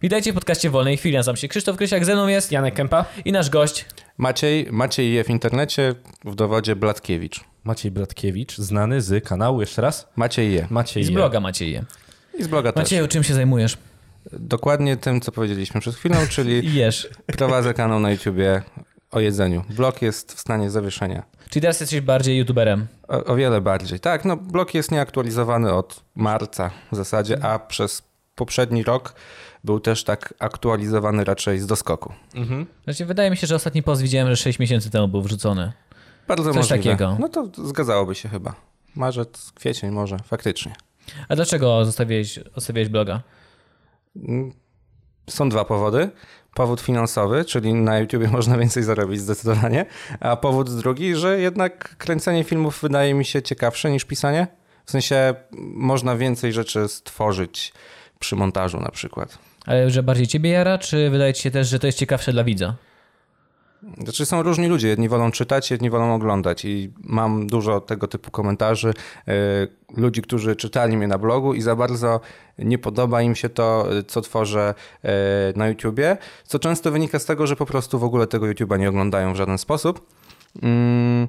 Witajcie 0.00 0.32
w 0.32 0.34
podcaście 0.34 0.70
Wolnej 0.70 0.96
Chwili. 0.96 1.16
Nazywam 1.16 1.36
się 1.36 1.48
Krzysztof 1.48 1.76
Krysiak, 1.76 2.04
ze 2.04 2.14
mną 2.14 2.26
jest 2.26 2.52
Janek 2.52 2.74
Kępa. 2.74 3.04
i 3.24 3.32
nasz 3.32 3.50
gość. 3.50 3.86
Maciej, 4.18 4.66
Maciej 4.70 5.12
je 5.12 5.24
w 5.24 5.30
internecie, 5.30 5.94
w 6.24 6.34
dowodzie 6.34 6.76
Blatkiewicz. 6.76 7.40
Maciej 7.64 7.90
Bratkiewicz, 7.90 8.56
znany 8.56 9.00
z 9.02 9.24
kanału, 9.24 9.60
jeszcze 9.60 9.82
raz? 9.82 10.08
Maciej 10.16 10.52
je. 10.54 10.66
Maciej 10.70 11.02
I 11.02 11.06
z 11.06 11.08
je. 11.08 11.14
bloga 11.14 11.40
Macieje. 11.40 11.84
I 12.38 12.42
z 12.44 12.48
bloga 12.48 12.72
też. 12.72 12.82
Macieju, 12.84 13.08
czym 13.08 13.22
się 13.24 13.34
zajmujesz? 13.34 13.78
Dokładnie 14.32 14.96
tym, 14.96 15.20
co 15.20 15.32
powiedzieliśmy 15.32 15.80
przed 15.80 15.94
chwilą, 15.94 16.16
czyli 16.30 16.74
jesz. 16.78 17.08
prowadzę 17.26 17.74
kanał 17.74 18.00
na 18.00 18.10
YouTubie 18.10 18.62
o 19.10 19.20
jedzeniu. 19.20 19.64
Blog 19.70 20.02
jest 20.02 20.32
w 20.32 20.40
stanie 20.40 20.70
zawieszenia. 20.70 21.22
Czyli 21.50 21.60
teraz 21.60 21.80
jesteś 21.80 22.00
bardziej 22.00 22.38
youtuberem. 22.38 22.86
O, 23.08 23.24
o 23.24 23.36
wiele 23.36 23.60
bardziej. 23.60 24.00
Tak, 24.00 24.24
no 24.24 24.36
blog 24.36 24.74
jest 24.74 24.90
nieaktualizowany 24.90 25.72
od 25.72 26.00
marca 26.14 26.70
w 26.92 26.96
zasadzie, 26.96 27.44
a 27.44 27.58
przez 27.58 28.02
poprzedni 28.34 28.82
rok 28.82 29.14
był 29.64 29.80
też 29.80 30.04
tak 30.04 30.34
aktualizowany 30.38 31.24
raczej 31.24 31.58
z 31.58 31.66
doskoku. 31.66 32.12
Mhm. 32.34 32.66
Znaczy, 32.84 33.04
wydaje 33.06 33.30
mi 33.30 33.36
się, 33.36 33.46
że 33.46 33.54
ostatni 33.54 33.82
post 33.82 34.02
widziałem, 34.02 34.28
że 34.28 34.36
6 34.36 34.58
miesięcy 34.58 34.90
temu 34.90 35.08
był 35.08 35.22
wrzucony. 35.22 35.72
Bardzo 36.28 36.44
Coś 36.44 36.56
możliwe. 36.56 36.76
takiego. 36.82 37.16
No 37.20 37.28
to 37.28 37.48
zgadzałoby 37.64 38.14
się 38.14 38.28
chyba. 38.28 38.54
Marzec, 38.96 39.52
kwiecień 39.54 39.90
może, 39.90 40.18
faktycznie. 40.18 40.72
A 41.28 41.36
dlaczego 41.36 41.84
zostawiłeś, 41.84 42.40
zostawiłeś 42.54 42.88
bloga? 42.88 43.22
Mm, 44.16 44.52
Są 45.30 45.48
dwa 45.48 45.64
powody. 45.64 46.10
Powód 46.54 46.80
finansowy, 46.80 47.44
czyli 47.44 47.74
na 47.74 47.98
YouTubie 47.98 48.28
można 48.38 48.58
więcej 48.58 48.82
zarobić 48.82 49.20
zdecydowanie, 49.20 49.86
a 50.20 50.36
powód 50.36 50.74
drugi, 50.74 51.14
że 51.16 51.40
jednak 51.40 51.96
kręcenie 51.96 52.44
filmów 52.44 52.80
wydaje 52.82 53.14
mi 53.14 53.24
się 53.24 53.42
ciekawsze 53.42 53.90
niż 53.90 54.04
pisanie. 54.04 54.46
W 54.84 54.90
sensie 54.90 55.34
można 55.74 56.16
więcej 56.16 56.52
rzeczy 56.52 56.88
stworzyć 56.88 57.72
przy 58.18 58.36
montażu 58.36 58.80
na 58.80 58.90
przykład. 58.90 59.38
Ale 59.66 59.90
że 59.90 60.02
bardziej 60.02 60.26
ciebie 60.26 60.50
jara, 60.50 60.78
czy 60.78 61.10
wydaje 61.10 61.34
ci 61.34 61.42
się 61.42 61.50
też, 61.50 61.68
że 61.68 61.78
to 61.78 61.86
jest 61.86 61.98
ciekawsze 61.98 62.32
dla 62.32 62.44
widza? 62.44 62.74
Znaczy 64.02 64.26
są 64.26 64.42
różni 64.42 64.66
ludzie, 64.66 64.88
jedni 64.88 65.08
wolą 65.08 65.30
czytać, 65.30 65.70
jedni 65.70 65.90
wolą 65.90 66.14
oglądać 66.14 66.64
i 66.64 66.92
mam 67.00 67.46
dużo 67.46 67.80
tego 67.80 68.08
typu 68.08 68.30
komentarzy, 68.30 68.94
yy, 69.26 69.34
ludzi, 69.96 70.22
którzy 70.22 70.56
czytali 70.56 70.96
mnie 70.96 71.08
na 71.08 71.18
blogu 71.18 71.54
i 71.54 71.62
za 71.62 71.76
bardzo 71.76 72.20
nie 72.58 72.78
podoba 72.78 73.22
im 73.22 73.34
się 73.34 73.48
to, 73.48 73.88
co 74.06 74.20
tworzę 74.20 74.74
yy, 75.02 75.10
na 75.56 75.68
YouTubie, 75.68 76.16
co 76.44 76.58
często 76.58 76.90
wynika 76.90 77.18
z 77.18 77.24
tego, 77.24 77.46
że 77.46 77.56
po 77.56 77.66
prostu 77.66 77.98
w 77.98 78.04
ogóle 78.04 78.26
tego 78.26 78.46
YouTuba 78.46 78.76
nie 78.76 78.88
oglądają 78.88 79.32
w 79.32 79.36
żaden 79.36 79.58
sposób. 79.58 80.06
Mm, 80.62 81.28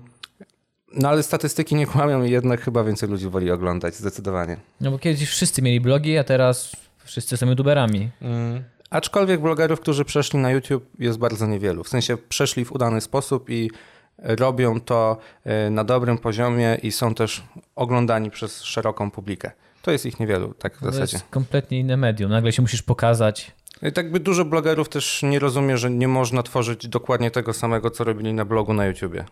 No 0.94 1.10
ale 1.10 1.24
statystyki 1.24 1.76
nie 1.76 1.88
kłamią 1.88 2.24
i 2.24 2.32
jednak 2.32 2.62
chyba 2.62 2.84
więcej 2.84 3.10
ludzi 3.10 3.30
woli 3.30 3.52
oglądać, 3.52 3.96
zdecydowanie. 3.96 4.58
No 4.82 4.92
bo 4.92 5.00
kiedyś 5.00 5.30
wszyscy 5.30 5.62
mieli 5.62 5.82
blogi, 5.82 6.18
a 6.18 6.24
teraz 6.24 6.72
wszyscy 7.10 7.38
są 7.38 7.50
youtuberami. 7.50 8.10
Mm. 8.22 8.64
Aczkolwiek 8.90 9.42
blogerów, 9.42 9.80
którzy 9.80 10.06
przeszli 10.06 10.40
na 10.40 10.52
YouTube 10.52 10.86
jest 11.00 11.18
bardzo 11.20 11.48
niewielu. 11.48 11.84
W 11.84 11.90
sensie 11.90 12.18
przeszli 12.18 12.66
w 12.66 12.72
udany 12.72 13.02
sposób 13.02 13.50
i 13.50 13.72
robią 14.18 14.82
to 14.82 15.18
e, 15.46 15.70
na 15.70 15.84
dobrym 15.84 16.18
poziomie 16.18 16.78
i 16.84 16.92
są 16.92 17.16
też 17.16 17.44
oglądani 17.76 18.32
przez 18.32 18.64
szeroką 18.64 19.12
publikę. 19.12 19.52
To 19.82 19.92
jest 19.92 20.06
ich 20.06 20.20
niewielu, 20.20 20.54
tak 20.54 20.76
w 20.78 20.80
To 20.80 20.86
zasadzie. 20.92 21.18
jest 21.18 21.30
kompletnie 21.30 21.80
inne 21.80 21.98
medium. 21.98 22.32
Nagle 22.32 22.52
się 22.52 22.62
musisz 22.62 22.82
pokazać. 22.82 23.52
I 23.82 23.92
tak 23.92 24.12
by 24.12 24.20
dużo 24.20 24.46
blogerów 24.46 24.90
też 24.90 25.24
nie 25.24 25.40
rozumie, 25.40 25.78
że 25.78 25.90
nie 25.90 26.08
można 26.08 26.44
tworzyć 26.44 26.88
dokładnie 26.88 27.32
tego 27.32 27.54
samego, 27.54 27.92
co 27.92 28.04
robili 28.04 28.34
na 28.34 28.46
blogu 28.46 28.74
na 28.74 28.86
YouTubie. 28.86 29.26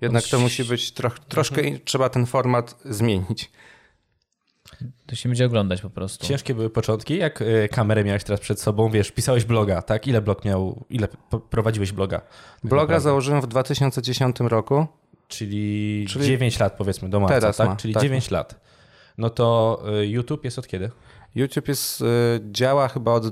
Jednak 0.00 0.24
to 0.24 0.38
musi 0.38 0.64
być 0.64 0.92
troch, 0.92 1.18
troszkę, 1.18 1.62
in- 1.62 1.78
trzeba 1.84 2.08
ten 2.08 2.26
format 2.26 2.78
zmienić. 2.84 3.50
To 5.06 5.16
się 5.16 5.28
będzie 5.28 5.46
oglądać 5.46 5.80
po 5.80 5.90
prostu. 5.90 6.26
Ciężkie 6.26 6.54
były 6.54 6.70
początki, 6.70 7.16
jak 7.16 7.42
y, 7.42 7.68
kamerę 7.72 8.04
miałeś 8.04 8.24
teraz 8.24 8.40
przed 8.40 8.60
sobą, 8.60 8.90
wiesz, 8.90 9.10
pisałeś 9.10 9.44
bloga, 9.44 9.82
tak? 9.82 10.06
Ile 10.06 10.22
blog 10.22 10.44
miał, 10.44 10.84
ile 10.90 11.08
prowadziłeś 11.50 11.92
bloga? 11.92 12.20
Bloga 12.64 12.82
naprawdę. 12.82 13.04
założyłem 13.04 13.40
w 13.40 13.46
2010 13.46 14.40
roku. 14.40 14.86
Czyli, 15.28 16.06
Czyli 16.08 16.26
9 16.26 16.58
lat 16.58 16.76
powiedzmy 16.76 17.08
do 17.08 17.20
marca, 17.20 17.40
teraz 17.40 17.56
tak? 17.56 17.68
ma, 17.68 17.76
Czyli 17.76 17.94
tak. 17.94 18.02
9 18.02 18.30
lat. 18.30 18.60
No 19.18 19.30
to 19.30 19.82
y, 20.00 20.06
YouTube 20.06 20.44
jest 20.44 20.58
od 20.58 20.66
kiedy? 20.66 20.90
YouTube 21.34 21.68
jest, 21.68 22.00
y, 22.00 22.04
działa 22.50 22.88
chyba 22.88 23.12
od 23.12 23.28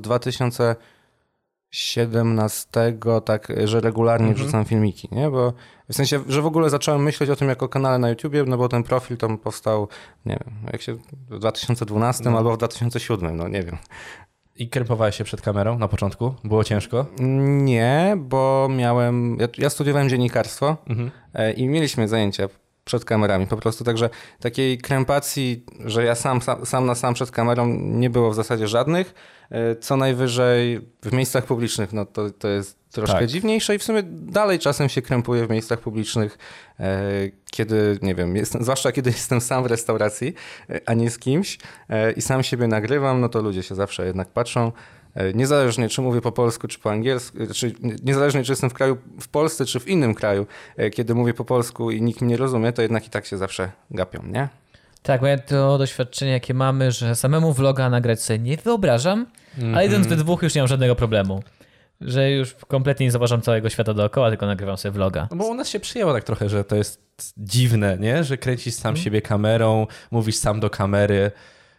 2017, 1.74 3.20
tak, 3.24 3.52
że 3.64 3.80
regularnie 3.80 4.28
Mhm. 4.28 4.42
wrzucam 4.44 4.64
filmiki, 4.64 5.08
nie? 5.12 5.30
Bo 5.30 5.52
w 5.88 5.94
sensie, 5.94 6.20
że 6.28 6.42
w 6.42 6.46
ogóle 6.46 6.70
zacząłem 6.70 7.02
myśleć 7.02 7.30
o 7.30 7.36
tym 7.36 7.48
jako 7.48 7.68
kanale 7.68 7.98
na 7.98 8.08
YouTubie, 8.08 8.44
no 8.46 8.56
bo 8.56 8.68
ten 8.68 8.82
profil 8.82 9.16
tam 9.16 9.38
powstał, 9.38 9.88
nie 10.26 10.38
wiem, 10.44 10.54
jak 10.72 10.82
się 10.82 10.94
w 10.94 11.38
2012 11.38 12.30
No. 12.30 12.38
albo 12.38 12.54
w 12.54 12.58
2007, 12.58 13.36
no 13.36 13.48
nie 13.48 13.62
wiem. 13.62 13.76
I 14.56 14.68
krępowałeś 14.68 15.16
się 15.16 15.24
przed 15.24 15.40
kamerą 15.40 15.78
na 15.78 15.88
początku? 15.88 16.34
Było 16.44 16.64
ciężko? 16.64 17.06
Nie, 17.64 18.16
bo 18.18 18.68
miałem, 18.70 19.36
ja, 19.40 19.48
ja 19.58 19.70
studiowałem 19.70 20.08
dziennikarstwo 20.08 20.76
Mhm. 20.88 21.10
e, 21.34 21.52
i 21.52 21.68
mieliśmy 21.68 22.08
zajęcia 22.08 22.48
przed 22.84 23.04
kamerami 23.04 23.46
po 23.46 23.56
prostu, 23.56 23.84
także 23.84 24.10
takiej 24.40 24.78
krępacji, 24.78 25.64
że 25.84 26.04
ja 26.04 26.14
sam, 26.14 26.42
sam, 26.42 26.66
sam 26.66 26.86
na 26.86 26.94
sam 26.94 27.14
przed 27.14 27.30
kamerą 27.30 27.66
nie 27.78 28.10
było 28.10 28.30
w 28.30 28.34
zasadzie 28.34 28.68
żadnych. 28.68 29.14
E, 29.50 29.76
Co 29.76 29.96
najwyżej 29.96 30.80
w 31.02 31.12
miejscach 31.12 31.44
publicznych, 31.44 31.92
no 31.92 32.06
to, 32.06 32.30
to 32.30 32.48
jest 32.48 32.78
troszkę 32.90 33.18
Tak. 33.18 33.26
dziwniejsze 33.26 33.74
i 33.74 33.78
w 33.78 33.82
sumie 33.82 34.02
dalej 34.06 34.58
czasem 34.58 34.88
się 34.88 35.02
krępuję 35.02 35.46
w 35.46 35.50
miejscach 35.50 35.80
publicznych, 35.80 36.38
e, 36.80 37.02
kiedy, 37.50 37.98
nie 38.02 38.14
wiem, 38.14 38.36
jestem, 38.36 38.62
zwłaszcza 38.62 38.92
kiedy 38.92 39.10
jestem 39.10 39.40
sam 39.40 39.62
w 39.62 39.66
restauracji, 39.66 40.34
e, 40.70 40.80
a 40.86 40.94
nie 40.94 41.10
z 41.10 41.18
kimś 41.18 41.58
i 42.16 42.22
sam 42.22 42.42
siebie 42.42 42.66
nagrywam, 42.66 43.20
no 43.20 43.28
to 43.28 43.42
ludzie 43.42 43.62
się 43.62 43.74
zawsze 43.74 44.06
jednak 44.06 44.28
patrzą. 44.28 44.72
E, 45.14 45.32
Niezależnie 45.32 45.88
czy 45.88 46.02
mówię 46.02 46.20
po 46.20 46.32
polsku, 46.32 46.68
czy 46.68 46.78
po 46.78 46.90
angielsku, 46.90 47.38
czy 47.54 47.72
niezależnie 48.04 48.44
czy 48.44 48.52
jestem 48.52 48.70
w 48.70 48.74
kraju 48.74 48.96
w 49.20 49.28
Polsce, 49.28 49.64
czy 49.64 49.80
w 49.80 49.88
innym 49.88 50.14
kraju, 50.14 50.46
e, 50.76 50.90
kiedy 50.90 51.14
mówię 51.14 51.34
po 51.34 51.44
polsku 51.44 51.90
i 51.90 52.02
nikt 52.02 52.20
mnie 52.20 52.30
nie 52.30 52.36
rozumie, 52.36 52.72
to 52.72 52.82
jednak 52.82 53.06
i 53.06 53.10
tak 53.10 53.26
się 53.26 53.36
zawsze 53.36 53.70
gapią, 53.90 54.22
nie? 54.26 54.48
Tak, 55.02 55.20
bo 55.20 55.26
ja 55.26 55.38
to 55.38 55.78
doświadczenie, 55.78 56.32
jakie 56.32 56.54
mamy, 56.54 56.92
że 56.92 57.14
samemu 57.14 57.52
vloga 57.52 57.90
nagrać 57.90 58.22
sobie 58.22 58.38
nie 58.38 58.56
wyobrażam, 58.56 59.26
Mhm. 59.56 59.74
ale 59.74 59.86
idąc 59.86 60.06
we 60.06 60.16
dwóch 60.16 60.42
już 60.42 60.54
nie 60.54 60.60
mam 60.60 60.68
żadnego 60.68 60.94
problemu. 60.96 61.42
Że 62.00 62.30
już 62.30 62.54
kompletnie 62.54 63.06
nie 63.06 63.10
zauważam 63.12 63.40
całego 63.42 63.70
świata 63.70 63.94
dookoła, 63.94 64.30
tylko 64.30 64.46
nagrywam 64.46 64.76
sobie 64.76 64.92
vloga. 64.92 65.28
No 65.30 65.36
bo 65.36 65.46
u 65.46 65.54
nas 65.54 65.68
się 65.68 65.80
przyjęło 65.80 66.12
tak 66.12 66.24
trochę, 66.24 66.48
że 66.48 66.64
to 66.64 66.76
jest 66.76 67.00
dziwne, 67.36 67.98
nie? 68.00 68.24
Że 68.24 68.36
kręcisz 68.38 68.74
sam 68.74 68.90
Mhm. 68.90 69.04
siebie 69.04 69.22
kamerą, 69.22 69.86
mówisz 70.10 70.36
sam 70.36 70.60
do 70.60 70.70
kamery 70.70 71.30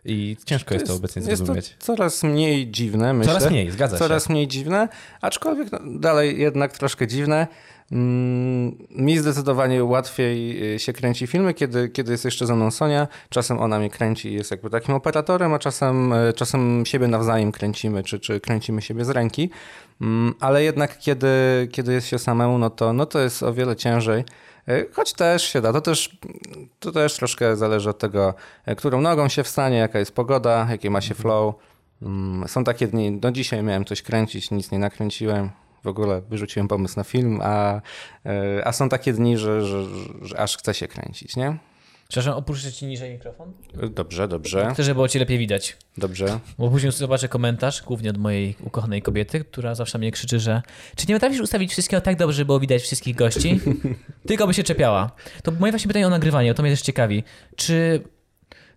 i 0.06 0.38
ciężko 0.46 0.74
jest, 0.74 0.88
to 0.88 0.94
obecnie 0.94 1.20
jest 1.20 1.30
to 1.30 1.36
zrozumieć. 1.36 1.76
coraz 1.80 2.24
mniej 2.24 2.72
dziwne, 2.72 3.14
myślę. 3.14 3.34
Coraz 3.34 3.52
mniej, 3.52 3.72
zgadza 3.72 3.98
Coraz 3.98 4.28
się. 4.28 4.34
mniej 4.34 4.48
dziwne, 4.48 4.88
aczkolwiek 5.22 5.72
no, 5.72 5.80
dalej 6.00 6.40
jednak 6.40 6.78
troszkę 6.78 7.08
dziwne. 7.08 7.48
Mm, 7.92 8.78
Mi 8.90 9.18
zdecydowanie 9.18 9.84
łatwiej 9.84 10.64
y, 10.76 10.80
się 10.80 10.94
kręci 10.94 11.28
filmy, 11.28 11.54
kiedy, 11.54 11.90
kiedy 11.90 12.12
jest 12.12 12.26
jeszcze 12.26 12.48
ze 12.48 12.56
mną 12.56 12.72
Sonia. 12.72 13.08
Czasem 13.30 13.60
ona 13.60 13.80
mnie 13.80 13.90
kręci 13.90 14.30
i 14.30 14.34
jest 14.34 14.52
jakby 14.52 14.70
takim 14.70 14.96
operatorem, 14.96 15.54
a 15.54 15.60
czasem, 15.60 16.14
y, 16.14 16.34
czasem 16.34 16.86
siebie 16.86 17.08
nawzajem 17.08 17.52
kręcimy, 17.52 18.04
czy, 18.04 18.20
czy 18.20 18.40
kręcimy 18.40 18.82
siebie 18.82 19.06
z 19.06 19.10
ręki. 19.10 19.50
Mm, 20.02 20.34
Ale 20.40 20.64
jednak 20.64 21.00
kiedy, 21.00 21.28
kiedy 21.72 21.94
jest 21.94 22.08
się 22.08 22.20
samemu, 22.20 22.58
no 22.58 22.70
to, 22.70 22.94
no 22.94 23.06
to 23.06 23.20
jest 23.20 23.44
o 23.44 23.54
wiele 23.54 23.76
ciężej. 23.76 24.24
Y, 24.70 24.90
Choć 24.94 25.14
też 25.14 25.44
się 25.44 25.62
da, 25.62 25.74
to 25.74 25.81
też, 25.81 26.18
to 26.80 26.92
też 26.92 27.16
troszkę 27.16 27.56
zależy 27.56 27.90
od 27.90 27.98
tego, 28.00 28.34
y, 28.68 28.76
którą 28.76 29.02
nogą 29.02 29.28
się 29.30 29.44
wstanie, 29.44 29.78
jaka 29.78 30.00
jest 30.00 30.12
pogoda, 30.12 30.68
jakie 30.70 30.90
ma 30.90 31.02
się 31.02 31.16
flow. 31.16 31.56
Mm, 32.02 32.48
Są 32.48 32.64
takie 32.64 32.88
dni, 32.88 33.20
do 33.20 33.31
dzisiaj 33.31 33.64
miałem 33.64 33.86
coś 33.86 34.02
kręcić, 34.02 34.52
nic 34.52 34.72
nie 34.72 34.80
nakręciłem. 34.80 35.50
W 35.84 35.88
ogóle 35.88 36.22
wyrzuciłem 36.22 36.68
pomysł 36.68 36.94
na 36.98 37.03
film, 37.03 37.40
a, 37.44 37.81
e, 38.26 38.68
a 38.68 38.72
są 38.72 38.90
takie 38.90 39.14
dni, 39.14 39.38
że, 39.38 39.62
że, 39.62 39.84
że 40.22 40.40
aż 40.40 40.58
chce 40.58 40.74
się 40.74 40.88
kręcić, 40.88 41.36
nie? 41.36 41.58
Przepraszam, 42.10 42.38
opuszczę 42.40 42.72
ci 42.72 42.86
niżej 42.86 43.12
mikrofon? 43.12 43.54
Dobrze, 43.92 44.28
dobrze, 44.28 44.70
Chcę, 44.74 44.84
żeby 44.84 44.96
było 44.96 45.08
ci 45.08 45.20
lepiej 45.20 45.38
widać. 45.38 45.78
dobrze. 45.98 46.40
Bo 46.58 46.70
później 46.70 46.92
zobaczę 46.92 47.28
komentarz, 47.30 47.82
głównie 47.84 48.10
od 48.10 48.18
mojej 48.18 48.56
ukochanej 48.64 49.02
kobiety, 49.02 49.46
która 49.46 49.76
zawsze 49.76 49.97
mnie 49.97 50.12
krzyczy, 50.12 50.40
że 50.40 50.62
czy 50.96 51.06
nie 51.08 51.16
potrafisz 51.16 51.40
ustawić 51.40 51.72
wszystkiego 51.72 52.02
tak 52.02 52.18
dobrze, 52.18 52.35
żeby 52.35 52.46
było 52.46 52.59
widać 52.59 52.82
wszystkich 52.82 53.16
gości? 53.16 53.59
Tylko 54.28 54.47
by 54.47 54.53
się 54.53 54.64
czepiała. 54.64 55.12
To 55.44 55.52
moje 55.52 55.72
właśnie 55.72 55.88
pytanie 55.88 56.08
o 56.08 56.09
nagrywanie, 56.09 56.53
to 56.53 56.64
mnie 56.64 56.72
też 56.72 56.82
ciekawi. 56.82 57.24
Czy, 57.56 58.02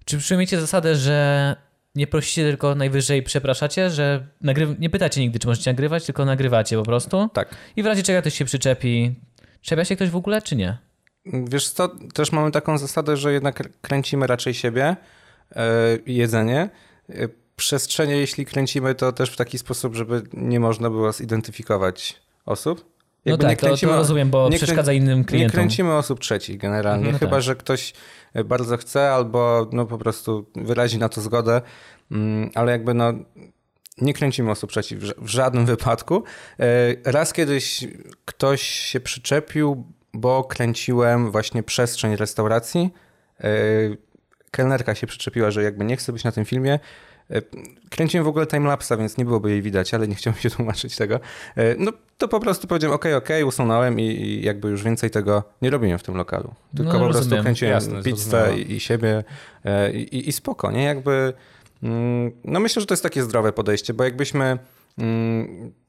czy 0.05 0.19
przyjmiecie 0.19 0.61
zasadę, 0.61 0.97
że 0.97 1.57
nie 1.95 2.07
prosicie, 2.07 2.43
tylko 2.43 2.75
najwyżej 2.75 3.23
przepraszacie, 3.23 3.91
że 3.91 4.27
nagry... 4.41 4.77
nie 4.79 4.91
pytacie 4.91 5.21
nigdy, 5.21 5.39
czy 5.39 5.47
możecie 5.47 5.71
nagrywać, 5.71 6.05
tylko 6.07 6.25
nagrywacie 6.25 6.77
po 6.77 6.83
prostu? 6.83 7.29
Tak. 7.33 7.55
I 7.77 7.83
w 7.83 7.87
razie 7.87 8.03
czego 8.03 8.21
ktoś 8.21 8.35
się 8.35 8.45
przyczepi. 8.45 9.15
Czepia 9.63 9.85
się 9.85 9.97
ktoś 9.97 10.11
w 10.11 10.17
ogóle, 10.17 10.43
czy 10.43 10.57
nie? 10.57 10.79
Wiesz 11.33 11.71
co, 11.71 11.89
też 12.15 12.33
mamy 12.33 12.51
taką 12.51 12.79
zasadę, 12.79 13.17
że 13.17 13.33
jednak 13.33 13.63
kręcimy 13.83 14.27
raczej 14.27 14.55
siebie, 14.55 14.97
e, 15.57 15.67
jedzenie. 16.07 16.71
E, 17.11 17.29
Przestrzenie, 17.57 18.17
jeśli 18.17 18.47
kręcimy, 18.47 18.95
to 18.95 19.13
też 19.13 19.31
w 19.31 19.37
taki 19.37 19.59
sposób, 19.59 19.95
żeby 19.95 20.23
nie 20.33 20.61
można 20.61 20.91
było 20.91 21.13
zidentyfikować 21.13 22.21
osób. 22.47 22.85
No 23.27 23.31
Jakby 23.33 23.45
nie 23.45 23.51
tak, 23.51 23.59
to, 23.61 23.67
to 23.67 23.73
kręcimy- 23.73 23.93
rozumiem, 23.97 24.31
bo 24.31 24.49
nie 24.49 24.57
przeszkadza 24.57 24.93
innym 24.93 25.19
Nie 25.19 25.25
klientom. 25.25 25.55
kręcimy 25.55 25.95
osób 25.97 26.21
trzecich 26.21 26.59
generalnie, 26.59 27.13
No 27.13 27.19
chyba 27.19 27.31
tak. 27.37 27.43
że 27.43 27.57
ktoś 27.57 27.93
bardzo 28.45 28.77
chce 28.77 29.11
albo 29.13 29.69
no 29.73 29.87
po 29.87 29.99
prostu 29.99 30.47
wyrazi 30.57 30.99
na 30.99 31.09
to 31.09 31.21
zgodę, 31.21 31.63
Mm, 32.11 32.51
ale 32.55 32.73
jakby 32.73 32.95
no 32.95 33.13
nie 34.01 34.15
kręcimy 34.15 34.51
osób 34.51 34.71
przeciw 34.71 34.99
w 35.01 35.05
ża- 35.05 35.15
w 35.19 35.29
żadnym 35.29 35.67
wypadku. 35.67 36.23
E, 36.61 36.65
Raz 37.13 37.33
kiedyś 37.33 37.85
ktoś 38.25 38.63
się 38.63 39.01
przyczepił, 39.01 39.85
bo 40.15 40.45
kręciłem 40.45 41.31
właśnie 41.31 41.63
przestrzeń 41.63 42.17
restauracji. 42.17 42.91
E, 43.41 43.49
Kelnerka 44.51 44.95
się 44.95 45.07
przyczepiła, 45.07 45.51
że 45.51 45.63
jakby 45.63 45.85
nie 45.85 45.97
chce 45.97 46.13
być 46.13 46.25
na 46.25 46.33
tym 46.33 46.45
filmie. 46.45 46.79
E, 47.31 47.43
Kręciłem 47.91 48.25
w 48.25 48.29
ogóle 48.29 48.47
timelapsa, 48.47 48.97
więc 48.97 49.17
nie 49.19 49.25
byłoby 49.25 49.51
jej 49.51 49.63
widać, 49.63 49.95
ale 49.95 50.09
nie 50.09 50.15
chciałem 50.15 50.39
się 50.41 50.51
tłumaczyć 50.57 50.97
tego. 50.97 51.21
E, 51.57 51.75
No 51.79 51.93
to 52.19 52.29
po 52.29 52.41
prostu 52.41 52.67
powiedziałem, 52.67 52.95
okej, 52.95 53.15
okej, 53.15 53.45
usunąłem 53.45 54.01
i, 54.01 54.03
i 54.05 54.43
jakby 54.45 54.69
już 54.69 54.83
więcej 54.83 55.11
tego 55.11 55.43
nie 55.63 55.71
robiłem 55.71 55.99
w 55.99 56.03
tym 56.03 56.17
lokalu. 56.17 56.55
Tylko 56.77 56.93
No, 56.93 56.99
po 56.99 57.05
prostu 57.05 57.19
rozumiem. 57.23 57.43
kręciłem 57.45 57.75
Jasne, 57.75 58.03
pizzę 58.03 58.59
i, 58.59 58.73
i 58.73 58.81
siebie 58.81 59.25
i, 59.93 60.29
i 60.29 60.33
spoko, 60.33 60.71
nie? 60.71 60.83
Jakby, 60.85 61.33
mm, 61.83 62.33
no 62.45 62.61
myślę, 62.61 62.81
że 62.81 62.87
to 62.87 62.95
jest 62.95 63.03
takie 63.03 63.23
zdrowe 63.23 63.53
podejście, 63.53 63.95
bo 63.95 64.05
jakbyśmy 64.05 64.59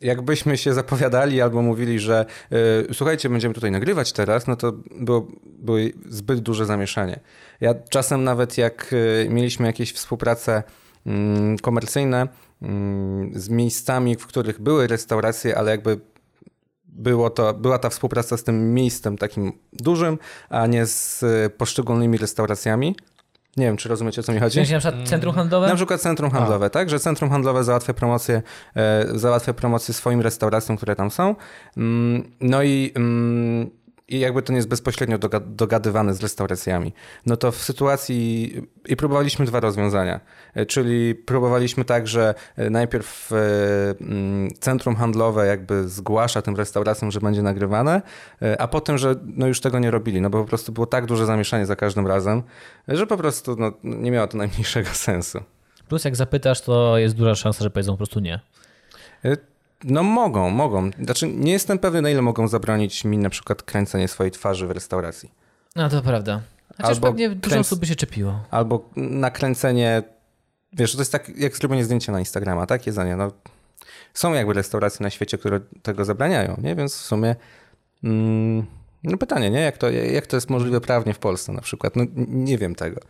jakbyśmy 0.01 0.57
się 0.57 0.73
zapowiadali 0.73 1.41
albo 1.41 1.61
mówili, 1.61 1.99
że 1.99 2.25
e, 2.51 2.93
słuchajcie, 2.93 3.29
będziemy 3.29 3.53
tutaj 3.53 3.71
nagrywać 3.71 4.13
teraz, 4.13 4.47
no 4.47 4.55
to 4.55 4.73
było, 4.91 5.27
było 5.43 5.77
zbyt 6.09 6.39
duże 6.39 6.65
zamieszanie. 6.65 7.19
Ja 7.61 7.73
czasem 7.89 8.23
nawet 8.23 8.57
jak 8.57 8.95
e, 9.25 9.29
mieliśmy 9.29 9.67
jakieś 9.67 9.93
współprace 9.93 10.63
mm, 11.05 11.57
komercyjne 11.57 12.27
mm, 12.61 13.31
z 13.39 13.49
miejscami, 13.49 14.15
w 14.15 14.27
których 14.27 14.61
były 14.61 14.87
restauracje, 14.87 15.57
ale 15.57 15.71
jakby 15.71 15.99
było 16.85 17.29
to, 17.29 17.53
była 17.53 17.79
ta 17.79 17.89
współpraca 17.89 18.37
z 18.37 18.43
tym 18.43 18.73
miejscem 18.73 19.17
takim 19.17 19.51
dużym, 19.73 20.17
a 20.49 20.67
nie 20.67 20.85
z 20.85 21.23
e, 21.23 21.49
poszczególnymi 21.49 22.17
restauracjami. 22.17 22.95
Nie 23.59 23.65
wiem, 23.65 23.77
czy 23.77 23.89
rozumiecie, 23.89 24.21
o 24.21 24.23
co 24.23 24.33
mi 24.33 24.39
chodzi? 24.39 24.55
sensie 24.55 24.73
na 24.73 24.79
przykład 24.79 25.09
centrum 25.09 25.35
handlowe? 25.35 25.67
Na 25.67 25.75
przykład 25.75 26.01
centrum 26.01 26.31
handlowe, 26.31 26.69
tak? 26.69 26.89
Że 26.89 26.99
centrum 26.99 27.29
handlowe 27.29 27.63
załatwia 27.63 27.93
promocję, 27.93 28.41
e, 28.75 29.05
załatwia 29.13 29.53
promocję 29.53 29.93
swoim 29.93 30.21
restauracjom, 30.21 30.77
które 30.77 30.95
tam 30.95 31.11
są. 31.11 31.35
Mm, 31.77 32.31
no 32.41 32.63
i, 32.63 32.91
mm, 32.95 33.69
i 34.09 34.19
jakby 34.19 34.41
to 34.41 34.53
nie 34.53 34.57
jest 34.57 34.67
bezpośrednio 34.69 35.17
doga- 35.17 35.55
dogadywane 35.55 36.13
z 36.13 36.21
restauracjami. 36.21 36.93
No 37.25 37.37
to 37.37 37.51
w 37.51 37.55
sytuacji 37.55 38.53
i 38.87 38.95
próbowaliśmy 38.95 39.45
dwa 39.45 39.59
rozwiązania. 39.59 40.19
E, 40.53 40.65
Czyli 40.65 41.15
próbowaliśmy 41.15 41.85
tak, 41.85 42.07
że 42.07 42.33
e, 42.55 42.69
najpierw 42.69 43.31
e, 43.31 43.35
mm, 44.01 44.49
centrum 44.59 44.95
handlowe 44.95 45.47
jakby 45.47 45.89
zgłasza 45.89 46.41
tym 46.41 46.55
restauracjom, 46.55 47.11
że 47.11 47.19
będzie 47.19 47.41
nagrywane, 47.41 48.01
a 48.59 48.67
potem, 48.67 48.97
że 48.97 49.15
no 49.25 49.47
już 49.47 49.61
tego 49.61 49.79
nie 49.79 49.91
robili, 49.91 50.21
no 50.21 50.29
bo 50.29 50.41
po 50.41 50.47
prostu 50.49 50.71
było 50.71 50.85
tak 50.85 51.05
duże 51.05 51.25
zamieszanie 51.25 51.65
za 51.65 51.75
każdym 51.75 52.07
razem, 52.07 52.43
że 52.87 53.07
po 53.07 53.17
prostu 53.17 53.55
no, 53.59 53.71
nie 53.83 54.11
miało 54.11 54.27
to 54.27 54.37
najmniejszego 54.37 54.89
sensu. 55.09 55.39
Plus 55.87 56.05
jak 56.05 56.15
zapytasz, 56.15 56.61
to 56.61 56.97
jest 56.97 57.15
duża 57.15 57.35
szansa, 57.35 57.63
że 57.63 57.69
powiedzą 57.69 57.91
po 57.93 57.97
prostu 57.97 58.19
nie. 58.19 58.39
No 59.83 60.03
mogą, 60.03 60.49
mogą. 60.49 60.91
Znaczy 61.03 61.27
nie 61.27 61.51
jestem 61.51 61.79
pewny, 61.79 62.01
na 62.01 62.09
ile 62.09 62.21
mogą 62.21 62.47
zabronić 62.47 63.05
mi 63.05 63.17
na 63.17 63.29
przykład 63.29 63.63
kręcenie 63.63 64.07
swojej 64.07 64.31
twarzy 64.31 64.67
w 64.67 64.71
restauracji. 64.71 65.31
No 65.75 65.89
to 65.89 66.01
prawda. 66.01 66.41
Chociaż 66.77 66.89
Albo 66.91 67.07
pewnie 67.07 67.29
dużo 67.29 67.55
kręc- 67.55 67.59
osób 67.59 67.79
by 67.79 67.85
się 67.85 67.95
czepiło. 67.95 68.39
Albo 68.51 68.89
nakręcenie, 68.95 70.03
wiesz, 70.73 70.91
to 70.93 70.99
jest 71.01 71.11
tak 71.11 71.29
jak 71.37 71.57
zrobienie 71.57 71.83
zdjęcia 71.85 72.11
na 72.11 72.19
Instagrama, 72.19 72.65
tak? 72.65 72.87
Jedzenie, 72.87 73.15
no. 73.15 73.31
Są 74.13 74.33
jakby 74.33 74.53
restauracje 74.53 75.03
na 75.03 75.09
świecie, 75.09 75.37
które 75.37 75.59
tego 75.81 76.05
zabraniają, 76.05 76.57
nie? 76.63 76.75
Więc 76.75 76.95
w 76.95 77.01
sumie 77.05 77.35
mm, 78.03 78.65
no 79.03 79.17
pytanie, 79.17 79.49
nie? 79.49 79.59
Jak 79.59 79.77
to, 79.77 79.89
jak 79.89 80.27
to 80.27 80.37
jest 80.37 80.49
możliwe 80.49 80.81
prawnie 80.81 81.13
w 81.13 81.19
Polsce 81.19 81.51
na 81.51 81.61
przykład? 81.61 81.95
No 81.95 82.03
nie 82.27 82.57
wiem 82.57 82.75
tego. 82.75 83.01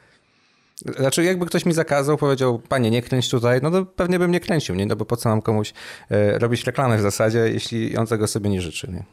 Znaczy, 0.97 1.23
jakby 1.23 1.45
ktoś 1.45 1.65
mi 1.65 1.73
zakazał, 1.73 2.17
powiedział, 2.17 2.59
panie, 2.59 2.91
nie 2.91 3.01
kręć 3.01 3.29
tutaj, 3.29 3.59
no 3.63 3.71
to 3.71 3.85
pewnie 3.85 4.19
bym 4.19 4.31
nie 4.31 4.39
kręcił, 4.39 4.75
nie? 4.75 4.85
No 4.85 4.95
bo 4.95 5.05
po 5.05 5.17
co 5.17 5.29
mam 5.29 5.41
komuś 5.41 5.73
e, 6.09 6.39
robić 6.39 6.63
reklamę 6.65 6.97
w 6.97 7.01
zasadzie, 7.01 7.39
jeśli 7.39 7.97
on 7.97 8.07
tego 8.07 8.27
sobie 8.27 8.49
nie 8.49 8.61
życzy, 8.61 8.91
nie? 8.91 9.03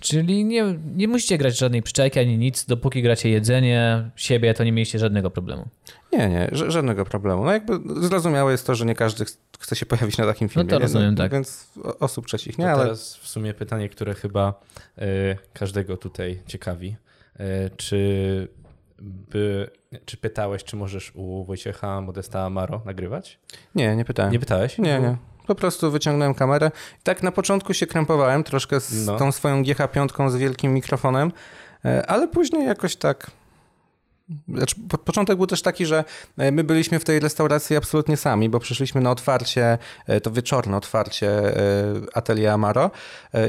Czyli 0.00 0.44
nie, 0.44 0.78
nie 0.96 1.08
musicie 1.08 1.38
grać 1.38 1.58
żadnej 1.58 1.82
przyczajki 1.82 2.20
ani 2.20 2.38
nic, 2.38 2.64
dopóki 2.64 3.02
gracie 3.02 3.28
jedzenie, 3.30 4.10
siebie, 4.16 4.54
to 4.54 4.64
nie 4.64 4.72
mieliście 4.72 4.98
żadnego 4.98 5.30
problemu. 5.30 5.68
Nie, 6.12 6.28
nie, 6.28 6.48
żadnego 6.52 7.04
problemu. 7.04 7.44
No 7.44 7.52
jakby 7.52 7.72
zrozumiałe 8.08 8.52
jest 8.52 8.66
to, 8.66 8.74
że 8.74 8.84
nie 8.86 8.94
każdy 8.94 9.24
ch- 9.24 9.38
chce 9.58 9.76
się 9.76 9.86
pojawić 9.96 10.18
na 10.18 10.26
takim 10.26 10.48
filmie. 10.48 10.68
to 10.68 10.76
nie? 10.76 10.82
rozumiem, 10.82 11.16
tak. 11.16 11.32
Więc 11.32 11.68
osób 12.00 12.26
trzecich 12.26 12.58
nie, 12.58 12.64
To 12.64 12.70
ale 12.70 12.82
teraz 12.82 13.16
w 13.16 13.28
sumie 13.28 13.54
pytanie, 13.54 13.88
które 13.88 14.14
chyba 14.14 14.60
y, 14.98 15.02
każdego 15.52 15.96
tutaj 15.96 16.42
ciekawi. 16.46 16.96
Y, 17.40 17.44
czy, 17.76 18.48
by, 19.02 19.70
czy 20.04 20.16
pytałeś, 20.16 20.64
czy 20.64 20.76
możesz 20.76 21.12
u 21.14 21.44
Wojciecha 21.44 22.00
Modesta 22.00 22.40
Amaro 22.44 22.80
nagrywać? 22.84 23.38
nie, 23.74 23.96
nie 23.96 24.04
pytałem. 24.04 24.32
Nie 24.32 24.38
pytałeś? 24.38 24.78
Nie, 24.78 25.00
nie. 25.00 25.16
Po 25.46 25.54
prostu 25.54 25.90
wyciągnąłem 25.90 26.34
kamerę. 26.34 26.70
I 27.00 27.02
tak 27.02 27.22
na 27.22 27.32
początku 27.32 27.74
się 27.74 27.86
krępowałem 27.86 28.44
troszkę 28.44 28.80
z 28.80 29.06
No. 29.06 29.16
tą 29.16 29.32
swoją 29.32 29.62
GH5 29.62 30.30
z 30.30 30.36
wielkim 30.36 30.74
mikrofonem, 30.74 31.32
e, 31.84 32.06
ale 32.06 32.28
później 32.28 32.66
jakoś 32.66 32.96
tak. 32.96 33.30
Znaczy, 34.48 34.76
po- 34.88 34.98
początek 34.98 35.36
był 35.36 35.46
też 35.46 35.62
taki, 35.62 35.86
że 35.86 36.04
e, 36.38 36.52
my 36.52 36.64
byliśmy 36.64 36.98
w 36.98 37.04
tej 37.04 37.20
restauracji 37.20 37.76
absolutnie 37.76 38.16
sami, 38.16 38.48
bo 38.48 38.60
przyszliśmy 38.60 39.00
na 39.00 39.10
otwarcie, 39.10 39.78
e, 40.06 40.20
to 40.20 40.30
wieczorne 40.30 40.76
otwarcie 40.76 41.28
e, 41.28 41.62
Atelier 42.14 42.50
Amaro 42.50 42.90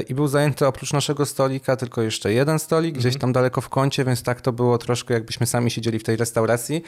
i 0.08 0.14
był 0.14 0.28
zajęty 0.28 0.66
oprócz 0.66 0.92
naszego 0.92 1.26
stolika 1.26 1.76
tylko 1.76 2.02
jeszcze 2.02 2.32
jeden 2.32 2.58
stolik, 2.58 2.98
gdzieś 2.98 3.18
tam 3.18 3.32
daleko 3.32 3.60
w 3.60 3.68
kącie, 3.68 4.04
więc 4.04 4.22
tak 4.22 4.40
to 4.40 4.52
było 4.52 4.78
troszkę 4.78 5.14
jakbyśmy 5.14 5.46
sami 5.46 5.70
siedzieli 5.70 5.98
w 5.98 6.04
tej 6.04 6.16
restauracji. 6.16 6.82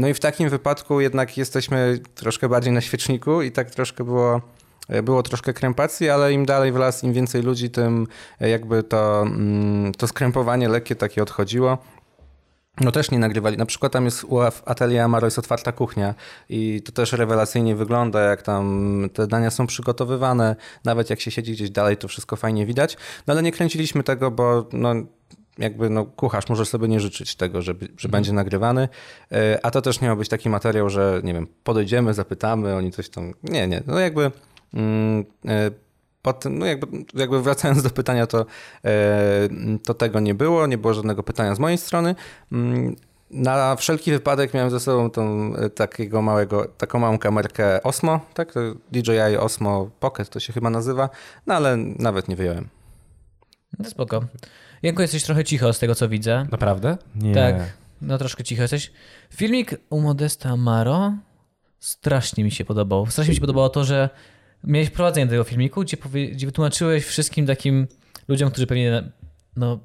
No 0.00 0.08
i 0.08 0.14
w 0.14 0.20
takim 0.20 0.48
wypadku 0.48 1.00
jednak 1.00 1.36
jesteśmy 1.36 1.98
troszkę 2.14 2.48
bardziej 2.48 2.72
na 2.72 2.80
świeczniku 2.80 3.42
i 3.42 3.52
tak 3.52 3.70
troszkę 3.70 4.04
było 4.04 4.40
było 5.02 5.22
troszkę 5.22 5.52
krępacji, 5.52 6.10
ale 6.10 6.32
im 6.32 6.46
dalej 6.46 6.72
w 6.72 6.76
las, 6.76 7.04
im 7.04 7.12
więcej 7.12 7.42
ludzi, 7.42 7.70
tym 7.70 8.06
jakby 8.40 8.82
to, 8.82 9.22
mm, 9.22 9.92
to 9.94 10.06
skrępowanie 10.08 10.68
lekkie 10.68 10.96
takie 10.96 11.22
odchodziło. 11.22 11.78
No 12.80 12.92
też 12.92 13.10
nie 13.10 13.18
nagrywali. 13.18 13.56
Na 13.56 13.66
przykład 13.66 13.92
tam 13.92 14.04
jest 14.04 14.24
u 14.24 14.40
Atelier 14.40 15.02
Amaro 15.02 15.26
jest 15.26 15.38
otwarta 15.38 15.72
kuchnia 15.72 16.14
i 16.48 16.82
to 16.84 16.92
też 16.92 17.12
rewelacyjnie 17.12 17.76
wygląda, 17.76 18.20
jak 18.20 18.42
tam 18.42 19.10
te 19.12 19.26
dania 19.26 19.50
są 19.50 19.66
przygotowywane. 19.66 20.56
Nawet 20.84 21.10
jak 21.10 21.20
się 21.20 21.30
siedzi 21.30 21.52
gdzieś 21.52 21.70
dalej, 21.70 21.96
to 21.96 22.08
wszystko 22.08 22.36
fajnie 22.36 22.66
widać. 22.66 22.96
No 23.26 23.32
ale 23.32 23.42
nie 23.42 23.52
kręciliśmy 23.52 24.02
tego, 24.02 24.30
bo 24.30 24.68
no, 24.72 24.94
jakby 25.58 25.90
no, 25.90 26.04
kucharz 26.04 26.48
może 26.48 26.66
sobie 26.66 26.88
nie 26.88 27.00
życzyć 27.00 27.36
tego, 27.36 27.62
żeby, 27.62 27.88
że 27.96 28.08
będzie 28.08 28.32
nagrywany, 28.32 28.88
E, 29.32 29.58
a 29.62 29.70
to 29.70 29.82
też 29.82 30.00
nie 30.00 30.08
ma 30.08 30.16
być 30.16 30.28
taki 30.28 30.50
materiał, 30.50 30.90
że 30.90 31.20
nie 31.24 31.34
wiem, 31.34 31.46
podejdziemy, 31.64 32.14
zapytamy, 32.14 32.74
oni 32.74 32.92
coś 32.92 33.08
tam... 33.08 33.34
Nie, 33.42 33.68
nie. 33.68 33.82
No 33.86 33.98
jakby... 33.98 34.30
Mm, 34.74 35.24
e, 36.28 36.32
Potem, 36.32 36.58
no 36.58 36.66
jakby, 36.66 36.86
jakby 37.14 37.42
wracając 37.42 37.82
do 37.82 37.90
pytania, 37.90 38.26
to, 38.26 38.46
e, 38.84 39.48
to 39.84 39.94
tego 39.94 40.20
nie 40.20 40.34
było, 40.34 40.66
nie 40.66 40.78
było 40.78 40.94
żadnego 40.94 41.22
pytania 41.22 41.54
z 41.54 41.58
mojej 41.58 41.78
strony. 41.78 42.14
Mm, 42.52 42.96
Na 43.30 43.76
wszelki 43.76 44.10
wypadek 44.10 44.54
miałem 44.54 44.70
ze 44.70 44.80
sobą 44.80 45.10
tą, 45.10 45.54
e, 45.56 45.70
takiego 45.70 46.22
małego, 46.22 46.64
taką 46.78 46.98
małą 46.98 47.18
kamerkę 47.18 47.82
Osmo, 47.82 48.20
tak? 48.34 48.52
To 48.52 48.60
DJI 48.92 49.36
Osmo 49.38 49.90
Pocket 50.00 50.28
to 50.28 50.40
się 50.40 50.52
chyba 50.52 50.70
nazywa, 50.70 51.10
no 51.46 51.54
ale 51.54 51.76
nawet 51.76 52.28
nie 52.28 52.36
wyjąłem. 52.36 52.68
No 53.78 53.90
spoko. 53.90 54.24
Janko, 54.82 55.02
jesteś 55.02 55.22
trochę 55.22 55.44
cicho 55.44 55.72
z 55.72 55.78
tego, 55.78 55.94
co 55.94 56.08
widzę. 56.08 56.46
Naprawdę? 56.50 56.96
Nie. 57.14 57.34
Tak, 57.34 57.54
no 58.02 58.18
troszkę 58.18 58.44
cicho 58.44 58.62
jesteś. 58.62 58.92
Filmik 59.30 59.74
u 59.90 60.00
Modesta 60.00 60.56
Maro 60.56 61.12
strasznie 61.80 62.44
mi 62.44 62.50
się 62.50 62.64
podobał. 62.64 63.06
Strasznie 63.06 63.30
mi 63.30 63.34
się 63.34 63.40
podobało 63.40 63.68
to, 63.68 63.84
że 63.84 64.10
miałeś 64.64 64.90
prowadzenie 64.90 65.26
tego 65.26 65.44
filmiku, 65.44 65.82
gdzie, 65.82 65.96
powie, 65.96 66.28
gdzie 66.28 66.46
wytłumaczyłeś 66.46 67.04
wszystkim 67.04 67.46
takim 67.46 67.86
ludziom, 68.28 68.50
którzy 68.50 68.66
pewnie 68.66 69.02
no, 69.56 69.80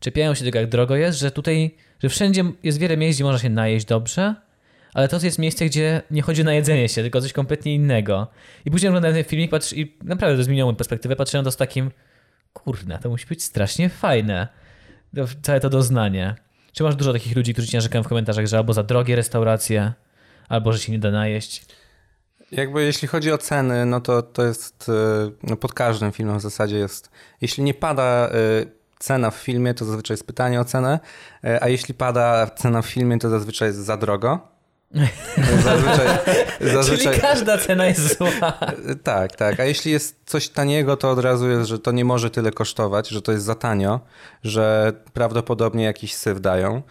czepiają 0.00 0.34
się 0.34 0.44
tego, 0.44 0.58
jak 0.58 0.68
drogo 0.68 0.96
jest, 0.96 1.18
że 1.18 1.30
tutaj, 1.30 1.74
że 2.02 2.08
wszędzie 2.08 2.44
jest 2.62 2.78
wiele 2.78 2.96
miejsc, 2.96 3.16
gdzie 3.16 3.24
można 3.24 3.38
się 3.38 3.50
najeść 3.50 3.86
dobrze, 3.86 4.34
ale 4.94 5.08
to 5.08 5.18
jest 5.22 5.38
miejsce, 5.38 5.66
gdzie 5.66 6.02
nie 6.10 6.22
chodzi 6.22 6.44
na 6.44 6.54
jedzenie 6.54 6.88
się, 6.88 7.02
tylko 7.02 7.20
coś 7.20 7.32
kompletnie 7.32 7.74
innego. 7.74 8.26
I 8.64 8.70
później 8.70 8.88
oglądałem 8.88 9.14
ten 9.14 9.24
filmik 9.24 9.50
patrz, 9.50 9.72
i 9.72 9.96
naprawdę 10.04 10.44
zmieniło 10.44 10.66
moją 10.66 10.76
perspektywę. 10.76 11.16
Patrzyłem 11.16 11.44
to 11.44 11.50
z 11.50 11.56
takim, 11.56 11.90
kurna, 12.52 12.98
to 12.98 13.08
musi 13.08 13.26
być 13.26 13.42
strasznie 13.42 13.88
fajne. 13.88 14.48
To, 15.14 15.24
całe 15.42 15.60
to 15.60 15.70
doznanie. 15.70 16.34
Czy 16.72 16.82
masz 16.82 16.96
dużo 16.96 17.12
takich 17.12 17.36
ludzi, 17.36 17.52
którzy 17.52 17.68
ci 17.68 17.76
narzekają 17.76 18.04
w 18.04 18.08
komentarzach, 18.08 18.46
że 18.46 18.56
albo 18.56 18.72
za 18.72 18.82
drogie 18.82 19.16
restauracje, 19.16 19.92
albo 20.48 20.72
że 20.72 20.78
się 20.78 20.92
nie 20.92 20.98
da 20.98 21.10
najeść? 21.10 21.66
Jakby 22.52 22.84
jeśli 22.84 23.08
chodzi 23.08 23.32
o 23.32 23.38
ceny, 23.38 23.86
no 23.86 24.00
to 24.00 24.22
to 24.22 24.44
jest 24.44 24.88
e, 24.88 24.92
no 25.42 25.56
pod 25.56 25.72
każdym 25.74 26.12
filmem 26.12 26.38
w 26.38 26.42
zasadzie 26.42 26.76
jest. 26.76 27.10
Jeśli 27.40 27.64
nie 27.64 27.74
pada 27.74 28.28
e, 28.28 28.30
cena 28.98 29.30
w 29.30 29.36
filmie, 29.36 29.74
to 29.74 29.84
zazwyczaj 29.84 30.14
jest 30.14 30.26
pytanie 30.26 30.60
o 30.60 30.64
cenę, 30.64 31.00
e, 31.44 31.62
a 31.62 31.68
jeśli 31.68 31.94
pada 31.94 32.50
cena 32.56 32.82
w 32.82 32.86
filmie, 32.86 33.18
to 33.18 33.30
zazwyczaj 33.30 33.68
jest 33.68 33.78
za 33.78 33.96
drogo. 33.96 34.56
Zazwyczaj, 35.64 36.06
zazwyczaj, 36.60 37.06
Czyli 37.06 37.20
każda 37.20 37.58
cena 37.58 37.86
jest 37.86 38.18
zła. 38.18 38.58
tak, 39.02 39.36
tak. 39.36 39.60
A 39.60 39.64
jeśli 39.64 39.92
jest 39.92 40.16
coś 40.26 40.48
taniego, 40.48 40.96
to 40.96 41.10
od 41.10 41.18
razu 41.18 41.48
jest, 41.48 41.68
że 41.68 41.78
to 41.78 41.92
nie 41.92 42.04
może 42.04 42.30
tyle 42.30 42.50
kosztować, 42.50 43.08
że 43.08 43.22
to 43.22 43.32
jest 43.32 43.44
za 43.44 43.54
tanio, 43.54 44.00
że 44.42 44.92
prawdopodobnie 45.12 45.84
jakiś 45.84 46.14
syf 46.14 46.40
dają. 46.40 46.82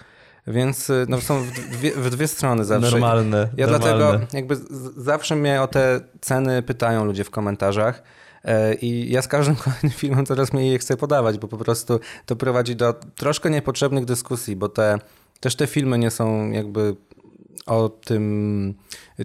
Więc 0.47 0.89
y, 0.89 1.05
no, 1.09 1.21
są 1.21 1.41
w 1.41 1.51
dwie, 1.51 1.91
w 1.91 2.09
dwie 2.09 2.27
strony 2.27 2.65
zawsze. 2.65 2.91
Normalne. 2.91 3.49
Ja 3.57 3.67
normalne. 3.67 3.97
dlatego 3.97 4.25
jakby 4.33 4.57
zawsze 4.97 5.35
mnie 5.35 5.61
o 5.61 5.67
te 5.67 5.99
ceny 6.21 6.61
pytają 6.61 7.05
ludzie 7.05 7.23
w 7.23 7.29
komentarzach. 7.29 8.03
e, 8.43 8.73
I 8.73 9.11
ja 9.11 9.21
z 9.21 9.27
każdym 9.27 9.55
kolejnym 9.65 9.91
filmem 9.91 10.25
coraz 10.25 10.53
mniej 10.53 10.71
je 10.71 10.79
chcę 10.79 10.97
podawać, 10.97 11.37
bo 11.37 11.47
po 11.47 11.57
prostu 11.57 11.99
to 12.25 12.35
prowadzi 12.35 12.75
do 12.75 12.93
troszkę 13.15 13.49
niepotrzebnych 13.49 14.05
dyskusji, 14.05 14.55
bo 14.55 14.69
te, 14.69 14.97
też 15.39 15.55
te 15.55 15.67
filmy 15.67 15.97
nie 15.97 16.11
są 16.11 16.51
jakby 16.51 16.95
o 17.65 17.89
tym, 17.89 18.73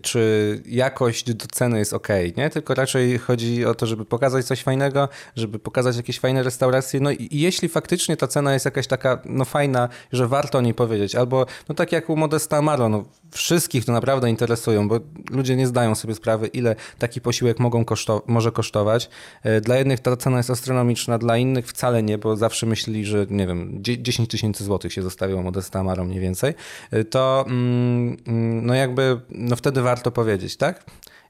czy 0.02 0.62
jakość 0.66 1.34
do 1.34 1.46
ceny 1.46 1.78
jest 1.78 1.92
ok, 1.92 2.08
nie? 2.36 2.50
Tylko 2.50 2.74
raczej 2.74 3.18
chodzi 3.18 3.64
o 3.64 3.74
to, 3.74 3.86
żeby 3.86 4.04
pokazać 4.04 4.46
coś 4.46 4.62
fajnego, 4.62 5.08
żeby 5.36 5.58
pokazać 5.58 5.96
jakieś 5.96 6.18
fajne 6.18 6.42
restauracje. 6.42 7.00
No 7.00 7.10
i 7.10 7.28
jeśli 7.30 7.68
faktycznie 7.68 8.16
ta 8.16 8.28
cena 8.28 8.52
jest 8.52 8.64
jakaś 8.64 8.86
taka 8.86 9.22
no 9.24 9.44
fajna, 9.44 9.88
że 10.12 10.28
warto 10.28 10.58
o 10.58 10.60
niej 10.60 10.74
powiedzieć, 10.74 11.14
albo 11.14 11.46
no 11.68 11.74
tak 11.74 11.92
jak 11.92 12.10
u 12.10 12.16
Modesta 12.16 12.56
Amaro, 12.56 12.88
no 12.88 13.04
wszystkich 13.32 13.84
to 13.84 13.92
naprawdę 13.92 14.30
interesują, 14.30 14.88
bo 14.88 15.00
ludzie 15.30 15.56
nie 15.56 15.66
zdają 15.66 15.94
sobie 15.94 16.14
sprawy, 16.14 16.46
ile 16.46 16.76
taki 16.98 17.20
posiłek 17.20 17.58
mogą 17.60 17.84
koszto- 17.84 18.22
może 18.26 18.52
kosztować. 18.52 19.08
E, 19.42 19.60
Dla 19.60 19.76
jednych 19.76 20.00
ta 20.00 20.16
cena 20.16 20.36
jest 20.36 20.50
astronomiczna, 20.50 21.18
dla 21.18 21.36
innych 21.36 21.66
wcale 21.66 22.02
nie, 22.02 22.18
bo 22.18 22.36
zawsze 22.36 22.66
myśleli, 22.66 23.04
że 23.04 23.26
nie 23.30 23.46
wiem, 23.46 23.78
dzie- 23.82 24.02
10 24.02 24.28
tysięcy 24.28 24.64
złotych 24.64 24.92
się 24.92 25.02
zostawiło 25.02 25.42
Modesta 25.42 25.80
Amaro 25.80 26.04
mniej 26.04 26.20
więcej, 26.20 26.54
E, 26.90 27.04
to 27.04 27.44
mm, 27.48 28.16
mm, 28.26 28.66
no 28.66 28.74
jakby 28.74 29.20
no 29.30 29.56
wtedy 29.56 29.82
warto 29.82 30.10
powiedzieć, 30.10 30.56
tak? 30.56 30.84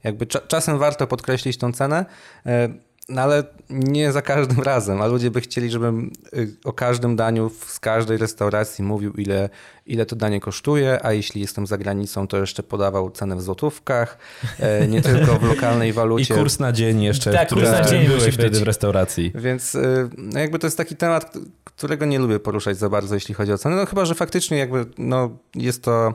Jakby 0.05 0.27
cza- 0.27 0.47
czasem 0.47 0.79
warto 0.79 1.07
podkreślić 1.07 1.57
tą 1.57 1.73
cenę, 1.73 2.07
e, 2.47 2.69
no 3.11 3.23
ale 3.23 3.45
nie 3.71 4.13
za 4.13 4.23
każdym 4.23 4.61
razem, 4.63 5.03
a 5.03 5.07
ludzie 5.07 5.31
by 5.31 5.41
chcieli, 5.41 5.71
żebym 5.71 6.13
y, 6.35 6.57
o 6.65 6.73
każdym 6.73 7.17
daniu 7.17 7.51
z 7.67 7.81
każdej 7.81 8.19
restauracji 8.19 8.85
mówił, 8.85 9.13
ile, 9.13 9.49
ile 9.87 10.07
to 10.07 10.17
danie 10.17 10.41
kosztuje, 10.41 10.99
a 11.03 11.13
jeśli 11.13 11.41
jestem 11.41 11.67
za 11.67 11.79
granicą, 11.79 12.27
to 12.27 12.37
jeszcze 12.37 12.63
podawał 12.63 13.11
cenę 13.11 13.37
w 13.37 13.43
złotówkach, 13.43 14.19
e, 14.59 14.89
nie 14.89 15.03
tylko 15.11 15.39
w 15.39 15.43
lokalnej 15.43 15.91
I 15.91 15.93
walucie. 15.93 16.35
kurs 16.35 16.59
na 16.59 16.73
dzień 16.73 17.03
jeszcze, 17.03 17.33
Tak, 17.33 17.47
który, 17.47 17.61
kurs 17.61 17.73
na 17.73 17.85
dzień 17.85 18.07
byłeś 18.07 18.35
wtedy 18.35 18.61
w 18.61 18.63
restauracji. 18.63 19.33
Więc 19.35 19.75
y, 19.75 20.09
no 20.19 20.41
jakby 20.41 20.59
to 20.59 20.67
jest 20.67 20.77
taki 20.77 20.97
temat, 20.97 21.35
którego 21.65 22.07
nie 22.07 22.19
lubię 22.19 22.39
poruszać 22.41 22.79
za 22.79 22.89
bardzo, 22.89 23.15
jeśli 23.15 23.35
chodzi 23.35 23.53
o 23.53 23.59
cenę. 23.59 23.77
No 23.77 23.87
chyba, 23.87 24.05
że 24.05 24.15
faktycznie 24.15 24.59
jakby 24.59 24.87
no, 24.99 25.31
jest 25.55 25.83
to 25.83 26.15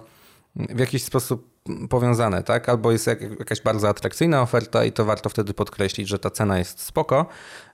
w 0.55 0.79
jakiś 0.79 1.03
sposób 1.03 1.54
powiązane, 1.89 2.43
tak? 2.43 2.69
Albo 2.69 2.91
jest 2.91 3.07
jak, 3.07 3.21
jakaś 3.21 3.61
bardzo 3.61 3.89
atrakcyjna 3.89 4.41
oferta 4.41 4.85
i 4.85 4.91
to 4.91 5.05
warto 5.05 5.29
wtedy 5.29 5.53
podkreślić, 5.53 6.07
że 6.07 6.19
ta 6.19 6.29
cena 6.29 6.57
jest 6.59 6.79
spoko. 6.79 7.25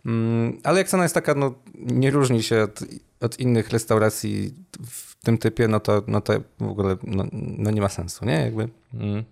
Mm, 0.05 0.57
Ale 0.63 0.77
jak 0.77 0.89
cena 0.89 1.03
jest 1.03 1.15
taka, 1.15 1.35
no 1.35 1.53
nie 1.75 2.11
różni 2.11 2.43
się 2.43 2.63
od, 2.63 2.79
od 3.21 3.39
innych 3.39 3.69
restauracji 3.69 4.53
w 4.89 5.25
tym 5.25 5.37
typie, 5.37 5.67
no 5.67 5.79
to, 5.79 6.01
no 6.07 6.21
to 6.21 6.33
w 6.59 6.67
ogóle 6.69 6.97
no, 7.03 7.23
no 7.33 7.71
nie 7.71 7.81
ma 7.81 7.89
sensu, 7.89 8.25
nie? 8.25 8.33
Jakby 8.33 8.69
Mm. 8.93 9.23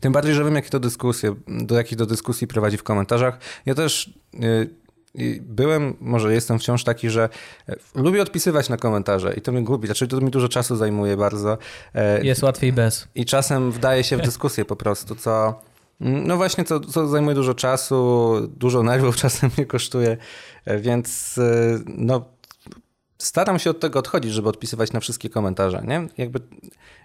tym 0.00 0.12
bardziej, 0.12 0.34
że 0.34 0.44
wiem, 0.44 0.54
jakie 0.54 0.70
to 0.70 0.80
dyskusje, 0.80 1.34
do 1.48 1.74
jakich 1.76 1.98
to 1.98 2.06
dyskusji 2.06 2.46
prowadzi 2.46 2.76
w 2.76 2.82
komentarzach. 2.82 3.38
Ja 3.66 3.74
też 3.74 4.14
y, 4.34 4.70
byłem, 5.40 5.96
może 6.00 6.34
jestem 6.34 6.58
wciąż 6.58 6.84
taki, 6.84 7.10
że 7.10 7.28
e, 7.68 7.76
lubię 7.94 8.22
odpisywać 8.22 8.68
na 8.68 8.76
komentarze 8.76 9.34
i 9.34 9.40
to 9.40 9.52
mnie 9.52 9.62
gubi. 9.62 9.86
Znaczy, 9.86 10.08
to 10.08 10.20
mi 10.20 10.30
dużo 10.30 10.48
czasu 10.48 10.76
zajmuje 10.76 11.16
bardzo. 11.16 11.58
E, 11.94 12.24
Jest 12.24 12.42
łatwiej 12.42 12.72
bez. 12.72 13.08
I 13.14 13.24
czasem 13.24 13.72
wdaje 13.72 14.04
się 14.04 14.16
w 14.16 14.22
dyskusję 14.22 14.64
po 14.64 14.76
prostu, 14.76 15.14
co. 15.14 15.60
No 16.00 16.36
właśnie, 16.36 16.64
co, 16.64 16.80
co 16.80 17.08
zajmuje 17.08 17.34
dużo 17.34 17.54
czasu, 17.54 18.34
dużo 18.56 18.82
nerwów 18.82 19.16
czasem 19.22 19.50
mnie 19.56 19.66
kosztuje, 19.66 20.16
e, 20.64 20.78
więc 20.78 21.40
no, 21.86 22.24
staram 23.22 23.58
się 23.58 23.70
od 23.70 23.80
tego 23.80 23.98
odchodzić, 23.98 24.32
żeby 24.32 24.48
odpisywać 24.48 24.92
na 24.92 25.00
wszystkie 25.00 25.30
komentarze, 25.30 25.82
nie? 25.86 26.08
Jakby, 26.18 26.40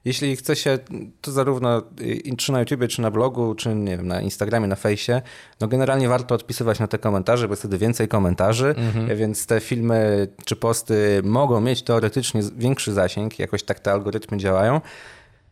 jeśli 0.06 0.36
chce 0.36 0.56
się, 0.56 0.80
to 1.22 1.32
zarówno 1.32 1.82
y, 2.02 2.36
czy 2.38 2.52
na 2.52 2.60
YouTubie, 2.60 2.88
czy 2.88 3.02
na 3.02 3.12
blogu, 3.12 3.56
czy 3.56 3.76
nie 3.76 3.98
wiem, 3.98 4.08
na 4.08 4.22
Instagramie, 4.22 4.68
na 4.68 4.76
fejsie, 4.76 5.22
no 5.60 5.68
generalnie 5.68 6.10
warto 6.10 6.36
odpisywać 6.36 6.80
na 6.80 6.88
te 6.88 6.98
komentarze, 6.98 7.48
bo 7.48 7.52
jest 7.52 7.62
wtedy 7.62 7.78
więcej 7.78 8.08
komentarzy, 8.08 8.76
więc 9.16 9.46
te 9.46 9.60
filmy 9.60 10.28
czy 10.46 10.56
posty 10.56 11.22
mogą 11.24 11.62
mieć 11.62 11.84
teoretycznie 11.84 12.42
większy 12.58 12.94
zasięg, 12.94 13.40
jakoś 13.40 13.64
tak 13.64 13.80
te 13.80 13.92
algorytmy 13.92 14.38
działają. 14.38 14.82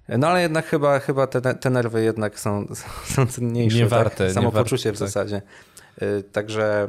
No 0.09 0.27
ale 0.27 0.41
jednak 0.41 0.65
chyba, 0.65 0.99
chyba 0.99 1.27
te, 1.27 1.55
te 1.55 1.69
nerwy 1.69 2.03
jednak 2.03 2.39
są, 2.39 2.65
są 3.15 3.27
cenniejsze. 3.27 3.77
Nie 3.77 3.83
tak? 3.83 3.89
warte, 3.89 4.27
nie 4.27 4.33
Samopoczucie 4.33 4.89
warte, 4.89 4.97
w 4.97 4.99
tak. 4.99 5.07
zasadzie. 5.07 5.41
Y, 6.01 6.23
Także... 6.31 6.87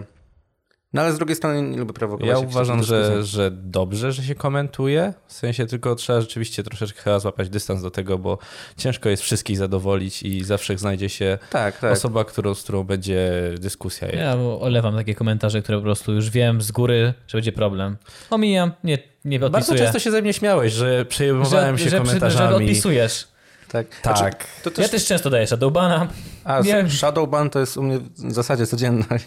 No 0.92 1.02
ale 1.02 1.12
z 1.12 1.16
drugiej 1.16 1.36
strony 1.36 1.62
nie 1.62 1.76
lubię 1.78 1.92
prowokować. 1.92 2.28
Ja 2.28 2.38
uważam, 2.38 2.82
że, 2.82 3.24
że 3.24 3.50
dobrze, 3.50 4.12
że 4.12 4.22
się 4.22 4.34
komentuje. 4.34 5.14
W 5.26 5.32
sensie 5.32 5.66
tylko 5.66 5.94
trzeba 5.94 6.20
rzeczywiście 6.20 6.62
troszeczkę 6.62 7.02
chyba 7.02 7.18
złapać 7.18 7.48
dystans 7.48 7.82
do 7.82 7.90
tego, 7.90 8.18
bo 8.18 8.38
ciężko 8.76 9.08
jest 9.08 9.22
wszystkich 9.22 9.56
zadowolić 9.56 10.22
i 10.22 10.44
zawsze 10.44 10.78
znajdzie 10.78 11.08
się 11.08 11.38
Tak, 11.50 11.78
tak. 11.78 11.92
osoba, 11.92 12.24
którą, 12.24 12.54
z 12.54 12.62
którą 12.62 12.84
będzie 12.84 13.32
dyskusja. 13.60 14.08
Ja 14.08 14.36
olewam 14.60 14.96
takie 14.96 15.14
komentarze, 15.14 15.62
które 15.62 15.78
po 15.78 15.84
prostu 15.84 16.12
już 16.12 16.30
wiem 16.30 16.62
z 16.62 16.70
góry, 16.72 17.14
że 17.26 17.38
będzie 17.38 17.52
problem. 17.52 17.96
Omijam, 18.30 18.72
nie, 18.84 18.98
nie 19.24 19.38
Bardzo 19.40 19.58
odpisuję. 19.58 19.78
często 19.80 19.98
się 19.98 20.10
ze 20.10 20.22
mnie 20.22 20.32
śmiałeś, 20.32 20.72
że 20.72 21.04
przejmowałem 21.04 21.78
się 21.78 21.84
że, 21.84 21.90
że, 21.90 21.96
że 21.96 22.02
komentarzami. 22.04 22.54
odpisujesz. 22.54 23.28
Tak. 23.68 23.86
Tak. 24.02 24.16
Znaczy, 24.16 24.36
to 24.64 24.70
też... 24.70 24.82
Ja 24.84 24.88
też 24.88 25.06
często 25.06 25.30
daję 25.30 25.46
Shadowbana. 25.46 26.08
A, 26.44 26.60
nie- 26.60 26.90
Shadowban 26.90 27.50
to 27.50 27.60
jest 27.60 27.76
u 27.76 27.82
mnie 27.82 27.98
w 27.98 28.32
zasadzie 28.32 28.66
codzienność. 28.66 29.24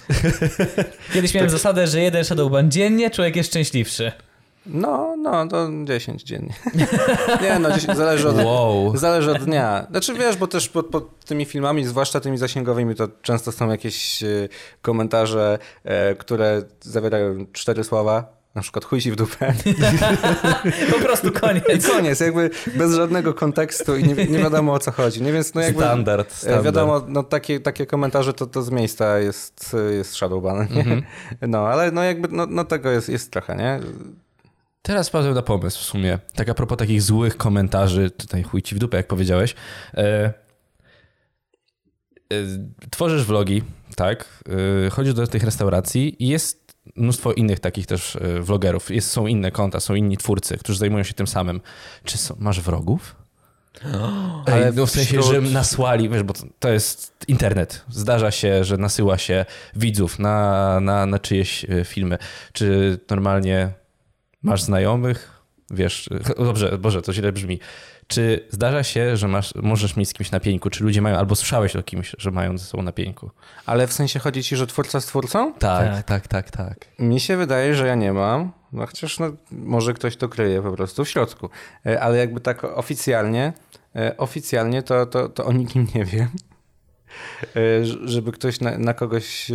Kiedyś 1.13 1.33
miałem 1.33 1.49
zasadę, 1.49 1.87
że 1.87 1.99
jeden 2.01 2.25
Shadowban 2.25 2.71
dziennie, 2.71 3.09
człowiek 3.11 3.35
jest 3.35 3.49
szczęśliwszy. 3.49 4.11
No, 4.65 5.15
no, 5.17 5.47
to 5.47 5.67
10 5.83 6.23
dziennie. 6.23 6.53
Nie, 7.43 7.59
no, 7.59 7.71
10, 7.71 7.97
zależy 7.97 8.29
od, 8.29 8.35
Wow. 8.45 8.97
zależy 8.97 9.31
od 9.31 9.43
dnia. 9.43 9.87
Znaczy 9.91 10.13
wiesz, 10.13 10.35
bo 10.37 10.47
też 10.47 10.69
pod, 10.69 10.85
pod 10.87 11.25
tymi 11.25 11.45
filmami, 11.45 11.85
zwłaszcza 11.85 12.19
tymi 12.19 12.37
zasięgowymi, 12.37 12.95
to 12.95 13.07
często 13.21 13.51
są 13.51 13.69
jakieś 13.71 14.23
e, 14.23 14.27
komentarze, 14.81 15.59
e, 15.83 16.15
które 16.15 16.61
zawierają 16.81 17.45
cztery 17.53 17.83
słowa. 17.83 18.38
Na 18.59 18.63
przykład 18.63 18.85
chuj 18.85 19.01
ci 19.01 19.11
w 19.11 19.15
dupę. 19.15 19.53
Po 20.93 20.99
prostu 20.99 21.27
I 21.27 21.31
koniec. 21.31 21.87
koniec, 21.87 22.19
jakby 22.19 22.49
bez 22.75 22.95
żadnego 22.95 23.33
kontekstu 23.33 23.97
i 23.97 24.03
nie, 24.03 24.15
nie 24.15 24.37
wiadomo 24.39 24.73
o 24.73 24.79
co 24.79 24.91
chodzi. 24.91 25.21
Nie, 25.21 25.33
więc 25.33 25.53
no 25.53 25.61
jakby, 25.61 25.83
Standard, 25.83 26.31
e, 26.31 26.35
standard. 26.35 26.65
Wiadomo, 26.65 27.01
no 27.07 27.23
takie, 27.23 27.59
takie 27.59 27.85
komentarze 27.85 28.33
to, 28.33 28.45
to 28.45 28.61
z 28.61 28.71
miejsca 28.71 29.19
jest, 29.19 29.75
jest 29.91 30.15
shadowban. 30.15 30.61
Mhm. 30.61 31.03
No, 31.41 31.67
ale 31.67 31.91
no 31.91 32.03
jakby 32.03 32.27
no, 32.31 32.45
no 32.45 32.63
tego 32.63 32.91
jest, 32.91 33.09
jest 33.09 33.31
trochę, 33.31 33.55
nie? 33.55 33.79
Teraz 34.81 35.09
wpadłem 35.09 35.33
na 35.33 35.41
pomysł 35.41 35.79
w 35.79 35.83
sumie. 35.83 36.19
Tak 36.35 36.49
a 36.49 36.53
propos 36.53 36.77
takich 36.77 37.01
złych 37.01 37.37
komentarzy, 37.37 38.11
tutaj 38.11 38.43
chuj 38.43 38.61
ci 38.61 38.75
w 38.75 38.79
dupę, 38.79 38.97
jak 38.97 39.07
powiedziałeś. 39.07 39.55
E, 39.93 40.03
e, 40.03 40.33
tworzysz 42.89 43.25
vlogi, 43.25 43.63
tak? 43.95 44.43
E, 44.85 44.89
chodzisz 44.89 45.13
do 45.13 45.27
tych 45.27 45.43
restauracji 45.43 46.23
i 46.23 46.27
jest 46.27 46.68
mnóstwo 46.95 47.33
innych 47.33 47.59
takich 47.59 47.85
też 47.85 48.15
e, 48.15 48.39
vlogerów. 48.41 48.91
Jest, 48.91 49.11
są 49.11 49.27
inne 49.27 49.51
konta, 49.51 49.79
są 49.79 49.95
inni 49.95 50.17
twórcy, 50.17 50.57
którzy 50.57 50.79
zajmują 50.79 51.03
się 51.03 51.13
tym 51.13 51.27
samym. 51.27 51.61
Czy 52.03 52.17
są, 52.17 52.35
masz 52.39 52.61
wrogów? 52.61 53.15
Ale 54.45 54.55
Ale 54.55 54.71
no 54.71 54.85
w 54.85 54.91
sensie, 54.91 55.21
wśród- 55.21 55.33
że 55.35 55.41
nasłali, 55.41 56.09
wiesz, 56.09 56.23
bo 56.23 56.33
to- 56.33 56.45
to 56.59 56.69
jest 56.69 57.15
internet. 57.27 57.85
Zdarza 57.89 58.31
się, 58.31 58.63
że 58.63 58.77
nasyła 58.77 59.17
się 59.17 59.45
widzów 59.75 60.19
na, 60.19 60.79
na, 60.79 61.05
na 61.05 61.19
czyjeś 61.19 61.65
e, 61.69 61.85
filmy. 61.85 62.17
Czy 62.53 62.99
normalnie 63.09 63.71
masz 64.43 64.61
znajomych? 64.61 65.31
Wiesz, 65.71 66.09
e, 66.37 66.43
dobrze, 66.43 66.77
Boże, 66.77 67.01
to 67.01 67.13
źle 67.13 67.31
brzmi. 67.31 67.59
Czy 68.09 68.47
zdarza 68.49 68.83
się, 68.83 69.17
że 69.17 69.27
masz, 69.27 69.53
możesz 69.55 69.95
mieć 69.95 70.09
z 70.09 70.13
kimś 70.13 70.31
na 70.31 70.39
pieńku? 70.39 70.69
Czy 70.69 70.83
ludzie 70.83 71.01
mają, 71.01 71.17
albo 71.17 71.35
słyszałeś 71.35 71.75
o 71.75 71.83
kimś, 71.83 72.15
że 72.17 72.31
mają 72.31 72.57
ze 72.57 72.65
sobą 72.65 72.83
na 72.83 72.91
pieńku? 72.91 73.31
Ale 73.65 73.87
w 73.87 73.93
sensie 73.93 74.19
chodzi 74.19 74.43
ci, 74.43 74.55
że 74.55 74.67
twórca 74.67 75.01
z 75.01 75.05
twórcą? 75.05 75.53
Tak, 75.53 75.93
Tak. 75.95 76.03
tak, 76.05 76.27
tak, 76.27 76.51
tak. 76.51 76.77
Mi 76.99 77.19
się 77.19 77.37
wydaje, 77.37 77.75
że 77.75 77.87
ja 77.87 77.95
nie 77.95 78.13
mam. 78.13 78.51
No 78.73 78.85
chociaż 78.85 79.19
no, 79.19 79.31
może 79.51 79.93
ktoś 79.93 80.17
to 80.17 80.29
kryje 80.29 80.61
po 80.61 80.71
prostu 80.71 81.05
w 81.05 81.09
środku. 81.09 81.49
E, 81.85 82.01
Ale 82.01 82.17
jakby 82.17 82.39
tak 82.39 82.63
oficjalnie, 82.63 83.53
e, 83.95 84.17
oficjalnie 84.17 84.83
to, 84.83 85.05
to, 85.05 85.29
to 85.29 85.45
o 85.45 85.53
nikim 85.53 85.87
nie 85.95 86.05
wiem. 86.05 86.27
E, 87.55 87.85
Żeby 88.05 88.31
ktoś 88.31 88.59
na, 88.59 88.77
na 88.77 88.93
kogoś, 88.93 89.51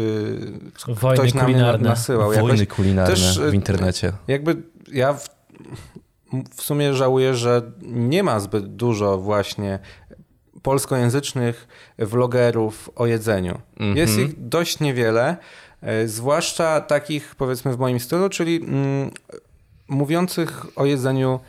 Wojny 0.89 1.19
ktoś 1.19 1.35
na 1.35 1.45
mnie 1.45 1.53
kulinarne. 1.55 1.89
nasyłał. 1.89 2.33
Wojny 2.33 2.59
Jakoś, 2.59 2.77
kulinarne 2.77 3.15
też, 3.15 3.41
w 3.41 3.55
internecie. 3.55 4.13
jakby 4.29 4.63
ja 4.93 5.13
w, 5.13 5.29
w 6.57 6.63
sumie 6.63 6.95
żałuję, 6.95 7.35
że 7.35 7.63
nie 7.83 8.23
ma 8.23 8.41
zbyt 8.41 8.77
dużo 8.77 9.19
właśnie 9.19 9.79
polskojęzycznych 10.65 11.69
vlogerów 11.99 12.91
o 12.97 13.07
jedzeniu. 13.07 13.61
Mhm. 13.73 13.97
Jest 13.97 14.19
ich 14.19 14.49
dość 14.49 14.81
niewiele, 14.81 15.37
e, 15.83 16.09
zwłaszcza 16.09 16.81
takich 16.81 17.35
powiedzmy 17.35 17.73
w 17.73 17.79
moim 17.79 18.01
stylu, 18.01 18.29
czyli 18.29 18.57
mm, 18.57 19.11
mówiących 19.89 20.67
o 20.77 20.85
jedzeniu 20.85 21.41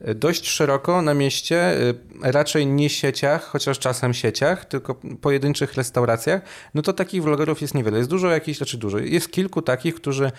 e, 0.00 0.14
dość 0.14 0.48
szeroko 0.48 1.02
na 1.02 1.14
mieście, 1.14 1.56
e, 1.56 1.94
raczej 2.22 2.66
nie 2.66 2.90
sieciach, 2.90 3.44
chociaż 3.44 3.78
czasem 3.78 4.14
sieciach, 4.14 4.64
tylko 4.64 4.94
pojedynczych 5.20 5.74
restauracjach, 5.74 6.42
no 6.74 6.82
to 6.82 6.92
takich 6.92 7.22
vlogerów 7.22 7.60
jest 7.60 7.74
niewiele. 7.74 7.98
Jest 7.98 8.10
dużo 8.10 8.30
jakichś, 8.30 8.58
znaczy 8.58 8.78
dużo, 8.78 8.98
jest 8.98 9.30
kilku 9.30 9.62
takich, 9.62 9.94
którzy 9.94 10.32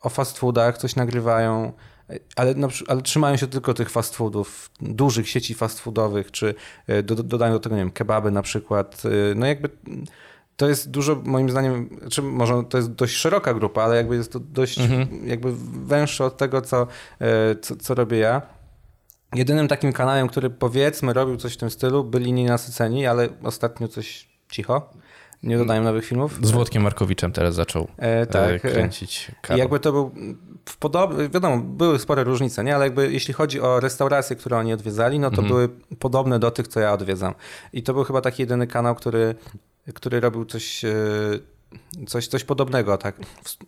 o 0.00 0.08
fast 0.08 0.38
foodach 0.38 0.78
coś 0.78 0.96
nagrywają, 0.96 1.72
ale, 2.36 2.54
na, 2.54 2.68
ale 2.88 3.02
trzymają 3.02 3.36
się 3.36 3.46
tylko 3.46 3.74
tych 3.74 3.90
fast 3.90 4.16
foodów, 4.16 4.70
dużych 4.80 5.28
sieci 5.28 5.54
fast 5.54 5.80
foodowych, 5.80 6.30
czy 6.30 6.54
e, 6.86 7.02
do, 7.02 7.14
dodają 7.14 7.52
do 7.52 7.60
tego, 7.60 7.76
nie 7.76 7.82
wiem, 7.82 7.90
kebaby 7.90 8.30
na 8.30 8.42
przykład. 8.42 9.02
E, 9.04 9.34
No 9.34 9.46
jakby 9.46 9.68
to 10.56 10.68
jest 10.68 10.90
dużo, 10.90 11.22
moim 11.24 11.50
zdaniem, 11.50 12.00
czy 12.10 12.22
może 12.22 12.64
to 12.68 12.78
jest 12.78 12.92
dość 12.92 13.14
szeroka 13.16 13.54
grupa, 13.54 13.82
ale 13.82 13.96
jakby 13.96 14.16
jest 14.16 14.32
to 14.32 14.40
dość 14.40 14.78
jakby 15.24 15.52
węższe 15.86 16.24
od 16.24 16.36
tego, 16.36 16.62
co, 16.62 16.86
e, 17.20 17.56
co, 17.56 17.76
co 17.76 17.94
robię 17.94 18.18
ja. 18.18 18.42
Jedynym 19.34 19.68
takim 19.68 19.92
kanałem, 19.92 20.28
który 20.28 20.50
powiedzmy 20.50 21.12
robił 21.12 21.36
coś 21.36 21.54
w 21.54 21.56
tym 21.56 21.70
stylu, 21.70 22.04
byli 22.04 22.32
nienasyceni, 22.32 23.06
ale 23.06 23.28
ostatnio 23.42 23.88
coś 23.88 24.28
cicho. 24.50 24.90
Nie 25.42 25.58
dodają 25.58 25.82
nowych 25.82 26.04
filmów. 26.06 26.38
Z 26.42 26.50
Włodkiem 26.50 26.82
Markowiczem 26.82 27.32
teraz 27.32 27.54
zaczął 27.54 27.88
E, 27.96 28.26
tak, 28.26 28.60
kręcić 28.62 29.28
i 29.28 29.32
Karol. 29.42 29.58
jakby 29.58 29.80
to 29.80 29.92
był 29.92 30.10
w 30.70 30.76
podobny, 30.76 31.28
wiadomo, 31.28 31.56
były 31.56 31.98
spore 31.98 32.24
różnice, 32.24 32.64
nie? 32.64 32.74
ale 32.74 32.84
jakby 32.84 33.12
jeśli 33.12 33.34
chodzi 33.34 33.60
o 33.60 33.80
restauracje, 33.80 34.36
które 34.36 34.58
oni 34.58 34.72
odwiedzali, 34.72 35.18
no 35.18 35.30
to 35.30 35.42
były 35.42 35.68
podobne 35.98 36.38
do 36.38 36.50
tych, 36.50 36.68
co 36.68 36.80
ja 36.80 36.92
odwiedzam. 36.92 37.34
I 37.72 37.82
to 37.82 37.94
był 37.94 38.04
chyba 38.04 38.20
taki 38.20 38.42
jedyny 38.42 38.66
kanał, 38.66 38.94
który, 38.94 39.34
który 39.94 40.20
robił 40.20 40.44
coś, 40.44 40.84
e, 40.84 40.94
coś, 42.06 42.26
coś 42.26 42.44
podobnego, 42.44 42.98
tak? 42.98 43.16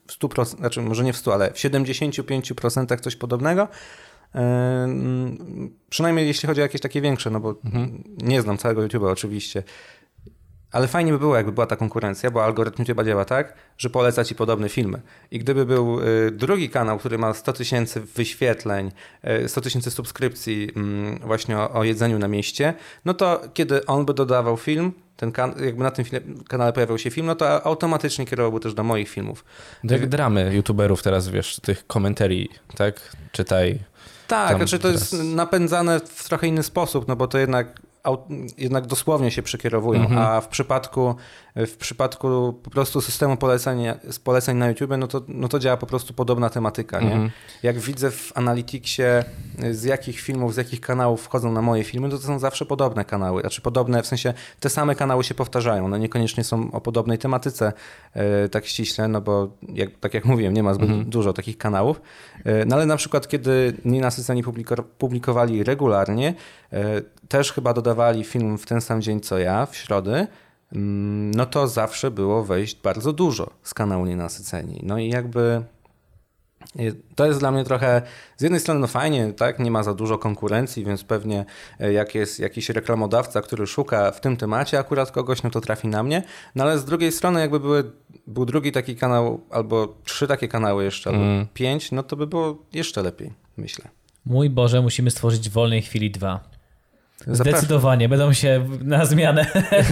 W 0.07 0.19
100%, 0.19 0.45
znaczy 0.45 0.83
może 0.83 1.05
nie 1.05 1.13
w 1.13 1.17
100, 1.17 1.35
ale 1.35 1.51
w 1.51 1.57
75% 1.57 3.01
coś 3.01 3.17
podobnego. 3.17 3.69
E, 4.35 4.89
Przynajmniej 5.91 6.27
jeśli 6.27 6.47
chodzi 6.47 6.61
o 6.61 6.63
jakieś 6.63 6.81
takie 6.81 7.01
większe, 7.01 7.31
no 7.31 7.41
bo 7.41 7.55
nie 8.23 8.43
znam 8.43 8.59
całego 8.59 8.83
YouTube'a 8.83 9.11
oczywiście. 9.11 9.63
Ale 10.73 10.89
fajnie 10.89 11.13
by 11.13 11.19
było, 11.19 11.37
jakby 11.37 11.53
była 11.53 11.67
ta 11.67 11.77
konkurencja, 11.77 12.31
bo 12.31 12.45
algorytm 12.45 12.85
YouTube'a 12.85 13.05
działa 13.07 13.25
tak, 13.25 13.55
że 13.79 13.91
poleca 13.91 14.25
ci 14.25 14.35
podobne 14.35 14.69
filmy. 14.69 15.01
I 15.31 15.39
gdyby 15.39 15.67
był 15.67 16.01
y, 16.01 16.31
drugi 16.31 16.71
kanał, 16.71 16.99
który 16.99 17.19
ma 17.19 17.35
100 17.35 17.53
tysięcy 17.53 18.01
wyświetleń, 18.01 18.93
y, 19.45 19.49
100 19.49 19.61
tysięcy 19.61 19.91
subskrypcji 19.91 20.69
mm, 20.77 21.19
właśnie 21.19 21.59
o, 21.59 21.71
o 21.73 21.85
jedzeniu 21.85 22.19
na 22.19 22.29
mieście, 22.29 22.75
no 23.05 23.15
to 23.15 23.41
kiedy 23.55 23.87
on 23.87 24.05
by 24.05 24.15
dodawał 24.15 24.57
film, 24.57 24.93
ten 25.17 25.33
kan- 25.33 25.55
jakby 25.65 25.83
na 25.85 25.91
tym 25.91 26.05
kanale 26.49 26.73
pojawiał 26.73 26.99
się 26.99 27.11
film, 27.11 27.27
no 27.27 27.35
to 27.35 27.67
automatycznie 27.67 28.27
kierowałby 28.27 28.61
też 28.61 28.75
do 28.75 28.83
moich 28.83 29.09
filmów. 29.09 29.45
Jak 29.85 30.09
dramy 30.09 30.55
youtuberów 30.55 31.03
teraz, 31.03 31.29
wiesz, 31.29 31.57
tych 31.61 31.87
komentarii, 31.87 32.49
tak? 32.77 33.17
Czytaj. 33.33 33.79
Tak, 34.29 34.57
znaczy 34.57 34.79
to 34.79 34.89
jest 34.89 35.11
teraz- 35.11 35.27
napędzane 35.27 36.01
w 36.01 36.25
trochę 36.29 36.47
inny 36.47 36.63
sposób, 36.63 37.09
no 37.09 37.17
bo 37.17 37.27
to 37.27 37.39
jednak, 37.39 37.81
jednak 38.59 38.87
dosłownie 38.87 39.31
się 39.31 39.43
przekierowują, 39.43 40.01
Mhm. 40.01 40.19
a 40.21 40.41
w 40.41 40.49
przypadku, 40.49 41.15
w 41.57 41.77
przypadku 41.77 42.53
po 42.63 42.71
prostu 42.71 43.01
systemu 43.01 43.37
polecenia, 43.37 43.97
z 44.11 44.19
poleceń 44.19 44.57
na 44.57 44.69
YouTube, 44.69 44.91
no 44.99 45.07
to, 45.07 45.23
no 45.29 45.49
to 45.49 45.59
działa 45.59 45.77
po 45.77 45.87
prostu 45.87 46.15
podobna 46.15 46.51
tematyka, 46.51 47.01
nie? 47.01 47.13
Mhm. 47.13 47.31
Jak 47.63 47.79
widzę 47.79 48.11
w 48.11 48.33
Analyticsie 48.35 49.03
z 49.71 49.85
jakich 49.85 50.21
filmów, 50.21 50.55
z 50.55 50.57
jakich 50.57 50.81
kanałów 50.81 51.23
wchodzą 51.23 51.53
na 51.53 51.63
moje 51.63 51.85
filmy, 51.85 52.11
to 52.11 52.19
to 52.19 52.25
są 52.27 52.39
zawsze 52.39 52.67
podobne 52.67 53.05
kanały, 53.05 53.41
znaczy 53.41 53.61
podobne, 53.61 54.03
w 54.03 54.07
sensie 54.07 54.35
te 54.61 54.71
same 54.71 54.95
kanały 54.95 55.25
się 55.25 55.35
powtarzają, 55.35 55.89
no 55.89 55.99
niekoniecznie 55.99 56.45
są 56.45 56.73
o 56.73 56.81
podobnej 56.81 57.19
tematyce 57.19 57.73
e, 58.15 58.49
tak 58.49 58.67
ściśle, 58.67 59.09
no 59.09 59.21
bo 59.21 59.49
jak, 59.69 59.99
tak 60.01 60.15
jak 60.15 60.25
mówiłem, 60.25 60.55
nie 60.55 60.63
ma 60.63 60.75
zbyt 60.75 61.09
dużo 61.09 61.33
takich 61.33 61.59
kanałów, 61.59 62.01
E, 62.45 62.65
no 62.65 62.77
ale 62.77 62.87
na 62.87 62.97
przykład 62.97 63.29
kiedy 63.29 63.73
Nienasyceni 63.85 64.45
publiko- 64.45 64.83
publikowali 64.99 65.65
regularnie, 65.65 66.35
e, 66.73 67.03
też 67.29 67.53
chyba 67.53 67.75
dodawali 67.75 68.25
film 68.25 68.59
w 68.59 68.67
ten 68.67 68.81
sam 68.81 69.03
dzień 69.03 69.21
co 69.21 69.39
ja, 69.39 69.67
w 69.67 69.77
środę, 69.77 70.27
no 71.35 71.47
to 71.47 71.69
zawsze 71.69 72.11
było 72.11 72.45
wejść 72.45 72.77
bardzo 72.83 73.13
dużo 73.13 73.51
z 73.63 73.75
kanału 73.75 74.07
Nienasyceni. 74.07 74.81
No 74.83 74.99
i 74.99 75.09
jakby 75.09 75.63
y, 76.81 76.95
to 77.15 77.27
jest 77.27 77.39
dla 77.41 77.51
mnie 77.51 77.65
trochę, 77.65 78.03
z 78.37 78.43
jednej 78.43 78.61
strony 78.61 78.81
no 78.81 78.87
fajnie, 78.87 79.33
tak, 79.33 79.59
nie 79.59 79.71
ma 79.71 79.83
za 79.83 79.95
dużo 79.95 80.19
konkurencji, 80.19 80.85
więc 80.85 81.05
pewnie 81.05 81.45
e, 81.81 81.93
jak 81.93 82.15
jest 82.15 82.41
jakiś 82.41 82.69
reklamodawca, 82.71 83.43
który 83.43 83.67
szuka 83.67 84.11
w 84.11 84.21
tym 84.21 84.37
temacie 84.37 84.79
akurat 84.79 85.11
kogoś, 85.11 85.43
no 85.43 85.51
to 85.51 85.61
trafi 85.61 85.89
na 85.89 86.03
mnie, 86.03 86.23
no 86.55 86.65
ale 86.65 86.79
z 86.79 86.85
drugiej 86.85 87.13
strony 87.13 87.41
jakby 87.41 87.61
były, 87.61 87.91
był 88.27 88.45
drugi 88.47 88.73
taki 88.73 88.97
kanał, 88.97 89.41
albo 89.51 89.95
trzy 90.05 90.27
takie 90.27 90.49
kanały 90.49 90.85
jeszcze, 90.85 91.11
albo 91.11 91.23
Mm. 91.23 91.47
pięć, 91.55 91.93
no 91.93 92.03
to 92.03 92.17
by 92.17 92.27
było 92.27 92.59
jeszcze 92.73 93.03
lepiej, 93.03 93.33
myślę. 93.57 93.89
Mój 94.27 94.51
Boże, 94.51 94.83
musimy 94.83 95.11
stworzyć 95.11 95.49
w 95.49 95.53
wolnej 95.53 95.83
chwili 95.83 96.11
dwa. 96.11 96.52
Zdecydowanie, 97.27 98.09
będą 98.09 98.33
się 98.33 98.69
na 98.85 99.05
zmianę 99.07 99.47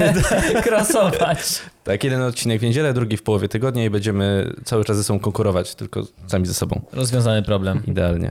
krasować. 0.64 1.60
Tak, 1.84 2.04
jeden 2.04 2.22
odcinek 2.22 2.60
w 2.60 2.62
niedzielę, 2.64 2.94
drugi 2.94 3.16
w 3.16 3.22
połowie 3.22 3.48
tygodnia 3.48 3.84
i 3.84 3.90
będziemy 3.90 4.52
cały 4.64 4.84
czas 4.84 4.96
ze 4.96 5.04
sobą 5.04 5.20
konkurować, 5.20 5.74
tylko 5.74 6.02
sami 6.26 6.46
ze 6.46 6.54
sobą. 6.54 6.80
Rozwiązany 6.92 7.42
problem. 7.42 7.82
Idealnie. 7.86 8.30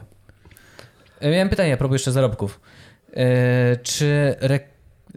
E, 1.20 1.32
Miałem 1.32 1.50
pytanie 1.50 1.74
a 1.74 1.78
propos 1.78 1.94
jeszcze 1.96 2.12
zarobków. 2.12 2.60
E, 3.14 3.78
czy, 3.78 4.36
re... 4.40 4.60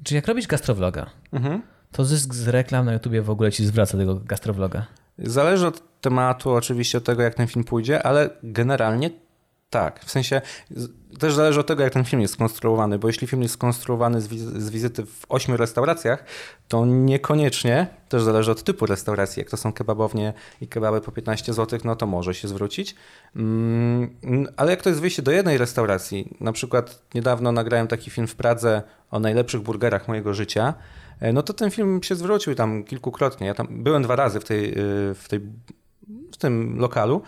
czy 0.04 0.14
jak 0.14 0.26
robisz 0.26 0.46
gastrowloga, 0.46 1.10
Mhm. 1.32 1.62
to 1.92 2.04
zysk 2.04 2.34
z 2.34 2.48
reklam 2.48 2.86
na 2.86 2.92
YouTubie 2.92 3.22
w 3.22 3.30
ogóle 3.30 3.52
ci 3.52 3.66
zwraca 3.66 3.98
tego 3.98 4.14
gastrowloga? 4.14 4.86
Zależy 5.18 5.66
od 5.66 5.82
tematu, 6.00 6.50
oczywiście 6.50 6.98
od 6.98 7.04
tego, 7.04 7.22
jak 7.22 7.34
ten 7.34 7.46
film 7.46 7.64
pójdzie, 7.64 8.02
ale 8.02 8.30
generalnie 8.42 9.10
tak. 9.72 10.04
W 10.04 10.10
sensie 10.10 10.40
też 11.18 11.34
zależy 11.34 11.60
od 11.60 11.66
tego, 11.66 11.82
jak 11.82 11.92
ten 11.92 12.04
film 12.04 12.22
jest 12.22 12.34
skonstruowany, 12.34 12.98
bo 12.98 13.08
jeśli 13.08 13.26
film 13.26 13.42
jest 13.42 13.54
skonstruowany 13.54 14.20
z, 14.20 14.28
wiz- 14.28 14.62
z 14.62 14.70
wizyty 14.70 15.06
w 15.06 15.26
ośmiu 15.28 15.56
restauracjach, 15.56 16.24
to 16.68 16.86
niekoniecznie, 16.86 17.86
też 18.08 18.22
zależy 18.22 18.50
od 18.50 18.62
typu 18.62 18.86
restauracji. 18.86 19.40
Jak 19.40 19.50
to 19.50 19.56
są 19.56 19.72
kebabownie 19.72 20.32
i 20.60 20.68
kebaby 20.68 21.00
po 21.00 21.12
15 21.12 21.52
zł, 21.52 21.78
no 21.84 21.96
to 21.96 22.06
może 22.06 22.34
się 22.34 22.48
zwrócić. 22.48 22.94
Mm, 23.36 24.16
ale 24.56 24.70
jak 24.70 24.82
to 24.82 24.88
jest 24.88 25.00
wyjście 25.00 25.22
do 25.22 25.30
jednej 25.30 25.58
restauracji, 25.58 26.36
na 26.40 26.52
przykład 26.52 27.02
niedawno 27.14 27.52
nagrałem 27.52 27.86
taki 27.88 28.10
film 28.10 28.26
w 28.26 28.34
Pradze 28.34 28.82
o 29.10 29.20
najlepszych 29.20 29.60
burgerach 29.60 30.08
mojego 30.08 30.34
życia, 30.34 30.74
e, 31.20 31.32
no 31.32 31.42
to 31.42 31.52
ten 31.52 31.70
film 31.70 32.02
się 32.02 32.14
zwrócił 32.14 32.54
tam 32.54 32.84
kilkukrotnie. 32.84 33.46
Ja 33.46 33.54
tam 33.54 33.68
byłem 33.70 34.02
dwa 34.02 34.16
razy 34.16 34.40
w 34.40 34.44
tej, 34.44 34.70
y, 34.70 35.14
w 35.14 35.26
tej 35.28 35.40
w 36.32 36.36
tym 36.36 36.78
lokalu 36.78 37.22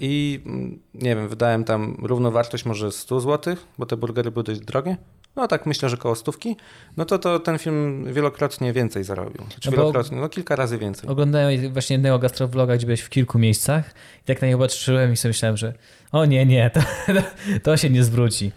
i 0.00 0.40
mm, 0.46 0.78
nie 0.94 1.16
wiem, 1.16 1.28
wydałem 1.28 1.64
tam 1.64 1.96
równowartość 2.02 2.64
może 2.64 2.92
100 2.92 3.20
zł, 3.20 3.56
bo 3.78 3.86
te 3.86 3.96
burgery 3.96 4.30
były 4.30 4.44
dość 4.44 4.60
drogie. 4.60 4.96
No 5.36 5.48
tak 5.48 5.66
myślę, 5.66 5.88
że 5.88 5.96
koło 5.96 6.14
stówki. 6.14 6.56
No 6.96 7.04
to, 7.04 7.18
to 7.18 7.40
ten 7.40 7.58
film 7.58 8.04
wielokrotnie 8.12 8.72
więcej 8.72 9.04
zarobił. 9.04 9.44
Znaczy 9.44 9.70
No 9.70 9.76
wielokrotnie, 9.76 10.16
no 10.16 10.28
kilka 10.28 10.56
razy 10.56 10.78
więcej. 10.78 11.10
Oglądałem 11.10 11.72
właśnie 11.72 11.94
jednego 11.94 12.18
gastrowloga, 12.18 12.76
gdzie 12.76 12.86
byłeś 12.86 13.00
w 13.00 13.08
kilku 13.08 13.38
miejscach 13.38 13.94
i 14.22 14.24
tak 14.24 14.42
na 14.42 14.46
niego 14.48 14.58
patrzyłem 14.58 15.12
i 15.12 15.16
sobie 15.16 15.30
myślałem, 15.30 15.56
że 15.56 15.74
o 16.12 16.24
nie, 16.24 16.46
nie, 16.46 16.70
to, 16.70 16.80
to 17.62 17.76
się 17.76 17.90
nie 17.90 18.04
zwróci. 18.04 18.52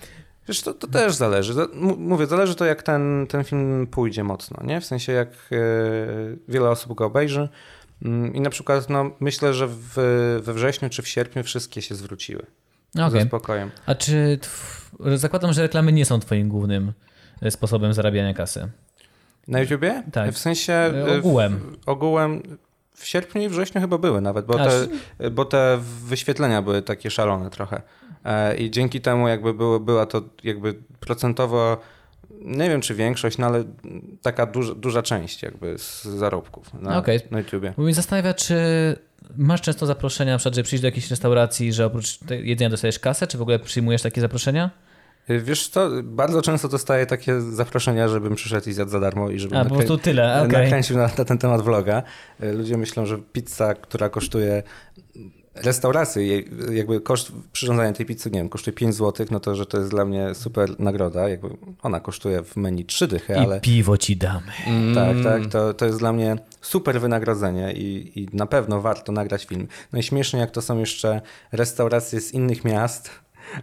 Wiesz, 0.47 0.61
to, 0.61 0.73
to 0.73 0.87
też 0.87 1.13
zależy. 1.13 1.53
Mówię, 1.97 2.25
zależy 2.25 2.55
to, 2.55 2.65
jak 2.65 2.83
ten, 2.83 3.27
ten 3.29 3.43
film 3.43 3.87
pójdzie 3.87 4.23
mocno, 4.23 4.63
nie? 4.63 4.81
W 4.81 4.85
sensie, 4.85 5.13
jak 5.13 5.27
e, 5.27 5.57
wiele 6.47 6.69
osób 6.69 6.93
go 6.93 7.05
obejrzy. 7.05 7.49
Mm, 8.01 8.35
I 8.35 8.41
na 8.41 8.49
przykład, 8.49 8.89
no, 8.89 9.11
myślę, 9.19 9.53
że 9.53 9.67
w, 9.67 9.93
we 10.43 10.53
wrześniu 10.53 10.89
czy 10.89 11.01
w 11.01 11.07
sierpniu 11.07 11.43
wszystkie 11.43 11.81
się 11.81 11.95
zwróciły. 11.95 12.45
No 12.95 13.05
Okej. 13.05 13.21
Ze 13.21 13.27
spokojem. 13.27 13.71
A 13.85 13.95
czy 13.95 14.39
zakładam, 15.15 15.53
że 15.53 15.61
reklamy 15.61 15.91
nie 15.91 16.05
są 16.05 16.19
twoim 16.19 16.49
głównym 16.49 16.93
e, 17.41 17.51
sposobem 17.51 17.93
zarabiania 17.93 18.33
kasy? 18.33 18.69
Na 19.47 19.59
YouTubie? 19.59 20.03
Tak. 20.11 20.31
W 20.31 20.37
sensie... 20.37 20.73
E, 20.73 21.17
ogółem. 21.17 21.59
W, 21.59 21.89
ogółem 21.89 22.41
w 22.93 23.05
sierpniu 23.05 23.41
i 23.41 23.49
wrześniu 23.49 23.81
chyba 23.81 23.97
były 23.97 24.21
nawet, 24.21 24.45
bo 24.45 24.61
A, 24.61 24.65
te, 24.65 24.87
bo 25.31 25.45
te 25.45 25.79
wyświetlenia 26.05 26.61
były 26.61 26.81
takie 26.81 27.11
szalone 27.11 27.49
trochę. 27.49 27.81
E, 28.25 28.55
I 28.57 28.71
dzięki 28.71 29.01
temu 29.01 29.27
jakby 29.27 29.53
było, 29.53 29.79
była 29.79 30.05
to 30.05 30.21
jakby 30.43 30.73
procentowo, 30.99 31.77
nie 32.41 32.69
wiem 32.69 32.81
czy 32.81 32.95
większość, 32.95 33.37
no 33.37 33.47
ale 33.47 33.63
taka 34.21 34.45
duża, 34.45 34.75
duża 34.75 35.01
część 35.01 35.43
jakby 35.43 35.77
z 35.77 36.03
zarobków 36.03 36.73
na, 36.73 36.97
Okej. 36.97 37.19
na 37.31 37.37
YouTubie. 37.39 37.73
Bo 37.77 37.83
mnie 37.83 37.93
zastanawia, 37.93 38.33
czy 38.33 38.55
masz 39.37 39.61
często 39.61 39.85
zaproszenia, 39.85 40.31
na 40.31 40.37
przykład, 40.37 40.55
że 40.55 40.63
przyjść 40.63 40.81
do 40.81 40.87
jakiejś 40.87 41.09
restauracji, 41.09 41.73
że 41.73 41.85
oprócz 41.85 42.19
jedzenia 42.29 42.69
dostajesz 42.69 42.99
kasę, 42.99 43.27
czy 43.27 43.37
w 43.37 43.41
ogóle 43.41 43.59
przyjmujesz 43.59 44.01
takie 44.01 44.21
zaproszenia? 44.21 44.71
Y, 45.29 45.41
Wiesz 45.41 45.67
co, 45.67 45.89
bardzo 46.03 46.41
często 46.41 46.67
dostaję 46.67 47.05
takie 47.05 47.41
zaproszenia, 47.41 48.07
żebym 48.07 48.35
przyszedł 48.35 48.69
i 48.69 48.73
zjadł 48.73 48.91
za 48.91 48.99
darmo 48.99 49.29
i 49.29 49.39
żebym 49.39 49.57
A, 49.57 49.65
po 49.65 49.75
prostu 49.75 49.97
tyle, 49.97 50.41
okej. 50.41 50.63
nakręcił 50.63 50.97
na, 50.97 51.09
na 51.17 51.25
ten 51.25 51.37
temat 51.37 51.61
vloga. 51.61 52.03
Y, 52.43 52.53
Ludzie 52.53 52.77
myślą, 52.77 53.05
że 53.05 53.17
pizza, 53.33 53.73
która 53.73 54.09
kosztuje 54.09 54.63
restauracji, 55.63 56.45
jakby 56.71 57.01
koszt 57.01 57.31
przyrządzania 57.51 57.93
tej 57.93 58.05
pizzy, 58.05 58.31
nie 58.31 58.39
wiem, 58.39 58.49
kosztuje 58.49 58.73
5 58.73 58.95
zł, 58.95 59.25
no 59.31 59.39
to, 59.39 59.55
że 59.55 59.65
to 59.65 59.77
jest 59.77 59.89
dla 59.89 60.05
mnie 60.05 60.35
super 60.35 60.79
nagroda. 60.79 61.29
Jakby 61.29 61.49
ona 61.83 61.99
kosztuje 61.99 62.43
w 62.43 62.55
menu 62.55 62.85
3 62.85 63.07
dychy, 63.07 63.39
ale 63.39 63.57
I 63.57 63.61
piwo 63.61 63.97
ci 63.97 64.17
damy. 64.17 64.51
tak, 64.95 65.17
tak, 65.23 65.45
to, 65.51 65.73
to 65.73 65.85
jest 65.85 65.99
dla 65.99 66.13
mnie 66.13 66.35
super 66.61 67.01
wynagrodzenie 67.01 67.73
i, 67.73 68.11
i 68.19 68.27
na 68.33 68.45
pewno 68.45 68.81
warto 68.81 69.11
nagrać 69.11 69.45
film. 69.45 69.67
No 69.93 69.99
i 69.99 70.03
śmiesznie, 70.03 70.39
jak 70.39 70.51
to 70.51 70.61
są 70.61 70.79
jeszcze 70.79 71.21
restauracje 71.51 72.21
z 72.21 72.33
innych 72.33 72.65
miast 72.65 73.09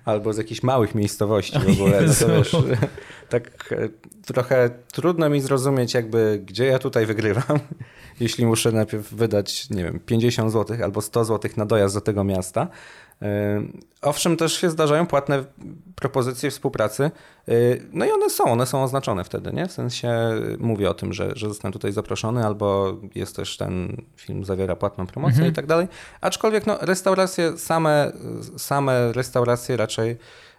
albo 0.04 0.32
z 0.32 0.38
jakichś 0.38 0.62
małych 0.62 0.94
miejscowości 0.94 1.58
w 1.58 1.70
ogóle. 1.70 2.02
No 2.02 2.14
to 2.14 2.28
wiesz, 2.28 2.56
tak 3.28 3.72
e, 3.72 3.88
trochę 4.26 4.70
trudno 4.92 5.30
mi 5.30 5.40
zrozumieć 5.40 5.94
jakby, 5.94 6.42
gdzie 6.46 6.64
ja 6.64 6.78
tutaj 6.78 7.06
wygrywam, 7.06 7.58
jeśli 8.20 8.46
muszę 8.46 8.72
najpierw 8.72 9.14
wydać, 9.14 9.70
nie 9.70 9.84
wiem, 9.84 10.00
50 10.06 10.52
zł 10.52 10.76
albo 10.84 11.02
100 11.02 11.24
zł 11.24 11.50
na 11.56 11.66
dojazd 11.66 11.94
do 11.94 12.00
tego 12.00 12.24
miasta. 12.24 12.68
Owszem, 14.02 14.36
też 14.36 14.52
się 14.52 14.70
zdarzają 14.70 15.06
płatne 15.06 15.44
propozycje 15.94 16.50
współpracy, 16.50 17.10
y, 17.48 17.82
no 17.92 18.04
i 18.06 18.10
one 18.10 18.30
są, 18.30 18.44
one 18.44 18.66
są 18.66 18.82
oznaczone 18.82 19.24
wtedy, 19.24 19.52
nie? 19.52 19.66
W 19.68 19.72
sensie 19.72 20.12
mówię 20.58 20.90
o 20.90 20.94
tym, 20.94 21.12
że, 21.12 21.32
że 21.36 21.48
zostanę 21.48 21.72
tutaj 21.72 21.92
zaproszony, 21.92 22.46
albo 22.46 22.96
jest 23.14 23.36
też 23.36 23.56
ten 23.56 24.02
film 24.16 24.44
zawiera 24.44 24.76
płatną 24.76 25.06
promocję 25.06 25.34
Mhm. 25.36 25.52
i 25.52 25.56
tak 25.56 25.66
dalej. 25.66 25.88
Aczkolwiek 26.20 26.66
no, 26.66 26.78
restauracje, 26.80 27.58
same, 27.58 28.12
same 28.56 29.12
restauracje 29.12 29.76
raczej, 29.76 30.16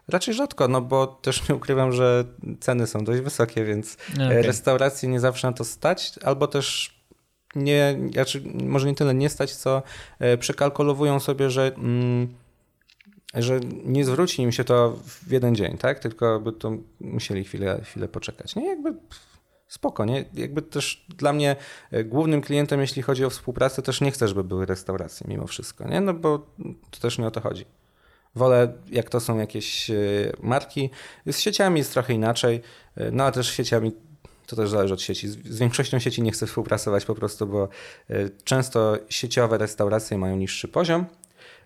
raczej 0.08 0.34
rzadko, 0.34 0.68
no 0.68 0.82
bo 0.82 1.08
też 1.08 1.50
nie 1.50 1.56
ukrywam, 1.56 1.92
że 1.92 2.24
ceny 2.60 2.88
są 2.88 3.04
dość 3.04 3.22
wysokie, 3.22 3.66
więc 3.66 3.98
No, 4.18 4.26
Okej. 4.26 4.42
restauracji 4.42 5.10
nie 5.10 5.20
zawsze 5.20 5.48
na 5.48 5.54
to 5.54 5.64
stać, 5.64 6.20
albo 6.24 6.48
też 6.48 6.95
nie, 7.56 7.98
znaczy 8.14 8.44
może 8.64 8.88
nie 8.88 8.96
tyle 8.96 9.14
nie 9.14 9.30
stać, 9.30 9.56
co 9.56 9.84
e, 10.20 10.38
przekalkulowują 10.38 11.20
sobie, 11.20 11.50
że, 11.50 11.72
mm, 11.76 12.28
że 13.34 13.60
nie 13.86 14.06
zwróci 14.06 14.42
im 14.42 14.52
się 14.52 14.64
to 14.64 14.98
w 15.06 15.32
jeden 15.32 15.56
dzień, 15.56 15.78
tak? 15.78 16.00
Tylko 16.00 16.40
by 16.40 16.52
to 16.52 16.72
musieli 17.00 17.44
chwilę, 17.44 17.82
chwilę 17.84 18.08
poczekać. 18.08 18.56
Nie, 18.56 18.68
jakby 18.68 18.94
spoko, 19.68 20.06
nie? 20.06 20.26
Jakby 20.34 20.62
też 20.62 21.06
dla 21.18 21.34
mnie 21.34 21.56
e, 21.92 22.04
głównym 22.04 22.42
klientem, 22.42 22.80
jeśli 22.80 23.02
chodzi 23.02 23.26
o 23.26 23.30
współpracę, 23.30 23.82
też 23.82 24.02
nie 24.02 24.12
chcę, 24.12 24.28
żeby 24.28 24.44
były 24.44 24.66
restauracje 24.66 25.28
mimo 25.30 25.48
wszystko, 25.48 25.88
nie? 25.88 26.02
No 26.02 26.14
bo 26.14 26.40
to 26.92 27.00
też 27.02 27.18
nie 27.18 27.28
o 27.28 27.32
to 27.32 27.42
chodzi. 27.42 27.66
Wolę, 28.36 28.74
jak 28.92 29.10
to 29.10 29.20
są 29.20 29.38
jakieś 29.38 29.90
e, 29.90 29.94
marki. 30.40 30.90
Z 31.26 31.40
sieciami 31.40 31.78
jest 31.78 31.94
trochę 31.94 32.14
inaczej, 32.14 32.62
no 33.12 33.24
a 33.24 33.32
też 33.32 33.50
z 33.50 33.54
sieciami 33.54 33.92
to 34.46 34.56
też 34.56 34.70
zależy 34.70 34.94
od 34.94 35.02
sieci. 35.02 35.28
Z 35.28 35.60
większością 35.60 36.00
sieci 36.00 36.22
nie 36.22 36.32
chcę 36.32 36.48
współpracować 36.48 37.06
po 37.06 37.16
prostu, 37.16 37.48
bo 37.48 37.70
e, 38.10 38.30
często 38.44 38.98
sieciowe 39.10 39.58
restauracje 39.58 40.18
mają 40.18 40.36
niższy 40.36 40.68
poziom. 40.68 41.06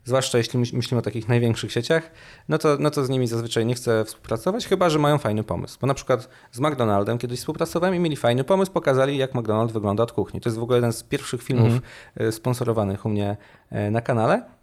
Zwłaszcza 0.05 0.37
jeśli 0.37 0.59
myśl- 0.59 0.75
myślimy 0.75 0.99
o 0.99 1.01
takich 1.01 1.27
największych 1.27 1.71
sieciach, 1.71 2.11
no 2.49 2.57
to, 2.57 2.77
no 2.79 2.89
to 2.91 3.05
z 3.05 3.09
nimi 3.09 3.27
zazwyczaj 3.27 3.65
nie 3.65 3.75
chcę 3.75 4.05
współpracować, 4.05 4.67
chyba 4.67 4.89
że 4.89 4.99
mają 4.99 5.17
fajny 5.17 5.43
pomysł. 5.43 5.77
Bo 5.81 5.87
na 5.87 5.93
przykład 5.93 6.29
z 6.51 6.59
McDonaldem 6.59 7.17
kiedyś 7.17 7.39
współpracowałem 7.39 7.95
i 7.95 7.99
mieli 7.99 8.15
fajny 8.15 8.43
pomysł, 8.43 8.71
pokazali 8.71 9.17
jak 9.17 9.33
McDonald's 9.33 9.71
wygląda 9.71 10.03
od 10.03 10.11
kuchni. 10.11 10.41
To 10.41 10.49
jest 10.49 10.59
w 10.59 10.63
ogóle 10.63 10.77
jeden 10.77 10.93
z 10.93 11.03
pierwszych 11.03 11.43
filmów 11.43 11.73
e, 12.15 12.31
sponsorowanych 12.31 13.05
u 13.05 13.09
mnie 13.09 13.37
e, 13.69 13.91
na 13.91 14.01
kanale. 14.01 14.58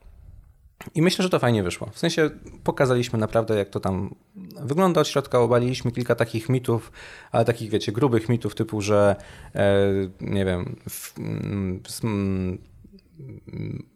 I 0.94 1.02
myślę, 1.02 1.22
że 1.22 1.30
to 1.30 1.38
fajnie 1.38 1.62
wyszło. 1.62 1.90
W 1.92 1.98
sensie 1.98 2.30
pokazaliśmy 2.64 3.18
naprawdę, 3.18 3.58
jak 3.58 3.70
to 3.70 3.80
tam 3.80 4.14
wygląda 4.62 5.00
od 5.00 5.08
środka, 5.08 5.40
obaliliśmy 5.40 5.92
kilka 5.92 6.14
takich 6.14 6.48
mitów, 6.48 6.92
ale 7.32 7.44
takich, 7.44 7.70
wiecie, 7.70 7.92
grubych 7.92 8.28
mitów 8.28 8.54
typu, 8.54 8.80
że 8.80 9.16
e, 9.54 9.78
nie 10.20 10.44
wiem, 10.44 10.76
mm, 11.18 11.80
mm, 12.04 12.58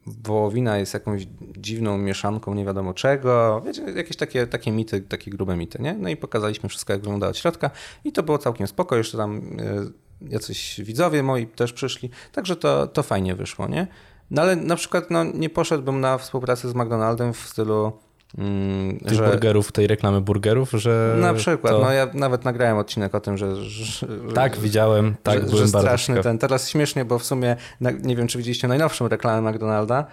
wołowina 0.06 0.78
jest 0.78 0.94
jakąś 0.94 1.26
dziwną 1.56 1.98
mieszanką 1.98 2.54
nie 2.54 2.64
wiadomo 2.64 2.94
czego. 2.94 3.62
Wiecie, 3.66 3.82
jakieś 3.82 4.16
takie, 4.16 4.46
takie 4.46 4.72
mity, 4.72 5.00
takie 5.00 5.30
grube 5.30 5.56
mity, 5.56 5.82
nie? 5.82 5.94
No 5.94 6.08
i 6.08 6.16
pokazaliśmy 6.16 6.68
wszystko, 6.68 6.92
jak 6.92 7.02
wygląda 7.02 7.28
od 7.28 7.36
środka 7.36 7.70
i 8.04 8.12
to 8.12 8.22
było 8.22 8.38
całkiem 8.38 8.66
spoko. 8.66 8.96
Jeszcze 8.96 9.18
tam 9.18 9.56
e, 9.60 10.30
jacyś 10.30 10.80
widzowie 10.84 11.22
moi 11.22 11.46
też 11.46 11.72
przyszli, 11.72 12.10
także 12.32 12.56
to, 12.56 12.86
to 12.86 13.02
fajnie 13.02 13.34
wyszło, 13.34 13.68
nie? 13.68 13.86
No 14.30 14.42
ale 14.42 14.56
na 14.56 14.76
przykład 14.76 15.10
no, 15.10 15.24
nie 15.24 15.50
poszedłbym 15.50 16.00
na 16.00 16.18
współpracę 16.18 16.68
z 16.68 16.74
McDonaldem 16.74 17.32
w 17.32 17.38
stylu, 17.38 17.92
mm, 18.38 18.98
Tych 18.98 19.18
że... 19.18 19.26
burgerów, 19.26 19.72
tej 19.72 19.86
reklamy 19.86 20.20
burgerów, 20.20 20.70
że. 20.70 21.16
Na 21.18 21.34
przykład, 21.34 21.72
to... 21.72 21.80
no 21.80 21.92
ja 21.92 22.06
nawet 22.14 22.44
nagrałem 22.44 22.76
odcinek 22.76 23.14
o 23.14 23.20
tym, 23.20 23.38
że... 23.38 23.56
że 23.56 24.06
Tak, 24.34 24.58
widziałem, 24.58 25.14
tak, 25.22 25.40
że, 25.40 25.46
byłem 25.46 25.58
że 25.58 25.68
straszny 25.68 26.14
ciekaw. 26.14 26.24
ten. 26.24 26.38
Teraz 26.38 26.68
śmiesznie, 26.68 27.04
bo 27.04 27.18
w 27.18 27.24
sumie 27.24 27.56
nie 28.02 28.16
wiem, 28.16 28.26
czy 28.26 28.38
widzieliście 28.38 28.68
najnowszą 28.68 29.08
reklamę 29.08 29.50
McDonalda, 29.50 30.06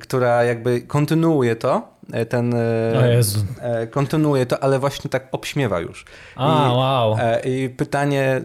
która 0.00 0.44
jakby 0.44 0.80
kontynuuje 0.80 1.56
to, 1.56 1.88
e, 2.12 2.26
ten 2.26 2.54
e, 2.54 3.00
O 3.02 3.06
Jezu. 3.06 3.38
e, 3.60 3.86
kontynuuje 3.86 4.46
to, 4.46 4.62
ale 4.62 4.78
właśnie 4.78 5.10
tak 5.10 5.28
obśmiewa 5.32 5.80
już. 5.80 6.04
A, 6.36 6.68
I, 6.68 6.70
wow. 6.70 7.16
I 7.44 7.68
pytanie, 7.68 8.40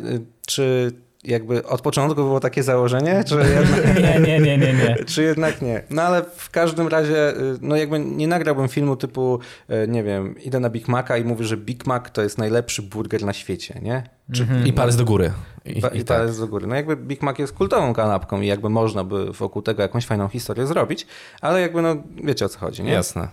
czy 0.47 0.91
jakby 1.27 1.65
od 1.65 1.81
początku 1.81 2.15
było 2.15 2.39
takie 2.39 2.63
założenie, 2.63 3.23
czy 3.27 3.35
jednak, 3.35 3.95
Nie, 4.03 4.19
nie, 4.19 4.39
nie, 4.39 4.57
nie, 4.57 4.73
nie. 4.73 4.95
czy 5.13 5.23
jednak 5.23 5.61
nie. 5.61 5.83
No 5.89 6.01
ale 6.01 6.23
w 6.35 6.49
każdym 6.49 6.87
razie, 6.87 7.29
y, 7.29 7.57
no 7.61 7.75
jakby 7.75 7.99
nie 7.99 8.27
nagrałbym 8.27 8.67
filmu 8.67 8.95
typu, 8.95 9.39
y, 9.69 9.87
nie 9.87 10.03
wiem, 10.03 10.35
idę 10.43 10.59
na 10.59 10.69
Big 10.69 10.87
Maca 10.87 11.17
i 11.17 11.23
mówię, 11.23 11.45
że 11.45 11.57
Big 11.57 11.85
Mac 11.87 12.11
to 12.13 12.21
jest 12.21 12.37
najlepszy 12.37 12.81
burger 12.81 13.23
na 13.23 13.33
świecie, 13.33 13.79
nie? 13.81 14.14
Czy, 14.33 14.47
I 14.65 14.73
palec 14.73 14.95
do 14.95 15.05
góry. 15.05 15.31
I, 15.65 15.81
pa- 15.81 15.87
i 15.87 15.97
I 15.99 16.03
tak. 16.05 16.17
palec 16.17 16.39
do 16.39 16.47
góry. 16.47 16.67
No 16.67 16.75
jakby 16.75 16.95
Big 16.97 17.21
Mac 17.21 17.39
jest 17.39 17.53
kultową 17.53 17.93
kanapką 17.93 18.41
i 18.41 18.47
jakby 18.47 18.69
można 18.69 19.03
by 19.03 19.31
wokół 19.31 19.61
tego 19.61 19.81
jakąś 19.81 20.05
fajną 20.05 20.27
historię 20.27 20.67
zrobić, 20.67 21.07
ale 21.41 21.61
jakby 21.61 21.81
no 21.81 21.95
wiecie 22.23 22.45
o 22.45 22.49
co 22.49 22.59
chodzi, 22.59 22.83
nie? 22.83 22.91
Jasne. 22.91 23.27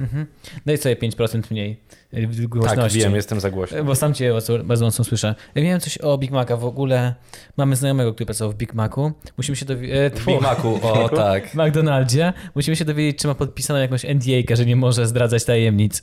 Daj 0.67 0.79
sobie 0.79 0.97
5% 0.97 1.43
mniej 1.51 1.81
y, 2.15 2.29
Tak, 2.37 2.49
głośności. 2.49 2.99
wiem, 2.99 3.15
jestem 3.15 3.41
za 3.41 3.51
głośny. 3.51 3.85
Bo 3.85 3.95
sam 3.95 4.15
cię 4.15 4.33
bardzo- 4.65 4.85
mocno 4.85 5.05
słyszę. 5.05 5.35
Ja 5.55 5.63
Miałem 5.63 5.81
coś 5.81 5.99
o 5.99 6.19
Big 6.19 6.31
Maca. 6.31 6.57
W 6.57 6.65
ogóle 6.65 7.15
mamy 7.57 7.77
znajomego, 7.77 8.13
który 8.15 8.27
pracował 8.27 8.53
w 8.53 8.57
Big 8.57 8.75
Macu. 8.75 9.13
Musimy 9.37 9.57
się 9.57 9.67
dowiedzieć... 9.67 10.15
W 10.15 10.27
Big 10.27 10.41
Macu, 10.41 10.81
o 10.83 11.09
tak. 11.17 11.49
W 11.51 11.55
McDonaldzie. 11.55 12.33
Musimy 12.55 12.77
się 12.77 12.85
dowiedzieć, 12.85 13.19
czy 13.19 13.29
ma 13.29 13.35
podpisaną 13.35 13.81
jakąś 13.81 14.05
NDA, 14.05 14.57
że 14.57 14.67
nie 14.67 14.77
może 14.77 15.07
zdradzać 15.07 15.45
tajemnic. 15.45 16.03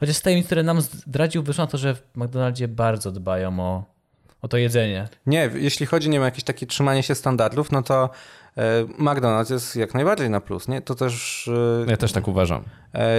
Chociaż 0.00 0.16
z 0.16 0.22
tajemnic, 0.22 0.46
które 0.46 0.62
nam 0.62 0.80
zdradził, 0.80 1.42
wyszło 1.42 1.64
na 1.64 1.70
to, 1.70 1.78
że 1.78 1.94
w 1.94 2.02
McDonaldzie 2.16 2.68
bardzo 2.68 3.12
dbają 3.12 3.60
o, 3.60 3.84
o 4.42 4.48
to 4.48 4.56
jedzenie. 4.56 5.08
Nie, 5.26 5.50
jeśli 5.54 5.86
chodzi 5.86 6.08
nie 6.08 6.18
wiem, 6.18 6.24
jakieś 6.24 6.44
takie 6.44 6.66
trzymanie 6.66 7.02
się 7.02 7.14
standardów, 7.14 7.72
no 7.72 7.82
to 7.82 8.10
e, 8.56 8.84
McDonald's 8.84 9.52
jest 9.52 9.76
jak 9.76 9.94
najbardziej 9.94 10.30
na 10.30 10.40
plus, 10.40 10.68
nie? 10.68 10.80
To 10.80 10.94
też... 10.94 11.48
e, 11.86 11.90
Ja 11.90 11.96
też 11.96 12.12
tak 12.12 12.28
uważam. 12.28 12.62
E, 12.94 13.18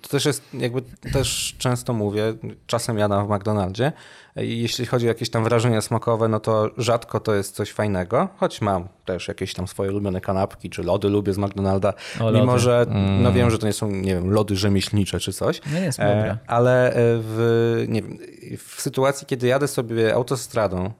To 0.00 0.08
też 0.08 0.24
jest, 0.24 0.42
jakby 0.54 0.82
też 1.12 1.54
często 1.58 1.92
mówię, 1.92 2.34
czasem 2.66 2.98
jadam 2.98 3.26
w 3.26 3.30
McDonaldzie 3.30 3.92
i 4.36 4.62
jeśli 4.62 4.86
chodzi 4.86 5.06
o 5.06 5.08
jakieś 5.08 5.30
tam 5.30 5.44
wrażenia 5.44 5.80
smakowe, 5.80 6.28
no 6.28 6.40
to 6.40 6.70
rzadko 6.76 7.20
to 7.20 7.34
jest 7.34 7.54
coś 7.54 7.70
fajnego, 7.72 8.28
choć 8.36 8.60
mam 8.60 8.88
też 9.04 9.28
jakieś 9.28 9.54
tam 9.54 9.68
swoje 9.68 9.90
ulubione 9.90 10.20
kanapki, 10.20 10.70
czy 10.70 10.82
lody 10.82 11.08
lubię 11.08 11.32
z 11.32 11.38
McDonalda, 11.38 11.92
O, 12.20 12.24
lody. 12.24 12.38
mimo 12.38 12.58
że 12.58 12.86
no 13.22 13.32
wiem, 13.32 13.50
że 13.50 13.58
to 13.58 13.66
nie 13.66 13.72
są, 13.72 13.90
nie 13.90 14.14
wiem, 14.14 14.30
lody 14.30 14.56
rzemieślnicze 14.56 15.20
czy 15.20 15.32
coś, 15.32 15.60
No 15.72 15.78
jest 15.78 16.00
e, 16.00 16.16
dobre. 16.16 16.38
ale 16.46 16.88
e, 16.90 16.92
w, 16.98 17.84
nie 17.88 18.02
wiem, 18.02 18.18
w 18.58 18.80
sytuacji, 18.80 19.26
kiedy 19.26 19.46
jadę 19.46 19.68
sobie 19.68 20.14
autostradą 20.14 20.92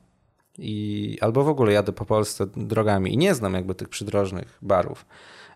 i 0.59 1.19
albo 1.21 1.45
w 1.45 1.49
ogóle 1.49 1.73
jadę 1.73 1.93
po 1.93 2.05
Polsce 2.05 2.47
drogami 2.57 3.15
i 3.15 3.17
nie 3.19 3.35
znam 3.35 3.55
jakby 3.55 3.75
tych 3.75 3.89
przydrożnych 3.89 4.59
barów, 4.63 5.07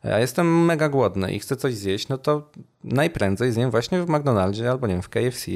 a 0.02 0.18
jestem 0.18 0.64
mega 0.64 0.88
głodny 0.88 1.32
i 1.32 1.38
chcę 1.38 1.56
coś 1.56 1.74
zjeść, 1.74 2.08
no 2.08 2.18
to 2.18 2.50
najprędzej 2.84 3.52
zjem 3.52 3.70
właśnie 3.70 4.02
w 4.02 4.08
McDonaldzie 4.08 4.70
albo 4.70 4.86
nie 4.86 4.94
wiem, 4.94 5.02
w 5.02 5.08
KFC, 5.08 5.50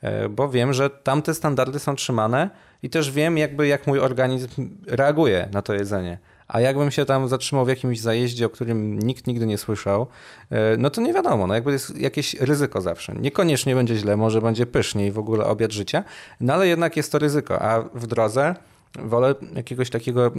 e, 0.00 0.28
bo 0.28 0.48
wiem, 0.48 0.72
że 0.72 0.90
tam 0.90 1.22
te 1.22 1.34
standardy 1.34 1.78
są 1.78 1.96
trzymane 1.96 2.50
i 2.82 2.90
też 2.90 3.10
wiem 3.10 3.38
jakby 3.38 3.66
jak 3.66 3.86
mój 3.86 3.98
organizm 3.98 4.48
reaguje 4.86 5.48
na 5.52 5.62
to 5.62 5.74
jedzenie. 5.74 6.18
A 6.48 6.60
jakbym 6.60 6.90
się 6.90 7.04
tam 7.04 7.28
zatrzymał 7.28 7.64
w 7.64 7.68
jakimś 7.68 8.00
zajeździe, 8.00 8.46
o 8.46 8.50
którym 8.50 8.98
nikt 8.98 9.26
nigdy 9.26 9.46
nie 9.46 9.58
słyszał, 9.58 10.06
e, 10.50 10.76
no 10.76 10.90
to 10.90 11.00
nie 11.00 11.12
wiadomo, 11.12 11.46
no 11.46 11.54
jakby 11.54 11.72
jest 11.72 11.96
jakieś 11.96 12.34
ryzyko 12.34 12.80
zawsze. 12.80 13.14
Niekoniecznie 13.20 13.74
będzie 13.74 13.96
źle, 13.96 14.16
może 14.16 14.40
będzie 14.40 14.66
pysznie 14.66 15.06
i 15.06 15.10
w 15.10 15.18
ogóle 15.18 15.44
obiad 15.44 15.72
życia, 15.72 16.04
no 16.40 16.54
ale 16.54 16.68
jednak 16.68 16.96
jest 16.96 17.12
to 17.12 17.18
ryzyko, 17.18 17.62
a 17.62 17.82
w 17.94 18.06
drodze 18.06 18.54
wolę 18.98 19.34
jakiegoś 19.56 19.90
takiego 19.90 20.32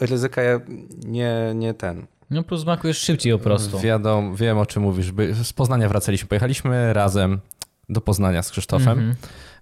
ryzyka 0.00 0.42
nie, 1.06 1.52
nie 1.54 1.74
ten. 1.74 2.06
No 2.30 2.42
plus 2.42 2.62
smakujesz 2.62 2.98
szybciej 2.98 3.32
po 3.32 3.38
prostu. 3.38 3.78
Wiadomo, 3.78 4.36
wiem 4.36 4.58
o 4.58 4.66
czym 4.66 4.82
mówisz. 4.82 5.12
Z 5.42 5.52
Poznania 5.52 5.88
wracaliśmy. 5.88 6.28
Pojechaliśmy 6.28 6.92
razem 6.92 7.40
do 7.88 8.00
Poznania 8.00 8.42
z 8.42 8.50
Krzysztofem. 8.50 8.98
Mhm. 8.98 9.14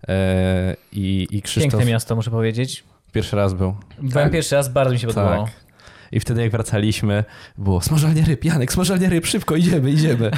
E, 0.09 0.77
I, 0.93 1.27
I 1.31 1.43
Krzysztof 1.43 1.73
Piękne 1.73 1.93
miasto, 1.93 2.17
muszę 2.17 2.31
powiedzieć. 2.31 2.85
pierwszy 3.13 3.37
raz 3.37 3.55
był. 3.55 3.75
Byłem 3.99 4.31
pierwszy 4.31 4.55
raz, 4.55 4.69
bardzo 4.69 4.93
mi 4.93 4.99
się 4.99 5.07
podobało. 5.07 5.45
Tak. 5.45 5.66
I 6.13 6.21
wtedy 6.21 6.43
jak 6.43 6.51
wracaliśmy, 6.51 7.25
było 7.59 7.81
smażalnia 7.81 8.25
ryb, 8.25 8.45
Janek, 8.45 8.73
smażalnia 8.73 9.09
ryb, 9.09 9.27
szybko, 9.27 9.57
idziemy, 9.57 9.91
idziemy. 9.91 10.31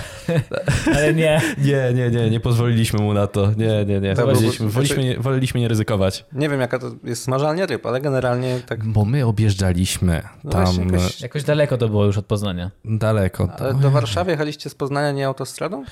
Ale 0.96 1.14
nie. 1.14 1.40
Nie, 1.58 1.92
nie, 1.94 2.10
nie, 2.10 2.30
nie 2.30 2.40
pozwoliliśmy 2.40 3.00
mu 3.00 3.14
na 3.14 3.26
to. 3.26 3.52
Nie, 3.56 3.84
nie, 3.84 4.00
nie. 4.00 4.14
To 4.14 4.26
Woleliśmy, 4.26 4.64
był- 4.66 4.72
woleliśmy, 4.72 5.04
nie, 5.04 5.18
woleliśmy 5.18 5.60
nie 5.60 5.68
ryzykować. 5.68 6.24
Nie 6.32 6.48
wiem 6.48 6.60
jaka 6.60 6.78
to 6.78 6.90
jest 7.04 7.22
smażalnia 7.22 7.66
ryb, 7.66 7.86
ale 7.86 8.00
generalnie 8.00 8.60
tak 8.66 8.84
Bo 8.84 9.04
my 9.04 9.26
objeżdżaliśmy 9.26 10.22
No 10.44 10.50
tam 10.50 10.64
właśnie, 10.64 10.84
jakoś- 10.84 11.20
Jakoś 11.20 11.44
daleko 11.44 11.78
to 11.78 11.88
było 11.88 12.04
już 12.04 12.18
od 12.18 12.26
Poznania. 12.26 12.70
daleko. 12.84 13.48
Ale 13.58 13.74
do 13.74 13.90
Warszawy 13.90 14.30
jechaliście 14.30 14.70
z 14.70 14.74
Poznania 14.74 15.12
nie 15.12 15.26
autostradą? 15.26 15.84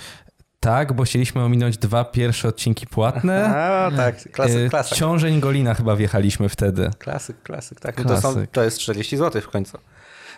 Tak, 0.67 0.93
bo 0.93 1.03
chcieliśmy 1.03 1.43
ominąć 1.45 1.79
dwa 1.79 2.05
pierwsze 2.05 2.49
odcinki 2.49 2.87
płatne. 2.87 3.45
A, 3.57 3.91
tak, 3.97 4.31
klasyk, 4.33 4.57
E, 4.57 4.69
klasyk. 4.69 4.99
Ciążeń 4.99 5.41
Golina 5.41 5.75
chyba 5.75 5.97
wjechaliśmy 5.97 6.49
wtedy. 6.49 6.91
Klasyk, 6.99 7.43
klasyk, 7.43 7.81
tak. 7.81 7.99
No 7.99 8.05
to, 8.05 8.21
są, 8.21 8.33
Klasyk. 8.33 8.51
to 8.51 8.63
jest 8.65 8.79
40 8.79 9.17
zł 9.17 9.43
w 9.43 9.49
końcu. 9.49 9.79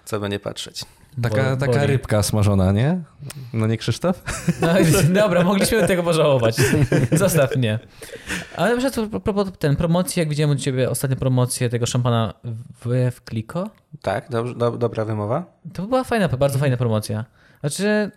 co 0.05 0.21
by 0.21 0.29
nie 0.29 0.39
patrzeć. 0.39 0.85
Taka, 1.23 1.37
Bo- 1.51 1.57
taka 1.57 1.73
boli. 1.73 1.87
rybka 1.87 2.23
smażona, 2.23 2.73
nie? 2.73 3.01
No 3.53 3.67
nie 3.67 3.77
Krzysztof? 3.77 4.23
No, 4.61 4.69
dobra, 5.23 5.45
mogliśmy 5.45 5.87
tego 5.87 6.03
pożałować. 6.03 6.57
Zostaw 7.13 7.57
mnie. 7.57 7.79
Ale 8.57 8.77
na 8.77 8.81
przykład 8.81 9.09
a 9.15 9.21
propos 9.21 9.49
ten 9.59 9.77
promocji, 9.77 10.21
jak 10.21 10.29
widziałem 10.29 10.51
u 10.51 10.55
ciebie 10.61 10.91
ostatnią 10.91 11.17
promocję 11.17 11.69
tego 11.69 11.87
szampana 11.87 12.35
w, 12.85 13.11
w 13.15 13.25
Kliko, 13.25 13.71
Tak, 14.03 14.29
do, 14.31 14.71
dobra 14.73 15.05
wymowa. 15.05 15.45
to 15.75 15.83
była 15.87 16.05
fajna, 16.05 16.29
bardzo 16.29 16.59
fajna 16.59 16.77
promocja. 16.77 17.25
Znaczy, 17.61 18.11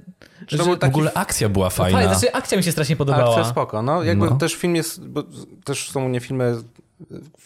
Czy 0.47 0.58
to 0.58 0.63
że- 0.63 0.69
był 0.69 0.75
W 0.75 0.80
taki 0.80 0.91
ogóle 0.93 1.12
akcja 1.13 1.49
była 1.49 1.69
fajna. 1.69 1.97
fajna. 1.99 2.13
Znaczy, 2.13 2.34
akcja 2.36 2.58
mi 2.58 2.63
się 2.63 2.71
strasznie 2.71 2.95
podobała. 2.95 3.30
Akcja 3.30 3.43
spoko. 3.51 3.82
No, 3.82 4.04
jakby 4.04 4.25
No. 4.30 4.36
też 4.36 4.56
film 4.56 4.75
jest, 4.75 5.08
bo 5.08 5.23
też 5.63 5.89
są 5.91 6.06
u 6.06 6.10
mnie 6.10 6.19
filmy 6.19 6.56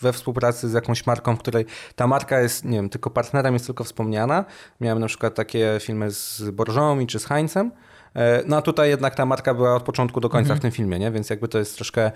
we 0.01 0.13
współpracy 0.13 0.69
z 0.69 0.73
jakąś 0.73 1.05
marką, 1.05 1.35
w 1.35 1.39
której 1.39 1.65
ta 1.95 2.07
marka 2.07 2.39
jest, 2.39 2.65
nie 2.65 2.77
wiem, 2.77 2.89
tylko 2.89 3.09
partnerem, 3.09 3.53
jest 3.53 3.65
tylko 3.65 3.83
wspomniana. 3.83 4.45
Miałem 4.81 4.99
na 4.99 5.07
przykład 5.07 5.35
takie 5.35 5.77
filmy 5.81 6.11
z 6.11 6.43
Borżą 6.53 7.07
czy 7.07 7.19
z 7.19 7.25
Heinzem. 7.25 7.71
E, 8.15 8.43
No 8.47 8.57
a 8.57 8.61
tutaj 8.61 8.89
jednak 8.89 9.15
ta 9.15 9.25
marka 9.25 9.53
była 9.53 9.75
od 9.75 9.83
początku 9.83 10.19
do 10.21 10.29
końca 10.29 10.55
w 10.55 10.59
tym 10.59 10.71
filmie, 10.71 10.99
nie? 10.99 11.11
więc 11.11 11.29
jakby 11.29 11.47
to 11.47 11.59
jest 11.59 11.75
troszkę 11.75 12.11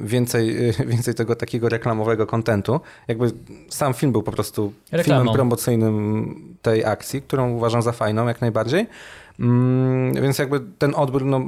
więcej, 0.00 0.56
więcej 0.92 1.14
tego 1.14 1.36
takiego 1.36 1.68
reklamowego 1.68 2.26
kontentu. 2.26 2.80
Jakby 3.08 3.32
sam 3.68 3.94
film 3.94 4.12
był 4.12 4.22
po 4.22 4.32
prostu 4.32 4.72
Reklamą. 4.92 5.20
filmem 5.20 5.34
promocyjnym 5.34 6.34
tej 6.62 6.84
akcji, 6.84 7.22
którą 7.22 7.50
uważam 7.50 7.82
za 7.82 7.92
fajną 7.92 8.26
jak 8.26 8.40
najbardziej. 8.40 8.86
Mm, 9.40 10.14
więc 10.22 10.38
jakby 10.38 10.60
ten 10.78 10.94
odbiór 10.94 11.24
no, 11.24 11.40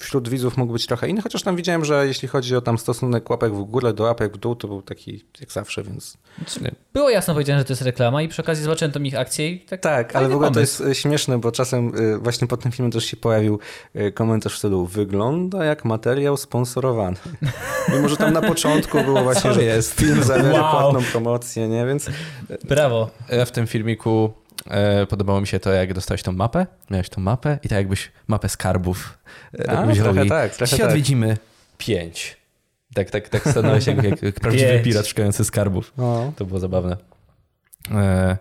wśród 0.00 0.28
widzów 0.28 0.56
mógł 0.56 0.72
być 0.72 0.86
trochę 0.86 1.08
inny, 1.08 1.22
chociaż 1.22 1.42
tam 1.42 1.56
widziałem, 1.56 1.84
że 1.84 2.06
jeśli 2.06 2.28
chodzi 2.28 2.56
o 2.56 2.60
tam 2.60 2.78
stosunek 2.78 3.30
łapek 3.30 3.54
w 3.54 3.64
górę 3.64 3.92
do 3.92 4.04
łapek 4.04 4.34
w 4.34 4.38
dół, 4.38 4.56
to 4.56 4.68
był 4.68 4.82
taki 4.82 5.24
jak 5.40 5.52
zawsze, 5.52 5.82
więc... 5.82 6.16
Było 6.92 7.10
jasno 7.10 7.34
powiedziane, 7.34 7.58
że 7.58 7.64
to 7.64 7.72
jest 7.72 7.82
reklama 7.82 8.22
i 8.22 8.28
przy 8.28 8.42
okazji 8.42 8.64
zobaczyłem 8.64 8.92
tą 8.92 9.02
ich 9.02 9.18
akcję 9.18 9.48
i 9.50 9.60
tak, 9.60 9.80
Tak, 9.80 10.16
ale 10.16 10.28
w 10.28 10.32
ogóle 10.34 10.48
to 10.48 10.54
pomysł. 10.54 10.82
jest 10.82 10.92
e, 10.92 10.94
śmieszne, 11.00 11.38
bo 11.38 11.52
czasem 11.52 11.92
e, 12.14 12.18
właśnie 12.18 12.46
pod 12.48 12.60
tym 12.62 12.72
filmem 12.72 12.92
też 12.92 13.04
się 13.04 13.16
pojawił 13.16 13.58
e, 13.94 14.12
komentarz 14.12 14.54
w 14.54 14.58
stylu 14.58 14.86
wygląda 14.86 15.64
jak 15.64 15.84
materiał 15.84 16.36
sponsorowany. 16.36 17.16
Mimo, 17.94 18.08
że 18.08 18.16
tam 18.16 18.32
na 18.32 18.42
początku 18.42 19.02
było 19.04 19.22
właśnie, 19.22 19.52
że 19.52 19.64
jest? 19.64 19.94
film 20.00 20.22
zawiera 20.22 20.62
Wow. 20.62 20.70
płatną 20.70 21.02
promocję, 21.12 21.68
nie? 21.68 21.86
Więc 21.86 22.06
Brawo. 22.64 23.10
Ja 23.32 23.44
w 23.44 23.52
tym 23.52 23.66
filmiku 23.66 24.32
podobało 25.08 25.40
mi 25.40 25.46
się 25.46 25.60
to, 25.60 25.72
jak 25.72 25.94
dostałeś 25.94 26.22
tą 26.22 26.32
mapę, 26.32 26.66
miałeś 26.90 27.08
tą 27.08 27.20
mapę 27.20 27.58
i 27.62 27.68
tak 27.68 27.78
jakbyś 27.78 28.12
mapę 28.28 28.48
skarbów 28.48 29.18
e, 29.58 29.70
A, 29.70 29.86
wziął 29.86 30.04
trochę 30.04 30.26
tak, 30.26 30.54
trochę 30.54 30.66
Dzisiaj 30.70 30.78
tak. 30.78 30.88
odwiedzimy 30.88 31.36
pięć. 31.78 32.36
Tak, 32.94 33.10
tak, 33.10 33.28
tak 33.28 33.48
stanąłeś 33.48 33.86
jak, 33.86 34.02
jak, 34.02 34.22
jak 34.22 34.34
prawdziwy 34.40 34.70
Pięć. 34.70 34.84
pirat 34.84 35.06
szukający 35.06 35.44
skarbów. 35.44 35.92
no. 35.96 36.32
To 36.36 36.44
było 36.44 36.60
zabawne. 36.60 36.96
E, 37.90 38.36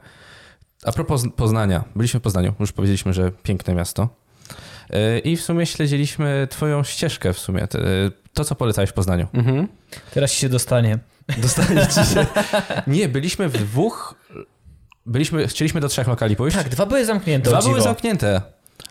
a 0.83 0.91
propos 0.91 1.23
Poznania. 1.35 1.83
Byliśmy 1.95 2.19
w 2.19 2.23
Poznaniu, 2.23 2.53
już 2.59 2.71
powiedzieliśmy, 2.71 3.13
że 3.13 3.31
piękne 3.31 3.75
miasto. 3.75 4.09
E, 4.89 5.19
I 5.19 5.37
w 5.37 5.41
sumie 5.41 5.65
śledziliśmy 5.65 6.47
twoją 6.49 6.83
ścieżkę 6.83 7.33
w 7.33 7.39
sumie. 7.39 7.67
To, 8.33 8.45
co 8.45 8.55
polecałeś 8.55 8.89
w 8.89 8.93
Poznaniu. 8.93 9.27
Mhm. 9.33 9.67
Teraz 10.13 10.31
ci 10.31 10.37
się 10.39 10.49
dostanie. 10.49 10.99
Dostanie 11.37 11.87
ci 11.87 12.13
się... 12.13 12.25
Nie, 12.87 13.09
byliśmy 13.09 13.49
w 13.49 13.53
dwóch... 13.53 14.15
Byliśmy, 15.09 15.47
chcieliśmy 15.47 15.81
do 15.81 15.87
trzech 15.87 16.07
lokali 16.07 16.35
pójść. 16.35 16.57
Tak, 16.57 16.69
dwa 16.69 16.85
były 16.85 17.05
zamknięte. 17.05 17.49
Dwa 17.49 17.61
były 17.61 17.81
zamknięte. 17.81 18.41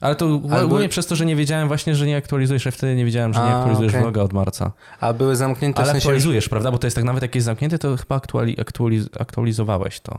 Ale 0.00 0.14
to 0.16 0.26
ogólnie 0.34 0.66
były- 0.68 0.88
przez 0.88 1.06
to, 1.06 1.16
że 1.16 1.26
nie 1.26 1.36
wiedziałem 1.36 1.68
właśnie, 1.68 1.94
że 1.94 2.06
nie 2.06 2.16
aktualizujesz, 2.16 2.64
wtedy 2.72 2.94
nie 2.96 3.04
wiedziałem, 3.04 3.34
że 3.34 3.40
nie 3.40 3.46
A, 3.46 3.56
aktualizujesz 3.56 3.92
okej. 3.92 4.02
vloga 4.02 4.22
od 4.22 4.32
marca. 4.32 4.72
A 5.00 5.12
były 5.12 5.36
zamknięte 5.36 5.78
Ale 5.78 5.86
w 5.86 5.90
sensie... 5.92 5.98
aktualizujesz, 6.06 6.48
prawda? 6.48 6.70
Bo 6.70 6.78
to 6.78 6.86
jest 6.86 6.94
tak 6.94 7.04
nawet 7.04 7.22
jak 7.22 7.34
jest 7.34 7.44
zamknięte, 7.44 7.78
to 7.78 7.96
chyba 7.96 8.16
aktuali, 8.16 8.60
aktualiz, 8.60 9.06
aktualizowałeś 9.20 10.00
to. 10.00 10.18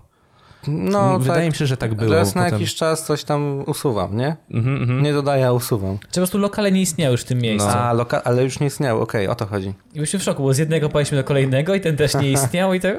No, 0.68 1.20
Wydaje 1.20 1.42
tak. 1.42 1.54
mi 1.54 1.58
się, 1.58 1.66
że 1.66 1.78
tak 1.78 1.94
było. 1.96 2.14
Raz 2.14 2.36
na 2.36 2.44
Potem- 2.44 2.60
jakiś 2.60 2.76
czas 2.76 3.06
coś 3.06 3.24
tam 3.24 3.64
usuwam, 3.68 4.18
nie? 4.18 4.36
Mhm, 4.52 4.76
mhm. 4.82 5.04
Nie 5.04 5.14
dodaję, 5.14 5.48
a 5.48 5.52
usuwam. 5.52 5.98
Czy 6.00 6.08
po 6.08 6.14
prostu 6.14 6.38
lokale 6.38 6.72
nie 6.72 6.82
istniały 6.82 7.12
już 7.12 7.22
w 7.22 7.26
tym 7.26 7.40
miejscu. 7.40 7.68
No. 7.70 7.76
A, 7.76 7.94
loka- 7.94 8.22
ale 8.24 8.44
już 8.44 8.60
nie 8.60 8.68
istniało, 8.68 9.02
okej, 9.02 9.28
o 9.28 9.36
to 9.36 9.46
chodzi. 9.46 9.68
I 9.94 9.94
byliśmy 9.94 10.20
w 10.20 10.24
szoku, 10.24 10.44
bo 10.44 10.54
z 10.54 10.58
jednego 10.58 10.90
paliśmy 10.90 11.18
do 11.18 11.24
kolejnego 11.24 11.76
i 11.76 11.82
ten 11.82 11.98
też 11.98 12.14
nie 12.16 12.32
istniał 12.42 12.74
i 12.74 12.80
tak... 12.80 12.98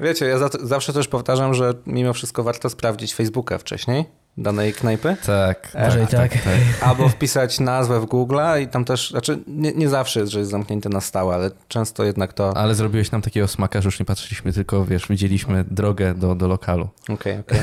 Wiecie, 0.00 0.26
ja 0.26 0.38
za- 0.38 0.48
zawsze 0.62 0.92
też 0.92 1.08
powtarzam, 1.08 1.54
że 1.54 1.74
mimo 1.86 2.12
wszystko 2.12 2.42
warto 2.42 2.70
sprawdzić 2.70 3.14
Facebooka 3.14 3.58
wcześniej, 3.58 4.04
danej 4.38 4.72
knajpy, 4.72 5.16
Tak. 5.26 5.72
Może 5.84 6.02
i 6.02 6.06
tak. 6.06 6.32
albo 6.80 7.08
wpisać 7.08 7.60
nazwę 7.60 8.00
w 8.00 8.06
Google 8.06 8.38
i 8.62 8.68
tam 8.68 8.84
też, 8.84 9.10
znaczy 9.10 9.38
nie, 9.46 9.72
nie 9.72 9.88
zawsze 9.88 10.20
jest, 10.20 10.32
że 10.32 10.38
jest 10.38 10.50
zamknięte 10.50 10.88
na 10.88 11.00
stałe, 11.00 11.34
ale 11.34 11.50
często 11.68 12.04
jednak 12.04 12.32
to... 12.32 12.56
Ale 12.56 12.74
zrobiłeś 12.74 13.10
nam 13.10 13.22
takiego 13.22 13.48
smaka, 13.48 13.80
że 13.80 13.86
już 13.86 14.00
nie 14.00 14.06
patrzyliśmy, 14.06 14.52
tylko 14.52 14.84
wiesz, 14.84 15.08
widzieliśmy 15.08 15.64
drogę 15.70 16.14
do, 16.14 16.34
do 16.34 16.48
lokalu. 16.48 16.88
Okej, 17.08 17.38
okej. 17.38 17.60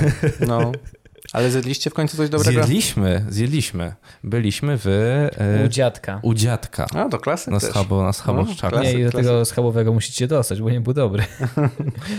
No. 0.47 0.71
Ale 1.33 1.51
zjedliście 1.51 1.89
w 1.89 1.93
końcu 1.93 2.17
coś 2.17 2.29
dobrego? 2.29 2.51
Zjedliśmy, 2.51 3.25
zjedliśmy. 3.29 3.93
Byliśmy 4.23 4.77
w... 4.77 4.88
E, 4.88 5.65
U 5.65 5.67
dziadka. 5.67 6.19
u 6.23 6.33
dziadka. 6.33 6.85
A, 6.95 7.09
to 7.09 7.19
klasyk 7.19 7.53
Na 7.53 7.59
też. 7.59 7.69
schabo, 7.69 8.03
na 8.03 8.13
schabo 8.13 8.45
No, 8.71 8.81
Nie, 8.81 8.93
i 8.93 9.03
do 9.03 9.11
tego 9.11 9.45
schabowego 9.45 9.93
musicie 9.93 10.27
dostać, 10.27 10.61
bo 10.61 10.69
nie 10.69 10.81
był 10.81 10.93
dobry. 10.93 11.23
nie 11.57 11.57
wiem, 11.57 11.71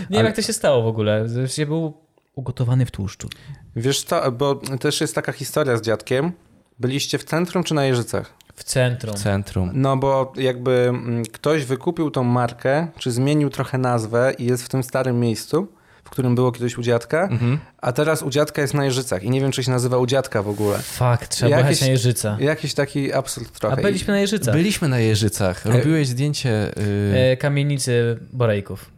Ale- 0.09 0.23
jak 0.23 0.35
to 0.35 0.41
się 0.41 0.53
stało 0.53 0.83
w 0.83 0.87
ogóle. 0.87 1.29
Zresztą 1.29 1.65
był 1.65 2.06
ugotowany 2.37 2.85
w 2.85 2.91
tłuszczu. 2.91 3.29
Wiesz 3.75 4.03
co, 4.03 4.31
bo 4.31 4.55
też 4.55 5.01
jest 5.01 5.15
taka 5.15 5.31
historia 5.31 5.77
z 5.77 5.81
dziadkiem. 5.81 6.31
Byliście 6.79 7.17
w 7.17 7.23
centrum 7.23 7.63
czy 7.63 7.73
na 7.73 7.85
Jeżycach? 7.85 8.33
W 8.55 8.63
centrum. 8.63 9.15
W 9.15 9.19
centrum. 9.23 9.71
No 9.73 9.97
bo 9.97 10.33
jakby 10.37 10.71
mm, 10.89 11.23
ktoś 11.25 11.65
wykupił 11.65 12.11
tą 12.11 12.23
markę, 12.23 12.87
czy 12.99 13.11
zmienił 13.11 13.49
trochę 13.49 13.77
nazwę 13.77 14.33
i 14.37 14.45
jest 14.45 14.63
w 14.63 14.69
tym 14.69 14.83
starym 14.83 15.19
miejscu, 15.19 15.67
w 16.03 16.09
którym 16.09 16.35
było 16.35 16.51
kiedyś 16.51 16.77
u 16.77 16.81
dziadka, 16.81 17.23
Mhm. 17.31 17.59
a 17.77 17.91
teraz 17.91 18.23
u 18.23 18.29
dziadka 18.29 18.61
jest 18.61 18.73
na 18.73 18.85
Jeżycach 18.85 19.23
i 19.23 19.29
nie 19.29 19.41
wiem, 19.41 19.51
czy 19.51 19.63
się 19.63 19.71
nazywa 19.71 19.97
u 19.97 20.05
dziadka 20.05 20.43
w 20.43 20.49
ogóle. 20.49 20.77
Fakt, 20.79 21.29
trzeba 21.31 21.49
Jakieś- 21.51 21.69
jechać 21.69 21.81
na 21.81 21.87
Jeżyca. 21.87 22.37
Jakiś 22.39 22.73
taki 22.73 23.13
absurd 23.13 23.55
A 23.55 23.59
trochę. 23.59 23.81
byliśmy 23.81 24.13
na 24.13 24.19
Jeżycach. 24.19 24.55
Byliśmy 24.55 24.87
na 24.87 24.99
Jeżycach. 24.99 25.65
Robiłeś 25.65 26.07
zdjęcie... 26.07 26.71
y, 26.77 27.15
E, 27.31 27.37
kamienicy 27.37 28.19
Borejków. 28.33 28.91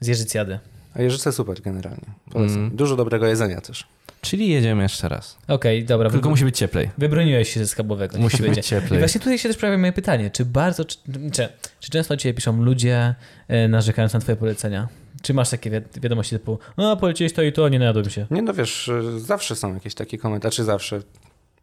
Z 0.00 0.06
Jeżycjady. 0.06 0.58
A 0.98 1.02
Jeżyce 1.02 1.32
super 1.32 1.60
generalnie. 1.62 2.06
Polecam. 2.30 2.56
Mm. 2.56 2.76
Dużo 2.76 2.96
dobrego 2.96 3.26
jedzenia 3.26 3.60
też. 3.60 3.86
Czyli 4.20 4.48
jedziemy 4.48 4.82
jeszcze 4.82 5.08
raz. 5.08 5.38
Okej, 5.48 5.84
dobra. 5.84 6.10
Tylko 6.10 6.30
musi 6.30 6.44
być 6.44 6.58
cieplej. 6.58 6.90
Wybroniłeś 6.98 7.52
się 7.54 7.60
ze 7.60 7.66
schabowego. 7.66 8.16
niech 8.16 8.22
Musi 8.22 8.42
będzie. 8.42 8.60
być 8.60 8.66
cieplej. 8.66 8.96
I 8.96 8.98
właśnie 8.98 9.20
tutaj 9.20 9.38
się 9.38 9.48
też 9.48 9.58
pojawia 9.58 9.78
moje 9.78 9.92
pytanie. 9.92 10.30
Czy 10.30 10.44
bardzo, 10.44 10.84
czy, 10.84 10.96
czy, 11.32 11.48
czy 11.80 11.90
często 11.90 12.16
cię 12.16 12.34
piszą 12.34 12.62
ludzie 12.62 13.14
e, 13.48 13.68
narzekając 13.68 14.12
na 14.14 14.20
twoje 14.20 14.36
polecenia? 14.36 14.88
Czy 15.22 15.34
masz 15.34 15.50
takie 15.50 15.70
wi 15.70 16.00
wiadomości 16.00 16.30
typu, 16.30 16.58
a 16.76 16.96
poleciłeś 16.96 17.32
to 17.32 17.42
i 17.42 17.52
to, 17.52 17.68
nie 17.68 17.78
najadłem 17.78 18.10
się. 18.10 18.26
Nie 18.30 18.42
no 18.42 18.54
wiesz, 18.54 18.88
y, 18.88 19.20
zawsze 19.20 19.56
są 19.56 19.74
jakieś 19.74 19.94
takie 19.94 20.18
komentarze, 20.18 20.64
zawsze. 20.64 21.00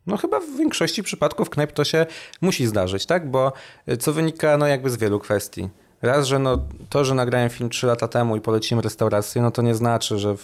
No 0.07 0.17
chyba 0.17 0.39
w 0.39 0.57
większości 0.57 1.03
przypadków 1.03 1.49
knajp 1.49 1.71
to 1.71 1.83
się 1.83 2.05
musi 2.41 2.67
zdarzyć, 2.67 3.05
tak? 3.05 3.31
Bo 3.31 3.53
y, 3.89 3.97
co 3.97 4.13
wynika 4.13 4.57
no 4.57 4.67
jakby 4.67 4.89
z 4.89 4.97
wielu 4.97 5.19
kwestii. 5.19 5.69
Raz, 6.03 6.27
że 6.27 6.39
no 6.39 6.57
to, 6.89 7.05
że 7.05 7.15
nagrałem 7.15 7.49
film 7.49 7.69
3 7.69 7.87
lata 7.87 8.07
temu 8.07 8.35
i 8.35 8.41
poleciłem 8.41 8.83
restaurację, 8.83 9.41
no 9.41 9.51
to 9.51 9.61
nie 9.61 9.75
znaczy, 9.75 10.19
że 10.19 10.35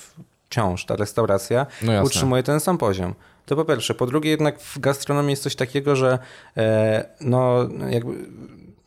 wciąż 0.50 0.86
ta 0.86 0.96
restauracja 0.96 1.66
No 1.82 2.04
utrzymuje 2.04 2.44
ten 2.44 2.60
sam 2.60 2.78
poziom. 2.78 3.14
To 3.46 3.56
po 3.56 3.66
pierwsze. 3.66 3.96
Po 3.96 4.06
drugie 4.06 4.30
jednak 4.30 4.60
w 4.60 4.80
gastronomii 4.80 5.30
jest 5.30 5.44
coś 5.44 5.56
takiego, 5.56 5.96
że 5.96 6.20
e, 6.58 7.06
no 7.22 7.70
jakby 7.90 8.14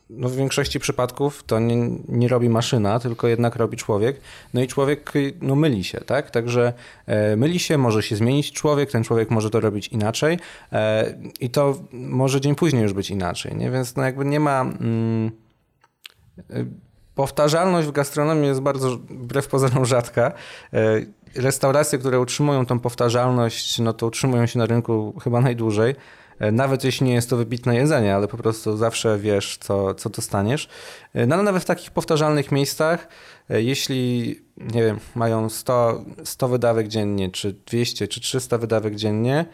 no 0.09 0.29
w 0.29 0.35
większości 0.35 0.79
przypadków 0.79 1.43
to 1.43 1.59
nie, 1.59 1.89
nie 2.07 2.27
robi 2.27 2.49
maszyna, 2.49 2.99
tylko 2.99 3.27
jednak 3.27 3.55
robi 3.55 3.77
człowiek. 3.77 4.21
No 4.53 4.61
i 4.61 4.67
człowiek 4.67 5.11
no, 5.41 5.55
myli 5.55 5.83
się, 5.83 5.97
tak? 5.97 6.31
Także 6.31 6.73
e, 7.05 7.35
myli 7.35 7.59
się, 7.59 7.77
może 7.77 8.03
się 8.03 8.15
zmienić 8.15 8.51
człowiek, 8.51 8.91
ten 8.91 9.03
człowiek 9.03 9.29
może 9.29 9.49
to 9.49 9.59
robić 9.59 9.87
inaczej 9.87 10.39
e, 10.71 11.13
i 11.39 11.49
to 11.49 11.75
może 11.91 12.41
dzień 12.41 12.55
później 12.55 12.83
już 12.83 12.93
być 12.93 13.11
inaczej, 13.11 13.55
nie? 13.55 13.71
Więc 13.71 13.95
no 13.95 14.03
jakby 14.03 14.25
nie 14.25 14.39
ma... 14.39 14.61
Mm, 14.61 15.42
powtarzalność 17.15 17.87
w 17.87 17.91
gastronomii 17.91 18.47
jest 18.47 18.61
bardzo 18.61 18.89
wbrew 18.97 19.47
pozorom 19.47 19.85
rzadka. 19.85 20.31
E, 20.73 21.01
Restauracje, 21.35 21.99
które 21.99 22.19
utrzymują 22.19 22.65
tą 22.65 22.79
powtarzalność, 22.79 23.79
no 23.79 23.93
to 23.93 24.07
utrzymują 24.07 24.45
się 24.45 24.59
na 24.59 24.65
rynku 24.65 25.13
chyba 25.23 25.41
najdłużej. 25.41 25.95
E, 26.39 26.51
Nawet 26.51 26.83
jeśli 26.83 27.07
nie 27.07 27.13
jest 27.13 27.29
to 27.29 27.37
wybitne 27.37 27.75
jedzenie, 27.75 28.15
ale 28.15 28.27
po 28.27 28.37
prostu 28.37 28.77
zawsze 28.77 29.19
wiesz, 29.19 29.57
co, 29.61 29.95
co 29.95 30.09
dostaniesz. 30.09 30.69
E, 31.13 31.25
No 31.25 31.35
ale 31.35 31.43
nawet 31.43 31.63
w 31.63 31.65
takich 31.65 31.91
powtarzalnych 31.91 32.51
miejscach, 32.51 33.07
e, 33.49 33.61
jeśli, 33.61 34.35
nie 34.57 34.83
wiem, 34.83 34.99
mają 35.15 35.49
100, 35.49 36.03
100 36.23 36.47
wydawek 36.47 36.87
dziennie, 36.87 37.31
czy 37.31 37.55
200, 37.65 38.07
czy 38.07 38.21
300 38.21 38.57
wydawek 38.57 38.95
dziennie, 38.95 39.45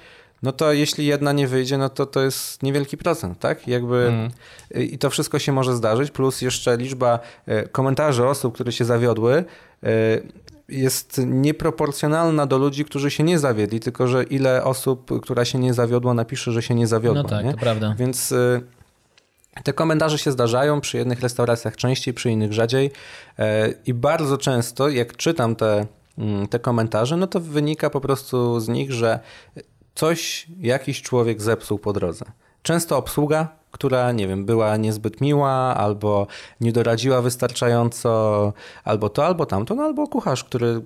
no 0.43 0.52
to 0.52 0.73
jeśli 0.73 1.06
jedna 1.06 1.32
nie 1.32 1.47
wyjdzie, 1.47 1.78
no 1.78 1.89
to 1.89 2.06
to 2.06 2.21
jest 2.21 2.63
niewielki 2.63 2.97
procent, 2.97 3.39
tak? 3.39 3.67
Jakby 3.67 4.08
Mm. 4.08 4.32
y, 4.75 4.84
i 4.84 4.97
to 4.97 5.10
wszystko 5.10 5.39
się 5.39 5.52
może 5.52 5.75
zdarzyć, 5.75 6.12
plus 6.12 6.41
jeszcze 6.41 6.78
liczba 6.78 7.19
e, 7.45 7.67
komentarzy 7.67 8.28
osób, 8.28 8.54
które 8.54 8.71
się 8.71 8.86
zawiodły, 8.86 9.34
e, 9.84 9.88
jest 10.69 11.21
nieproporcjonalna 11.25 12.45
do 12.45 12.58
ludzi, 12.58 12.86
którzy 12.86 13.12
się 13.12 13.23
nie 13.23 13.39
zawiedli, 13.39 13.80
tylko 13.80 14.08
że 14.08 14.23
ile 14.23 14.63
osób, 14.63 15.21
która 15.21 15.45
się 15.45 15.60
nie 15.60 15.73
zawiodła, 15.73 16.13
napisze, 16.13 16.52
że 16.52 16.62
się 16.62 16.75
nie 16.75 16.88
zawiodła. 16.88 17.23
No 17.23 17.30
tak, 17.30 17.45
nie? 17.45 17.52
to 17.52 17.58
prawda. 17.58 17.95
Więc 17.97 18.32
y, 18.32 18.62
te 19.63 19.73
komentarze 19.73 20.17
się 20.17 20.32
zdarzają 20.32 20.82
przy 20.82 20.97
jednych 20.97 21.19
restauracjach 21.19 21.75
częściej, 21.75 22.13
przy 22.13 22.32
innych 22.32 22.54
rzadziej. 22.54 22.91
I 23.86 23.93
bardzo 23.93 24.38
często, 24.38 24.89
jak 24.89 25.17
czytam 25.17 25.56
te 25.56 25.86
mm, 26.17 26.47
te 26.47 26.60
komentarze, 26.60 27.17
no 27.17 27.28
to 27.28 27.39
wynika 27.39 27.89
po 27.89 28.02
prostu 28.02 28.60
z 28.60 28.67
nich, 28.67 28.91
że 28.91 29.19
coś 29.99 30.47
jakiś 30.59 31.01
człowiek 31.01 31.41
zepsuł 31.41 31.79
po 31.79 31.93
drodze. 31.93 32.25
Często 32.63 32.97
obsługa, 32.97 33.47
która, 33.71 34.12
nie 34.12 34.27
wiem, 34.27 34.45
była 34.45 34.77
niezbyt 34.77 35.21
miła, 35.21 35.51
albo 35.75 36.27
nie 36.62 36.71
doradziła 36.71 37.21
wystarczająco, 37.21 38.53
albo 38.83 39.09
to, 39.09 39.25
albo 39.25 39.45
tamto, 39.45 39.75
no 39.75 39.83
albo 39.83 40.07
kucharz, 40.07 40.43
który 40.43 40.81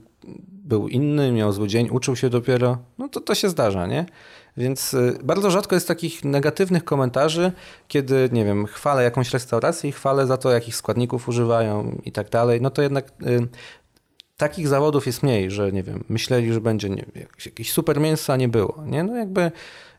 był 0.49 0.87
inny, 0.87 1.31
miał 1.31 1.51
zły 1.51 1.67
dzień, 1.67 1.89
uczył 1.91 2.15
się 2.15 2.29
dopiero, 2.29 2.77
no 2.97 3.09
to 3.09 3.21
to 3.21 3.35
się 3.35 3.49
zdarza, 3.49 3.87
nie? 3.87 4.05
Więc 4.57 4.93
y, 4.93 5.19
bardzo 5.23 5.51
rzadko 5.51 5.75
jest 5.75 5.87
takich 5.87 6.25
negatywnych 6.25 6.83
komentarzy, 6.83 7.51
kiedy, 7.87 8.29
nie 8.31 8.45
wiem, 8.45 8.65
chwalę 8.65 9.03
jakąś 9.03 9.33
restaurację 9.33 9.89
i 9.89 9.93
chwalę 9.93 10.27
za 10.27 10.37
to, 10.37 10.51
jakich 10.51 10.75
składników 10.75 11.29
używają 11.29 12.01
i 12.05 12.11
tak 12.11 12.29
dalej, 12.29 12.61
no 12.61 12.69
to 12.69 12.81
jednak 12.81 13.11
y, 13.21 13.47
takich 14.37 14.67
zawodów 14.67 15.05
jest 15.05 15.23
mniej, 15.23 15.51
że 15.51 15.71
nie 15.71 15.83
wiem, 15.83 16.03
myśleli, 16.09 16.53
że 16.53 16.61
będzie 16.61 16.89
nie, 16.89 17.05
jakieś, 17.15 17.45
jakieś 17.45 17.71
super 17.71 17.99
mięso, 17.99 18.33
a 18.33 18.37
nie 18.37 18.47
było, 18.47 18.83
nie? 18.85 19.03
No 19.03 19.15
jakby, 19.15 19.51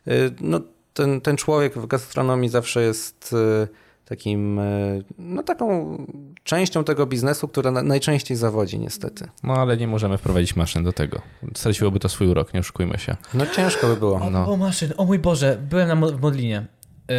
y, 0.07 0.31
no 0.41 0.59
ten, 0.93 1.21
ten 1.21 1.37
człowiek 1.37 1.73
w 1.77 1.87
gastronomii 1.87 2.49
zawsze 2.49 2.81
jest 2.81 3.33
y, 3.33 3.67
takim, 4.05 4.59
y, 4.59 5.03
no 5.17 5.43
taką 5.43 5.97
częścią 6.43 6.83
tego 6.83 7.05
biznesu, 7.05 7.47
która 7.47 7.71
na, 7.71 7.81
najczęściej 7.83 8.37
zawodzi 8.37 8.79
niestety. 8.79 9.27
No 9.43 9.53
ale 9.53 9.77
nie 9.77 9.87
możemy 9.87 10.17
wprowadzić 10.17 10.55
maszyn 10.55 10.83
do 10.83 10.93
tego. 10.93 11.21
Straciłoby 11.55 11.99
to 11.99 12.09
swój 12.09 12.27
urok, 12.27 12.53
nie 12.53 12.59
oszukujmy 12.59 12.97
się. 12.97 13.15
No 13.33 13.45
ciężko 13.45 13.87
by 13.87 13.95
było. 13.97 14.15
O, 14.21 14.29
No. 14.29 14.51
o 14.53 14.57
maszyn, 14.57 14.93
o 14.97 15.05
mój 15.05 15.19
Boże, 15.19 15.57
byłem 15.69 15.87
na 15.87 15.95
w 16.07 16.21
Modlinie. 16.21 16.65
Yy, 17.09 17.15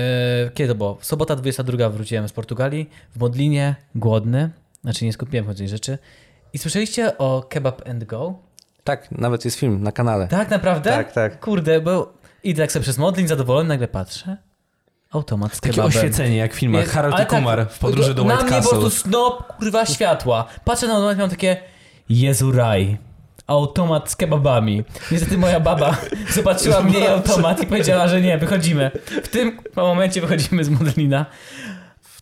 kiedy 0.54 0.68
to 0.68 0.74
było? 0.74 0.98
Sobota 1.00 1.36
22 1.36 1.88
wróciłem 1.88 2.28
z 2.28 2.32
Portugalii. 2.32 2.90
W 3.10 3.18
Modlinie, 3.20 3.76
głodny. 3.94 4.50
Znaczy 4.82 5.04
nie 5.04 5.12
skupiłem 5.12 5.46
chodzi 5.46 5.68
rzeczy. 5.68 5.98
I 6.56 6.58
słyszeliście 6.58 7.18
o 7.18 7.46
Kebab 7.48 7.88
and 7.88 8.04
Go? 8.04 8.34
Tak, 8.84 9.10
nawet 9.10 9.44
jest 9.44 9.58
film 9.58 9.82
na 9.82 9.92
kanale. 9.92 10.28
Tak, 10.28 10.50
naprawdę? 10.50 10.90
Tak, 10.90 11.12
tak. 11.12 11.40
Kurde, 11.40 11.80
bo 11.80 12.12
idę 12.44 12.62
tak 12.62 12.72
sobie 12.72 12.82
przez 12.82 12.98
Modlin, 12.98 13.28
zadowolony, 13.28 13.68
nagle 13.68 13.88
patrzę. 13.88 14.36
Automat 15.12 15.54
z 15.54 15.60
Takie 15.60 15.74
kebabem. 15.74 15.88
oświecenie 15.98 16.36
jak 16.36 16.54
w 16.54 16.58
filmach 16.58 16.80
Jest- 16.80 16.94
Harold 16.94 17.20
i 17.22 17.26
Kumar 17.26 17.66
w 17.70 17.78
podróży 17.78 18.14
do 18.14 18.24
Na 18.24 18.34
White 18.34 18.44
mnie 18.44 18.52
po 18.52 18.58
Castle. 18.62 18.78
prostu 18.80 19.00
snop, 19.08 19.56
kurwa, 19.56 19.86
światła. 19.86 20.46
Patrzę 20.64 20.86
na 20.86 20.92
automat 20.94 21.16
i 21.16 21.20
mam 21.20 21.30
takie, 21.30 21.56
Jezu 22.08 22.52
raj. 22.52 22.98
Automat 23.46 24.10
z 24.10 24.16
kebabami. 24.16 24.84
Niestety 25.10 25.38
moja 25.38 25.60
baba 25.60 25.96
zobaczyła 26.34 26.80
mnie 26.80 26.98
i 26.98 27.06
automat 27.06 27.62
i 27.62 27.66
powiedziała, 27.66 28.08
że 28.08 28.20
nie, 28.20 28.38
wychodzimy. 28.38 28.90
W 29.24 29.28
tym 29.28 29.58
momencie 29.76 30.20
wychodzimy 30.20 30.64
z 30.64 30.68
Modlina. 30.68 31.26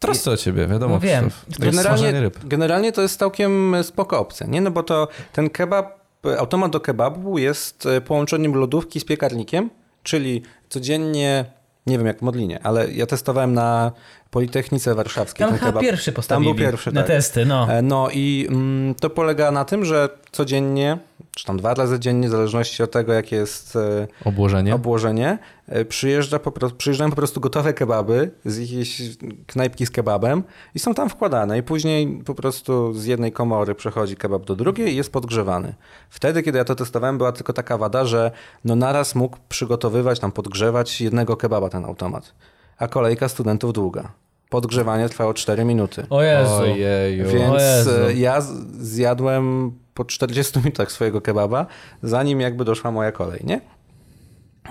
Trosce 0.05 0.31
o 0.31 0.37
ciebie, 0.37 0.67
wiadomo. 0.67 0.95
No 0.95 1.01
wiem. 1.01 1.31
Generalnie, 1.59 2.31
generalnie 2.45 2.93
to 2.93 3.03
jest 3.03 3.19
całkiem 3.19 3.77
spoko 3.83 4.19
opcja, 4.19 4.47
nie? 4.47 4.61
No 4.61 4.71
bo 4.71 4.83
to 4.83 5.09
ten 5.33 5.51
kebab, 5.51 6.01
automat 6.39 6.73
do 6.73 6.81
kebabu 6.81 7.39
jest 7.39 7.87
e, 7.87 8.01
połączeniem 8.01 8.55
lodówki 8.55 9.01
z 9.01 9.05
piekarnikiem, 9.05 9.71
czyli 10.03 10.43
codziennie, 10.69 11.45
nie 11.87 11.99
wiem 11.99 12.07
jak 12.07 12.19
w 12.19 12.23
Modlinie, 12.23 12.61
ale 12.63 12.93
ja 12.93 13.07
testowałem 13.07 13.55
na 13.55 13.93
Politechnice 14.35 14.95
Warszawskiej 14.95 15.47
Tam 15.47 15.59
chyba 15.59 15.81
pierwszy 15.81 16.13
postawili. 16.13 16.49
Tam 16.51 16.57
był 16.57 16.67
pierwszy, 16.67 16.93
Na 16.93 17.01
tak. 17.01 17.09
testy, 17.09 17.47
no. 17.47 17.73
E, 17.73 17.83
No 17.83 18.09
i 18.13 18.47
mm, 18.51 18.95
to 18.95 19.11
polega 19.11 19.51
na 19.51 19.65
tym, 19.65 19.85
że 19.85 20.09
codziennie, 20.33 20.99
czy 21.37 21.45
tam 21.45 21.57
dwa 21.57 21.75
razy 21.75 21.99
dziennie, 21.99 22.29
w 22.29 22.31
zależności 22.31 22.83
od 22.83 22.91
tego, 22.91 23.13
jakie 23.13 23.37
jest 23.37 23.77
e, 23.77 24.07
Obłożenie. 24.25 24.75
obłożenie, 24.75 25.39
e, 25.69 25.85
przyjeżdża 25.85 26.39
po 26.39 26.53
prostu, 26.53 26.77
przyjeżdżają 26.79 27.11
po 27.11 27.17
prostu 27.17 27.41
gotowe 27.41 27.73
kebaby 27.73 28.31
z 28.45 28.59
jakiejś 28.59 29.03
knajpki 29.47 29.87
z 29.87 29.91
kebabem 29.91 30.43
i 30.75 30.79
są 30.79 30.95
tam 30.95 31.09
wkładane 31.09 31.59
i 31.59 31.63
później 31.63 32.23
po 32.25 32.35
prostu 32.35 32.93
z 32.95 33.05
jednej 33.05 33.33
komory 33.33 33.75
przechodzi 33.75 34.17
kebab 34.17 34.45
do 34.45 34.57
drugiej 34.57 34.93
i 34.93 34.97
jest 34.97 35.13
podgrzewany. 35.13 35.75
Wtedy, 36.11 36.43
kiedy 36.43 36.59
ja 36.59 36.65
to 36.65 36.75
testowałem, 36.75 37.19
była 37.19 37.33
tylko 37.33 37.53
taka 37.53 37.79
wada, 37.79 38.05
że 38.05 38.31
no 38.65 38.77
naraz 38.77 39.15
mógł 39.15 39.37
przygotowywać, 39.49 40.21
tam 40.21 40.33
podgrzewać 40.33 41.01
jednego 41.01 41.37
kebaba 41.37 41.69
ten 41.69 41.85
automat, 41.85 42.35
a 42.79 42.89
kolejka 42.89 43.29
studentów 43.29 43.73
długa. 43.73 44.24
Podgrzewanie 44.55 45.09
trwało 45.09 45.35
4 45.35 45.65
minuty. 45.65 46.07
O 46.11 46.23
Jezu. 46.23 46.53
Ojeju. 46.55 47.25
Więc 47.29 47.55
Jezu. 47.63 47.91
e, 47.91 48.15
ja 48.15 48.41
z- 48.41 48.67
zjadłem 48.89 49.73
po 49.95 50.05
40 50.05 50.59
minutach 50.59 50.93
swojego 50.93 51.21
kebaba, 51.21 51.67
zanim 52.03 52.41
jakby 52.41 52.65
doszła 52.65 52.91
moja 52.91 53.13
kolej, 53.13 53.41
nie? 53.45 53.61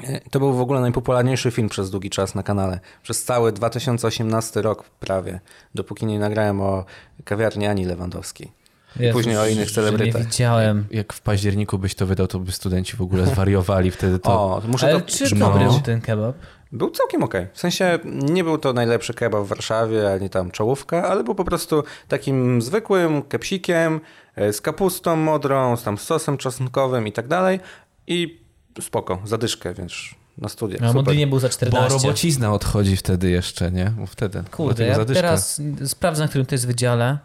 E, 0.03 0.29
To 0.29 0.39
był 0.39 0.53
w 0.53 0.61
ogóle 0.61 0.81
najpopularniejszy 0.81 1.51
film 1.51 1.69
przez 1.69 1.89
długi 1.91 2.09
czas 2.09 2.35
na 2.35 2.43
kanale. 2.43 2.79
Przez 3.03 3.23
cały 3.23 3.51
2018 3.51 4.61
rok 4.61 4.83
prawie, 4.99 5.39
dopóki 5.75 6.05
nie 6.05 6.19
nagrałem 6.19 6.61
o 6.61 6.85
kawiarni 7.23 7.67
Ani 7.67 7.85
Lewandowskiej. 7.85 8.51
Jezu, 8.99 9.13
później 9.17 9.37
o 9.37 9.47
innych 9.47 9.71
celebrytach. 9.71 10.21
Nie 10.21 10.27
widziałem. 10.27 10.85
Jak 10.91 11.13
w 11.13 11.21
październiku 11.21 11.77
byś 11.77 11.95
to 11.95 12.05
wydał, 12.05 12.27
to 12.27 12.39
by 12.39 12.51
studenci 12.51 12.97
w 12.97 13.01
ogóle 13.01 13.25
zwariowali 13.33 13.91
wtedy 13.91 14.19
to. 14.19 14.31
O, 14.31 14.61
muszę 14.67 14.87
Ale 14.87 15.01
to... 15.01 15.07
czy 15.07 15.35
no. 15.35 15.45
dobry 15.49 15.65
był 15.65 15.79
ten 15.79 16.01
kebab? 16.01 16.35
Był 16.73 16.91
całkiem 16.91 17.23
okej. 17.23 17.47
W 17.53 17.59
sensie 17.59 17.99
nie 18.05 18.43
był 18.43 18.57
to 18.57 18.73
najlepszy 18.73 19.13
kebab 19.13 19.43
w 19.43 19.47
Warszawie, 19.47 20.13
ani 20.13 20.29
tam 20.29 20.51
czołówka, 20.51 21.09
ale 21.09 21.23
był 21.23 21.35
po 21.35 21.45
prostu 21.45 21.83
takim 22.07 22.61
zwykłym 22.61 23.21
kepsikiem 23.21 24.01
e, 24.35 24.53
z 24.53 24.61
kapustą 24.61 25.15
modrą, 25.15 25.77
z 25.77 25.83
tam 25.83 25.97
sosem 25.97 26.37
czosnkowym 26.37 27.07
i 27.07 27.11
tak 27.11 27.27
dalej. 27.27 27.59
I 28.07 28.41
spoko, 28.81 29.21
zadyszkę, 29.25 29.73
więc 29.73 29.93
na 30.37 30.49
studiach. 30.49 30.81
Na 30.81 30.87
Super. 30.87 31.05
Modlinie 31.05 31.27
był 31.27 31.39
za 31.39 31.47
Bo 31.47 31.53
14. 31.53 31.97
robocizna 31.97 32.53
odchodzi 32.53 32.97
wtedy 32.97 33.29
jeszcze, 33.29 33.71
nie? 33.71 33.93
Bo 33.97 34.05
wtedy. 34.05 34.43
Kurde, 34.51 34.85
ja 34.85 34.95
zadyszka. 34.95 35.21
teraz 35.21 35.61
sprawdzę, 35.85 36.23
na 36.23 36.27
którym 36.27 36.45
to 36.45 36.55
jest 36.55 36.67
wydziale. 36.67 37.17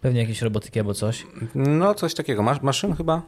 Pewnie 0.00 0.20
jakieś 0.20 0.42
robotyki 0.42 0.78
albo 0.78 0.94
coś. 0.94 1.26
No, 1.54 1.94
coś 1.94 2.14
takiego. 2.14 2.42
Masz 2.42 2.62
maszyn 2.62 2.96
chyba? 2.96 3.22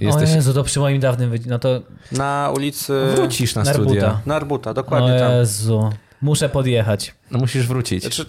Jesteś... 0.00 0.30
O 0.30 0.34
Jezu, 0.34 0.54
to 0.54 0.64
przy 0.64 0.80
moim 0.80 1.00
dawnym 1.00 1.30
wydziale. 1.30 1.50
No 1.50 1.58
to 1.58 1.82
Na 2.12 2.52
ulicy... 2.56 2.92
Wrócisz 3.16 3.54
na 3.54 3.62
Narbuta. 3.62 3.84
studia. 3.90 4.20
Narbuta, 4.26 4.70
o 4.70 4.74
dokładnie 4.74 5.18
tam. 5.18 5.32
Jezu. 5.32 5.90
Muszę 6.22 6.48
podjechać. 6.48 7.14
No 7.30 7.38
musisz 7.38 7.66
wrócić. 7.66 8.02
Znaczy, 8.02 8.26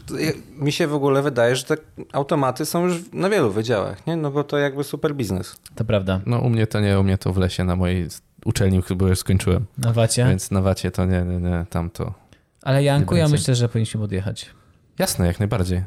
mi 0.55 0.71
się 0.71 0.87
w 0.87 0.93
ogóle 0.93 1.21
wydaje, 1.21 1.55
że 1.55 1.63
te 1.63 1.77
automaty 2.13 2.65
są 2.65 2.85
już 2.85 3.01
na 3.13 3.29
wielu 3.29 3.51
wydziałach, 3.51 4.07
nie? 4.07 4.15
No 4.15 4.31
bo 4.31 4.43
to 4.43 4.57
jakby 4.57 4.83
super 4.83 5.15
biznes. 5.15 5.55
To 5.75 5.85
prawda. 5.85 6.21
No 6.25 6.39
u 6.39 6.49
mnie 6.49 6.67
to 6.67 6.79
nie, 6.79 6.99
u 6.99 7.03
mnie 7.03 7.17
to 7.17 7.33
w 7.33 7.37
lesie 7.37 7.63
na 7.63 7.75
mojej 7.75 8.07
uczelni, 8.45 8.81
bo 8.95 9.07
już 9.07 9.19
skończyłem. 9.19 9.65
Na 9.77 9.93
wacie. 9.93 10.25
Więc 10.25 10.51
na 10.51 10.61
wacie 10.61 10.91
to 10.91 11.05
nie, 11.05 11.21
nie, 11.21 11.37
nie, 11.37 11.65
tam 11.69 11.89
to... 11.89 12.13
Ale 12.61 12.83
Janku, 12.83 13.15
ja 13.15 13.27
myślę, 13.27 13.55
że 13.55 13.69
powinniśmy 13.69 14.01
podjechać. 14.01 14.45
Jasne, 14.99 15.27
jak 15.27 15.39
najbardziej. 15.39 15.83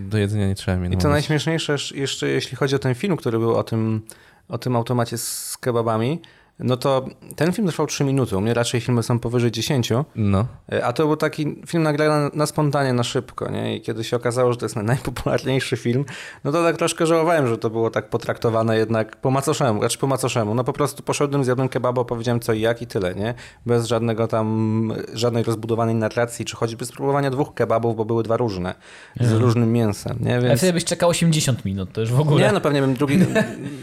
Do 0.00 0.18
jedzenia 0.18 0.48
nie 0.48 0.54
trzeba 0.54 0.76
mnie 0.78 0.96
I 0.96 0.98
to 0.98 1.08
najśmieszniejsze 1.08 1.74
esz- 1.74 1.96
jeszcze, 1.96 2.28
jeśli 2.28 2.56
chodzi 2.56 2.74
o 2.76 2.78
ten 2.78 2.94
film, 2.94 3.16
który 3.16 3.38
był 3.38 3.54
o 3.54 3.64
tym, 3.64 4.02
o 4.48 4.58
tym 4.58 4.76
automacie 4.76 5.18
z 5.18 5.58
kebabami, 5.60 6.22
no 6.60 6.76
to 6.76 7.04
ten 7.36 7.52
film 7.52 7.68
trwał 7.68 7.86
3 7.86 8.04
minuty. 8.04 8.36
U 8.36 8.40
mnie 8.40 8.54
raczej 8.54 8.80
filmy 8.80 9.02
są 9.02 9.18
powyżej 9.18 9.50
10, 9.50 9.90
No. 10.16 10.46
a 10.82 10.92
to 10.92 11.06
był 11.06 11.16
taki 11.16 11.56
film 11.66 11.82
nagrany 11.82 12.30
na 12.34 12.46
spontanie, 12.46 12.92
na 12.92 13.02
szybko, 13.02 13.50
nie? 13.50 13.76
I 13.76 13.80
kiedy 13.80 14.04
się 14.04 14.16
okazało, 14.16 14.52
że 14.52 14.58
to 14.58 14.64
jest 14.64 14.76
naj- 14.76 14.84
najpopularniejszy 14.84 15.76
film, 15.76 16.04
no 16.44 16.52
to 16.52 16.64
tak 16.64 16.76
troszkę 16.76 17.06
żałowałem, 17.06 17.46
że 17.46 17.58
to 17.58 17.70
było 17.70 17.90
tak 17.90 18.08
potraktowane 18.10 18.76
jednak 18.78 19.16
po 19.16 19.30
macoszemu, 19.30 19.82
raczej 19.82 19.98
po 19.98 20.06
macoszemu. 20.06 20.54
No 20.54 20.64
po 20.64 20.72
prostu 20.72 21.02
poszedłem, 21.02 21.44
zjadłem 21.44 21.68
kebaba, 21.68 22.04
powiedziałem 22.04 22.40
co 22.40 22.52
i 22.52 22.60
jak 22.60 22.82
i 22.82 22.86
tyle, 22.86 23.14
nie? 23.14 23.34
Bez 23.66 23.86
żadnego 23.86 24.28
tam, 24.28 24.92
żadnej 25.14 25.42
rozbudowanej 25.44 25.94
narracji, 25.94 26.44
czy 26.44 26.56
choćby 26.56 26.86
spróbowania 26.86 27.30
dwóch 27.30 27.54
kebabów, 27.54 27.96
bo 27.96 28.04
były 28.04 28.22
dwa 28.22 28.36
różne, 28.36 28.74
z 29.20 29.32
różnym 29.32 29.72
mięsem, 29.72 30.18
nie? 30.20 30.40
Więc... 30.40 30.58
wtedy 30.58 30.72
byś 30.72 30.84
czekał 30.84 31.10
80 31.10 31.64
minut, 31.64 31.92
to 31.92 32.00
już 32.00 32.12
w 32.12 32.20
ogóle. 32.20 32.46
Nie, 32.46 32.52
no 32.52 32.60
pewnie 32.60 32.80
bym 32.80 32.94
drugi, 32.94 33.18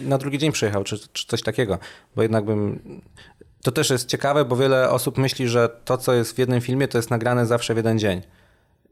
na 0.06 0.18
drugi 0.18 0.38
dzień 0.38 0.52
przyjechał, 0.52 0.84
czy, 0.84 0.98
czy 1.14 1.28
coś 1.28 1.42
takiego, 1.42 1.78
bo 2.16 2.22
jednak 2.22 2.46
bym... 2.46 2.65
To 3.64 3.72
też 3.72 3.90
jest 3.90 4.08
ciekawe, 4.10 4.46
bo 4.46 4.56
wiele 4.56 4.90
osób 4.90 5.18
myśli, 5.18 5.48
że 5.50 5.70
to, 5.86 5.98
co 5.98 6.14
jest 6.14 6.36
w 6.36 6.40
jednym 6.40 6.62
filmie, 6.62 6.88
to 6.88 6.98
jest 6.98 7.10
nagrane 7.12 7.46
zawsze 7.46 7.74
w 7.74 7.78
jeden 7.78 8.00
dzień. 8.00 8.22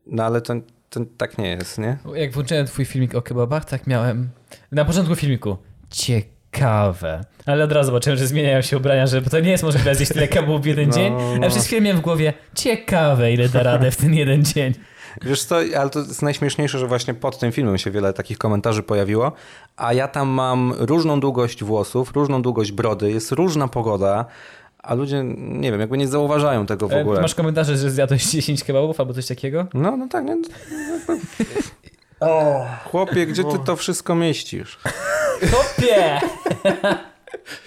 No 0.07 0.23
ale 0.25 0.41
to, 0.41 0.53
to 0.89 0.99
tak 1.17 1.37
nie 1.37 1.49
jest, 1.49 1.77
nie? 1.77 1.97
Jak 2.15 2.31
włączyłem 2.31 2.65
twój 2.67 2.85
filmik 2.85 3.15
o 3.15 3.21
kebabach, 3.21 3.65
tak 3.65 3.87
miałem 3.87 4.29
na 4.71 4.85
początku 4.85 5.15
filmiku. 5.15 5.57
Ciekawe. 5.89 7.21
Ale 7.45 7.63
od 7.63 7.71
razu 7.71 7.85
zobaczyłem, 7.87 8.19
że 8.19 8.27
zmieniają 8.27 8.61
się 8.61 8.77
ubrania, 8.77 9.07
że 9.07 9.21
to 9.21 9.39
nie 9.39 9.51
jest 9.51 9.63
możliwe 9.63 9.95
zjeść 9.95 10.13
tyle 10.13 10.27
kebabów 10.27 10.61
w 10.61 10.65
jeden 10.65 10.87
No, 10.89 10.95
dzień. 10.95 11.13
no. 11.39 11.47
A 11.47 11.49
przez 11.49 11.65
chwilę 11.65 11.81
miałem 11.81 11.97
w 11.97 12.01
głowie, 12.01 12.33
ciekawe 12.55 13.33
ile 13.33 13.49
da 13.49 13.63
radę 13.63 13.91
w 13.91 13.95
ten 13.97 14.13
jeden 14.13 14.45
dzień. 14.45 14.73
Wiesz 15.21 15.43
co, 15.43 15.55
ale 15.79 15.89
to 15.89 15.99
jest 15.99 16.21
najśmieszniejsze, 16.21 16.79
że 16.79 16.87
właśnie 16.87 17.13
pod 17.13 17.39
tym 17.39 17.51
filmem 17.51 17.77
się 17.77 17.91
wiele 17.91 18.13
takich 18.13 18.37
komentarzy 18.37 18.83
pojawiło, 18.83 19.31
a 19.77 19.93
ja 19.93 20.07
tam 20.07 20.27
mam 20.29 20.73
różną 20.77 21.19
długość 21.19 21.63
włosów, 21.63 22.11
różną 22.11 22.41
długość 22.41 22.71
brody, 22.71 23.11
jest 23.11 23.31
różna 23.31 23.67
pogoda, 23.67 24.25
a 24.79 24.93
ludzie, 24.93 25.23
nie 25.37 25.71
wiem, 25.71 25.79
jakby 25.79 25.97
nie 25.97 26.07
zauważają 26.07 26.65
tego 26.65 26.87
w 26.87 26.93
E, 26.93 27.01
ogóle. 27.01 27.21
Masz 27.21 27.35
komentarze, 27.35 27.77
że 27.77 27.91
zjadłeś 27.91 28.25
10 28.31 28.63
kebabów 28.63 28.99
albo 28.99 29.13
coś 29.13 29.27
takiego? 29.27 29.67
No, 29.73 29.97
no 29.97 30.07
tak, 30.07 30.25
nie? 30.25 30.37
O, 32.19 32.65
chłopie, 32.85 33.25
gdzie 33.25 33.43
ty 33.43 33.59
to 33.65 33.75
wszystko 33.75 34.15
mieścisz? 34.15 34.79
Kopie! 35.51 36.19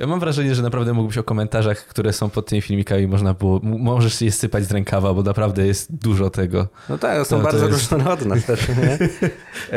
Ja 0.00 0.06
mam 0.06 0.20
wrażenie, 0.20 0.54
że 0.54 0.62
naprawdę 0.62 0.92
mógłbyś 0.92 1.18
o 1.18 1.22
komentarzach, 1.24 1.78
które 1.86 2.12
są 2.12 2.30
pod 2.30 2.46
tymi 2.46 2.62
filmikami, 2.62 3.06
można 3.06 3.34
było, 3.34 3.60
możesz 3.62 4.20
je 4.22 4.32
sypać 4.32 4.64
z 4.64 4.70
rękawa, 4.70 5.14
bo 5.14 5.22
naprawdę 5.22 5.66
jest 5.66 5.94
dużo 5.96 6.30
tego. 6.30 6.66
No 6.88 6.98
tak, 6.98 7.26
są 7.26 7.36
To- 7.36 7.36
to 7.36 7.42
bardzo 7.42 7.66
jest- 7.68 7.92
różnorodne 7.92 8.40
też, 8.50 8.68
nie? 8.68 8.98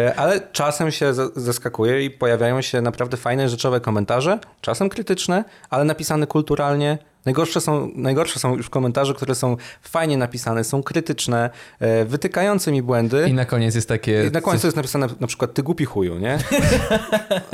E, 0.02 0.16
Ale 0.16 0.42
czasem 0.52 0.92
się 0.92 1.14
za- 1.14 1.30
zaskakuje 1.36 2.06
i 2.06 2.10
pojawiają 2.12 2.62
się 2.62 2.82
naprawdę 2.82 3.18
fajne, 3.18 3.50
rzeczowe 3.50 3.80
komentarze, 3.82 4.40
czasem 4.62 4.90
krytyczne, 4.90 5.44
ale 5.70 5.84
napisane 5.86 6.28
kulturalnie. 6.28 6.98
Najgorsze 7.26 7.62
są, 7.62 7.92
najgorsze 7.96 8.40
są 8.40 8.56
już 8.56 8.70
komentarze, 8.70 9.14
które 9.14 9.36
są 9.36 9.58
fajnie 9.82 10.18
napisane, 10.18 10.64
są 10.64 10.84
krytyczne, 10.84 11.50
e, 11.80 12.06
wytykające 12.06 12.72
mi 12.72 12.82
błędy. 12.82 13.26
I 13.30 13.34
na 13.34 13.46
koniec 13.46 13.76
jest 13.76 13.88
takie... 13.88 14.26
I 14.28 14.32
na 14.32 14.42
końcu 14.42 14.68
jest 14.68 14.78
napisane 14.78 15.08
na 15.20 15.28
przykład 15.28 15.54
ty 15.54 15.64
głupi 15.64 15.86
chuju, 15.86 16.20
nie? 16.20 16.38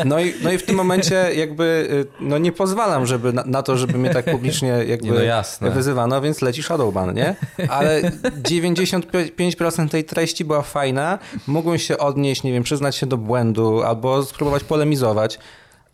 No 0.05 0.19
i, 0.19 0.33
no 0.43 0.51
i 0.51 0.57
w 0.57 0.63
tym 0.63 0.75
momencie 0.75 1.33
jakby 1.35 1.87
y, 1.91 2.23
no 2.23 2.37
nie 2.37 2.51
pozwalam 2.51 3.05
żeby 3.05 3.33
na, 3.33 3.43
na 3.45 3.63
to, 3.63 3.77
żeby 3.77 3.97
mnie 3.97 4.09
tak 4.09 4.25
publicznie 4.25 4.67
jakby 4.67 5.07
Nie, 5.09 5.13
no 5.13 5.21
jasne. 5.21 5.71
wyzywano, 5.71 6.21
więc 6.21 6.41
leci 6.41 6.63
shadowban, 6.63 7.13
nie? 7.13 7.35
Ale 7.69 8.01
95% 8.01 9.89
tej 9.89 10.03
treści 10.03 10.45
była 10.45 10.61
fajna, 10.61 11.19
mogłem 11.47 11.77
się 11.77 11.97
odnieść, 11.97 12.43
nie 12.43 12.53
wiem, 12.53 12.63
przyznać 12.63 12.95
się 12.95 13.05
do 13.05 13.17
błędu 13.17 13.83
albo 13.83 14.23
spróbować 14.23 14.63
polemizować. 14.63 15.39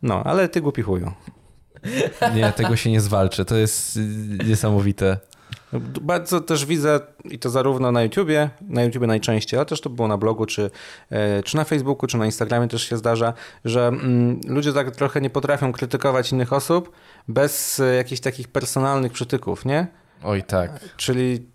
No, 0.02 0.24
ale 0.24 0.50
ty 0.50 0.62
głupi 0.62 0.82
chuju. 0.82 1.12
Nie, 2.36 2.52
tego 2.52 2.76
się 2.76 2.92
nie 2.92 3.02
zwalczy. 3.02 3.46
To 3.46 3.56
jest 3.56 3.98
y, 3.98 4.00
niesamowite. 4.48 5.18
Bardzo 6.02 6.42
też 6.42 6.66
widzę, 6.66 7.00
i 7.24 7.40
to 7.40 7.50
zarówno 7.50 7.92
na 7.92 8.04
YouTubie, 8.04 8.50
na 8.62 8.84
YouTubie 8.84 9.08
najczęściej, 9.08 9.58
ale 9.58 9.66
też 9.66 9.82
to 9.82 9.90
było 9.90 10.08
na 10.08 10.18
blogu, 10.18 10.46
czy, 10.46 10.72
e, 11.10 11.44
czy 11.44 11.56
na 11.56 11.64
Facebooku, 11.64 12.08
czy 12.08 12.18
na 12.18 12.26
Instagramie 12.26 12.68
też 12.68 12.90
się 12.90 12.98
zdarza, 12.98 13.34
że 13.66 13.88
mm, 13.88 14.40
ludzie 14.48 14.74
tak 14.74 14.96
trochę 14.96 15.22
nie 15.22 15.30
potrafią 15.30 15.72
krytykować 15.72 16.32
innych 16.32 16.54
osób 16.54 16.92
bez 17.28 17.80
e, 17.80 17.96
jakichś 17.96 18.22
takich 18.22 18.48
personalnych 18.48 19.12
przytyków, 19.12 19.66
nie? 19.66 19.88
Oj 20.24 20.44
tak. 20.44 20.80
Czyli 20.98 21.46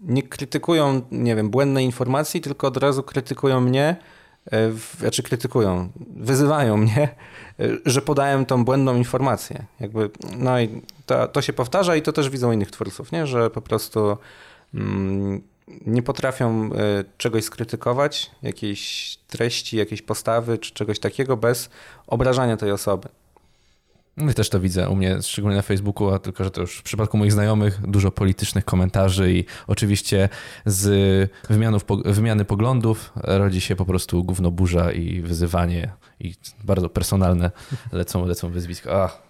nie 0.00 0.22
krytykują, 0.22 1.02
nie 1.10 1.36
wiem, 1.36 1.50
błędnej 1.50 1.84
informacji, 1.84 2.40
tylko 2.40 2.66
od 2.66 2.76
razu 2.76 3.02
krytykują 3.02 3.60
mnie, 3.60 3.96
znaczy 4.98 5.22
krytykują, 5.22 5.88
wyzywają 6.16 6.76
mnie, 6.86 7.08
e, 7.60 7.68
że 7.86 8.02
podałem 8.02 8.46
tą 8.46 8.64
błędną 8.64 8.96
informację. 8.96 9.64
Jakby, 9.80 10.10
no 10.38 10.60
i 10.60 10.82
to, 11.06 11.28
to 11.28 11.42
się 11.42 11.52
powtarza 11.52 11.96
i 11.96 12.02
to 12.02 12.12
też 12.12 12.30
widzą 12.30 12.52
innych 12.52 12.70
twórców, 12.70 13.12
nie? 13.12 13.26
że 13.26 13.50
po 13.50 13.60
prostu 13.60 14.16
mm, 14.74 15.42
nie 15.86 16.02
potrafią 16.02 16.70
e, 16.72 17.04
czegoś 17.18 17.44
skrytykować, 17.44 18.30
jakiejś 18.42 19.16
treści, 19.28 19.76
jakiejś 19.76 20.02
postawy 20.02 20.58
czy 20.58 20.74
czegoś 20.74 20.98
takiego 20.98 21.36
bez 21.36 21.70
obrażania 22.06 22.56
tej 22.56 22.70
osoby. 22.70 23.08
Ja 24.16 24.32
też 24.32 24.50
to 24.50 24.60
widzę 24.60 24.88
u 24.88 24.96
mnie, 24.96 25.22
szczególnie 25.22 25.56
na 25.56 25.62
Facebooku, 25.62 26.10
a 26.10 26.18
tylko, 26.18 26.44
że 26.44 26.50
to 26.50 26.60
już 26.60 26.78
w 26.78 26.82
przypadku 26.82 27.18
moich 27.18 27.32
znajomych 27.32 27.80
dużo 27.90 28.10
politycznych 28.10 28.64
komentarzy 28.64 29.32
i 29.32 29.44
oczywiście 29.66 30.28
z 30.66 31.30
wymianów, 31.50 31.84
wymiany 32.04 32.44
poglądów 32.44 33.12
rodzi 33.16 33.60
się 33.60 33.76
po 33.76 33.84
prostu 33.84 34.24
gówno 34.24 34.50
burza 34.50 34.92
i 34.92 35.20
wyzywanie 35.20 35.92
i 36.20 36.34
bardzo 36.64 36.88
personalne 36.88 37.50
lecą, 37.92 38.26
lecą 38.26 38.50
wyzwiska. 38.50 39.02
Ach, 39.04 39.25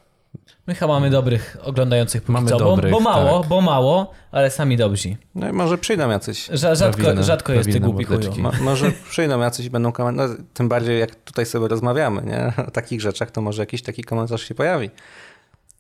My 0.67 0.75
chyba 0.75 0.93
mamy 0.93 1.11
dobrych 1.11 1.57
oglądających 1.63 2.23
póki 2.23 2.33
Mamy 2.33 2.51
co, 2.51 2.59
dobrych, 2.59 2.93
bo, 2.93 2.99
bo 2.99 3.05
mało, 3.05 3.41
tak. 3.41 3.49
bo 3.49 3.61
mało, 3.61 4.11
ale 4.33 4.51
sami 4.51 4.77
dobrzy. 4.77 5.17
No 5.35 5.49
i 5.49 5.53
może 5.53 5.79
przyjdą 5.79 6.11
jacyś 6.11 6.49
Rza- 6.51 6.75
Rzadko, 6.77 7.03
Prawilne- 7.03 7.23
rzadko 7.23 7.53
jest 7.53 7.73
ty 7.73 7.81
głupi. 7.81 8.07
Mo- 8.39 8.53
może 8.61 8.93
przyjdą 9.11 9.41
jacyś 9.41 9.67
i 9.67 9.71
będą 9.71 9.93
komentarze. 9.93 10.35
No, 10.39 10.45
tym 10.55 10.69
bardziej 10.69 11.01
jak 11.01 11.15
tutaj 11.15 11.47
sobie 11.47 11.69
rozmawiamy 11.69 12.23
nie? 12.23 12.53
o 12.69 12.71
takich 12.71 13.01
rzeczach, 13.01 13.31
to 13.31 13.41
może 13.41 13.63
jakiś 13.63 13.83
taki 13.83 14.05
komentarz 14.05 14.43
się 14.43 14.55
pojawi. 14.55 14.91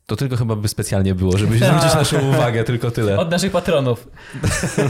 to 0.07 0.17
tylko 0.17 0.37
chyba 0.37 0.57
by 0.57 0.69
specjalnie 0.69 1.15
było, 1.15 1.39
żeby 1.39 1.59
zwrócić 1.67 1.95
naszą 1.95 2.29
uwagę, 2.29 2.65
tylko 2.65 2.91
tyle. 2.91 3.19
Od 3.19 3.31
naszych 3.31 3.53
patronów. 3.53 4.09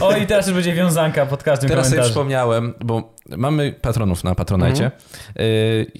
O 0.01 0.15
i 0.17 0.27
teraz 0.27 0.47
już 0.47 0.55
będzie 0.55 0.73
wiązanka 0.73 1.25
pod 1.25 1.43
każdym 1.43 1.69
Teraz 1.69 1.85
sobie 1.85 1.95
komentarzem. 1.95 2.11
przypomniałem, 2.11 2.73
bo 2.83 3.13
mamy 3.29 3.71
patronów 3.81 4.23
na 4.23 4.35
Patronajcie 4.35 4.91
yy, 5.35 5.43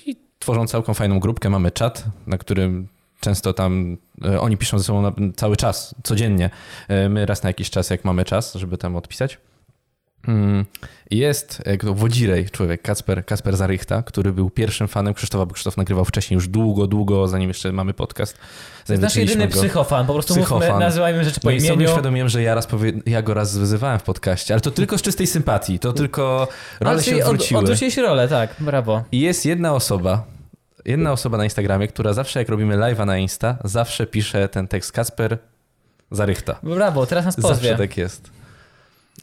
i 0.06 0.16
tworzą 0.40 0.68
całką 0.68 0.94
fajną 0.94 1.20
grupkę. 1.20 1.50
Mamy 1.50 1.72
czat, 1.72 2.04
na 2.28 2.38
którym 2.38 2.88
często 3.20 3.54
tam 3.54 3.98
yy, 4.22 4.42
oni 4.42 4.58
piszą 4.58 4.78
ze 4.80 4.84
sobą 4.84 5.12
cały 5.36 5.56
czas, 5.58 5.96
codziennie. 6.04 6.50
Yy, 6.90 7.10
my 7.10 7.26
raz 7.26 7.44
na 7.44 7.50
jakiś 7.50 7.70
czas, 7.70 7.90
jak 7.90 8.06
mamy 8.06 8.26
czas, 8.26 8.54
żeby 8.54 8.78
tam 8.78 8.96
odpisać. 8.96 9.38
Mm, 10.28 10.66
Jest 11.12 11.64
to 11.82 11.94
Wodzirej, 11.94 12.50
człowiek, 12.50 12.82
Kasper, 12.82 13.26
Kasper 13.26 13.58
Zarychta, 13.58 14.04
który 14.04 14.32
był 14.34 14.50
pierwszym 14.50 14.88
fanem 14.88 15.14
Krzysztofa, 15.14 15.46
bo 15.46 15.54
Krzysztof 15.54 15.78
nagrywał 15.78 16.06
wcześniej 16.06 16.36
już 16.36 16.48
długo, 16.48 16.88
długo, 16.88 17.28
zanim 17.28 17.48
jeszcze 17.48 17.72
mamy 17.72 17.94
podcast. 17.94 18.38
To 18.88 18.94
jest 18.94 19.04
nasz 19.04 19.16
jedyny 19.16 19.48
go. 19.48 19.60
psychofan. 19.60 20.06
Po 20.08 20.14
prostu 20.14 20.34
mówmy, 20.36 20.46
Psychofan. 20.60 20.80
nazywajmy 20.80 21.24
rzeczy 21.24 21.40
po 21.40 21.48
No 21.50 21.56
i 21.56 21.62
sobie 21.62 21.74
imieniu. 21.74 21.90
uświadomiłem, 21.90 22.30
że 22.30 22.42
ja 22.44 22.56
raz 22.56 22.68
powie... 22.68 22.94
ja 23.06 23.22
go 23.22 23.34
raz 23.34 23.58
wyzywałem 23.58 24.00
w 24.00 24.04
podcaście, 24.04 24.54
ale 24.54 24.62
to 24.62 24.72
tylko 24.72 24.98
z 24.98 25.02
czystej 25.02 25.28
sympatii, 25.28 25.80
to 25.80 25.94
tylko 25.94 26.48
role 26.80 26.92
Ale 26.92 27.04
się 27.04 27.12
czyli 27.12 27.22
od, 27.24 27.30
odwróciły. 27.30 27.60
odwróciłeś 27.60 27.98
rolę, 27.98 28.28
tak, 28.28 28.56
brawo. 28.60 29.04
I 29.12 29.20
jest 29.20 29.46
jedna 29.46 29.74
osoba, 29.74 30.24
jedna 30.88 31.12
osoba 31.12 31.38
na 31.38 31.44
Instagramie, 31.44 31.88
która 31.88 32.14
zawsze 32.14 32.40
jak 32.40 32.50
robimy 32.50 32.78
live'a 32.78 33.06
na 33.06 33.18
Insta, 33.18 33.58
zawsze 33.64 34.08
pisze 34.08 34.50
ten 34.50 34.68
tekst 34.68 34.92
Kasper 34.92 35.38
Zarychta. 36.12 36.60
Brawo, 36.64 37.06
teraz 37.06 37.26
nas 37.26 37.36
Zawsze 37.36 37.50
pozwie. 37.50 37.76
tak 37.76 37.98
jest. 37.98 38.32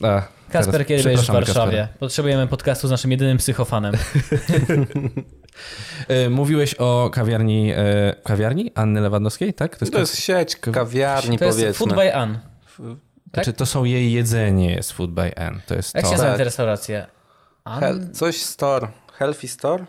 A, 0.03 0.23
Kasper, 0.53 0.73
teraz 0.73 0.87
kiedy 0.87 1.03
będziesz 1.05 1.27
w 1.27 1.33
Warszawie? 1.33 1.77
Kaspera. 1.77 1.89
Potrzebujemy 1.99 2.47
podcastu 2.47 2.89
z 2.89 2.91
naszym 2.91 3.11
jedynym 3.11 3.39
psychofanem. 3.39 3.95
E, 6.09 6.29
Mówiłeś 6.31 6.75
o 6.75 7.11
kawiarni, 7.13 7.73
e, 7.77 8.15
kawiarni 8.25 8.73
Anny 8.75 9.01
Lewandowskiej, 9.01 9.55
tak? 9.55 9.77
To 9.77 9.99
jest 9.99 10.17
sieć 10.21 10.57
kawiarni, 10.57 11.39
To 11.39 11.45
jest 11.45 11.59
powiedzmy. 11.59 11.87
Food 11.87 11.95
by 11.95 12.15
Ann. 12.15 12.39
tak? 13.33 13.45
Czy 13.45 13.53
to 13.53 13.67
są 13.67 13.85
jej 13.85 14.13
jedzenie, 14.13 14.75
jest 14.75 14.93
Food 14.93 15.11
by 15.11 15.35
N. 15.37 15.61
To 15.67 15.75
jest 15.75 15.95
Jak 15.95 16.05
to. 16.05 16.11
się 16.11 16.17
nazywa 16.17 16.37
te 16.37 16.45
restauracje? 16.45 17.07
Ann? 17.65 17.81
Hel- 17.81 18.11
coś 18.13 18.37
store. 18.43 18.89
Healthy 19.19 19.49
store? 19.49 19.85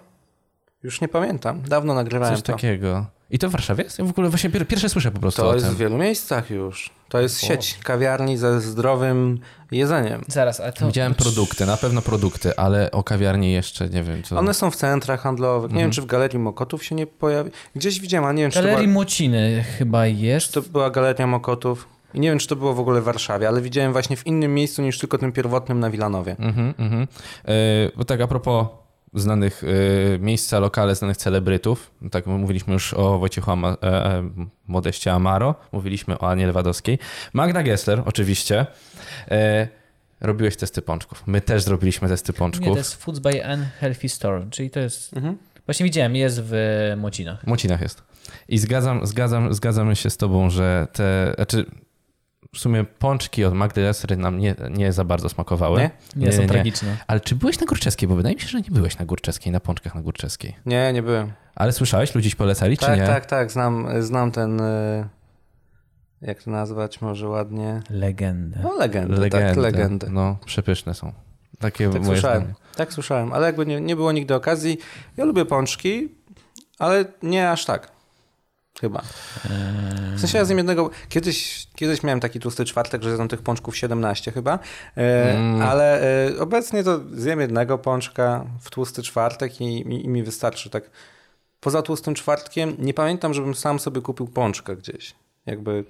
Już 0.86 1.02
nie 1.02 1.08
pamiętam. 1.08 1.62
Dawno 1.62 1.94
nagrywałem 1.94 2.36
Coś 2.36 2.44
to. 2.44 2.54
takiego. 2.54 3.06
I 3.30 3.40
to 3.40 3.50
w 3.50 3.52
Warszawie 3.52 3.84
jest? 3.84 4.00
Ja 4.00 4.06
w 4.06 4.10
ogóle 4.10 4.30
właśnie 4.30 4.50
pier- 4.50 4.66
pierwsze 4.68 4.90
słyszę 4.90 5.12
po 5.12 5.20
prostu 5.20 5.42
To 5.42 5.50
o 5.50 5.54
jest 5.54 5.66
tym. 5.66 5.76
w 5.76 5.78
wielu 5.78 5.98
miejscach 5.98 6.50
już. 6.50 6.90
To 7.10 7.22
jest 7.22 7.44
O. 7.44 7.48
sieć 7.48 7.78
kawiarni 7.84 8.38
ze 8.38 8.62
zdrowym 8.62 9.40
jedzeniem. 9.72 10.24
Zaraz, 10.28 10.60
ale 10.60 10.74
to... 10.74 10.88
Widziałem 10.88 11.16
produkty, 11.16 11.66
na 11.66 11.78
pewno 11.78 12.02
produkty, 12.02 12.56
ale 12.58 12.92
o 12.92 13.04
kawiarni 13.04 13.54
jeszcze 13.54 13.90
nie 13.90 14.04
wiem. 14.04 14.24
Co... 14.24 14.38
One 14.40 14.54
są 14.54 14.72
w 14.72 14.76
centrach 14.76 15.22
handlowych. 15.22 15.72
Nie 15.72 15.82
wiem, 15.82 15.92
czy 15.92 16.02
w 16.02 16.06
Galerii 16.06 16.40
Mokotów 16.40 16.84
się 16.84 16.96
nie 16.96 17.08
pojawi. 17.08 17.52
Gdzieś 17.76 18.00
widziałem, 18.00 18.26
ale 18.26 18.34
nie 18.34 18.42
wiem, 18.42 18.52
czy 18.52 18.60
to, 18.60 18.66
Galerii 18.66 18.88
była, 18.88 19.00
Mociny 19.00 19.64
chyba 19.78 20.08
jest. 20.08 20.48
czy 20.48 20.54
to 20.54 20.62
była 20.62 20.90
Galeria 20.90 21.28
Mokotów. 21.28 21.88
I 22.14 22.20
nie 22.20 22.30
wiem, 22.30 22.40
czy 22.40 22.48
to 22.48 22.56
było 22.56 22.74
w 22.74 22.80
ogóle 22.80 23.02
w 23.02 23.04
Warszawie, 23.04 23.48
ale 23.48 23.62
widziałem 23.62 23.92
właśnie 23.92 24.18
w 24.18 24.28
innym 24.28 24.54
miejscu 24.54 24.82
niż 24.82 25.00
tylko 25.00 25.18
tym 25.18 25.32
pierwotnym 25.32 25.80
na 25.80 25.90
Wilanowie. 25.90 26.36
Mhm, 26.40 26.74
mhm. 26.78 27.08
E, 27.46 27.54
Bo 27.96 28.06
tak 28.06 28.22
a 28.22 28.28
propos 28.28 28.68
znanych 29.16 29.63
e, 29.63 30.20
miejsca, 30.20 30.59
lokale, 30.59 30.95
znanych 30.95 31.18
celebrytów, 31.18 31.91
tak 32.11 32.26
mówiliśmy 32.26 32.74
już 32.74 32.93
o 32.93 33.20
Wojciechu 33.20 33.51
Ama, 33.51 33.78
e, 33.84 33.84
e, 33.84 34.30
Modeście 34.68 35.13
Amaro, 35.13 35.55
mówiliśmy 35.72 36.20
o 36.20 36.30
Anie 36.30 36.47
Lewandowskiej. 36.47 36.99
Magda 37.34 37.63
Gessler 37.63 38.01
oczywiście. 38.05 38.66
E, 39.32 39.68
Robiłeś 40.22 40.55
testy 40.55 40.82
pączków. 40.82 41.24
My 41.28 41.41
też 41.41 41.63
zrobiliśmy 41.63 42.07
testy 42.07 42.34
pączków. 42.34 42.68
Nie, 42.68 42.72
to 42.72 42.78
jest 42.78 42.95
Foods 42.95 43.20
by 43.20 43.45
Ann 43.45 43.66
Healthy 43.80 44.09
Store, 44.09 44.45
czyli 44.49 44.70
to 44.70 44.80
jest... 44.80 45.13
Mhm. 45.18 45.38
Właśnie 45.66 45.84
widziałem, 45.84 46.16
jest 46.16 46.41
w 46.43 46.53
Mocinach. 46.97 47.41
W 47.43 47.47
Mocinach 47.47 47.82
jest. 47.82 48.03
I 48.49 48.57
zgadzam, 48.57 49.07
zgadzam, 49.07 49.53
zgadzamy 49.53 49.95
się 49.95 50.09
z 50.09 50.18
tobą, 50.18 50.49
że 50.49 50.88
te, 50.93 51.34
znaczy 51.36 51.66
w 52.56 52.60
sumie 52.60 52.84
pączki 52.84 53.45
od 53.45 53.53
Magdy 53.53 53.82
Gessler 53.82 54.18
nam 54.18 54.39
nie, 54.39 54.56
nie 54.72 54.93
za 54.93 55.03
bardzo 55.03 55.30
smakowały. 55.30 55.80
Nie? 55.80 55.91
Nie, 56.16 56.32
są 56.34 56.47
tragiczne. 56.47 56.97
Ale 57.08 57.20
czy 57.20 57.36
byłeś 57.36 57.60
na 57.60 57.66
Górczewskiej? 57.66 58.10
Bo 58.10 58.16
wydaje 58.16 58.36
mi 58.36 58.41
się, 58.41 58.47
że 58.47 58.58
nie 58.62 58.72
byłeś 58.72 58.97
na 58.97 59.06
Górczewskiej, 59.06 59.51
na 59.51 59.60
pączkach 59.60 59.95
na 59.95 60.01
Górczewskiej. 60.01 60.56
Nie, 60.66 60.93
nie 60.93 61.03
byłem. 61.03 61.32
Ale 61.56 61.72
słyszałeś? 61.72 62.16
Ludzie 62.16 62.30
ci 62.30 62.36
polecali, 62.36 62.78
czy 62.78 62.86
Tak, 62.86 62.99
nie? 62.99 63.06
tak, 63.08 63.26
tak. 63.26 63.51
Znam, 63.51 63.88
znam 63.99 64.32
ten. 64.32 64.60
y, 64.62 65.08
Jak 66.22 66.43
to 66.43 66.51
nazwać 66.51 67.01
może 67.01 67.28
ładnie? 67.30 67.82
Legendę. 67.89 68.60
No, 68.64 68.76
legendę. 68.76 69.18
Legendy. 69.18 69.47
Tak, 69.47 69.58
legendy. 69.58 70.08
No, 70.10 70.38
przepyszne 70.45 70.93
są. 70.93 71.14
Takie 71.60 71.86
Tak 71.89 71.93
moje 71.93 72.06
słyszałem. 72.06 72.41
zdanie. 72.41 72.56
Tak 72.76 72.93
słyszałem, 72.93 73.34
ale 73.34 73.45
jakby 73.45 73.66
nie, 73.66 73.82
nie 73.82 73.95
było 73.95 74.12
nigdy 74.12 74.36
okazji. 74.36 74.78
Ja 75.18 75.26
lubię 75.26 75.45
pączki, 75.45 76.10
ale 76.80 77.06
nie 77.24 77.51
aż 77.51 77.66
tak. 77.66 77.91
Chyba. 78.82 79.02
W 80.16 80.20
sensie 80.20 80.38
ja 80.38 80.44
jednego. 80.58 80.90
Kiedyś, 81.10 81.68
kiedyś 81.76 82.04
miałem 82.04 82.20
taki 82.20 82.40
tłusty 82.40 82.66
czwartek, 82.66 83.04
że 83.04 83.10
zjadłem 83.10 83.28
tych 83.28 83.42
pączków 83.42 83.78
17 83.78 84.32
chyba, 84.32 84.60
e, 84.98 85.36
Mm. 85.36 85.62
ale 85.62 86.02
e, 86.28 86.40
obecnie 86.40 86.84
to 86.84 87.00
zjem 87.14 87.40
jednego 87.42 87.78
pączka 87.78 88.46
w 88.62 88.70
tłusty 88.70 89.04
czwartek 89.04 89.62
i, 89.62 89.66
i, 89.66 90.06
i 90.06 90.08
mi 90.08 90.24
wystarczy. 90.24 90.70
Tak. 90.70 90.90
Poza 91.60 91.82
tłustym 91.82 92.16
czwartkiem 92.16 92.76
nie 92.80 92.94
pamiętam, 92.94 93.34
żebym 93.34 93.56
sam 93.56 93.80
sobie 93.80 94.02
kupił 94.02 94.28
pączka 94.28 94.76
gdzieś. 94.76 95.16
Jakby 95.46 95.84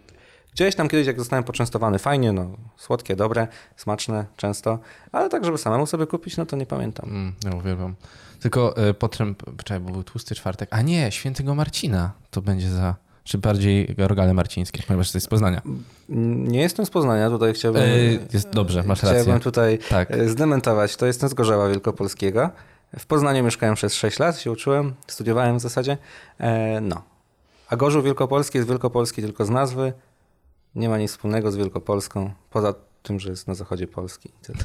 gdzieś 0.53 0.75
tam 0.75 0.89
kiedyś, 0.89 1.07
jak 1.07 1.19
zostałem 1.19 1.43
poczęstowany, 1.43 1.99
fajnie, 1.99 2.31
no 2.31 2.57
słodkie, 2.77 3.15
dobre, 3.15 3.47
smaczne 3.75 4.25
często, 4.37 4.79
ale 5.11 5.29
tak, 5.29 5.45
żeby 5.45 5.57
samemu 5.57 5.85
sobie 5.85 6.07
kupić, 6.07 6.37
no 6.37 6.45
to 6.45 6.55
nie 6.55 6.65
pamiętam. 6.65 7.09
Mm, 7.09 7.33
ja 7.45 7.51
uwielbiam. 7.55 7.95
Tylko 8.45 8.89
y, 8.89 8.93
potem, 8.93 9.35
czekaj, 9.57 9.79
bo 9.79 9.91
był 9.91 10.03
tłusty 10.03 10.35
czwartek. 10.35 10.69
A 10.71 10.81
nie, 10.81 11.11
świętego 11.11 11.55
Marcina 11.55 12.11
to 12.29 12.41
będzie 12.41 12.69
za, 12.69 12.95
Czy 13.23 13.37
bardziej 13.37 13.95
rogale 13.97 14.33
marcińskie, 14.33 14.83
ponieważ 14.87 15.07
jesteś 15.07 15.23
z 15.23 15.27
Poznania. 15.27 15.61
Nie 16.09 16.61
jestem 16.61 16.85
z 16.85 16.89
Poznania, 16.89 17.29
tutaj 17.29 17.53
chciałbym... 17.53 17.81
Yy, 17.81 18.19
jest 18.33 18.49
dobrze, 18.49 18.83
masz 18.83 19.03
rację. 19.03 19.21
Chciałbym 19.21 19.41
tutaj 19.41 19.79
Tak. 19.89 20.11
e, 20.11 20.29
zdementować. 20.29 20.95
To 20.95 21.05
jestem 21.05 21.29
z 21.29 21.33
Gorzowa 21.33 21.69
Wielkopolskiego. 21.69 22.49
W 22.99 23.05
Poznaniu 23.05 23.43
mieszkałem 23.43 23.75
przez 23.75 23.93
6 23.93 24.19
lat, 24.19 24.39
się 24.39 24.51
uczyłem, 24.51 24.93
studiowałem 25.07 25.57
w 25.57 25.61
zasadzie. 25.61 25.97
E, 26.39 26.81
no. 26.81 27.01
A 27.69 27.75
Gorzów 27.75 28.05
Wielkopolski 28.05 28.57
jest 28.57 28.69
Wielkopolski 28.69 29.21
tylko 29.21 29.45
z 29.45 29.49
nazwy. 29.49 29.93
Nie 30.75 30.89
ma 30.89 30.97
nic 30.97 31.11
wspólnego 31.11 31.51
z 31.51 31.55
Wielkopolską, 31.55 32.31
poza 32.49 32.73
tym, 33.03 33.19
że 33.19 33.29
jest 33.29 33.47
na 33.47 33.55
zachodzie 33.55 33.87
Polski. 33.87 34.29
Tyle. 34.41 34.59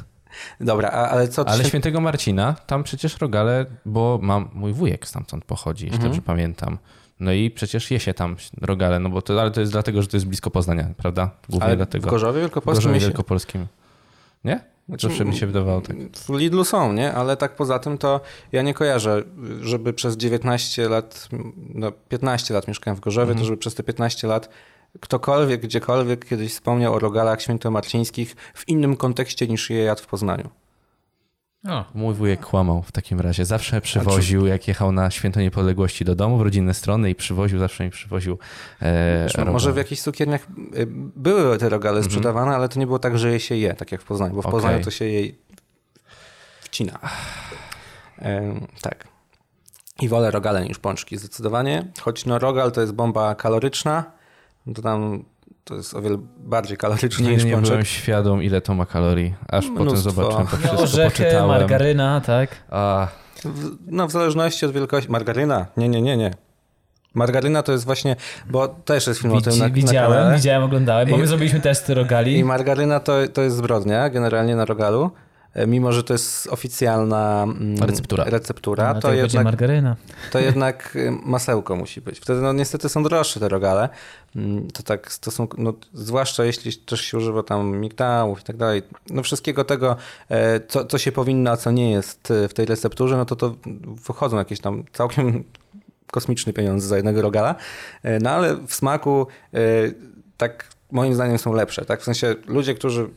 Dobra, 0.59 0.89
ale 0.89 1.27
co... 1.27 1.47
Ale 1.47 1.63
się- 1.63 1.69
świętego 1.69 2.01
Marcina, 2.01 2.55
tam 2.67 2.83
przecież 2.83 3.17
rogale, 3.21 3.65
bo 3.85 4.19
mam, 4.21 4.49
mój 4.53 4.73
wujek 4.73 5.07
stamtąd 5.07 5.45
pochodzi, 5.45 5.85
jeśli 5.85 5.95
Mhm. 5.95 6.11
dobrze 6.11 6.21
pamiętam. 6.21 6.77
No 7.19 7.31
i 7.31 7.51
przecież 7.51 7.91
je 7.91 7.99
się 7.99 8.13
tam 8.13 8.35
rogale, 8.61 8.99
no 8.99 9.09
bo 9.09 9.21
to, 9.21 9.41
ale 9.41 9.51
to 9.51 9.59
jest 9.59 9.71
dlatego, 9.71 10.01
że 10.01 10.07
to 10.07 10.17
jest 10.17 10.27
blisko 10.27 10.51
Poznania, 10.51 10.87
prawda? 10.97 11.31
Głównie 11.49 11.65
ale 11.67 11.75
dlatego. 11.77 12.07
w 12.07 12.11
Gorzowie 12.11 12.39
W 12.39 12.41
Wielkopolskim... 12.41 12.75
Gorzowie 12.81 12.95
mi 12.95 13.01
się- 13.01 13.07
Wielkopolskim. 13.07 13.67
Nie? 14.43 14.59
Znaczy, 14.89 15.07
Zawsze 15.07 15.25
mi 15.25 15.35
się 15.37 15.47
wydawało 15.47 15.81
tak. 15.81 15.95
W 16.17 16.29
Lidlu 16.29 16.63
są, 16.65 16.93
nie? 16.93 17.13
Ale 17.13 17.37
tak 17.37 17.55
poza 17.55 17.79
tym 17.79 17.97
to 17.97 18.21
ja 18.51 18.61
nie 18.61 18.73
kojarzę, 18.73 19.23
żeby 19.61 19.93
przez 19.93 20.17
19 20.17 20.89
lat, 20.89 21.29
no 21.73 21.91
15 21.91 22.53
lat 22.53 22.67
mieszkałem 22.67 22.97
w 22.97 22.99
Gorzowie, 22.99 23.35
to 23.35 23.45
żeby 23.45 23.57
przez 23.57 23.75
te 23.75 23.83
15 23.83 24.27
lat 24.27 24.49
ktokolwiek, 24.99 25.61
gdziekolwiek 25.61 26.25
kiedyś 26.25 26.51
wspomniał 26.51 26.93
o 26.93 26.99
rogalach 26.99 27.41
świętomarcińskich 27.41 28.35
w 28.53 28.69
innym 28.69 28.97
kontekście 28.97 29.47
niż 29.47 29.69
je 29.69 29.83
jadł 29.83 30.01
w 30.01 30.07
Poznaniu. 30.07 30.49
O, 31.69 31.85
Mój 31.93 32.13
wujek 32.13 32.45
kłamał 32.45 32.81
w 32.81 32.91
takim 32.91 33.19
razie. 33.19 33.45
Zawsze 33.45 33.81
przywoził, 33.81 34.47
jak 34.47 34.67
jechał 34.67 34.91
na 34.91 35.11
święto 35.11 35.41
niepodległości 35.41 36.05
do 36.05 36.15
domu, 36.15 36.37
w 36.37 36.41
rodzinne 36.41 36.73
strony 36.73 37.09
i 37.09 37.15
przywoził, 37.15 37.59
zawsze 37.59 37.83
mi 37.83 37.89
przywoził 37.89 38.37
e, 38.81 39.27
rogale. 39.27 39.51
może 39.51 39.73
w 39.73 39.77
jakichś 39.77 40.01
cukierniach 40.01 40.47
y, 40.75 40.87
były 41.15 41.57
te 41.57 41.69
rogale 41.69 42.03
sprzedawane, 42.03 42.55
ale 42.55 42.69
to 42.69 42.79
nie 42.79 42.85
było 42.85 42.99
tak, 42.99 43.17
że 43.17 43.31
je 43.31 43.39
się 43.39 43.55
je, 43.55 43.73
tak 43.73 43.91
jak 43.91 44.01
w 44.01 44.05
Poznaniu, 44.05 44.35
bo 44.35 44.41
w 44.41 44.45
Okej. 44.45 44.51
Poznaniu 44.51 44.83
to 44.83 44.91
się 44.91 45.05
je 45.05 45.31
wcina. 46.61 46.99
Em, 48.17 48.67
tak. 48.81 49.07
I 50.01 50.09
wolę 50.09 50.31
rogale 50.31 50.65
niż 50.65 50.79
pączki, 50.79 51.17
zdecydowanie. 51.17 51.87
Choć 51.99 52.25
no 52.25 52.39
rogal 52.39 52.71
to 52.71 52.81
jest 52.81 52.93
bomba 52.93 53.35
kaloryczna, 53.35 54.03
no 54.05 54.20
to 54.75 54.81
tam 54.81 55.23
to 55.63 55.75
jest 55.75 55.93
o 55.93 56.01
wiele 56.01 56.17
bardziej 56.37 56.77
kaloryczne 56.77 57.23
niż 57.23 57.31
Nigdy 57.31 57.45
nie 57.45 57.53
pączek. 57.53 57.69
byłem 57.71 57.85
świadom, 57.85 58.43
ile 58.43 58.61
to 58.61 58.73
ma 58.73 58.85
kalorii. 58.85 59.33
Aż 59.49 59.65
potem 59.67 59.81
Mnóstwo. 59.83 60.11
zobaczyłem 60.11 60.47
to 60.47 60.51
no, 60.51 60.57
wszystko, 60.57 60.83
orzechy, 60.83 61.23
poczytałem. 61.23 61.47
margaryna, 61.47 62.21
tak? 62.21 62.49
A, 62.69 63.07
W, 63.45 63.77
no 63.87 64.07
w 64.07 64.11
zależności 64.11 64.65
od 64.65 64.71
wielkości. 64.71 65.11
Margaryna? 65.11 65.65
Nie, 65.77 65.89
nie, 65.89 66.01
nie, 66.01 66.17
nie. 66.17 66.31
Margaryna 67.13 67.63
to 67.63 67.71
jest 67.71 67.85
właśnie, 67.85 68.15
bo 68.49 68.67
też 68.67 69.07
jest 69.07 69.19
film 69.21 69.33
o 69.33 69.41
tym 69.41 69.57
na, 69.59 69.69
Widzi, 69.69 69.85
na 69.85 69.91
widziałem, 69.91 70.17
kanale. 70.17 70.35
widziałem, 70.35 70.63
oglądałem, 70.63 71.09
bo 71.09 71.15
I- 71.15 71.19
my 71.19 71.27
zrobiliśmy 71.27 71.59
testy 71.59 71.93
rogali. 71.93 72.37
I 72.37 72.43
margaryna 72.43 72.99
to, 72.99 73.13
to 73.33 73.41
jest 73.41 73.55
zbrodnia 73.55 74.09
generalnie 74.09 74.55
na 74.55 74.65
rogalu. 74.65 75.11
E, 75.53 75.67
Mimo, 75.67 75.91
że 75.91 76.03
to 76.03 76.13
jest 76.13 76.47
oficjalna 76.47 77.43
mm, 77.43 77.77
Receptura. 77.77 78.23
receptura 78.23 78.93
No, 78.93 78.99
to, 79.01 79.13
jednak, 79.13 79.43
margaryna. 79.43 79.95
to 80.31 80.39
jednak 80.39 80.95
y, 80.95 81.11
masełko 81.25 81.75
musi 81.75 82.01
być. 82.01 82.19
Wtedy 82.19 82.41
no 82.41 82.53
niestety 82.53 82.89
są 82.89 83.03
droższe 83.03 83.39
te 83.39 83.49
rogale. 83.49 83.89
Mm, 84.35 84.67
To 84.71 84.83
tak 84.83 85.11
stosunku, 85.11 85.61
no, 85.61 85.73
zwłaszcza 85.93 86.45
jeśli 86.45 86.73
też 86.77 87.01
się 87.01 87.17
używa 87.17 87.43
tam 87.43 87.77
migdałów 87.77 88.39
i 88.41 88.43
tak 88.43 88.57
dalej. 88.57 88.81
No 89.09 89.23
wszystkiego 89.23 89.63
tego, 89.63 89.95
e, 90.29 90.59
co, 90.67 90.85
co 90.85 90.97
się 90.97 91.11
powinno, 91.11 91.51
a 91.51 91.57
co 91.57 91.71
nie 91.71 91.91
jest 91.91 92.31
e, 92.31 92.47
w 92.47 92.53
tej 92.53 92.65
recepturze, 92.65 93.17
no 93.17 93.25
to 93.25 93.35
to 93.35 93.55
wychodzą 94.07 94.37
jakieś 94.37 94.59
tam 94.59 94.83
całkiem 94.93 95.43
kosmiczne 96.11 96.53
pieniądze 96.53 96.87
za 96.87 96.95
jednego 96.95 97.21
rogala. 97.21 97.55
No 98.21 98.29
ale 98.29 98.55
w 98.67 98.73
smaku 98.73 99.27
tak 100.37 100.67
moim 100.91 101.15
zdaniem 101.15 101.37
są 101.37 101.53
lepsze. 101.53 101.85
Tak? 101.85 102.01
W 102.01 102.03
sensie 102.03 102.35
ludzie, 102.47 102.75
którzy 102.75 103.09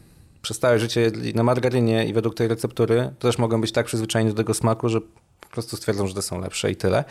przez 0.44 0.58
całe 0.58 0.78
życie 0.78 1.00
jedli 1.00 1.34
na 1.34 1.42
margarynie 1.42 2.04
i 2.06 2.12
według 2.12 2.34
tej 2.34 2.48
receptury, 2.48 3.10
to 3.18 3.28
też 3.28 3.38
mogą 3.38 3.60
być 3.60 3.72
tak 3.72 3.86
przyzwyczajeni 3.86 4.30
do 4.30 4.36
tego 4.36 4.54
smaku, 4.54 4.88
że 4.88 5.00
po 5.40 5.48
prostu 5.50 5.76
stwierdzą, 5.76 6.06
że 6.06 6.14
te 6.14 6.22
są 6.22 6.40
lepsze 6.40 6.70
i 6.70 6.76
tyle. 6.76 7.04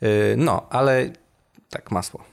E, 0.00 0.06
No, 0.36 0.66
ale 0.70 1.10
tak, 1.70 1.90
masło. 1.90 2.24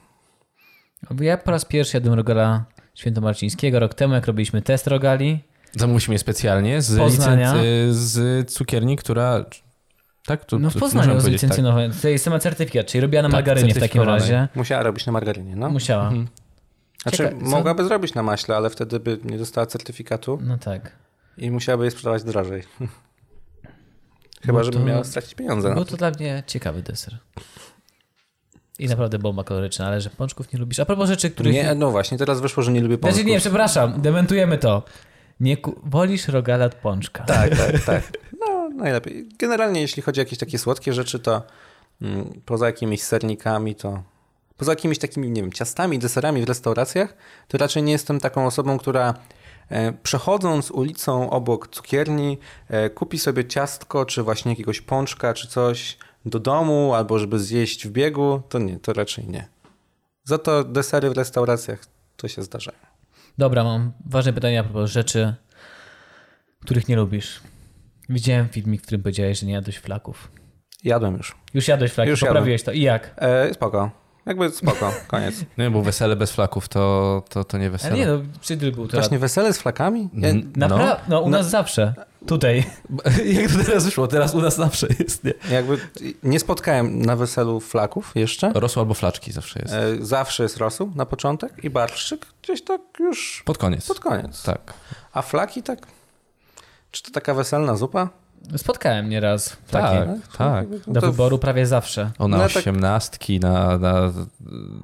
Ja 1.20 1.36
po 1.38 1.50
raz 1.50 1.64
pierwszy 1.64 1.96
jadłem 1.96 2.14
rogala 2.14 2.64
świętomarcińskiego 2.94 3.78
rok 3.80 3.94
temu, 3.94 4.14
jak 4.14 4.26
robiliśmy 4.26 4.62
test 4.62 4.86
rogali. 4.86 5.40
zamówiliśmy 5.76 6.14
je 6.14 6.18
specjalnie 6.18 6.82
z, 6.82 6.98
Poznania. 6.98 7.54
licenc- 7.54 7.92
z 7.92 8.50
cukierni, 8.52 8.96
która... 8.96 9.44
Tak? 10.26 10.44
Tu, 10.44 10.58
No 10.58 10.70
w 10.70 10.74
Poznaniu 10.76 11.06
możemy 11.14 11.20
powiedzieć, 11.20 11.40
tak. 12.02 12.20
sama 12.20 12.38
certyfikat, 12.38 12.86
czyli 12.86 13.00
robiła 13.02 13.22
na 13.22 13.28
Tak, 13.28 13.32
margarynie 13.32 13.74
w 13.74 13.78
takim 13.80 14.02
razie. 14.02 14.48
Musiała 14.54 14.82
robić 14.82 15.06
na 15.06 15.12
margarynie, 15.12 15.56
no. 15.56 15.68
Musiała. 15.70 16.04
Mhm. 16.08 16.28
Znaczy, 17.02 17.34
mogłaby 17.40 17.84
zrobić 17.84 18.14
na 18.14 18.22
maśle, 18.22 18.56
ale 18.56 18.70
wtedy 18.70 19.00
by 19.00 19.18
nie 19.24 19.38
dostała 19.38 19.66
certyfikatu 19.66 20.38
No 20.42 20.58
tak. 20.58 20.92
i 21.38 21.50
musiałaby 21.50 21.84
je 21.84 21.90
sprzedawać 21.90 22.24
drożej. 22.24 22.62
Chyba, 24.46 24.58
No 24.58 24.64
żeby 24.64 24.76
to- 24.78 24.84
miała 24.84 25.04
stracić 25.04 25.34
pieniądze 25.34 25.74
Był 25.74 25.84
to. 25.84 25.90
to 25.90 25.96
dla 25.96 26.10
mnie 26.10 26.42
ciekawy 26.46 26.82
deser. 26.82 27.18
I 28.78 28.86
naprawdę 28.88 29.18
bomba 29.18 29.44
kaloryczna, 29.44 29.86
ale 29.86 30.00
że 30.00 30.10
pączków 30.10 30.52
nie 30.52 30.58
lubisz. 30.58 30.80
A 30.80 30.84
propos 30.84 31.08
rzeczy, 31.08 31.30
których... 31.30 31.52
Nie, 31.54 31.74
no 31.74 31.90
właśnie, 31.90 32.18
teraz 32.18 32.40
wyszło, 32.40 32.62
że 32.62 32.72
nie 32.72 32.80
lubię 32.80 32.98
pączków. 32.98 33.14
Znaczy 33.14 33.30
nie, 33.30 33.40
przepraszam, 33.40 34.00
dementujemy 34.02 34.58
to. 34.58 34.82
Nie 35.40 35.56
ku... 35.56 35.80
Wolisz 35.84 36.28
rogala 36.28 36.64
od 36.64 36.74
pączka. 36.74 37.24
Tak, 37.24 37.56
tak, 37.58 37.84
tak. 37.84 38.02
No, 38.40 38.68
najlepiej. 38.68 39.28
Generalnie, 39.38 39.80
jeśli 39.80 40.02
chodzi 40.02 40.20
o 40.20 40.22
jakieś 40.22 40.38
takie 40.38 40.58
słodkie 40.58 40.92
rzeczy, 40.92 41.18
to 41.18 41.42
mm, 42.02 42.40
poza 42.46 42.66
jakimiś 42.66 43.02
sernikami, 43.02 43.74
to 43.74 44.02
poza 44.62 44.72
jakimiś 44.72 44.98
takimi, 44.98 45.30
nie 45.30 45.42
wiem, 45.42 45.52
ciastami, 45.52 45.98
deserami 45.98 46.42
w 46.42 46.48
restauracjach, 46.48 47.14
to 47.48 47.58
raczej 47.58 47.82
nie 47.82 47.92
jestem 47.92 48.20
taką 48.20 48.46
osobą, 48.46 48.78
która 48.78 49.14
e, 49.68 49.92
przechodząc 49.92 50.70
ulicą 50.70 51.30
obok 51.30 51.68
cukierni, 51.68 52.38
e, 52.68 52.90
kupi 52.90 53.18
sobie 53.18 53.44
ciastko, 53.44 54.06
czy 54.06 54.22
właśnie 54.22 54.52
jakiegoś 54.52 54.80
pączka, 54.80 55.34
czy 55.34 55.48
coś 55.48 55.98
do 56.26 56.40
domu, 56.40 56.94
albo 56.94 57.18
żeby 57.18 57.38
zjeść 57.38 57.86
w 57.86 57.90
biegu, 57.90 58.42
to 58.48 58.58
nie, 58.58 58.78
to 58.78 58.92
raczej 58.92 59.28
nie. 59.28 59.48
Za 60.24 60.38
to 60.38 60.64
desery 60.64 61.10
w 61.10 61.16
restauracjach 61.16 61.80
to 62.16 62.28
się 62.28 62.42
zdarza. 62.42 62.72
Dobra, 63.38 63.64
mam 63.64 63.92
ważne 64.06 64.32
pytanie 64.32 64.60
a 64.60 64.64
propos 64.64 64.90
rzeczy, 64.90 65.34
których 66.60 66.88
nie 66.88 66.96
lubisz. 66.96 67.40
Widziałem 68.08 68.48
filmik, 68.48 68.80
w 68.80 68.84
którym 68.84 69.02
powiedziałeś, 69.02 69.40
że 69.40 69.46
nie 69.46 69.52
jadłeś 69.52 69.78
flaków. 69.78 70.30
Jadłem 70.84 71.16
już. 71.16 71.36
Już 71.54 71.68
jadłeś 71.68 71.92
flaki, 71.92 72.10
Już 72.10 72.20
poprawiłeś 72.20 72.62
to. 72.62 72.72
I 72.72 72.80
jak? 72.80 73.14
E, 73.16 73.54
spoko. 73.54 74.01
Jakby 74.26 74.50
spoko, 74.50 74.92
koniec. 75.08 75.34
No 75.58 75.70
bo 75.70 75.82
wesele 75.82 76.16
bez 76.16 76.32
flaków 76.32 76.68
to, 76.68 77.22
to, 77.28 77.44
to 77.44 77.58
nie 77.58 77.70
wesele. 77.70 77.92
Ale 77.92 78.00
nie, 78.00 78.06
no, 78.06 78.18
przydryl 78.40 78.72
był 78.72 78.88
to. 78.88 78.96
Właśnie 78.96 79.18
wesele 79.18 79.52
z 79.52 79.58
flakami? 79.58 80.08
Ja, 80.14 80.28
N- 80.28 80.52
Naprawdę? 80.56 80.96
No, 81.08 81.20
u 81.20 81.30
nas 81.30 81.50
zawsze. 81.50 81.94
Tutaj. 82.26 82.64
Jak 83.42 83.52
to 83.52 83.64
teraz 83.64 83.84
wyszło? 83.84 84.06
Teraz 84.06 84.34
u 84.34 84.40
nas 84.40 84.56
zawsze 84.56 84.86
jest, 84.98 85.24
nie? 85.24 85.32
jakby 85.50 85.78
nie 86.22 86.40
spotkałem 86.40 87.02
na 87.02 87.16
weselu 87.16 87.60
flaków 87.60 88.12
jeszcze. 88.14 88.52
Rosło 88.54 88.82
albo 88.82 88.94
flaczki 88.94 89.32
zawsze 89.32 89.60
jest. 89.60 89.74
E, 89.74 90.04
zawsze 90.04 90.42
jest 90.42 90.56
rosół 90.56 90.90
na 90.94 91.06
początek 91.06 91.64
i 91.64 91.70
barszczyk 91.70 92.26
gdzieś 92.42 92.64
tak 92.64 92.80
już 93.00 93.42
Pod 93.44 93.58
koniec. 93.58 93.86
pod 93.86 94.00
koniec. 94.00 94.42
Tak. 94.42 94.74
A 95.12 95.22
flaki 95.22 95.62
tak? 95.62 95.86
Czy 96.90 97.02
to 97.02 97.10
taka 97.10 97.34
weselna 97.34 97.76
zupa? 97.76 98.08
Spotkałem 98.56 99.08
nieraz 99.08 99.48
flaki. 99.48 99.96
Tak, 99.96 100.36
tak. 100.38 100.66
No 100.86 100.92
Do 100.92 101.00
to- 101.00 101.10
wyboru 101.12 101.38
prawie 101.38 101.66
zawsze. 101.66 102.10
O, 102.18 102.28
na 102.28 102.36
No 102.36 102.48
tak- 102.48 102.56
osiemnastki, 102.56 103.40
na, 103.40 103.78
na 103.78 104.12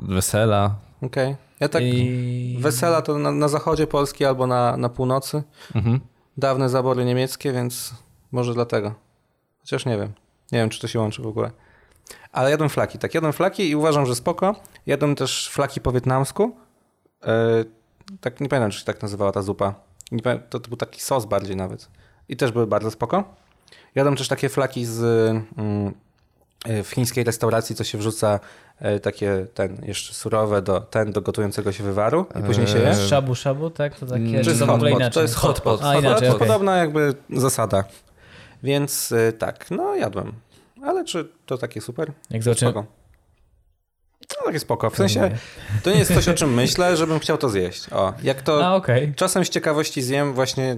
wesela. 0.02 0.74
Okej. 1.02 1.36
Ja 1.61 1.68
tak 1.68 1.82
I... 1.82 2.56
wesela 2.61 3.02
to 3.02 3.18
na, 3.18 3.30
na 3.32 3.48
zachodzie 3.48 3.86
Polski 3.86 4.24
albo 4.24 4.46
na, 4.46 4.76
na 4.76 4.88
północy. 4.88 5.42
Mhm. 5.74 6.00
Dawne 6.36 6.68
zabory 6.68 7.04
niemieckie, 7.04 7.52
więc 7.52 7.94
może 8.32 8.54
dlatego. 8.54 8.94
Chociaż 9.61 9.86
nie 9.86 9.98
wiem. 9.98 10.12
Nie 10.52 10.59
wiem, 10.59 10.68
czy 10.70 10.80
to 10.80 10.88
się 10.88 10.98
łączy 11.00 11.22
w 11.22 11.26
ogóle. 11.26 11.50
Ale 12.32 12.50
jadłem 12.50 12.70
flaki. 12.70 12.98
Tak, 12.98 13.14
jadłem 13.14 13.32
flaki 13.32 13.70
i 13.70 13.76
uważam, 13.76 14.06
że 14.06 14.14
spoko. 14.14 14.54
Jadłem 14.86 15.14
też 15.14 15.48
flaki 15.52 15.80
po 15.80 15.92
wietnamsku. 15.92 16.56
E, 17.26 17.64
tak, 18.20 18.40
nie 18.40 18.48
pamiętam, 18.48 18.70
czy 18.70 18.78
się 18.78 18.84
tak 18.84 19.02
nazywała 19.02 19.32
ta 19.32 19.42
zupa. 19.42 19.74
Nie 20.12 20.22
pamiętam, 20.22 20.48
to, 20.50 20.61
to 20.61 20.68
był 20.68 20.76
taki 20.76 21.00
sos 21.00 21.24
bardziej 21.24 21.56
nawet. 21.56 21.88
I 22.28 22.36
też 22.36 22.52
były 22.52 22.66
bardzo 22.66 22.90
spoko. 22.90 23.24
Jadłem 23.99 24.16
też 24.16 24.28
takie 24.28 24.49
flaki 24.49 24.84
z 24.86 25.01
mm, 25.59 25.94
e, 26.64 26.82
w 26.82 26.90
chińskiej 26.90 27.24
restauracji, 27.24 27.76
co 27.76 27.84
się 27.84 27.99
wrzuca 27.99 28.40
e, 28.78 29.01
takie 29.01 29.46
ten 29.55 29.76
jeszcze 29.86 30.14
surowe 30.14 30.62
do, 30.62 30.80
ten 30.80 31.12
do 31.12 31.20
gotującego 31.20 31.72
się 31.72 31.84
wywaru 31.84 32.26
i 32.40 32.42
później 32.42 32.66
się 32.66 32.78
je. 32.78 32.88
Eee, 32.88 33.09
Shabu 33.09 33.34
shabu, 33.34 33.70
tak? 33.70 33.99
To 33.99 34.07
takie... 34.07 34.16
Mm, 34.22 34.38
Czy 34.38 34.44
to 34.44 34.51
jest 34.51 34.62
hot 34.62 34.82
inaczej. 34.82 35.11
To 35.11 35.22
jest 35.22 35.34
hot 35.34 35.61
pot. 35.61 35.80
A, 35.82 35.92
Hot 35.92 36.03
inaczej, 36.05 36.28
pot 36.28 36.30
to 36.30 36.36
okej. 36.36 36.49
podobna 36.49 36.76
jakby 36.76 37.14
zasada. 37.30 37.84
Więc 38.62 39.12
y, 39.12 39.32
tak, 39.38 39.70
no 39.70 39.94
jadłem. 39.94 40.32
Ale 40.82 41.05
czy 41.05 41.28
to 41.46 41.59
takie 41.59 41.80
super? 41.80 42.12
Jak 42.30 42.42
zobaczymy... 42.42 42.72
No 44.20 44.44
takie 44.46 44.60
spoko. 44.60 44.90
W 44.90 44.96
sensie 44.96 45.30
to 45.82 45.90
nie 45.90 45.98
jest 45.98 46.14
coś, 46.14 46.28
o 46.28 46.34
czym 46.34 46.54
myślę, 46.54 46.96
żebym 46.96 47.18
chciał 47.18 47.38
to 47.38 47.48
zjeść. 47.48 47.92
O, 47.92 48.12
jak 48.22 48.42
to 48.42 48.66
A, 48.66 48.74
okej. 48.74 49.14
czasem 49.16 49.44
z 49.44 49.48
ciekawości 49.48 50.02
zjem 50.02 50.34
właśnie, 50.34 50.76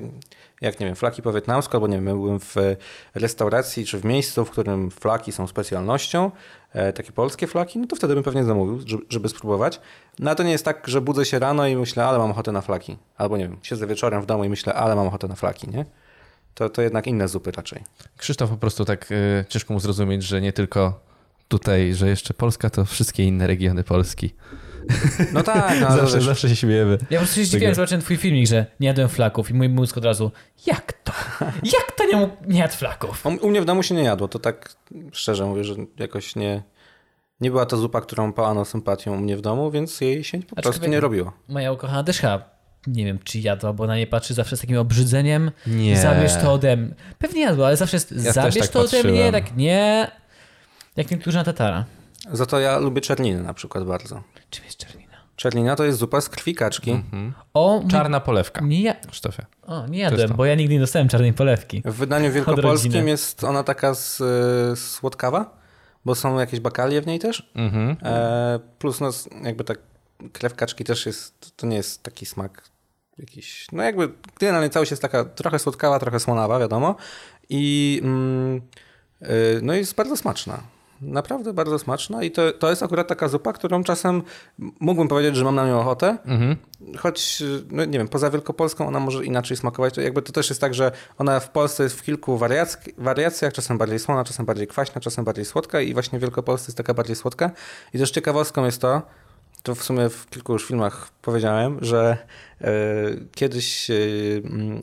jak 0.61 0.81
nie 0.81 0.87
wiem, 0.87 0.97
flaki 0.97 1.23
po 1.23 1.33
wietnamsku, 1.33 1.77
albo 1.77 1.87
nie 1.87 1.95
wiem, 1.97 2.05
byłem 2.05 2.41
w 2.41 2.55
restauracji 3.15 3.87
czy 3.87 3.99
w 3.99 4.05
miejscu, 4.05 4.45
w 4.45 4.51
którym 4.51 4.91
flaki 4.91 5.33
są 5.33 5.47
specjalnością, 5.47 6.31
e, 6.73 6.93
takie 6.93 7.13
polskie 7.13 7.47
flaki, 7.47 7.79
no 7.79 7.87
to 7.87 7.97
wtedy 7.97 8.15
bym 8.15 8.23
pewnie 8.25 8.45
zamówił, 8.45 8.81
żeby, 8.87 9.03
żeby 9.09 9.29
spróbować. 9.29 9.81
No 10.19 10.31
a 10.31 10.35
to 10.35 10.43
nie 10.43 10.53
jest 10.53 10.65
tak, 10.65 10.89
że 10.89 11.01
budzę 11.01 11.25
się 11.25 11.39
rano 11.39 11.67
i 11.67 11.77
myślę, 11.77 12.05
ale 12.05 12.19
mam 12.19 12.31
ochotę 12.31 12.53
na 12.53 12.61
flaki. 12.61 12.99
Albo 13.17 13.37
nie 13.37 13.45
wiem, 13.49 13.59
siedzę 13.63 13.87
wieczorem 13.87 14.23
w 14.23 14.27
domu 14.27 14.45
i 14.45 14.49
myślę, 14.49 14.75
ale 14.75 14.97
mam 14.97 15.07
ochotę 15.07 15.29
na 15.29 15.35
flaki, 15.35 15.69
nie? 15.69 15.85
To, 16.55 16.69
to 16.71 16.83
jednak 16.83 17.07
inne 17.07 17.29
zupy 17.29 17.51
raczej. 17.51 17.85
Krzysztof 18.17 18.51
po 18.51 18.57
prostu 18.57 18.85
tak 18.85 19.13
y, 19.13 19.45
ciężko 19.49 19.75
mu 19.75 19.81
zrozumieć, 19.81 20.23
że 20.23 20.41
nie 20.41 20.53
tylko 20.53 21.01
tutaj, 21.51 21.95
że 21.95 22.09
jeszcze 22.09 22.35
Polska, 22.35 22.71
to 22.71 22.85
wszystkie 22.85 23.25
inne 23.25 23.47
regiony 23.47 23.85
Polski. 23.85 24.35
No 25.33 25.43
tak, 25.43 25.77
no, 25.81 25.87
ale 25.87 26.01
zawsze, 26.01 26.21
zawsze 26.21 26.49
się 26.49 26.57
śmiejemy. 26.57 26.93
Ja 26.93 26.99
po 26.99 27.17
prostu 27.17 27.35
się 27.41 27.45
zdziwiłem, 27.45 27.61
Tego. 27.61 27.71
że 27.71 27.75
zobaczyłem 27.75 28.03
twój 28.03 28.17
filmik, 28.17 28.49
że 28.49 28.67
nie 28.81 28.89
jadłem 28.89 29.09
flaków 29.09 29.51
i 29.51 29.55
mój 29.55 29.69
mózg 29.69 29.99
od 29.99 30.05
razu, 30.05 30.31
jak 30.67 30.93
to? 30.93 31.13
Jak 31.65 31.93
to 31.97 32.05
nie, 32.05 32.17
mógł, 32.17 32.37
nie 32.47 32.61
jadł 32.61 32.75
flaków? 32.75 33.27
u, 33.27 33.51
mnie 33.51 33.63
w 33.63 33.65
domu 33.65 33.83
się 33.83 33.95
nie 33.95 34.03
jadło, 34.03 34.29
to 34.29 34.39
tak 34.39 34.77
szczerze 35.13 35.47
mówię, 35.47 35.65
że 35.65 35.75
jakoś 35.99 36.37
nie... 36.37 36.63
Nie 37.41 37.51
była 37.51 37.67
to 37.67 37.77
zupa, 37.77 38.01
którą 38.01 38.33
pałano 38.33 38.65
sympatią 38.65 39.15
u 39.15 39.17
mnie 39.17 39.37
w 39.37 39.41
domu, 39.41 39.71
więc 39.71 40.01
jej 40.01 40.25
się 40.25 40.43
po 40.43 40.63
prostu 40.63 40.87
nie 40.87 41.01
robiło. 41.01 41.33
Moja 41.49 41.73
ukochana 41.73 42.13
chyba, 42.13 42.51
nie 42.87 43.05
wiem 43.05 43.19
czy 43.25 43.39
jadła, 43.39 43.73
bo 43.73 43.87
na 43.87 43.97
nie 43.97 44.07
patrzy 44.07 44.35
zawsze 44.35 44.57
z 44.57 44.61
takim 44.61 44.79
obrzydzeniem. 44.79 45.51
Nie. 45.67 45.97
Zabierz 45.97 46.37
to 46.43 46.53
ode 46.53 46.77
mnie. 46.77 46.95
Pewnie 47.19 47.43
jadła, 47.43 47.67
ale 47.67 47.77
zawsze 47.77 47.97
jest, 47.97 48.09
też 48.09 48.19
zabierz 48.19 48.55
tak 48.59 48.69
to 48.69 48.81
ode 48.81 49.03
mnie, 49.03 49.03
patrzyłem. 49.03 49.33
tak 49.33 49.57
nie. 49.57 50.11
Jak 50.97 51.11
niektórzy 51.11 51.37
na 51.37 51.45
tatara. 51.45 51.85
Za 52.33 52.47
to 52.47 52.61
ja 52.61 52.79
lubię 52.79 53.01
czerniny 53.01 53.43
na 53.43 53.55
przykład 53.55 53.85
bardzo. 53.85 54.23
Czym 54.51 54.65
jest 54.65 54.77
czernina? 54.77 55.11
Czernina 55.37 55.77
to 55.77 55.85
jest 55.85 55.99
zupa 55.99 56.21
z 56.21 56.29
krwi 56.29 56.55
kaczki. 56.55 56.91
Mhm. 56.91 57.33
O, 57.55 57.83
Czarna 57.91 58.21
polewka. 58.21 58.61
nie, 58.65 58.83
ja... 58.83 58.95
O, 59.67 59.87
nie 59.87 59.99
jadłem, 59.99 60.33
bo 60.37 60.45
ja 60.45 60.55
nigdy 60.55 60.75
nie 60.75 60.81
dostałem 60.81 61.09
czarnej 61.09 61.33
polewki. 61.33 61.83
W 61.85 61.95
wydaniu 61.95 62.33
wielkopolskim 62.33 63.09
jest 63.09 63.45
ona 63.45 63.63
taka 63.63 63.95
z, 63.95 64.21
y, 64.21 64.77
słodkawa, 64.77 65.59
bo 66.05 66.15
są 66.15 66.39
jakieś 66.39 66.61
bakalie 66.61 67.03
w 67.03 67.07
niej 67.07 67.19
też. 67.19 67.51
Mhm. 67.55 67.97
E, 68.03 68.61
plus 68.79 69.01
no, 69.01 69.11
jakby 69.43 69.65
tak 69.65 69.79
krew 70.33 70.55
kaczki 70.55 70.85
też 70.85 71.07
jest, 71.07 71.57
to 71.57 71.67
nie 71.67 71.77
jest 71.77 72.03
taki 72.03 72.27
smak 72.27 72.65
jakiś, 73.19 73.67
no 73.73 73.83
jakby 73.83 74.13
generalnie 74.41 74.71
całość 74.71 74.91
jest 74.91 75.03
taka 75.03 75.25
trochę 75.25 75.59
słodkawa, 75.59 75.99
trochę 75.99 76.21
słonawa, 76.21 76.59
wiadomo. 76.59 76.97
I 77.49 78.01
mm, 78.05 78.61
y, 79.23 79.61
no 79.63 79.75
jest 79.75 79.95
bardzo 79.95 80.17
smaczna. 80.17 80.63
Naprawdę 81.01 81.53
bardzo 81.53 81.79
smaczna 81.79 82.23
i 82.23 82.31
to, 82.31 82.53
to 82.53 82.71
jest 82.71 82.83
akurat 82.83 83.09
taka 83.09 83.29
zupa, 83.29 83.53
którą 83.53 83.85
czasem 83.85 84.23
mógłbym 84.81 85.09
powiedzieć, 85.09 85.37
że 85.37 85.45
mam 85.45 85.55
na 85.55 85.67
nią 85.67 85.81
ochotę, 85.81 86.19
Mhm. 86.27 86.57
choć, 86.99 87.43
no 87.71 87.85
nie 87.85 87.99
wiem, 87.99 88.09
poza 88.09 88.31
Wielkopolską 88.31 88.87
ona 88.89 89.01
może 89.01 89.25
inaczej 89.25 89.57
smakować. 89.57 89.95
To 89.95 90.01
jakby 90.01 90.23
to 90.23 90.33
też 90.33 90.49
jest 90.49 90.61
tak, 90.61 90.75
że 90.75 90.93
ona 91.19 91.41
w 91.41 91.51
Polsce 91.51 91.83
jest 91.83 91.97
w 91.97 92.03
kilku 92.03 92.39
wariac- 92.39 92.93
wariacjach, 92.99 93.53
czasem 93.53 93.79
bardziej 93.79 93.99
słona, 93.99 94.25
czasem 94.25 94.47
bardziej 94.47 94.67
kwaśna, 94.67 95.01
czasem 95.01 95.25
bardziej 95.25 95.45
słodka 95.45 95.81
i 95.81 95.93
właśnie 95.93 96.19
w 96.19 96.23
Wielkopolsce 96.23 96.67
jest 96.69 96.77
taka 96.77 96.95
bardziej 96.95 97.17
słodka. 97.17 97.51
I 97.95 97.99
też 97.99 98.11
ciekawostką 98.11 98.65
jest 98.65 98.81
to, 98.81 99.03
to 99.63 99.75
w 99.75 99.83
sumie 99.83 100.09
w 100.09 100.27
kilku 100.31 100.53
już 100.53 100.65
filmach 100.67 101.09
powiedziałem, 101.23 101.79
że 101.81 102.17
e, 102.61 102.67
kiedyś 103.35 103.91
e, 103.91 103.95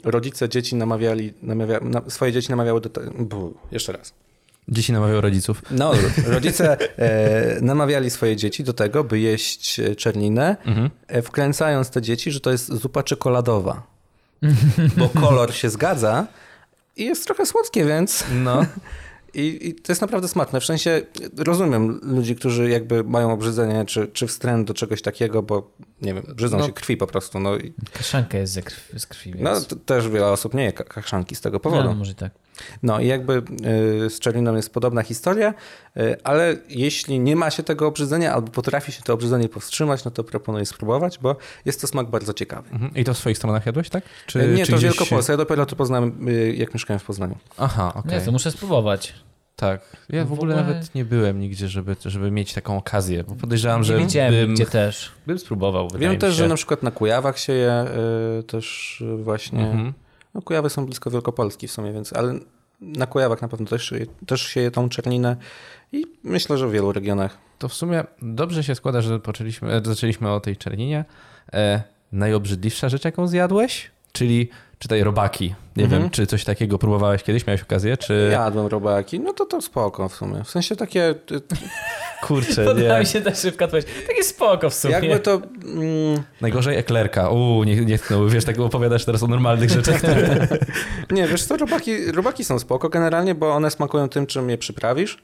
rodzice 0.03 0.49
dzieci 0.49 0.75
namawiali, 0.75 1.33
namawia, 1.41 1.79
na, 1.81 2.01
swoje 2.07 2.31
dzieci 2.31 2.49
namawiały 2.49 2.81
do... 2.81 2.89
te- 2.89 3.11
Bu, 3.19 3.53
jeszcze 3.71 3.91
raz. 3.91 4.13
Dzieci 4.69 4.93
namawiają 4.93 5.21
rodziców. 5.21 5.61
No, 5.71 5.91
rodzice 6.25 6.77
e, 6.99 7.61
namawiali 7.61 8.09
swoje 8.09 8.35
dzieci 8.35 8.63
do 8.63 8.73
tego, 8.73 9.03
by 9.03 9.19
jeść 9.19 9.79
e, 9.79 9.95
czerninę, 9.95 10.55
Mhm. 10.65 10.89
e, 11.07 11.21
wkręcając 11.21 11.89
te 11.89 12.01
dzieci, 12.01 12.31
że 12.31 12.39
to 12.39 12.51
jest 12.51 12.73
zupa 12.73 13.03
czekoladowa. 13.03 13.83
Bo 14.97 15.09
kolor 15.09 15.53
się 15.53 15.69
zgadza 15.69 16.27
i 16.97 17.05
jest 17.05 17.25
trochę 17.25 17.45
słodkie, 17.45 17.85
więc... 17.85 18.23
No. 18.43 18.65
I, 19.33 19.67
I 19.69 19.75
to 19.75 19.91
jest 19.91 20.01
naprawdę 20.01 20.27
smaczne. 20.27 20.59
W 20.61 20.65
sensie 20.65 21.01
rozumiem 21.37 21.99
ludzi, 22.03 22.35
którzy 22.35 22.69
jakby 22.69 23.03
mają 23.03 23.31
obrzydzenie 23.33 23.85
czy, 23.85 24.07
czy 24.07 24.27
wstręt 24.27 24.67
do 24.67 24.73
czegoś 24.73 25.01
takiego, 25.01 25.43
bo 25.43 25.71
nie 26.01 26.13
wiem, 26.13 26.23
brzydzą 26.35 26.57
No. 26.57 26.65
się 26.65 26.71
krwi 26.73 26.97
po 26.97 27.07
prostu. 27.07 27.39
No, 27.39 27.55
i, 27.57 27.73
Kaszanka 27.93 28.37
jest 28.37 28.53
ze 28.53 28.61
krwi, 28.61 28.99
z 28.99 29.05
krwi 29.05 29.31
więc... 29.33 29.43
no 29.43 29.61
to 29.61 29.75
też 29.75 30.09
wiele 30.09 30.27
osób 30.27 30.53
nie 30.53 30.63
je 30.63 30.73
ka- 30.73 30.83
kaszanki 30.83 31.35
z 31.35 31.41
tego 31.41 31.55
no, 31.55 31.59
powodu. 31.59 31.93
może 31.95 32.15
tak. 32.15 32.31
No 32.83 32.99
i 32.99 33.07
jakby 33.07 33.33
y, 34.05 34.09
z 34.09 34.19
czerniną 34.19 34.55
jest 34.55 34.73
podobna 34.73 35.01
historia, 35.03 35.53
y, 35.97 36.15
ale 36.23 36.55
jeśli 36.69 37.19
nie 37.19 37.35
ma 37.35 37.49
się 37.51 37.63
tego 37.63 37.87
obrzydzenia 37.87 38.33
albo 38.33 38.51
potrafi 38.51 38.91
się 38.91 39.01
to 39.01 39.13
obrzydzenie 39.13 39.49
powstrzymać, 39.49 40.05
no 40.05 40.11
to 40.11 40.23
proponuję 40.23 40.65
spróbować, 40.65 41.19
bo 41.21 41.35
jest 41.65 41.81
to 41.81 41.87
smak 41.87 42.09
bardzo 42.09 42.33
ciekawy. 42.33 42.69
Mhm. 42.71 42.91
I 42.95 43.03
to 43.03 43.13
w 43.13 43.17
swoich 43.17 43.37
stronach 43.37 43.65
jadłeś, 43.65 43.89
tak? 43.89 44.03
Czy, 44.25 44.39
Y, 44.39 44.47
nie, 44.53 44.65
czy 44.65 44.71
to 44.71 44.77
w 44.77 44.81
Wielkopolsce. 44.81 45.33
Ja 45.33 45.37
dopiero 45.37 45.65
to 45.65 45.75
poznałem, 45.75 46.27
jak 46.53 46.73
mieszkałem 46.73 46.99
w 46.99 47.03
Poznaniu. 47.03 47.35
Aha, 47.57 47.91
okej. 47.95 48.19
Nie, 48.19 48.25
to 48.25 48.31
muszę 48.31 48.51
spróbować. 48.51 49.13
Tak. 49.55 49.81
Ja 50.09 50.25
w, 50.25 50.27
W 50.27 50.33
ogóle 50.33 50.55
ogóle- 50.55 50.67
nawet 50.73 50.95
nie 50.95 51.05
byłem 51.05 51.39
nigdzie, 51.39 51.67
żeby, 51.67 51.95
żeby 52.05 52.31
mieć 52.31 52.53
taką 52.53 52.77
okazję, 52.77 53.23
bo 53.23 53.35
podejrzewam, 53.35 53.81
Nie 53.81 53.85
że 53.87 53.97
widziałem 53.97 54.33
bym, 54.33 54.53
gdzie 54.53 54.65
też. 54.65 55.11
bym 55.27 55.39
spróbował. 55.39 55.87
Wiem 55.95 56.17
też, 56.17 56.29
się. 56.29 56.37
że 56.37 56.47
na 56.47 56.55
przykład 56.55 56.83
na 56.83 56.91
Kujawach 56.91 57.39
się 57.39 57.53
je 57.53 57.85
y, 58.39 58.43
też 58.43 59.03
właśnie... 59.23 59.59
Mhm. 59.65 59.93
No, 60.37 60.41
Kujawy 60.41 60.69
są 60.69 60.85
blisko 60.85 61.11
Wielkopolski 61.11 61.67
w 61.67 61.71
sumie, 61.71 61.93
więc 61.93 62.13
ale 62.13 62.39
na 62.81 63.07
Kujawach 63.07 63.41
na 63.41 63.47
pewno 63.47 63.67
też, 63.67 63.93
też 64.27 64.41
się 64.41 64.61
je 64.61 64.71
tą 64.71 64.89
czerninę 64.89 65.35
i 65.91 66.05
myślę, 66.23 66.57
że 66.57 66.67
w 66.67 66.71
wielu 66.71 66.91
regionach. 66.91 67.37
To 67.59 67.67
w 67.69 67.73
sumie 67.73 68.03
dobrze 68.21 68.63
się 68.63 68.75
składa, 68.75 69.01
że 69.01 69.19
e, 69.63 69.81
zaczęliśmy 69.85 70.31
o 70.31 70.39
tej 70.39 70.57
czerninie. 70.57 71.05
E, 71.53 71.83
najobrzydliwsza 72.11 72.89
rzecz, 72.89 73.05
jaką 73.05 73.27
zjadłeś? 73.27 73.91
Czyli 74.11 74.49
czytaj 74.79 75.03
robaki. 75.03 75.55
Nie 75.75 75.83
Mhm. 75.83 76.01
wiem, 76.01 76.11
czy 76.11 76.27
coś 76.27 76.43
takiego 76.43 76.77
próbowałeś 76.77 77.23
kiedyś, 77.23 77.47
miałeś 77.47 77.61
okazję, 77.61 77.97
czy... 77.97 78.29
Jadłem 78.31 78.67
robaki, 78.67 79.19
no 79.19 79.33
to 79.33 79.45
to 79.45 79.61
spoko 79.61 80.09
w 80.09 80.15
sumie. 80.15 80.43
W 80.43 80.49
sensie 80.49 80.75
takie, 80.75 81.15
Kurczę, 82.21 82.65
Podoba 82.65 82.93
nie. 82.93 82.99
mi 82.99 83.05
się 83.05 83.21
ta 83.21 83.35
szybka 83.35 83.65
odpowiedź. 83.65 83.85
Takie 84.07 84.23
spoko 84.23 84.69
w 84.69 84.73
sumie. 84.73 84.93
jakby 84.93 85.19
to... 85.19 85.41
Mm, 85.65 86.23
Najgorzej 86.41 86.77
eklerka. 86.77 87.29
Uuu, 87.29 87.63
nie, 87.63 87.75
nie 87.85 87.97
tknął. 87.99 88.27
Wiesz, 88.29 88.45
tak 88.45 88.59
opowiadasz 88.59 89.05
teraz 89.05 89.23
o 89.23 89.27
normalnych 89.27 89.69
rzeczach. 89.69 90.01
nie, 91.11 91.27
wiesz 91.27 91.43
co, 91.45 91.57
robaki, 91.57 92.11
robaki 92.11 92.43
są 92.43 92.59
spoko 92.59 92.89
generalnie, 92.89 93.35
bo 93.35 93.53
one 93.55 93.71
smakują 93.71 94.09
tym, 94.09 94.27
czym 94.27 94.49
je 94.49 94.57
przyprawisz. 94.57 95.23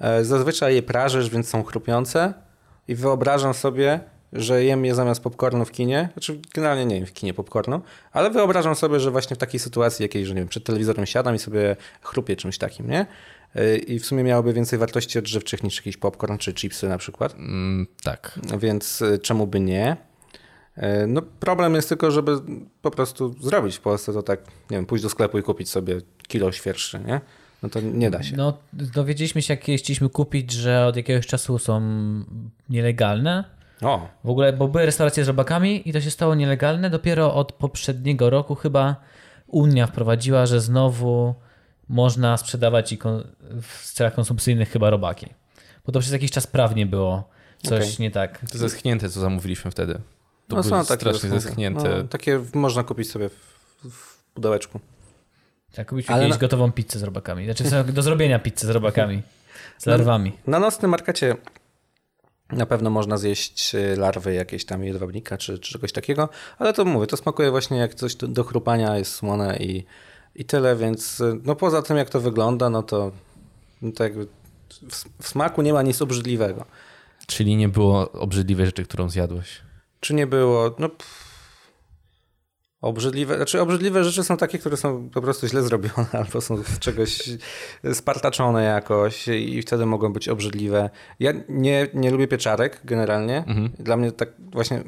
E, 0.00 0.24
Zazwyczaj 0.24 0.74
je 0.74 0.82
prażysz, 0.82 1.30
więc 1.30 1.48
są 1.48 1.62
chrupiące 1.62 2.34
i 2.88 2.94
wyobrażam 2.94 3.54
sobie, 3.54 4.00
że 4.34 4.64
jem 4.64 4.84
je 4.84 4.94
zamiast 4.94 5.22
popcornu 5.22 5.64
w 5.64 5.70
kinie. 5.70 6.08
Znaczy, 6.12 6.40
generalnie 6.54 6.86
nie 6.86 6.96
jem 6.96 7.06
w 7.06 7.12
kinie 7.12 7.34
popcornu, 7.34 7.80
ale 8.12 8.30
wyobrażam 8.30 8.74
sobie, 8.74 9.00
że 9.00 9.10
właśnie 9.10 9.36
w 9.36 9.38
takiej 9.38 9.60
sytuacji 9.60 10.02
jakiejś, 10.02 10.28
że 10.28 10.34
nie 10.34 10.40
wiem, 10.40 10.48
przed 10.48 10.64
telewizorem 10.64 11.06
siadam 11.06 11.34
i 11.34 11.38
sobie 11.38 11.76
chrupię 12.02 12.36
czymś 12.36 12.58
takim, 12.58 12.90
nie? 12.90 13.06
E, 13.54 13.76
I 13.76 13.98
w 13.98 14.06
sumie 14.06 14.22
miałoby 14.22 14.52
więcej 14.52 14.78
wartości 14.78 15.18
odżywczych 15.18 15.62
niż 15.62 15.76
jakiś 15.76 15.96
popcorn 15.96 16.38
czy 16.38 16.54
chipsy 16.54 16.88
na 16.88 16.98
przykład. 16.98 17.34
Mm, 17.34 17.86
tak. 18.02 18.40
Więc 18.58 19.02
y, 19.02 19.18
czemu 19.18 19.46
by 19.46 19.60
nie? 19.60 19.96
Y, 20.78 20.82
No 21.06 21.22
problem 21.22 21.74
jest 21.74 21.88
tylko, 21.88 22.10
żeby 22.10 22.36
po 22.82 22.90
prostu 22.90 23.34
zrobić 23.40 23.76
w 23.76 23.80
Polsce 23.80 24.12
to 24.12 24.22
tak, 24.22 24.40
nie 24.70 24.76
wiem, 24.76 24.86
pójść 24.86 25.02
do 25.02 25.10
sklepu 25.10 25.38
i 25.38 25.42
kupić 25.42 25.70
sobie 25.70 26.00
kilo 26.28 26.52
świerszczy, 26.52 27.00
nie? 27.06 27.20
No 27.62 27.68
to 27.68 27.80
nie 27.80 28.10
da 28.10 28.22
się. 28.22 28.36
No, 28.36 28.58
dowiedzieliśmy 28.72 29.42
się, 29.42 29.54
jak 29.54 29.60
chcieliśmy 29.60 30.08
kupić, 30.08 30.52
że 30.52 30.86
od 30.86 30.96
jakiegoś 30.96 31.26
czasu 31.26 31.58
są 31.58 31.82
nielegalne. 32.68 33.44
O, 33.82 34.08
W 34.24 34.28
ogóle, 34.30 34.52
bo 34.52 34.68
były 34.68 34.86
restauracje 34.86 35.24
z 35.24 35.28
robakami 35.28 35.88
i 35.88 35.92
to 35.92 36.00
się 36.00 36.10
stało 36.10 36.34
nielegalne. 36.34 36.90
Dopiero 36.90 37.34
od 37.34 37.52
poprzedniego 37.52 38.30
roku 38.30 38.54
chyba 38.54 38.96
Unia 39.46 39.86
wprowadziła, 39.86 40.46
że 40.46 40.60
znowu 40.60 41.34
można 41.88 42.36
sprzedawać 42.36 42.92
i 42.92 42.98
kon- 42.98 43.24
w 43.62 43.92
celach 43.92 44.14
konsumpcyjnych 44.14 44.70
chyba 44.70 44.90
robaki. 44.90 45.26
Bo 45.86 45.92
to 45.92 46.00
przez 46.00 46.12
jakiś 46.12 46.30
czas 46.30 46.46
prawnie 46.46 46.86
było 46.86 47.28
coś 47.62 47.84
Okej. 47.84 47.96
nie 47.98 48.10
tak. 48.10 48.38
To 48.52 48.58
zeschnięte, 48.58 49.08
co 49.08 49.20
zamówiliśmy 49.20 49.70
wtedy. 49.70 49.94
To 50.48 50.56
no 50.56 50.62
są 50.62 50.84
takie 50.84 51.00
strasznie 51.00 51.30
zeschnięte. 51.40 51.96
No, 51.98 52.04
takie 52.08 52.40
można 52.54 52.84
kupić 52.84 53.10
sobie 53.10 53.28
w, 53.28 53.32
w 53.90 54.18
pudełeczku. 54.34 54.80
Tak, 55.74 55.88
kupiliśmy 55.88 56.14
Ale 56.14 56.28
na- 56.28 56.36
gotową 56.36 56.72
pizzę 56.72 56.98
z 56.98 57.02
robakami. 57.02 57.44
Znaczy 57.44 57.64
do 57.92 58.02
zrobienia 58.02 58.38
pizzy 58.38 58.66
z 58.66 58.70
robakami. 58.70 59.22
Z 59.78 59.86
larwami. 59.92 60.32
Na 60.46 60.58
nocnym 60.58 60.90
markecie 60.90 61.36
na 62.52 62.66
pewno 62.66 62.90
można 62.90 63.16
zjeść 63.16 63.74
y, 63.74 63.96
larwy 63.96 64.34
jakieś 64.34 64.64
tam 64.64 64.84
jedwabnika 64.84 65.38
czy, 65.38 65.58
czy 65.58 65.72
czegoś 65.72 65.92
takiego, 65.92 66.28
ale 66.58 66.72
to 66.72 66.84
mówię, 66.84 67.06
to 67.06 67.16
smakuje 67.16 67.50
właśnie 67.50 67.76
jak 67.76 67.94
coś 67.94 68.14
do, 68.14 68.28
do 68.28 68.44
chrupania, 68.44 68.98
jest 68.98 69.12
słone 69.12 69.56
i, 69.56 69.84
i 70.34 70.44
tyle, 70.44 70.76
więc 70.76 71.20
y, 71.20 71.40
no 71.44 71.56
poza 71.56 71.82
tym 71.82 71.96
jak 71.96 72.10
to 72.10 72.20
wygląda, 72.20 72.70
no 72.70 72.82
to, 72.82 73.12
no 73.82 73.92
to 73.92 74.04
jakby 74.04 74.26
w, 74.90 75.22
w 75.22 75.28
smaku 75.28 75.62
nie 75.62 75.72
ma 75.72 75.82
nic 75.82 76.02
obrzydliwego. 76.02 76.64
Czyli 77.26 77.56
nie 77.56 77.68
było 77.68 78.12
obrzydliwej 78.12 78.66
rzeczy, 78.66 78.84
którą 78.84 79.10
zjadłeś. 79.10 79.60
Czy 80.00 80.14
nie 80.14 80.26
było, 80.26 80.74
no 80.78 80.88
pff, 80.88 81.23
obrzydliwe, 82.84 83.36
znaczy 83.36 83.60
obrzydliwe 83.60 84.04
rzeczy 84.04 84.24
są 84.24 84.36
takie, 84.36 84.58
które 84.58 84.76
są 84.76 85.08
po 85.10 85.22
prostu 85.22 85.48
źle 85.48 85.62
zrobione 85.62 86.06
albo 86.24 86.40
są 86.40 86.62
z 86.62 86.78
czegoś 86.78 87.30
spartaczone 87.92 88.64
jakoś 88.64 89.28
i 89.28 89.62
wtedy 89.62 89.86
mogą 89.86 90.12
być 90.12 90.28
obrzydliwe. 90.28 90.90
Ja 91.20 91.32
nie, 91.48 91.88
nie 91.94 92.10
lubię 92.10 92.28
pieczarek 92.28 92.80
generalnie. 92.84 93.44
Dla 93.78 93.96
mnie 93.96 94.12
tak 94.12 94.28
właśnie 94.38 94.84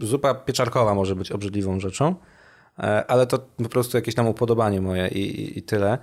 zupa 0.00 0.34
pieczarkowa 0.34 0.94
może 0.94 1.16
być 1.16 1.32
obrzydliwą 1.32 1.80
rzeczą, 1.80 2.14
e, 2.78 3.04
ale 3.06 3.26
to 3.26 3.38
po 3.38 3.68
prostu 3.68 3.96
jakieś 3.96 4.14
tam 4.14 4.28
upodobanie 4.28 4.80
moje 4.80 5.08
i, 5.08 5.18
i, 5.18 5.58
i 5.58 5.62
tyle. 5.62 5.98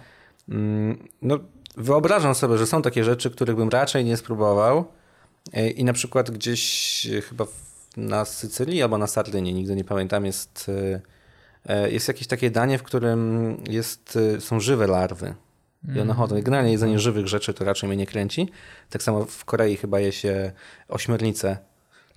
Mm, 0.49 1.07
No 1.21 1.39
wyobrażam 1.77 2.35
sobie, 2.35 2.57
że 2.57 2.67
są 2.67 2.81
takie 2.81 3.03
rzeczy, 3.03 3.31
których 3.31 3.55
bym 3.55 3.69
raczej 3.69 4.05
nie 4.05 4.17
spróbował 4.17 4.85
e, 5.53 5.69
i 5.69 5.83
na 5.83 5.93
przykład 5.93 6.31
gdzieś 6.31 7.07
chyba 7.29 7.45
na 7.97 8.25
Sycylii 8.25 8.83
albo 8.83 8.97
na 8.97 9.07
Sardynii, 9.07 9.53
nigdy 9.53 9.75
nie 9.75 9.83
pamiętam, 9.83 10.25
jest, 10.25 10.69
e, 10.69 11.01
jest 11.91 12.07
jakieś 12.07 12.27
takie 12.27 12.51
danie, 12.51 12.77
w 12.77 12.83
którym 12.83 13.57
jest, 13.69 14.19
e, 14.37 14.41
są 14.41 14.59
żywe 14.59 14.87
larwy. 14.87 15.33
I 15.95 15.99
one 15.99 16.13
chodzą. 16.13 16.37
I 16.37 16.43
Generalnie 16.43 16.71
jedzenie 16.71 16.99
żywych 16.99 17.27
rzeczy 17.27 17.53
to 17.53 17.65
raczej 17.65 17.87
mnie 17.89 17.97
nie 17.97 18.05
kręci. 18.07 18.49
Tak 18.89 19.03
samo 19.03 19.25
w 19.25 19.45
Korei 19.45 19.77
chyba 19.77 19.99
je 19.99 20.11
się 20.11 20.51
ośmiornicę 20.87 21.57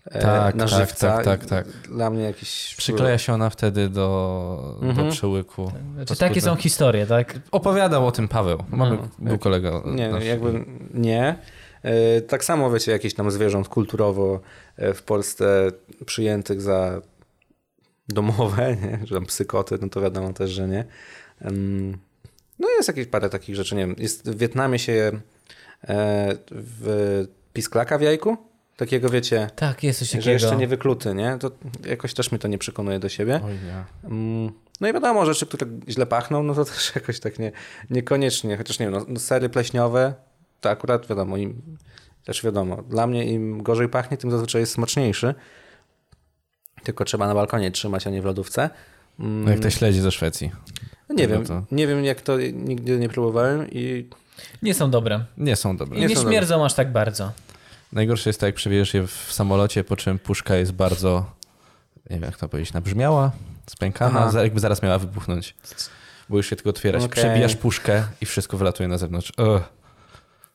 e, 0.04 0.20
Tak, 0.20 0.54
na 0.54 0.66
tak, 0.66 0.78
żywca. 0.78 1.16
tak, 1.16 1.24
tak, 1.24 1.46
tak. 1.46 1.66
Dla 1.68 2.10
mnie 2.10 2.22
jakiś... 2.22 2.74
Przykleja 2.78 3.18
się 3.18 3.32
ona 3.32 3.50
wtedy 3.50 3.88
do, 3.88 4.78
Mhm. 4.82 5.06
do 5.06 5.12
przełyku. 5.12 5.72
Znaczy, 5.94 6.16
takie 6.16 6.40
są 6.40 6.56
historie, 6.56 7.06
tak? 7.06 7.38
Opowiadał 7.50 8.06
o 8.06 8.12
tym 8.12 8.28
Paweł. 8.28 8.58
Mamy, 8.70 8.96
No. 8.96 9.08
był 9.18 9.38
kolega. 9.38 9.82
Nie, 9.86 10.08
nasz. 10.08 10.24
jakby 10.24 10.64
nie. 10.94 11.34
E, 11.82 12.20
Tak 12.20 12.44
samo 12.44 12.70
wiecie, 12.70 12.92
jakieś 12.92 13.14
tam 13.14 13.30
zwierząt 13.30 13.68
kulturowo 13.68 14.40
e, 14.76 14.94
w 14.94 15.02
Polsce 15.02 15.70
przyjętych 16.06 16.60
za 16.62 17.00
domowe, 18.12 18.76
nie? 18.82 18.98
że 19.06 19.14
tam 19.14 19.26
psykoty, 19.26 19.78
no 19.82 19.88
to 19.88 20.00
wiadomo 20.00 20.32
też, 20.32 20.50
że 20.50 20.68
nie. 20.68 20.84
No 22.58 22.68
jest 22.76 22.88
jakieś 22.88 23.06
parę 23.06 23.28
takich 23.30 23.56
rzeczy, 23.56 23.74
nie 23.74 23.86
wiem. 23.86 23.94
Jest, 23.98 24.30
w 24.30 24.38
Wietnamie 24.38 24.78
się 24.78 24.92
e, 25.84 26.36
w 26.50 27.24
pisklaka 27.52 27.98
w 27.98 28.02
jajku, 28.02 28.36
takiego 28.76 29.08
wiecie, 29.08 29.50
Tak, 29.56 29.82
jest 29.82 29.98
coś 29.98 30.08
takiego. 30.08 30.24
że 30.24 30.32
jeszcze 30.32 30.56
nie 30.56 30.66
wykluty, 30.68 31.14
nie? 31.14 31.36
To 31.40 31.50
jakoś 31.86 32.14
też 32.14 32.32
mnie 32.32 32.38
to 32.38 32.48
nie 32.48 32.58
przekonuje 32.58 32.98
do 32.98 33.08
siebie. 33.08 33.40
Oj, 33.44 33.58
No 34.80 34.88
i 34.88 34.92
wiadomo, 34.92 35.26
rzeczy, 35.26 35.46
które 35.46 35.66
źle 35.88 36.06
pachną, 36.06 36.42
no 36.42 36.54
to 36.54 36.64
też 36.74 36.92
jakoś 36.94 37.20
tak 37.20 37.38
nie, 37.38 37.52
niekoniecznie. 37.90 38.56
Chociaż 38.56 38.78
nie 38.78 38.86
wiem, 38.86 38.94
no, 38.94 39.04
no 39.08 39.20
sery 39.20 39.48
pleśniowe, 39.48 40.14
to 40.60 40.70
akurat 40.70 41.06
wiadomo, 41.06 41.36
im, 41.36 41.62
też 42.24 42.42
wiadomo, 42.44 42.82
dla 42.82 43.06
mnie 43.06 43.24
im 43.24 43.62
gorzej 43.62 43.88
pachnie, 43.88 44.16
tym 44.16 44.30
zazwyczaj 44.30 44.60
jest 44.62 44.72
smaczniejszy. 44.72 45.34
Tylko 46.82 47.04
trzeba 47.04 47.26
na 47.26 47.34
balkonie 47.34 47.70
trzymać, 47.70 48.06
a 48.06 48.10
nie 48.10 48.22
w 48.22 48.24
lodówce. 48.24 48.70
No 49.18 49.50
jak 49.50 49.60
te 49.60 49.70
śledzi 49.70 50.00
ze 50.00 50.12
Szwecji. 50.12 50.50
no 51.08 51.14
nie 51.14 51.28
no 51.28 51.32
wiem, 51.34 51.46
to- 51.46 51.62
nie 51.72 51.86
wiem 51.86 52.04
jak 52.04 52.20
to, 52.20 52.38
nigdy 52.52 52.98
nie 52.98 53.08
próbowałem 53.08 53.70
i 53.70 54.08
Nie 54.62 54.74
są 54.74 54.90
dobre. 54.90 55.24
Nie 55.38 55.56
są 55.56 55.76
dobre. 55.76 55.98
I 55.98 56.00
Nie 56.00 56.06
nie, 56.06 56.16
śmierdzą 56.16 56.64
aż 56.64 56.74
tak 56.74 56.92
bardzo. 56.92 57.32
Najgorsze 57.92 58.30
jest 58.30 58.40
to, 58.40 58.46
jak 58.46 58.54
przewieziesz 58.54 58.94
je 58.94 59.06
w 59.06 59.28
samolocie, 59.32 59.84
po 59.84 59.96
czym 59.96 60.18
puszka 60.18 60.56
jest 60.56 60.72
bardzo, 60.72 61.32
nie 62.10 62.16
wiem 62.16 62.22
jak 62.22 62.36
to 62.36 62.48
powiedzieć, 62.48 62.72
nabrzmiała, 62.74 63.32
spękana, 63.66 64.20
Aha. 64.20 64.42
jakby 64.42 64.60
zaraz 64.60 64.82
miała 64.82 64.98
wybuchnąć. 64.98 65.54
Bo 66.28 66.36
już 66.36 66.50
się 66.50 66.56
tylko 66.56 66.70
otwierać. 66.70 67.02
Okej. 67.04 67.24
Przebijasz 67.24 67.56
puszkę 67.56 68.04
i 68.20 68.26
wszystko 68.26 68.56
wylatuje 68.56 68.88
na 68.88 68.98
zewnątrz. 68.98 69.30
Ugh. 69.30 69.62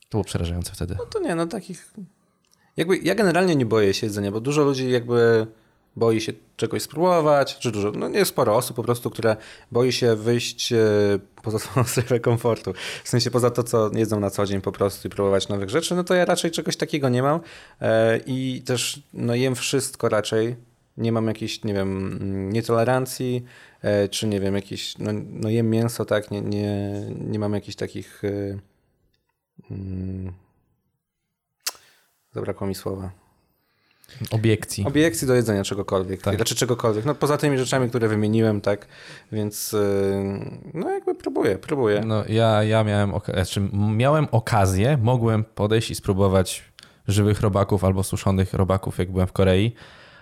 To 0.09 0.11
było 0.11 0.23
przerażające 0.23 0.71
wtedy. 0.73 0.95
no 0.97 1.05
to 1.05 1.19
nie, 1.19 1.35
no 1.35 1.47
takich... 1.47 1.93
Jakby 2.77 2.97
ja 2.97 3.15
generalnie 3.15 3.55
nie 3.55 3.65
boję 3.65 3.93
się 3.93 4.07
jedzenia, 4.07 4.31
bo 4.31 4.39
dużo 4.39 4.63
ludzi 4.63 4.91
jakby 4.91 5.47
boi 5.97 6.21
się 6.21 6.33
czegoś 6.55 6.81
spróbować, 6.81 7.57
czy 7.59 7.71
dużo, 7.71 7.91
no 7.91 8.07
nie 8.07 8.25
sporo 8.25 8.55
osób 8.55 8.75
po 8.75 8.83
prostu, 8.83 9.09
które 9.09 9.35
boi 9.71 9.91
się 9.91 10.15
wyjść 10.15 10.73
e, 10.73 10.77
poza 11.43 11.59
swoją 11.59 11.83
strefę 11.93 12.19
komfortu. 12.19 12.73
W 13.03 13.09
sensie 13.09 13.31
poza 13.31 13.51
to, 13.51 13.63
co 13.63 13.91
jedzą 13.93 14.19
na 14.19 14.29
co 14.29 14.45
dzień 14.45 14.61
po 14.61 14.71
prostu 14.71 15.07
i 15.07 15.11
próbować 15.11 15.49
nowych 15.49 15.69
rzeczy, 15.69 15.95
no 15.95 16.03
to 16.03 16.13
ja 16.13 16.25
raczej 16.25 16.51
czegoś 16.51 16.77
takiego 16.77 17.09
nie 17.09 17.23
mam 17.23 17.39
e, 17.81 18.17
i 18.25 18.61
też 18.65 18.99
no 19.13 19.35
jem 19.35 19.55
wszystko 19.55 20.09
raczej. 20.09 20.55
Nie 20.97 21.11
mam 21.11 21.27
jakiejś, 21.27 21.63
nie 21.63 21.73
wiem, 21.73 21.97
mm, 21.97 22.53
nietolerancji, 22.53 23.45
e, 23.81 24.09
czy 24.09 24.27
nie 24.27 24.39
wiem, 24.39 24.55
jakiś, 24.55 24.97
no, 24.97 25.11
no 25.13 25.49
jem 25.49 25.69
mięso, 25.69 26.05
tak, 26.05 26.31
nie, 26.31 26.41
nie, 26.41 27.01
nie 27.19 27.39
mam 27.39 27.53
jakichś 27.53 27.75
takich... 27.75 28.21
mm, 29.71 30.33
Zabrakło 32.33 32.67
mi 32.67 32.75
słowa. 32.75 33.26
Obiekcji. 34.31 34.85
Obiekcji 34.85 35.27
do 35.27 35.35
jedzenia 35.35 35.63
czegokolwiek. 35.63 36.21
Tak. 36.21 36.35
Znaczy 36.35 36.55
czegokolwiek. 36.55 37.05
No 37.05 37.15
poza 37.15 37.37
tymi 37.37 37.57
rzeczami, 37.57 37.89
które 37.89 38.07
wymieniłem, 38.07 38.61
tak. 38.61 38.87
Więc 39.31 39.71
yy, 39.71 39.79
no 40.73 40.89
jakby 40.89 41.15
próbuję, 41.15 41.57
próbuję. 41.57 42.01
No, 42.05 42.23
ja, 42.29 42.63
ja 42.63 42.83
miałem, 42.83 43.11
znaczy, 43.33 43.61
miałem 43.73 44.27
okazję, 44.31 44.97
mogłem 45.01 45.43
podejść 45.43 45.91
i 45.91 45.95
spróbować 45.95 46.63
żywych 47.07 47.41
robaków 47.41 47.83
albo 47.83 48.03
suszonych 48.03 48.53
robaków, 48.53 48.97
jak 48.97 49.11
byłem 49.11 49.27
w 49.27 49.31
Korei, 49.31 49.73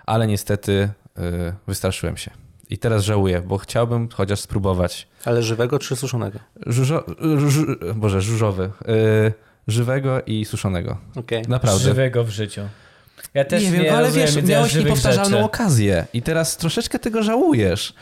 ale 0.06 0.28
niestety 0.28 0.72
y, 1.18 1.22
wystraszyłem 1.68 2.18
się. 2.18 2.32
I 2.70 2.78
teraz 2.78 3.04
żałuję, 3.04 3.42
bo 3.42 3.58
chciałbym 3.58 4.10
chociaż 4.14 4.40
spróbować 4.40 5.08
Ale 5.26 5.44
żywego 5.44 5.80
czy 5.80 5.96
suszonego? 5.96 6.40
żużo, 6.66 7.04
żu, 7.48 7.66
Boże, 7.96 8.22
żużowy. 8.22 8.72
Y, 8.90 9.34
żywego 9.68 10.22
i 10.26 10.46
suszonego. 10.46 10.98
Okej. 11.16 11.44
Naprawdę. 11.48 11.84
Żywego 11.84 12.24
w 12.24 12.30
życiu. 12.30 12.62
Ja 13.36 13.46
też 13.46 13.64
nie 13.64 13.72
nie, 13.72 13.78
wiem, 13.84 13.96
ale 13.96 14.12
wiesz, 14.12 14.44
miałeś 14.44 14.76
niepowtarzalną 14.76 15.30
rzeczy. 15.30 15.44
okazję 15.44 16.06
i 16.14 16.22
teraz 16.22 16.58
troszeczkę 16.58 17.00
tego 17.00 17.24
żałujesz. 17.24 17.94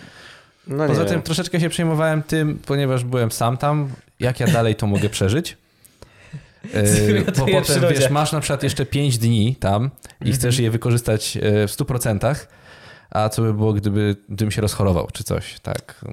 No 0.67 0.83
nie 0.83 0.87
Poza 0.89 1.03
wiem. 1.03 1.13
tym 1.13 1.21
troszeczkę 1.21 1.59
się 1.59 1.69
przejmowałem 1.69 2.23
tym, 2.23 2.59
ponieważ 2.65 3.03
byłem 3.03 3.31
sam 3.31 3.57
tam, 3.57 3.89
jak 4.19 4.39
ja 4.39 4.47
dalej 4.47 4.75
to 4.75 4.87
mogę 4.87 5.09
przeżyć. 5.09 5.57
Yy, 6.73 7.25
bo 7.37 7.45
potem, 7.45 7.81
wiesz, 7.89 8.09
masz 8.09 8.31
na 8.31 8.39
przykład 8.39 8.63
jeszcze 8.63 8.85
5 8.85 9.17
dni 9.17 9.55
tam 9.55 9.83
i 9.83 9.87
Mhm. 10.21 10.33
chcesz 10.37 10.59
je 10.59 10.71
wykorzystać 10.71 11.37
e, 11.37 11.67
w 11.67 11.71
100%, 11.71 12.35
a 13.09 13.29
co 13.29 13.41
by 13.41 13.53
było, 13.53 13.73
gdyby, 13.73 14.15
gdybym 14.29 14.51
się 14.51 14.61
rozchorował, 14.61 15.07
czy 15.13 15.23
coś, 15.23 15.59
tak. 15.59 16.05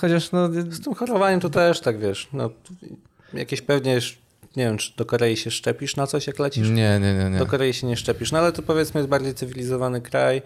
Chociaż 0.00 0.32
no... 0.32 0.48
Z 0.48 0.84
tym 0.84 0.94
chorowaniem 0.94 1.40
to 1.40 1.50
też 1.50 1.80
tak, 1.80 1.98
wiesz, 2.00 2.28
no 2.32 2.50
jakieś 3.34 3.62
pewnie, 3.62 3.98
nie 4.58 4.64
wiem, 4.64 4.78
czy 4.78 4.96
do 4.96 5.04
Korei 5.04 5.36
się 5.36 5.50
szczepisz 5.50 5.96
na 5.96 6.06
coś, 6.06 6.26
jak 6.26 6.38
lecisz? 6.38 6.68
Nie, 6.68 7.00
nie, 7.00 7.14
nie, 7.14 7.30
nie. 7.30 7.38
Do 7.38 7.46
Korei 7.46 7.72
się 7.74 7.86
nie 7.86 7.96
szczepisz, 7.96 8.32
no 8.32 8.38
ale 8.38 8.52
to 8.52 8.62
powiedzmy 8.62 9.00
jest 9.00 9.08
bardziej 9.10 9.34
cywilizowany 9.34 10.00
kraj, 10.00 10.42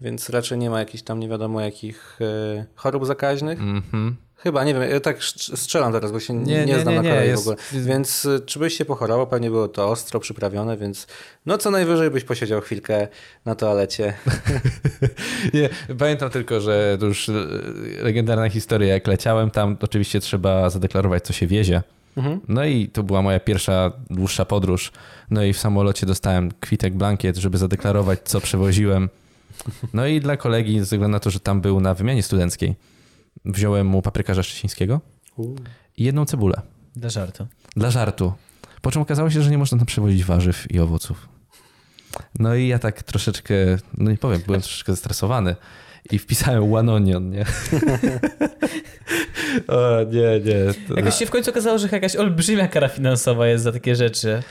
więc 0.00 0.30
raczej 0.30 0.58
nie 0.58 0.70
ma 0.70 0.78
jakichś 0.78 1.02
tam 1.02 1.20
nie 1.20 1.28
wiadomo 1.28 1.60
jakich 1.60 2.18
e, 2.20 2.64
chorób 2.74 3.06
zakaźnych. 3.06 3.60
Mhm. 3.60 4.16
Chyba, 4.36 4.64
nie 4.64 4.74
wiem, 4.74 4.90
ja 4.90 5.00
tak 5.00 5.18
strz- 5.18 5.56
strzelam 5.56 5.92
teraz, 5.92 6.12
bo 6.12 6.20
się 6.20 6.34
nie, 6.34 6.42
Nie, 6.44 6.64
nie, 6.64 6.80
znam 6.80 6.94
nie, 6.94 7.02
na 7.02 7.08
Korei 7.08 7.28
jest- 7.28 7.44
w 7.44 7.48
ogóle. 7.48 7.56
Więc 7.72 8.24
y, 8.24 8.40
czy 8.46 8.58
byś 8.58 8.76
się 8.78 8.84
pochorował, 8.84 9.26
pewnie 9.26 9.50
było 9.50 9.68
to 9.68 9.88
ostro 9.88 10.20
przyprawione, 10.20 10.76
więc 10.76 11.06
no 11.46 11.58
co 11.58 11.70
najwyżej 11.70 12.10
byś 12.10 12.24
posiedział 12.24 12.60
chwilkę 12.60 13.08
na 13.44 13.54
toalecie. 13.54 14.14
Nie, 15.54 15.68
pamiętam 15.98 16.30
tylko, 16.30 16.60
że 16.60 16.96
to 17.00 17.06
już 17.06 17.28
e, 17.28 17.32
legendarna 18.02 18.48
historia, 18.50 18.94
jak 18.94 19.06
leciałem 19.06 19.50
tam, 19.50 19.76
oczywiście 19.80 20.20
trzeba 20.20 20.70
zadeklarować, 20.70 21.24
co 21.24 21.32
się 21.32 21.46
wiezie. 21.46 21.82
Mhm. 22.16 22.40
No 22.48 22.64
i 22.64 22.88
to 22.88 23.02
była 23.02 23.22
moja 23.22 23.40
pierwsza 23.40 23.92
dłuższa 24.10 24.44
podróż. 24.44 24.92
No 25.30 25.42
i 25.42 25.52
w 25.52 25.58
samolocie 25.58 26.06
dostałem 26.06 26.52
kwitek, 26.60 26.94
blankiet, 26.94 27.36
żeby 27.36 27.58
zadeklarować, 27.58 28.20
co 28.24 28.40
przewoziłem. 28.40 29.08
No 29.92 30.06
i 30.06 30.20
dla 30.20 30.36
kolegi, 30.36 30.78
ze 30.78 30.84
względu 30.84 31.08
na 31.08 31.20
to, 31.20 31.30
że 31.30 31.40
tam 31.40 31.60
był 31.60 31.80
na 31.80 31.94
wymianie 31.94 32.22
studenckiej, 32.22 32.74
wziąłem 33.44 33.86
mu 33.86 34.02
paprykarza 34.02 34.42
szczecińskiego 34.42 35.00
i 35.96 36.04
jedną 36.04 36.24
cebulę. 36.24 36.62
Dla 36.96 37.10
żartu. 37.10 37.46
Dla 37.76 37.90
żartu. 37.90 38.32
Po 38.82 38.90
czym 38.90 39.02
okazało 39.02 39.30
się, 39.30 39.42
że 39.42 39.50
nie 39.50 39.58
można 39.58 39.78
tam 39.78 39.86
przewozić 39.86 40.24
warzyw 40.24 40.70
i 40.70 40.80
owoców. 40.80 41.28
No 42.38 42.54
i 42.54 42.68
ja 42.68 42.78
tak 42.78 43.02
troszeczkę, 43.02 43.54
no 43.98 44.10
nie 44.10 44.18
powiem, 44.18 44.40
byłem 44.46 44.60
troszeczkę 44.60 44.92
zestresowany 44.92 45.56
i 46.10 46.18
wpisałem 46.18 46.74
one 46.74 46.92
onion, 46.92 47.30
nie? 47.30 47.44
o, 49.68 50.04
nie, 50.04 50.40
nie. 50.44 50.74
To... 50.88 50.94
Jakoś 50.96 51.14
się 51.14 51.26
w 51.26 51.30
końcu 51.30 51.50
okazało, 51.50 51.78
że 51.78 51.88
jakaś 51.92 52.16
olbrzymia 52.16 52.68
kara 52.68 52.88
finansowa 52.88 53.46
jest 53.46 53.64
za 53.64 53.72
takie 53.72 53.96
rzeczy. 53.96 54.42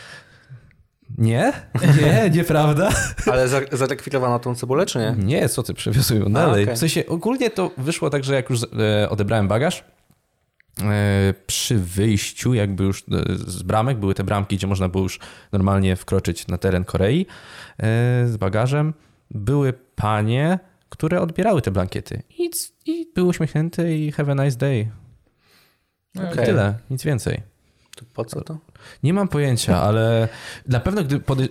Nie? 1.17 1.53
Nie, 2.01 2.29
nieprawda? 2.29 2.89
Ale 3.31 3.47
za- 3.47 3.61
zarekwirowano 3.71 4.39
tą 4.39 4.55
cebulę, 4.55 4.85
czy 4.85 4.99
nie? 4.99 5.15
Nie, 5.17 5.49
co 5.49 5.63
ty, 5.63 5.73
przewiozły 5.73 6.19
ją 6.19 6.33
dalej. 6.33 6.63
okej. 6.63 6.75
W 6.75 6.79
sensie 6.79 7.05
ogólnie 7.07 7.49
to 7.49 7.71
wyszło 7.77 8.09
tak, 8.09 8.23
że 8.23 8.33
jak 8.35 8.49
już 8.49 8.59
e, 8.63 9.09
odebrałem 9.09 9.47
bagaż, 9.47 9.83
e, 10.83 11.33
przy 11.47 11.77
wyjściu 11.77 12.53
jakby 12.53 12.83
już 12.83 12.99
e, 13.01 13.03
z 13.47 13.63
bramek, 13.63 13.97
były 13.97 14.13
te 14.13 14.23
bramki, 14.23 14.57
gdzie 14.57 14.67
można 14.67 14.89
było 14.89 15.03
już 15.03 15.19
normalnie 15.51 15.95
wkroczyć 15.95 16.47
na 16.47 16.57
teren 16.57 16.83
Korei 16.83 17.25
z 18.25 18.37
bagażem, 18.37 18.93
były 19.31 19.73
panie, 19.95 20.59
które 20.91 21.21
odbierały 21.21 21.61
te 21.61 21.71
blankiety 21.71 22.23
i, 22.39 22.49
i 22.85 23.07
były 23.15 23.27
uśmiechnięte 23.27 23.93
i 23.93 24.11
have 24.11 24.31
a 24.31 24.43
nice 24.43 24.57
day. 24.57 24.91
Okej. 26.15 26.45
Tyle, 26.45 26.75
nic 26.89 27.03
więcej. 27.03 27.41
To 27.95 28.05
po 28.13 28.25
co 28.25 28.41
to? 28.41 28.57
Nie 29.03 29.13
mam 29.13 29.27
pojęcia, 29.27 29.81
ale 29.87 30.27
na 30.67 30.79
pewno 30.79 31.03
gdy 31.03 31.19
pode... 31.19 31.47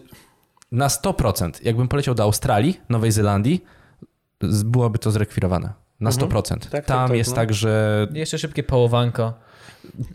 na 0.72 0.88
100%, 0.88 1.51
jakbym 1.62 1.88
poleciał 1.88 2.14
do 2.14 2.22
Australii, 2.22 2.80
Nowej 2.88 3.12
Zelandii, 3.12 3.64
byłoby 4.64 4.99
to 4.99 5.11
zrekwirowane. 5.11 5.72
Na 6.01 6.11
100%. 6.11 6.59
tak, 6.68 6.86
Tam 6.86 7.09
tak, 7.09 7.16
jest 7.16 7.30
no. 7.30 7.36
tak, 7.36 7.55
że 7.55 8.07
Jeszcze 8.12 8.38
szybkie 8.38 8.62
połowanko. 8.62 9.34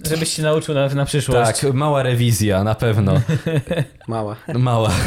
Żebyś 0.05 0.29
się 0.33 0.43
nauczył 0.43 0.75
na, 0.75 0.87
na 0.87 1.05
przyszłość. 1.05 1.61
tak, 1.61 1.73
mała 1.73 2.03
rewizja 2.03 2.63
na 2.63 2.75
pewno. 2.75 3.21
Mała. 4.07 4.35
Mała. 4.53 4.91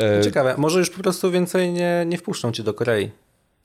E, 0.00 0.24
Ciekawe, 0.24 0.54
może 0.58 0.78
już 0.78 0.90
po 0.90 1.02
prostu 1.02 1.30
więcej 1.30 1.72
nie, 1.72 2.04
nie 2.06 2.18
wpuszczą 2.18 2.52
cię 2.52 2.62
do 2.62 2.74
Korei. 2.74 3.10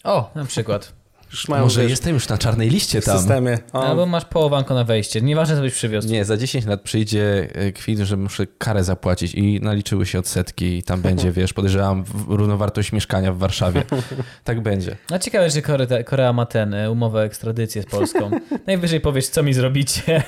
O, 0.03 0.31
na 0.35 0.45
przykład. 0.45 0.93
Już 1.31 1.47
mają 1.47 1.63
Może 1.63 1.81
wiesz, 1.81 1.89
jestem 1.89 2.13
już 2.13 2.27
na 2.29 2.37
czarnej 2.37 2.69
liście 2.69 3.01
tam. 3.01 3.17
systemie. 3.17 3.57
O, 3.73 3.87
Albo 3.87 4.05
masz 4.05 4.25
połowanko 4.25 4.73
na 4.73 4.83
wejście. 4.83 5.21
Nieważne, 5.21 5.55
co 5.55 5.61
byś 5.61 5.73
przywiózł. 5.73 6.07
Nie, 6.09 6.25
za 6.25 6.37
10 6.37 6.65
lat 6.65 6.81
przyjdzie 6.81 7.47
e, 7.53 7.71
kwit, 7.71 7.99
że 7.99 8.17
muszę 8.17 8.47
karę 8.57 8.83
zapłacić 8.83 9.35
i 9.35 9.59
naliczyły 9.61 10.05
się 10.05 10.19
odsetki 10.19 10.77
i 10.77 10.83
tam 10.83 11.01
będzie, 11.01 11.31
wiesz, 11.37 11.53
podejrzewam 11.53 12.03
równowartość 12.27 12.91
mieszkania 12.91 13.33
w 13.33 13.37
Warszawie. 13.37 13.83
Tak 14.43 14.61
będzie. 14.61 14.97
A 15.11 15.19
ciekawe, 15.19 15.49
że 15.49 15.61
Korea, 15.61 16.03
Korea 16.03 16.33
ma 16.33 16.45
ten, 16.45 16.73
e, 16.73 16.91
umowę 16.91 17.19
o 17.19 17.25
ekstradycję 17.25 17.81
z 17.81 17.85
Polską. 17.85 18.31
Najwyżej 18.67 19.01
powiesz, 19.01 19.27
co 19.27 19.43
mi 19.43 19.53
zrobicie. 19.53 20.23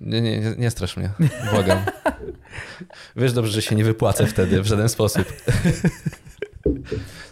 Nie, 0.00 0.20
nie, 0.20 0.40
nie, 0.58 0.70
strasz 0.70 0.96
mnie, 0.96 1.10
błagam. 1.50 1.78
Wiesz 3.16 3.32
dobrze, 3.32 3.52
że 3.52 3.62
się 3.62 3.74
nie 3.76 3.84
wypłacę 3.84 4.26
wtedy 4.26 4.62
w 4.62 4.66
żaden 4.66 4.88
sposób. 4.88 5.24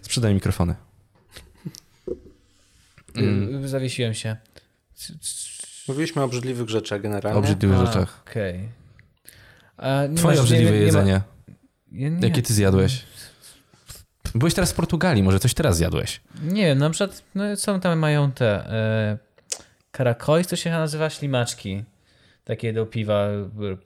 Sprzedaj 0.03 0.35
mikrofony. 0.35 0.75
Mm. 3.17 3.69
Zawiesiłem 3.69 4.15
się. 4.15 4.37
Mówiliśmy 5.89 6.23
o 6.23 6.25
obrzydliwych 6.25 6.69
rzeczach 6.69 7.01
generalnie. 7.01 7.37
O 7.37 7.39
obrzydliwych 7.39 7.79
A, 7.79 7.87
rzeczach. 7.87 8.23
Okej. 8.31 8.69
Nie 10.11 10.17
Twoje 10.17 10.41
obrzydliwe 10.41 10.71
nie- 10.71 10.77
nie 10.77 10.81
ma- 10.81 10.87
jedzenie. 10.87 11.21
Ja 11.93 12.09
nie, 12.09 12.29
Jakie 12.29 12.43
ty 12.43 12.55
zjadłeś? 12.55 13.03
Byłeś 14.35 14.55
teraz 14.55 14.73
w 14.73 14.75
Portugalii, 14.75 15.23
może 15.23 15.39
coś 15.39 15.55
teraz 15.55 15.77
zjadłeś? 15.77 16.21
Nie 16.43 16.62
wiem, 16.67 16.79
na 16.79 16.91
przykład 16.91 17.23
no, 17.35 17.57
są 17.57 17.81
tam 17.81 17.99
mają 17.99 18.33
te 18.33 18.47
e, 18.71 19.19
karakois, 19.91 20.47
to 20.47 20.57
się 20.57 20.71
nazywa 20.71 21.11
ślimaczki. 21.11 21.85
Takie 22.45 22.73
do 22.73 22.87
piwa 22.87 23.27
w, 23.29 23.77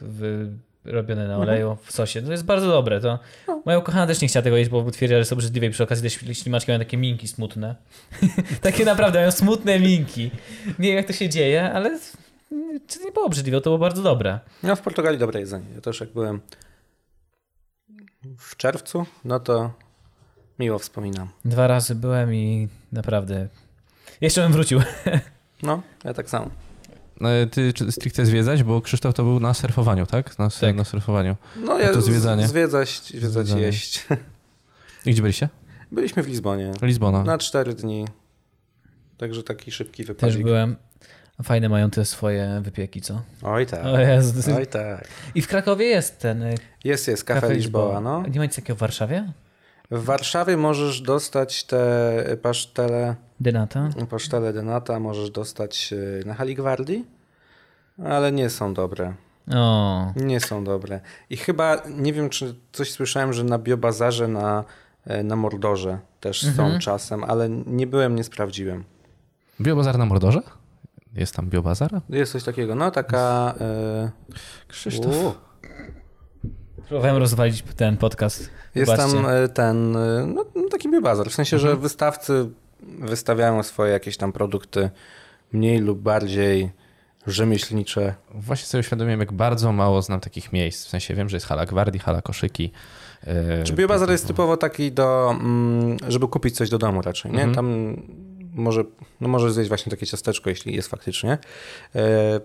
w, 0.00 0.48
robione 0.84 1.28
na 1.28 1.36
oleju 1.38 1.76
w 1.82 1.92
sosie. 1.92 2.22
To 2.22 2.32
jest 2.32 2.44
bardzo 2.44 2.66
dobre. 2.68 3.00
To 3.00 3.18
moja 3.64 3.78
ukochana 3.78 4.06
też 4.06 4.20
nie 4.20 4.28
chciała 4.28 4.42
tego 4.44 4.56
jeść, 4.56 4.70
bo 4.70 4.90
twierdziła, 4.90 5.20
że 5.20 5.24
są 5.24 5.36
obrzydliwe 5.36 5.66
i 5.66 5.70
przy 5.70 5.82
okazji 5.82 6.02
te 6.10 6.16
śl- 6.16 6.34
ślimaczki 6.34 6.70
mają 6.70 6.78
takie 6.78 6.96
minki 6.96 7.28
smutne. 7.28 7.76
takie 8.62 8.84
naprawdę 8.84 9.18
mają 9.18 9.30
smutne 9.30 9.80
minki. 9.80 10.30
Nie 10.78 10.88
wiem 10.88 10.96
jak 10.96 11.06
to 11.06 11.12
się 11.12 11.28
dzieje, 11.28 11.72
ale 11.72 11.98
czy 12.86 12.98
to 12.98 13.04
nie 13.04 13.12
było 13.12 13.26
obrzydliwe, 13.26 13.60
to 13.60 13.64
było 13.70 13.78
bardzo 13.78 14.02
dobre. 14.02 14.40
No 14.62 14.76
w 14.76 14.80
Portugalii 14.80 15.18
dobre 15.18 15.40
jedzenie. 15.40 15.66
Ja 15.74 15.80
też 15.80 16.00
jak 16.00 16.08
byłem 16.12 16.40
w 18.38 18.56
czerwcu, 18.56 19.06
no 19.24 19.40
to 19.40 19.72
miło 20.58 20.78
wspominam. 20.78 21.28
Dwa 21.44 21.66
razy 21.66 21.94
byłem 21.94 22.34
i 22.34 22.68
naprawdę 22.92 23.48
jeszcze 24.20 24.42
bym 24.42 24.52
wrócił. 24.52 24.80
No, 25.62 25.82
ja 26.04 26.14
tak 26.14 26.30
samo. 26.30 26.50
E, 27.24 27.46
Ty 27.46 27.72
stricte 27.90 28.26
zwiedzać, 28.26 28.62
bo 28.62 28.80
Krzysztof 28.80 29.14
to 29.14 29.22
był 29.24 29.40
na 29.40 29.54
surfowaniu, 29.54 30.06
tak? 30.06 30.38
Na, 30.38 30.48
Tak. 30.60 30.76
na 30.76 30.84
surfowaniu. 30.84 31.36
No 31.56 31.78
ja 31.78 31.92
to 31.92 32.00
zwiedzanie. 32.02 32.48
Zwiedzać, 32.48 33.02
zwiedzać 33.04 33.32
Zwiedzanie. 33.46 33.62
jeść. 33.62 34.06
I 35.06 35.10
gdzie 35.12 35.22
byliście? 35.22 35.48
Byliśmy 35.92 36.22
w 36.22 36.28
Lizbonie 36.28 36.72
Lizbona. 36.82 37.24
na 37.24 37.38
cztery 37.38 37.74
dni. 37.74 38.04
Także 39.18 39.42
taki 39.42 39.70
szybki 39.72 40.04
Też 40.04 40.08
wypadek. 40.16 40.42
byłem. 40.42 40.76
Fajne 41.42 41.68
mają 41.68 41.90
te 41.90 42.04
swoje 42.04 42.60
wypieki, 42.64 43.00
co? 43.00 43.22
Oj 43.42 43.66
tak. 43.66 43.84
O. 43.84 43.92
Oj 44.56 44.66
tak. 44.66 45.08
I 45.34 45.42
w 45.42 45.48
Krakowie 45.48 45.84
jest 45.86 46.18
ten 46.18 46.42
y, 46.42 46.54
Jest, 46.84 47.08
jest, 47.08 47.24
kafe, 47.24 47.54
Lisboa, 47.54 48.00
no. 48.00 48.22
Nie 48.26 48.38
ma 48.38 48.44
nic 48.44 48.56
takiego 48.56 48.76
w 48.76 48.78
Warszawie? 48.78 49.32
W 49.90 50.04
Warszawie 50.04 50.56
możesz 50.56 51.00
dostać 51.00 51.64
te 51.64 52.24
pasztele, 52.42 53.16
Denata? 53.40 53.90
pasztele 54.10 54.52
denata, 54.52 55.00
możesz 55.00 55.30
dostać 55.30 55.94
e, 56.22 56.26
na 56.26 56.34
Haligwardii, 56.34 57.04
ale 58.04 58.32
nie 58.32 58.50
są 58.50 58.74
dobre. 58.74 59.14
O, 59.54 60.12
Nie 60.16 60.40
są 60.40 60.64
dobre. 60.64 61.00
I 61.30 61.36
chyba, 61.36 61.76
nie 61.98 62.12
wiem, 62.12 62.30
czy 62.30 62.54
coś 62.72 62.90
słyszałem, 62.90 63.32
że 63.32 63.44
na 63.44 63.58
Biobazarze 63.58 64.28
na, 64.28 64.64
e, 65.06 65.22
na 65.22 65.36
Mordorze 65.36 65.98
też 66.20 66.44
Mhm. 66.44 66.72
są 66.72 66.78
czasem, 66.78 67.24
ale 67.24 67.48
nie 67.66 67.86
byłem, 67.86 68.16
nie 68.16 68.24
sprawdziłem. 68.24 68.84
Biobazar 69.60 69.98
na 69.98 70.06
Mordorze? 70.06 70.40
Jest 71.14 71.34
tam 71.36 71.50
biobazar? 71.50 71.90
Jest 72.08 72.32
coś 72.32 72.44
takiego, 72.44 72.74
no 72.74 72.90
taka... 72.90 73.54
E, 73.60 74.10
Krzysztof. 74.68 75.14
u, 75.16 75.32
próbowałem 76.88 77.16
rozwalić 77.16 77.64
ten 77.76 77.96
podcast. 77.96 78.50
jest 78.74 78.90
Wybaczcie. 78.92 79.16
tam 79.16 79.26
e, 79.26 79.48
ten, 79.48 79.92
no, 80.34 80.44
no 80.54 80.68
taki 80.70 80.90
biobazar, 80.90 81.30
w 81.30 81.34
sensie, 81.34 81.56
Mhm. 81.56 81.72
że 81.72 81.76
wystawcy 81.80 82.50
wystawiają 82.98 83.62
swoje 83.62 83.92
jakieś 83.92 84.16
tam 84.16 84.32
produkty 84.32 84.90
mniej 85.52 85.78
lub 85.78 85.98
bardziej 85.98 86.70
rzemieślnicze. 87.26 88.14
Właśnie 88.34 88.66
sobie 88.66 88.80
uświadomiłem, 88.80 89.20
jak 89.20 89.32
bardzo 89.32 89.72
mało 89.72 90.02
znam 90.02 90.20
takich 90.20 90.52
miejsc. 90.52 90.86
W 90.86 90.88
sensie 90.88 91.14
wiem, 91.14 91.28
że 91.28 91.36
jest 91.36 91.46
hala 91.46 91.66
gwardii, 91.66 92.00
hala 92.00 92.22
koszyki. 92.22 92.70
e, 93.26 93.64
Czy 93.64 93.72
biobazar 93.72 94.10
jest 94.10 94.26
typowo 94.26 94.56
taki 94.56 94.92
do, 94.92 95.30
mm, 95.40 95.96
żeby 96.08 96.28
kupić 96.28 96.56
coś 96.56 96.70
do 96.70 96.78
domu 96.78 97.02
raczej, 97.02 97.32
nie? 97.32 97.44
Mhm. 97.44 97.54
Tam 97.54 97.96
może, 98.54 98.84
no 99.20 99.28
może 99.28 99.52
zjeść 99.52 99.68
właśnie 99.68 99.90
takie 99.90 100.06
ciasteczko, 100.06 100.50
jeśli 100.50 100.74
jest 100.74 100.88
faktycznie 100.88 101.38
e, 101.94 102.00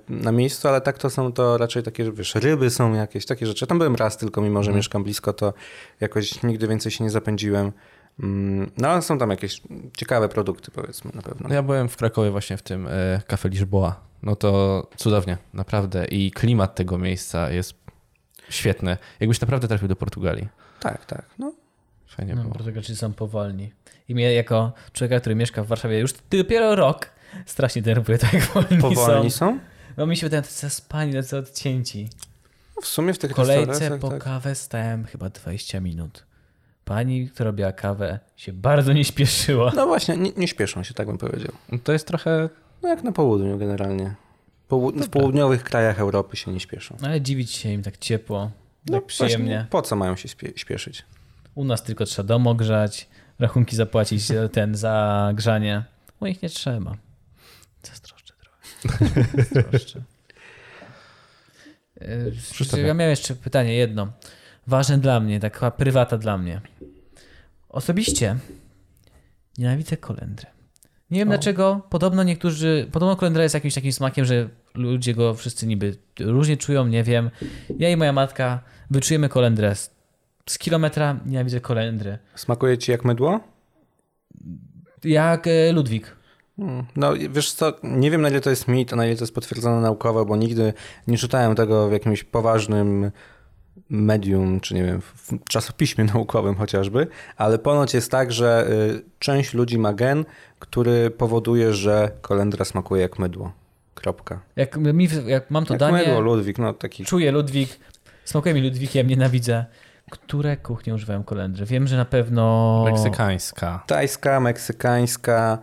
na 0.09 0.31
miejscu, 0.31 0.67
ale 0.67 0.81
tak 0.81 0.97
to 0.97 1.09
są 1.09 1.31
to 1.33 1.57
raczej 1.57 1.83
takie, 1.83 2.05
że 2.05 2.11
wiesz, 2.11 2.35
ryby 2.35 2.69
są 2.69 2.93
jakieś, 2.93 3.25
takie 3.25 3.45
rzeczy. 3.45 3.67
Tam 3.67 3.77
byłem 3.77 3.95
raz 3.95 4.17
tylko, 4.17 4.41
mimo 4.41 4.63
że 4.63 4.69
Mhm. 4.69 4.77
mieszkam 4.77 5.03
blisko, 5.03 5.33
to 5.33 5.53
jakoś 5.99 6.43
nigdy 6.43 6.67
więcej 6.67 6.91
się 6.91 7.03
nie 7.03 7.09
zapędziłem. 7.09 7.71
Mm, 8.19 8.71
No 8.77 8.87
ale 8.89 9.01
są 9.01 9.17
tam 9.17 9.29
jakieś 9.29 9.61
ciekawe 9.97 10.29
produkty, 10.29 10.71
powiedzmy, 10.71 11.11
na 11.13 11.21
pewno. 11.21 11.47
No 11.49 11.55
ja 11.55 11.63
byłem 11.63 11.89
w 11.89 11.97
Krakowie 11.97 12.31
właśnie 12.31 12.57
w 12.57 12.61
tym 12.61 12.87
e, 12.87 13.21
Cafe 13.27 13.49
Lisboa. 13.49 13.99
No 14.23 14.35
to 14.35 14.83
cudownie, 14.97 15.37
naprawdę. 15.53 16.05
I 16.05 16.31
klimat 16.31 16.75
tego 16.75 16.97
miejsca 16.97 17.49
jest 17.51 17.73
świetny. 18.49 18.97
Jakbyś 19.19 19.41
naprawdę 19.41 19.67
trafił 19.67 19.87
do 19.87 19.95
Portugalii. 19.95 20.47
Tak, 20.79 21.05
tak. 21.05 21.25
No. 21.39 21.53
Fajnie 22.07 22.35
No, 22.35 22.41
było. 22.41 22.53
Portugalczycy 22.53 22.95
są 22.95 23.13
powolni. 23.13 23.71
I 24.09 24.15
mnie 24.15 24.33
jako 24.33 24.73
człowieka, 24.93 25.19
który 25.19 25.35
mieszka 25.35 25.63
w 25.63 25.67
Warszawie 25.67 25.99
już 25.99 26.13
dopiero 26.31 26.75
rok, 26.75 27.09
strasznie 27.45 27.81
denerwuje 27.81 28.17
tak 28.17 28.33
jak 28.33 28.43
wolni, 28.43 28.77
Powolni 28.81 29.31
są. 29.31 29.37
są? 29.37 29.59
No 29.97 30.05
mi 30.07 30.17
się 30.17 30.25
wydaje, 30.25 30.43
że 30.43 30.61
to 30.61 30.69
spani, 30.69 31.13
tacy 31.13 31.37
odcięci. 31.37 32.09
No, 32.75 32.81
W 32.81 32.85
sumie 32.87 33.13
w 33.13 33.17
tych 33.17 33.31
W 33.31 33.33
kolejce 33.33 33.99
po 33.99 34.09
tak. 34.09 34.23
kawę 34.23 34.55
stałem 34.55 35.05
chyba 35.05 35.29
20 35.29 35.79
minut. 35.79 36.25
Pani, 36.87 37.29
która 37.29 37.47
robiła 37.47 37.71
kawę, 37.71 38.19
się 38.35 38.53
bardzo 38.53 38.93
nie 38.93 39.03
śpieszyła. 39.03 39.71
No 39.75 39.87
właśnie, 39.87 40.17
nie, 40.17 40.31
nie 40.37 40.47
śpieszą 40.47 40.83
się, 40.83 40.93
tak 40.93 41.07
bym 41.07 41.17
powiedział. 41.17 41.51
No 41.71 41.77
To 41.83 41.93
jest 41.93 42.07
trochę... 42.07 42.49
No 42.83 42.89
jak 42.89 43.03
na 43.03 43.11
południu 43.11 43.57
generalnie. 43.57 44.15
Połu- 44.69 45.03
w 45.03 45.09
południowych 45.09 45.63
krajach 45.63 45.99
Europy 45.99 46.37
się 46.37 46.51
nie 46.53 46.59
śpieszą. 46.59 46.97
Ale 47.01 47.21
dziwić 47.21 47.51
się 47.51 47.69
im 47.69 47.83
tak 47.83 47.97
ciepło, 47.97 48.51
tak 48.85 48.93
No 48.93 49.01
przyjemnie. 49.01 49.47
Właśnie, 49.53 49.67
po 49.69 49.81
co 49.81 49.95
mają 49.95 50.15
się 50.15 50.27
spie- 50.27 50.53
śpieszyć? 50.55 51.05
U 51.55 51.63
nas 51.63 51.83
tylko 51.83 52.05
trzeba 52.05 52.27
dom 52.27 52.47
ogrzać, 52.47 53.07
rachunki 53.39 53.75
zapłacić 53.75 54.23
ten 54.51 54.75
za 54.75 55.31
grzanie. 55.33 55.83
U 56.19 56.25
nich 56.25 56.41
nie 56.41 56.49
trzeba. 56.49 56.95
Zazdroszczę 57.83 58.33
trochę. 58.41 59.05
Zazdroszczę. 59.53 60.01
E. 62.73 62.81
Ja 62.81 62.93
miałem 62.93 63.09
jeszcze 63.09 63.35
pytanie 63.35 63.73
jedno. 63.73 64.07
Ważne 64.67 64.97
dla 64.97 65.19
mnie, 65.19 65.39
taka 65.39 65.71
prywata 65.71 66.17
dla 66.17 66.37
mnie. 66.37 66.61
Osobiście 67.69 68.35
nienawidzę 69.57 69.97
kolendry. 69.97 70.47
Nie 71.11 71.19
wiem 71.19 71.27
O. 71.27 71.31
dlaczego. 71.31 71.81
Podobno 71.89 72.23
niektórzy. 72.23 72.87
Podobno 72.91 73.15
kolendra 73.15 73.43
jest 73.43 73.55
jakimś 73.55 73.73
takim 73.73 73.93
smakiem, 73.93 74.25
że 74.25 74.49
ludzie 74.73 75.13
go 75.13 75.33
wszyscy 75.33 75.67
niby 75.67 75.97
różnie 76.19 76.57
czują, 76.57 76.87
nie 76.87 77.03
wiem. 77.03 77.29
Ja 77.79 77.89
i 77.89 77.95
moja 77.95 78.13
matka 78.13 78.59
wyczujemy 78.91 79.29
kolendrę. 79.29 79.75
Z, 79.75 79.91
z 80.49 80.57
kilometra 80.57 81.19
nienawidzę 81.25 81.61
kolendry. 81.61 82.17
Smakuje 82.35 82.77
ci 82.77 82.91
jak 82.91 83.05
mydło? 83.05 83.39
Jak 85.03 85.47
e, 85.47 85.71
Ludwik. 85.71 86.17
Hmm. 86.57 86.85
No 86.95 87.13
wiesz 87.29 87.53
co, 87.53 87.73
nie 87.83 88.11
wiem 88.11 88.21
na 88.21 88.29
ile 88.29 88.41
to 88.41 88.49
jest 88.49 88.67
mit, 88.67 88.93
a 88.93 88.95
na 88.95 89.05
ile 89.05 89.15
to 89.15 89.23
jest 89.23 89.35
potwierdzone 89.35 89.81
naukowo, 89.81 90.25
bo 90.25 90.35
nigdy 90.35 90.73
nie 91.07 91.17
czytałem 91.17 91.55
tego 91.55 91.89
w 91.89 91.91
jakimś 91.91 92.23
poważnym 92.23 93.11
medium, 93.89 94.59
czy 94.59 94.73
nie 94.73 94.83
wiem, 94.83 95.01
w 95.01 95.43
czasopiśmie 95.49 96.03
naukowym 96.13 96.55
chociażby, 96.55 97.07
ale 97.37 97.59
ponoć 97.59 97.93
jest 97.93 98.11
tak, 98.11 98.31
że 98.31 98.67
y, 98.71 99.01
część 99.19 99.53
ludzi 99.53 99.77
ma 99.77 99.93
gen, 99.93 100.25
który 100.59 101.09
powoduje, 101.09 101.73
że 101.73 102.11
kolendra 102.21 102.65
smakuje 102.65 103.01
jak 103.01 103.19
mydło. 103.19 103.51
Kropka. 103.95 104.39
Jak, 104.55 104.77
mi, 104.77 105.07
jak 105.25 105.51
mam 105.51 105.65
to 105.65 105.73
jak 105.73 105.79
danie, 105.79 105.97
mydło, 105.97 106.19
Ludwik, 106.19 106.57
no 106.57 106.73
taki... 106.73 107.05
czuję 107.05 107.31
Ludwik, 107.31 107.79
smakuje 108.25 108.53
mi 108.53 108.61
Ludwikiem, 108.61 109.07
nienawidzę. 109.07 109.65
Które 110.11 110.57
kuchnie 110.57 110.93
używają 110.93 111.23
kolendry? 111.23 111.65
Wiem, 111.65 111.87
że 111.87 111.97
na 111.97 112.05
pewno... 112.05 112.83
Meksykańska. 112.85 113.83
Tajska, 113.87 114.39
meksykańska, 114.39 115.59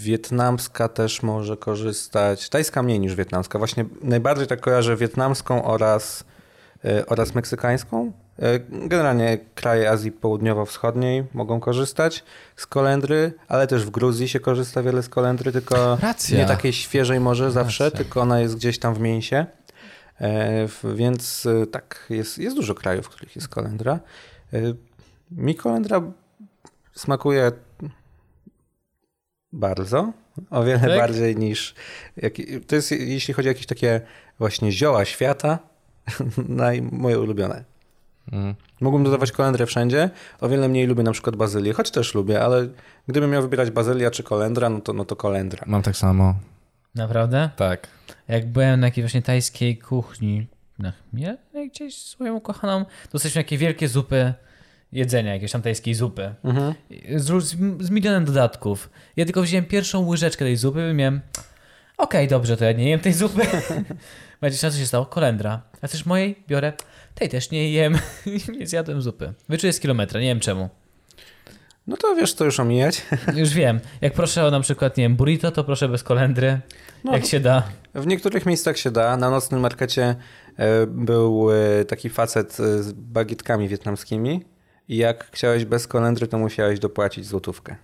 wietnamska 0.00 0.88
też 0.88 1.22
może 1.22 1.56
korzystać. 1.56 2.48
Tajska 2.48 2.82
mniej 2.82 3.00
niż 3.00 3.14
wietnamska. 3.14 3.58
Właśnie 3.58 3.84
najbardziej 4.02 4.46
tak 4.46 4.60
kojarzę 4.60 4.96
wietnamską 4.96 5.64
oraz, 5.64 6.24
oraz 7.06 7.34
meksykańską. 7.34 8.12
Y, 8.38 8.88
Generalnie 8.88 9.38
kraje 9.54 9.90
Azji 9.90 10.12
Południowo-Wschodniej 10.12 11.24
mogą 11.34 11.60
korzystać 11.60 12.24
z 12.56 12.66
kolendry, 12.66 13.32
ale 13.48 13.66
też 13.66 13.84
w 13.84 13.90
Gruzji 13.90 14.28
się 14.28 14.40
korzysta 14.40 14.82
wiele 14.82 15.02
z 15.02 15.08
kolendry, 15.08 15.52
tylko 15.52 15.98
Racja. 16.02 16.38
nie 16.38 16.46
takiej 16.46 16.72
świeżej 16.72 17.20
może 17.20 17.50
zawsze, 17.52 17.84
Racja. 17.84 17.96
tylko 17.98 18.20
ona 18.20 18.40
jest 18.40 18.56
gdzieś 18.56 18.78
tam 18.78 18.94
w 18.94 19.00
mięsie. 19.00 19.46
E, 20.20 20.68
Więc 20.94 21.48
tak, 21.72 22.06
jest, 22.10 22.38
jest 22.38 22.56
dużo 22.56 22.74
krajów, 22.74 23.06
w 23.06 23.08
których 23.08 23.36
jest 23.36 23.48
kolendra. 23.48 24.00
Mi 25.30 25.54
kolendra 25.54 26.02
smakuje 26.94 27.52
Bardzo. 29.52 30.12
O 30.50 30.64
wiele 30.64 30.80
Tak? 30.80 30.98
bardziej 30.98 31.36
niż. 31.36 31.74
To 32.66 32.74
jest, 32.76 32.90
jeśli 32.92 33.34
chodzi 33.34 33.48
o 33.48 33.50
jakieś 33.52 33.66
takie 33.66 34.00
właśnie 34.38 34.72
zioła 34.72 35.04
świata, 35.04 35.58
naj, 36.48 36.82
moje 36.82 37.20
ulubione. 37.20 37.64
Mm. 38.32 38.54
Mógłbym 38.80 39.04
dodawać 39.04 39.32
kolendrę 39.32 39.66
wszędzie. 39.66 40.10
O 40.40 40.48
wiele 40.48 40.68
mniej 40.68 40.86
lubię 40.86 41.02
na 41.02 41.12
przykład 41.12 41.36
bazylię, 41.36 41.72
choć 41.72 41.90
też 41.90 42.14
lubię, 42.14 42.40
ale 42.42 42.68
gdybym 43.08 43.30
miał 43.30 43.42
wybierać 43.42 43.70
bazylia 43.70 44.10
czy 44.10 44.22
kolendra, 44.22 44.70
no 44.70 44.80
to, 44.80 44.92
no 44.92 45.04
to 45.04 45.16
kolendra. 45.16 45.64
Mam 45.66 45.82
tak 45.82 45.96
samo. 45.96 46.34
Naprawdę? 46.94 47.50
Tak. 47.56 47.88
Jak 48.28 48.46
byłem 48.46 48.80
na 48.80 48.86
jakiej 48.86 49.04
właśnie 49.04 49.22
tajskiej 49.22 49.78
kuchni 49.78 50.46
na 50.78 50.92
Chmiel, 50.92 51.38
gdzieś 51.70 51.98
z 51.98 52.06
swoją 52.06 52.34
ukochaną, 52.34 52.84
dostaliśmy 53.12 53.44
takie 53.44 53.58
wielkie 53.58 53.88
zupy 53.88 54.34
jedzenia, 54.92 55.32
jakiejś 55.32 55.52
tam 55.52 55.62
tajskiej 55.62 55.94
zupy. 55.94 56.34
Mhm. 56.44 56.74
Z, 57.16 57.44
z, 57.80 57.90
milionem 57.90 58.24
dodatków. 58.24 58.90
Ja 59.16 59.24
tylko 59.24 59.42
wziąłem 59.42 59.64
pierwszą 59.64 60.06
łyżeczkę 60.06 60.44
tej 60.44 60.56
zupy 60.56 60.90
i 60.92 60.94
miałem 60.94 61.20
okej, 61.98 62.28
dobrze, 62.28 62.56
to 62.56 62.64
ja 62.64 62.72
nie 62.72 62.90
jem 62.90 63.00
tej 63.00 63.12
zupy. 63.12 63.42
Będzie 64.42 64.58
co 64.58 64.70
się 64.70 64.86
stało? 64.86 65.06
Kolendra. 65.06 65.62
A 65.82 65.86
chcesz 65.86 66.06
mojej? 66.06 66.42
Biorę. 66.48 66.72
Tej 67.14 67.28
też 67.28 67.50
nie 67.50 67.72
jem. 67.72 67.98
nie 68.58 68.66
zjadłem 68.66 69.02
zupy. 69.02 69.32
Wyczuję 69.48 69.72
z 69.72 69.80
kilometra, 69.80 70.20
nie 70.20 70.26
wiem 70.26 70.40
czemu. 70.40 70.68
No 71.86 71.96
to 71.96 72.14
wiesz, 72.14 72.34
to 72.34 72.44
już 72.44 72.60
omijać. 72.60 73.02
Już 73.34 73.50
wiem. 73.54 73.80
Jak 74.00 74.12
proszę 74.12 74.44
o 74.44 74.50
na 74.50 74.60
przykład, 74.60 74.96
nie 74.96 75.04
wiem, 75.04 75.16
burrito, 75.16 75.50
to 75.50 75.64
proszę 75.64 75.88
bez 75.88 76.02
kolendry. 76.02 76.60
No, 77.04 77.12
jak 77.12 77.26
się 77.26 77.40
da. 77.40 77.62
W 77.94 78.06
niektórych 78.06 78.46
miejscach 78.46 78.78
się 78.78 78.90
da. 78.90 79.16
Na 79.16 79.30
nocnym 79.30 79.60
markecie 79.60 80.14
e, 80.56 80.86
był 80.86 81.48
e, 81.50 81.84
taki 81.84 82.10
facet 82.10 82.60
e, 82.60 82.82
z 82.82 82.92
bagietkami 82.92 83.68
wietnamskimi 83.68 84.44
i 84.88 84.96
jak 84.96 85.30
chciałeś 85.32 85.64
bez 85.64 85.86
kolendry, 85.86 86.26
to 86.26 86.38
musiałeś 86.38 86.78
dopłacić 86.78 87.26
złotówkę. 87.26 87.76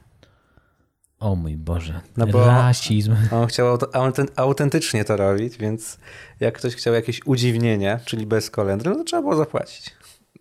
O 1.21 1.35
mój 1.37 1.57
Boże. 1.57 2.01
No 2.17 2.27
bo- 2.27 2.47
Rasizm. 2.47 3.15
On 3.31 3.47
chciał 3.47 3.79
autentycznie 4.37 5.05
to 5.05 5.17
robić, 5.17 5.57
więc 5.59 5.99
jak 6.41 6.59
ktoś 6.59 6.75
chciał 6.77 6.95
jakieś 6.95 7.27
udziwnienie, 7.27 8.01
czyli 8.05 8.27
bez 8.27 8.51
kolendry, 8.51 8.91
no 8.91 8.97
to 8.97 9.05
trzeba 9.05 9.23
było 9.23 9.37
zapłacić. 9.37 9.91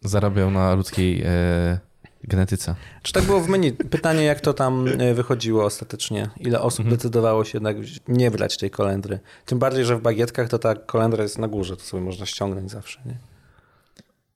Zarabiał 0.01 0.51
na 0.51 0.73
ludzkiej 0.75 1.21
e, 1.25 1.79
genetyce. 2.23 2.75
Czy 3.01 3.13
tak 3.13 3.23
było 3.23 3.41
w 3.41 3.47
menu? 3.49 3.73
Pytanie, 3.73 4.23
jak 4.23 4.41
to 4.41 4.53
tam 4.53 4.85
e, 4.99 5.13
wychodziło 5.13 5.65
ostatecznie? 5.65 6.29
Ile 6.39 6.61
osób 6.61 6.79
Mhm. 6.79 6.95
decydowało 6.97 7.45
się 7.45 7.51
jednak 7.57 7.77
nie 8.07 8.31
brać 8.31 8.57
tej 8.57 8.71
kolendry? 8.71 9.19
Tym 9.45 9.59
bardziej, 9.59 9.85
że 9.85 9.95
w 9.97 10.01
bagietkach 10.01 10.49
to 10.49 10.59
ta 10.59 10.75
kolendra 10.75 11.23
jest 11.23 11.37
na 11.37 11.47
górze, 11.47 11.77
to 11.77 11.83
sobie 11.83 12.03
można 12.03 12.25
ściągnąć 12.25 12.71
zawsze, 12.71 12.99
nie? 13.05 13.17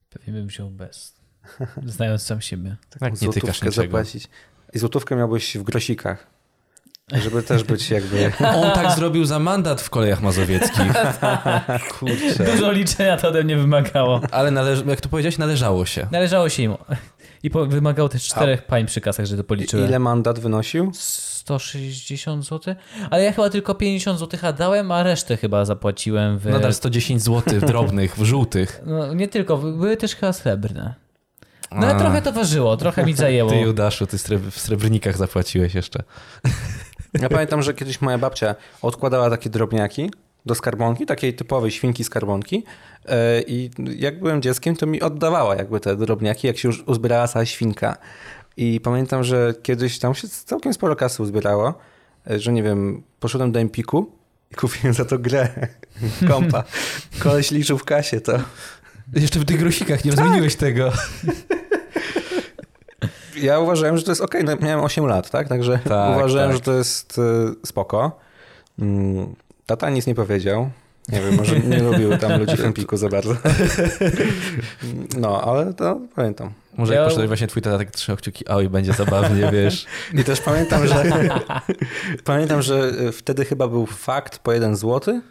Pewnie 0.09 0.33
bym 0.33 0.47
wziął 0.47 0.69
bez. 0.69 1.15
Znając 1.85 2.21
sam 2.21 2.41
siebie. 2.41 2.75
Tak, 2.99 3.21
nie 3.21 3.29
tykasz 3.29 3.61
niczego. 3.61 3.71
zapłacić. 3.71 4.27
I 4.73 4.79
złotówkę 4.79 5.15
miałbyś 5.15 5.57
w 5.57 5.63
grosikach, 5.63 6.27
żeby 7.24 7.43
też 7.43 7.64
być 7.64 7.89
jakby... 7.89 8.32
On 8.55 8.72
tak 8.72 8.91
zrobił 8.95 9.26
za 9.26 9.39
mandat 9.39 9.82
w 9.82 9.89
kolejach 9.89 10.22
mazowieckich. 10.22 10.91
Kurczę. 11.99 12.43
Dużo 12.51 12.72
liczenia 12.72 13.18
to 13.18 13.28
ode 13.28 13.43
mnie 13.43 13.57
wymagało. 13.57 14.22
Ale 14.32 14.51
należ- 14.51 14.89
jak 14.89 15.01
to 15.01 15.09
powiedziałeś, 15.09 15.38
należało 15.38 15.86
się. 15.86 16.07
Należało 16.12 16.49
się 16.49 16.64
im. 16.64 16.76
I 17.43 17.49
po, 17.49 17.66
wymagało 17.66 18.09
też 18.09 18.24
czterech 18.28 18.66
pań 18.66 18.86
przy 18.86 19.01
kasach, 19.01 19.26
że 19.26 19.38
to 19.38 19.43
policzyłem. 19.43 19.88
Ile 19.88 19.99
mandat 19.99 20.39
wynosił? 20.39 20.91
160 20.93 22.45
zł? 22.45 22.76
Ale 23.09 23.24
ja 23.24 23.32
chyba 23.32 23.49
tylko 23.49 23.76
50 23.76 24.20
zł 24.20 24.53
dałem, 24.57 24.91
a 24.91 25.03
resztę 25.03 25.38
chyba 25.38 25.66
zapłaciłem 25.66 26.39
w... 26.39 26.45
Nadal 26.45 26.74
110 26.74 27.22
zł 27.22 27.59
drobnych, 27.59 28.16
w 28.20 28.24
żółtych. 28.24 28.82
No, 28.86 29.14
nie 29.14 29.28
tylko, 29.28 29.57
były 29.57 29.97
też 29.97 30.16
chyba 30.16 30.34
srebrne. 30.34 30.93
No 31.72 31.78
ale 31.88 31.95
A, 31.95 31.99
trochę 31.99 32.22
to 32.22 32.32
ważyło, 32.32 32.78
trochę 32.78 33.05
mi 33.05 33.14
zajęło. 33.24 33.51
Ty 33.51 33.57
Judaszu, 33.59 34.07
ty 34.07 34.18
w 34.51 34.59
srebrnikach 34.59 35.18
zapłaciłeś 35.18 35.76
jeszcze. 35.76 36.03
Ja 37.14 37.30
pamiętam, 37.30 37.62
że 37.62 37.74
kiedyś 37.74 38.01
moja 38.01 38.18
babcia 38.18 38.55
odkładała 38.82 39.30
takie 39.30 39.49
drobniaki 39.49 40.12
do 40.45 40.55
skarbonki, 40.55 41.05
takiej 41.05 41.34
typowej 41.34 41.72
świnki 41.72 42.03
skarbonki 42.03 42.64
e, 43.05 43.41
i 43.41 43.70
jak 43.97 44.20
byłem 44.20 44.41
dzieckiem, 44.41 44.76
to 44.76 44.86
mi 44.86 45.01
oddawała 45.01 45.55
jakby 45.55 45.80
te 45.80 45.95
drobniaki, 45.95 46.47
jak 46.47 46.57
się 46.57 46.68
już 46.68 46.84
uzbierała 46.86 47.28
cała 47.28 47.45
świnka. 47.45 47.97
I 48.57 48.80
pamiętam, 48.80 49.24
że 49.24 49.53
kiedyś 49.64 49.99
tam 49.99 50.16
się 50.16 50.28
całkiem 50.28 50.74
sporo 50.74 50.95
kasy 50.95 51.24
uzbierało, 51.24 51.74
e, 52.30 52.39
że 52.39 52.53
nie 52.53 52.64
wiem, 52.64 53.03
poszedłem 53.20 53.51
do 53.51 53.59
Empiku 53.59 54.12
i 54.51 54.55
kupiłem 54.59 54.93
za 54.93 55.05
to 55.05 55.20
grę 55.20 55.49
kompa. 56.30 56.64
Koleś 57.20 57.51
liczył 57.51 57.78
w 57.78 57.86
kasie 57.86 58.22
to. 58.22 58.39
Jeszcze 59.14 59.39
w 59.39 59.45
tych 59.45 59.59
grosikach 59.59 60.05
nie 60.05 60.12
rozmieniłeś 60.12 60.55
tego. 60.55 60.91
Ja 63.36 63.59
uważałem, 63.59 63.97
że 63.97 64.03
to 64.03 64.11
jest 64.11 64.21
ok, 64.21 64.36
no, 64.43 64.55
miałem 64.61 64.86
8 64.86 65.05
lat, 65.05 65.29
tak? 65.29 65.47
Także 65.47 65.79
Tak, 65.84 66.17
uważałem, 66.17 66.49
tak. 66.49 66.57
że 66.57 66.61
to 66.63 66.73
jest 66.73 67.17
y, 67.17 67.21
spoko. 67.65 68.19
Mm, 68.79 69.36
Tata 69.65 69.89
nic 69.89 70.07
nie 70.07 70.15
powiedział. 70.15 70.69
Nie 71.09 71.21
wiem, 71.21 71.36
może 71.36 71.59
nie 71.59 71.84
lubił 71.84 72.17
tam 72.17 72.39
ludzi 72.39 72.57
w 72.57 72.65
Empiku 72.65 72.97
za 72.97 73.09
bardzo. 73.09 73.36
No, 75.17 75.41
ale 75.41 75.73
to 75.73 75.99
pamiętam. 76.15 76.51
Może 76.77 76.93
Ja- 76.93 76.99
jak 76.99 77.07
poszedłeś 77.07 77.27
właśnie 77.27 77.47
twój 77.47 77.61
tata 77.61 77.77
tak 77.77 77.91
trzymał 77.91 78.17
kciuki, 78.17 78.47
oj, 78.47 78.69
będzie 78.69 78.93
zabawnie, 78.93 79.49
wiesz. 79.51 79.86
I 80.19 80.23
też 80.23 80.41
pamiętam, 80.41 80.88
że 80.88 81.03
pamiętam, 82.23 82.61
że 82.61 82.91
y, 83.07 83.11
wtedy 83.11 83.45
chyba 83.45 83.67
był 83.67 83.86
fakt 83.86 84.39
po 84.39 84.53
jeden 84.53 84.75
złoty. 84.75 85.21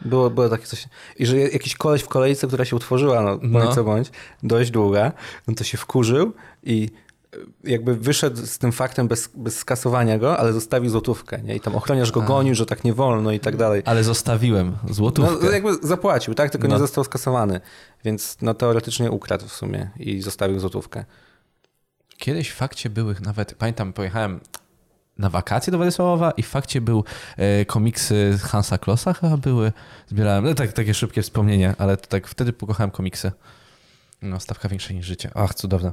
Było, 0.00 0.30
było 0.30 0.48
takie 0.48 0.66
coś. 0.66 0.88
I 1.18 1.26
że 1.26 1.36
jakiś 1.38 1.76
koleś 1.76 2.02
w 2.02 2.08
kolejce, 2.08 2.46
która 2.46 2.64
się 2.64 2.76
utworzyła, 2.76 3.22
no, 3.22 3.38
No. 3.42 3.60
bądź 3.60 3.74
co 3.74 3.84
bądź, 3.84 4.10
dość 4.42 4.70
długa, 4.70 5.12
no 5.48 5.54
to 5.54 5.64
się 5.64 5.78
wkurzył 5.78 6.32
i 6.62 6.88
jakby 7.64 7.96
wyszedł 7.96 8.46
z 8.46 8.58
tym 8.58 8.72
faktem 8.72 9.08
bez, 9.08 9.30
bez 9.34 9.58
skasowania 9.58 10.18
go, 10.18 10.38
ale 10.38 10.52
zostawił 10.52 10.90
złotówkę, 10.90 11.42
nie? 11.42 11.56
I 11.56 11.60
tam 11.60 11.74
ochroniarz 11.76 12.10
go 12.12 12.22
A. 12.22 12.26
gonił, 12.26 12.54
że 12.54 12.66
tak 12.66 12.84
nie 12.84 12.94
wolno 12.94 13.32
i 13.32 13.40
tak 13.40 13.56
dalej. 13.56 13.82
Ale 13.84 14.04
zostawiłem 14.04 14.76
złotówkę. 14.90 15.36
No 15.44 15.50
jakby 15.50 15.74
zapłacił, 15.82 16.34
tak? 16.34 16.50
Tylko 16.50 16.68
No. 16.68 16.74
nie 16.74 16.78
został 16.80 17.04
skasowany. 17.04 17.60
Więc 18.04 18.36
no 18.42 18.54
teoretycznie 18.54 19.10
ukradł 19.10 19.46
w 19.48 19.52
sumie 19.52 19.90
i 19.96 20.22
zostawił 20.22 20.60
złotówkę. 20.60 21.04
Kiedyś 22.18 22.50
w 22.50 22.54
fakcie 22.54 22.90
były 22.90 23.14
nawet, 23.20 23.54
pamiętam, 23.54 23.92
pojechałem 23.92 24.40
na 25.18 25.30
wakacje 25.30 25.70
do 25.70 25.76
Władysławowa 25.76 26.30
i 26.30 26.42
w 26.42 26.48
fakcie 26.48 26.80
był 26.80 27.04
e, 27.36 27.64
komiksy 27.64 28.38
Hansa 28.42 28.78
Klossa 28.78 29.12
chyba 29.12 29.36
były. 29.36 29.72
Zbierałem, 30.08 30.44
no 30.44 30.54
tak, 30.54 30.72
takie 30.72 30.94
szybkie 30.94 31.22
wspomnienie, 31.22 31.74
ale 31.78 31.96
to 31.96 32.06
tak 32.06 32.26
wtedy 32.28 32.52
pokochałem 32.52 32.90
komiksy. 32.90 33.32
No, 34.22 34.40
stawka 34.40 34.68
większa 34.68 34.94
niż 34.94 35.06
życie. 35.06 35.30
Ach, 35.34 35.54
cudowne. 35.54 35.92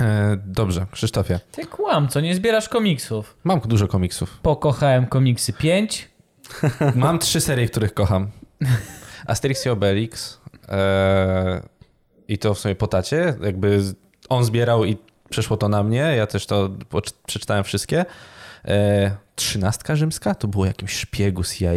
E, 0.00 0.36
dobrze, 0.46 0.86
Krzysztofie. 0.92 1.40
Ty 1.52 1.66
kłam, 1.66 2.08
co 2.08 2.20
nie 2.20 2.34
zbierasz 2.34 2.68
komiksów. 2.68 3.36
Mam 3.44 3.60
dużo 3.60 3.88
komiksów. 3.88 4.38
Pokochałem 4.42 5.06
komiksy 5.06 5.52
5. 5.52 6.08
Mam 6.94 7.18
trzy 7.18 7.40
serie, 7.40 7.68
których 7.68 7.94
kocham. 7.94 8.30
Asterix 9.26 9.66
i 9.66 9.68
Obelix 9.68 10.40
e, 10.68 11.62
i 12.28 12.38
to 12.38 12.54
w 12.54 12.58
sumie 12.58 12.74
po 12.74 12.86
tacie. 12.86 13.34
Jakby 13.42 13.80
on 14.28 14.44
zbierał 14.44 14.84
i 14.84 14.96
przeszło 15.30 15.56
to 15.56 15.68
na 15.68 15.82
mnie. 15.82 16.14
Ja 16.16 16.26
też 16.26 16.46
to 16.46 16.70
przeczytałem 17.26 17.64
wszystkie. 17.64 18.04
E, 18.64 19.10
Trzynastka 19.36 19.96
rzymska? 19.96 20.34
To 20.34 20.48
było 20.48 20.66
jakimś 20.66 20.92
szpiegu 20.92 21.44
CIA. 21.44 21.70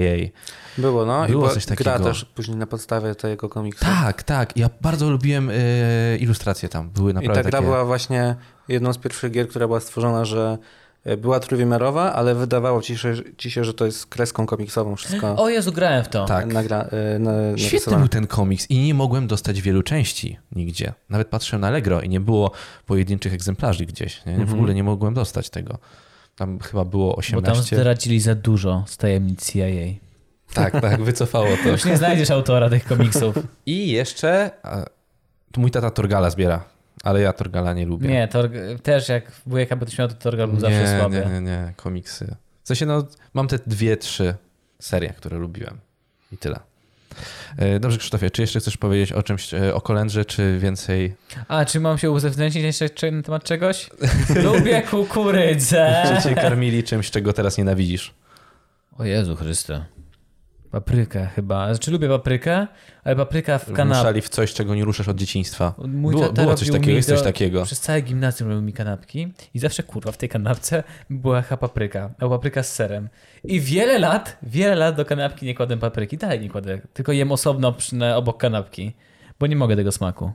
Było, 0.77 1.05
no. 1.05 1.27
Było 1.27 1.51
I 1.51 1.53
coś 1.53 1.65
gra 1.65 1.75
takiego. 1.75 1.99
też 2.09 2.25
później 2.25 2.57
na 2.57 2.67
podstawie 2.67 3.15
tego 3.15 3.49
komiksu. 3.49 3.85
Tak, 3.85 4.23
tak. 4.23 4.57
Ja 4.57 4.69
bardzo 4.81 5.09
lubiłem 5.09 5.49
e, 5.49 5.53
ilustracje 6.17 6.69
tam. 6.69 6.89
Były 6.89 7.11
I 7.11 7.13
naprawdę 7.13 7.35
ta 7.43 7.49
gra 7.49 7.51
takie... 7.51 7.65
była 7.65 7.85
właśnie 7.85 8.35
jedną 8.67 8.93
z 8.93 8.97
pierwszych 8.97 9.31
gier, 9.31 9.47
która 9.47 9.67
była 9.67 9.79
stworzona, 9.79 10.25
że 10.25 10.57
e, 11.03 11.17
była 11.17 11.39
trójwymiarowa, 11.39 12.13
ale 12.13 12.35
wydawało 12.35 12.81
ci 12.81 12.97
się, 12.97 13.13
ci 13.37 13.51
się, 13.51 13.63
że 13.63 13.73
to 13.73 13.85
jest 13.85 14.05
kreską 14.05 14.45
komiksową 14.45 14.95
wszystko 14.95 15.35
O 15.35 15.49
Jezu, 15.49 15.71
grałem 15.71 16.03
w 16.03 16.09
to. 16.09 16.25
Tak. 16.25 16.53
nagra, 16.53 16.81
e, 16.81 17.19
na, 17.19 17.31
Świetny 17.31 17.63
narysowane. 17.65 17.99
był 17.99 18.07
ten 18.07 18.27
komiks 18.27 18.69
i 18.69 18.79
nie 18.79 18.93
mogłem 18.93 19.27
dostać 19.27 19.61
wielu 19.61 19.83
części 19.83 20.37
nigdzie. 20.55 20.93
Nawet 21.09 21.27
patrzyłem 21.27 21.61
na 21.61 21.67
Allegro 21.67 22.01
i 22.01 22.09
nie 22.09 22.19
było 22.19 22.51
pojedynczych 22.85 23.33
egzemplarzy 23.33 23.85
gdzieś. 23.85 24.25
Nie? 24.25 24.35
W 24.35 24.39
Mhm. 24.39 24.57
ogóle 24.59 24.73
nie 24.73 24.83
mogłem 24.83 25.13
dostać 25.13 25.49
tego. 25.49 25.77
Tam 26.35 26.59
chyba 26.59 26.85
było 26.85 27.07
Bo 27.09 27.41
tam 27.41 27.51
18. 27.51 27.75
zdradzili 27.75 28.19
za 28.19 28.35
dużo 28.35 28.83
z 28.87 28.97
tajemnic 28.97 29.51
CIA. 29.51 29.65
Tak, 30.53 30.81
tak, 30.81 31.01
wycofało 31.01 31.47
to. 31.63 31.69
Już 31.69 31.85
nie 31.85 31.97
znajdziesz 31.97 32.31
autora 32.31 32.69
tych 32.69 32.85
komiksów. 32.85 33.35
I 33.65 33.91
jeszcze 33.91 34.51
mój 35.57 35.71
tata 35.71 35.91
Torgala 35.91 36.29
zbiera, 36.29 36.63
ale 37.03 37.21
ja 37.21 37.33
Torgala 37.33 37.73
nie 37.73 37.85
lubię. 37.85 38.09
Nie, 38.09 38.27
to 38.27 38.43
też 38.83 39.09
jak 39.09 39.31
wujek 39.45 39.75
by 39.75 39.85
to 39.85 39.91
śmiał, 39.91 40.07
to 40.07 40.13
Torgal 40.13 40.47
był 40.47 40.59
zawsze 40.59 40.83
nie, 40.83 40.99
słaby. 40.99 41.25
nie, 41.25 41.33
nie, 41.33 41.41
nie, 41.41 41.73
komiksy. 41.75 42.35
W 42.63 42.67
sensie, 42.67 42.85
no, 42.85 43.07
mam 43.33 43.47
te 43.47 43.59
dwie, 43.67 43.97
trzy 43.97 44.35
serie, 44.79 45.13
które 45.17 45.37
lubiłem. 45.37 45.77
I 46.31 46.37
tyle. 46.37 46.59
E, 47.57 47.79
Dobrze, 47.79 47.97
Krzysztofie, 47.97 48.31
czy 48.31 48.41
jeszcze 48.41 48.59
chcesz 48.59 48.77
powiedzieć 48.77 49.11
o 49.11 49.23
czymś, 49.23 49.53
e, 49.53 49.75
o 49.75 49.81
kolendrze, 49.81 50.25
czy 50.25 50.59
więcej? 50.59 51.15
A, 51.47 51.65
czy 51.65 51.79
mam 51.79 51.97
się 51.97 52.11
uzewnętrznić 52.11 52.63
jeszcze 52.63 52.89
czy- 52.89 53.11
na 53.11 53.21
temat 53.23 53.43
czegoś? 53.43 53.89
Lubię 54.43 54.81
kukurydzę. 54.81 56.03
Czy 56.17 56.29
cię 56.29 56.35
karmili 56.35 56.83
czymś, 56.83 57.11
czego 57.11 57.33
teraz 57.33 57.57
nienawidzisz? 57.57 58.13
O 58.97 59.03
Jezu 59.03 59.35
Chryste. 59.35 59.85
Paprykę 60.73 61.27
chyba. 61.35 61.73
Znaczy 61.73 61.91
lubię 61.91 62.07
paprykę, 62.09 62.67
ale 63.03 63.15
papryka 63.15 63.57
w 63.57 63.73
kanapie. 63.73 63.99
Mieszali 63.99 64.21
w 64.21 64.29
coś, 64.29 64.53
czego 64.53 64.75
nie 64.75 64.85
ruszasz 64.85 65.07
od 65.07 65.17
dzieciństwa. 65.17 65.73
Mój 65.87 66.13
Było, 66.13 66.33
było 66.33 66.55
coś 66.55 66.71
takiego, 66.71 66.91
jest 66.91 67.09
coś 67.09 67.21
takiego. 67.21 67.65
Przez 67.65 67.79
całe 67.79 68.01
gimnazjum 68.01 68.49
robił 68.49 68.63
mi 68.63 68.73
kanapki 68.73 69.33
i 69.53 69.59
zawsze 69.59 69.83
kurwa 69.83 70.11
w 70.11 70.17
tej 70.17 70.29
kanapce 70.29 70.83
była 71.09 71.41
chyba 71.41 71.57
papryka, 71.57 72.09
albo 72.19 72.35
papryka 72.35 72.63
z 72.63 72.73
serem. 72.73 73.09
I 73.43 73.61
wiele 73.61 73.99
lat, 73.99 74.37
wiele 74.43 74.75
lat 74.75 74.95
do 74.95 75.05
kanapki 75.05 75.45
nie 75.45 75.55
kładę 75.55 75.77
papryki, 75.77 76.17
dalej 76.17 76.39
nie 76.39 76.49
kładę, 76.49 76.81
tylko 76.93 77.11
jem 77.11 77.31
osobno 77.31 77.73
przy, 77.73 78.13
obok 78.15 78.37
kanapki, 78.37 78.93
bo 79.39 79.47
nie 79.47 79.55
mogę 79.55 79.75
tego 79.75 79.91
smaku. 79.91 80.31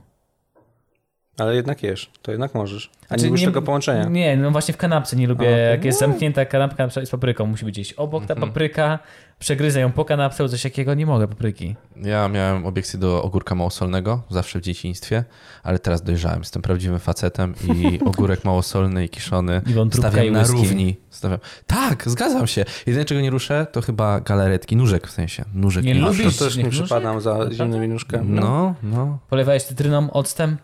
Ale 1.39 1.55
jednak 1.55 1.83
jesz, 1.83 2.11
to 2.21 2.31
jednak 2.31 2.55
możesz. 2.55 2.89
A 3.03 3.07
Znaczy, 3.07 3.23
nie 3.23 3.29
lubisz 3.29 3.45
tego 3.45 3.61
połączenia. 3.61 4.03
Nie, 4.03 4.37
no 4.37 4.51
właśnie 4.51 4.73
w 4.73 4.77
kanapce 4.77 5.15
nie 5.15 5.27
lubię, 5.27 5.47
okej. 5.47 5.69
jak 5.69 5.85
jest 5.85 5.99
zamknięta 5.99 6.45
kanapka 6.45 6.83
na 6.83 6.89
przykład 6.89 7.07
z 7.07 7.11
papryką, 7.11 7.45
musi 7.45 7.65
być 7.65 7.75
gdzieś 7.75 7.93
obok 7.93 8.25
ta 8.25 8.33
Mhm. 8.33 8.49
papryka, 8.51 8.99
przegryzę 9.39 9.79
ją 9.79 9.91
po 9.91 10.05
kanapce 10.05 10.49
coś 10.49 10.63
takiego, 10.63 10.93
nie 10.93 11.05
mogę 11.05 11.27
papryki. 11.27 11.75
Ja 11.95 12.27
miałem 12.27 12.65
obiekcję 12.65 12.99
do 12.99 13.23
ogórka 13.23 13.55
małosolnego, 13.55 14.23
zawsze 14.29 14.59
w 14.59 14.61
dzieciństwie, 14.61 15.23
ale 15.63 15.79
teraz 15.79 16.01
dojrzałem. 16.03 16.39
Jestem 16.39 16.61
prawdziwym 16.61 16.99
facetem 16.99 17.53
i 17.73 17.99
ogórek 18.09 18.45
małosolny 18.45 19.05
i 19.05 19.09
kiszony 19.09 19.61
I 19.91 19.95
stawiam 19.97 20.25
i 20.25 20.31
na 20.31 20.43
równi. 20.43 20.97
Stawiam. 21.09 21.39
Tak, 21.67 22.03
zgadzam 22.09 22.47
się. 22.47 22.65
Jedyne, 22.87 23.05
czego 23.05 23.21
nie 23.21 23.29
ruszę, 23.29 23.67
to 23.71 23.81
chyba 23.81 24.19
galaretki. 24.19 24.75
Nóżek 24.75 25.07
w 25.07 25.11
sensie. 25.11 25.45
Nóżek 25.53 25.83
Nie 25.85 25.93
i 25.95 26.01
A 26.01 26.05
lubisz? 26.05 26.37
to 26.37 26.45
też 26.45 26.55
nie 26.57 26.63
nie 26.63 26.69
przypadam 26.69 27.21
za 27.21 27.51
zimnymi 27.51 27.87
nóżkami. 27.87 28.29
No, 28.29 28.75
no. 28.83 29.19
Polewałeś 29.29 29.63
cytryną, 29.63 30.11
octem? 30.11 30.57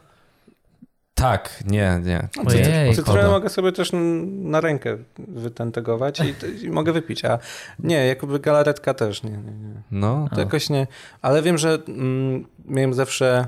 Tak, 1.16 1.64
nie, 1.66 2.02
nie. 2.04 2.28
Ojej, 2.48 2.96
Cytrynę 2.96 3.28
mogę 3.28 3.50
sobie 3.50 3.72
też 3.72 3.92
na 4.26 4.62
rękę 4.62 4.98
wytentegować 5.18 6.20
i, 6.20 6.66
i 6.66 6.70
mogę 6.70 6.92
wypić, 6.92 7.26
a 7.26 7.40
nie, 7.80 8.08
jakby 8.08 8.40
galaretka 8.40 8.94
też 8.94 9.24
nie, 9.24 9.30
nie, 9.30 9.38
nie. 9.38 9.82
No, 9.92 10.28
To 10.34 10.40
jakoś 10.40 10.70
nie. 10.70 10.88
Ale 11.22 11.42
wiem, 11.42 11.58
że 11.58 11.80
mm, 11.88 12.46
miałem 12.66 12.94
zawsze 12.94 13.46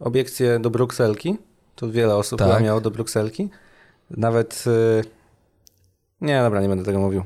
obiekcję 0.00 0.58
do 0.58 0.70
brukselki. 0.70 1.36
To 1.74 1.90
wiele 1.90 2.14
osób 2.16 2.38
Tak. 2.38 2.62
miało 2.62 2.80
do 2.80 2.90
brukselki. 2.90 3.50
Nawet. 4.10 4.64
Y... 4.66 5.04
Nie, 6.20 6.42
dobra, 6.42 6.60
nie 6.60 6.68
będę 6.68 6.84
tego 6.84 6.98
mówił. 6.98 7.24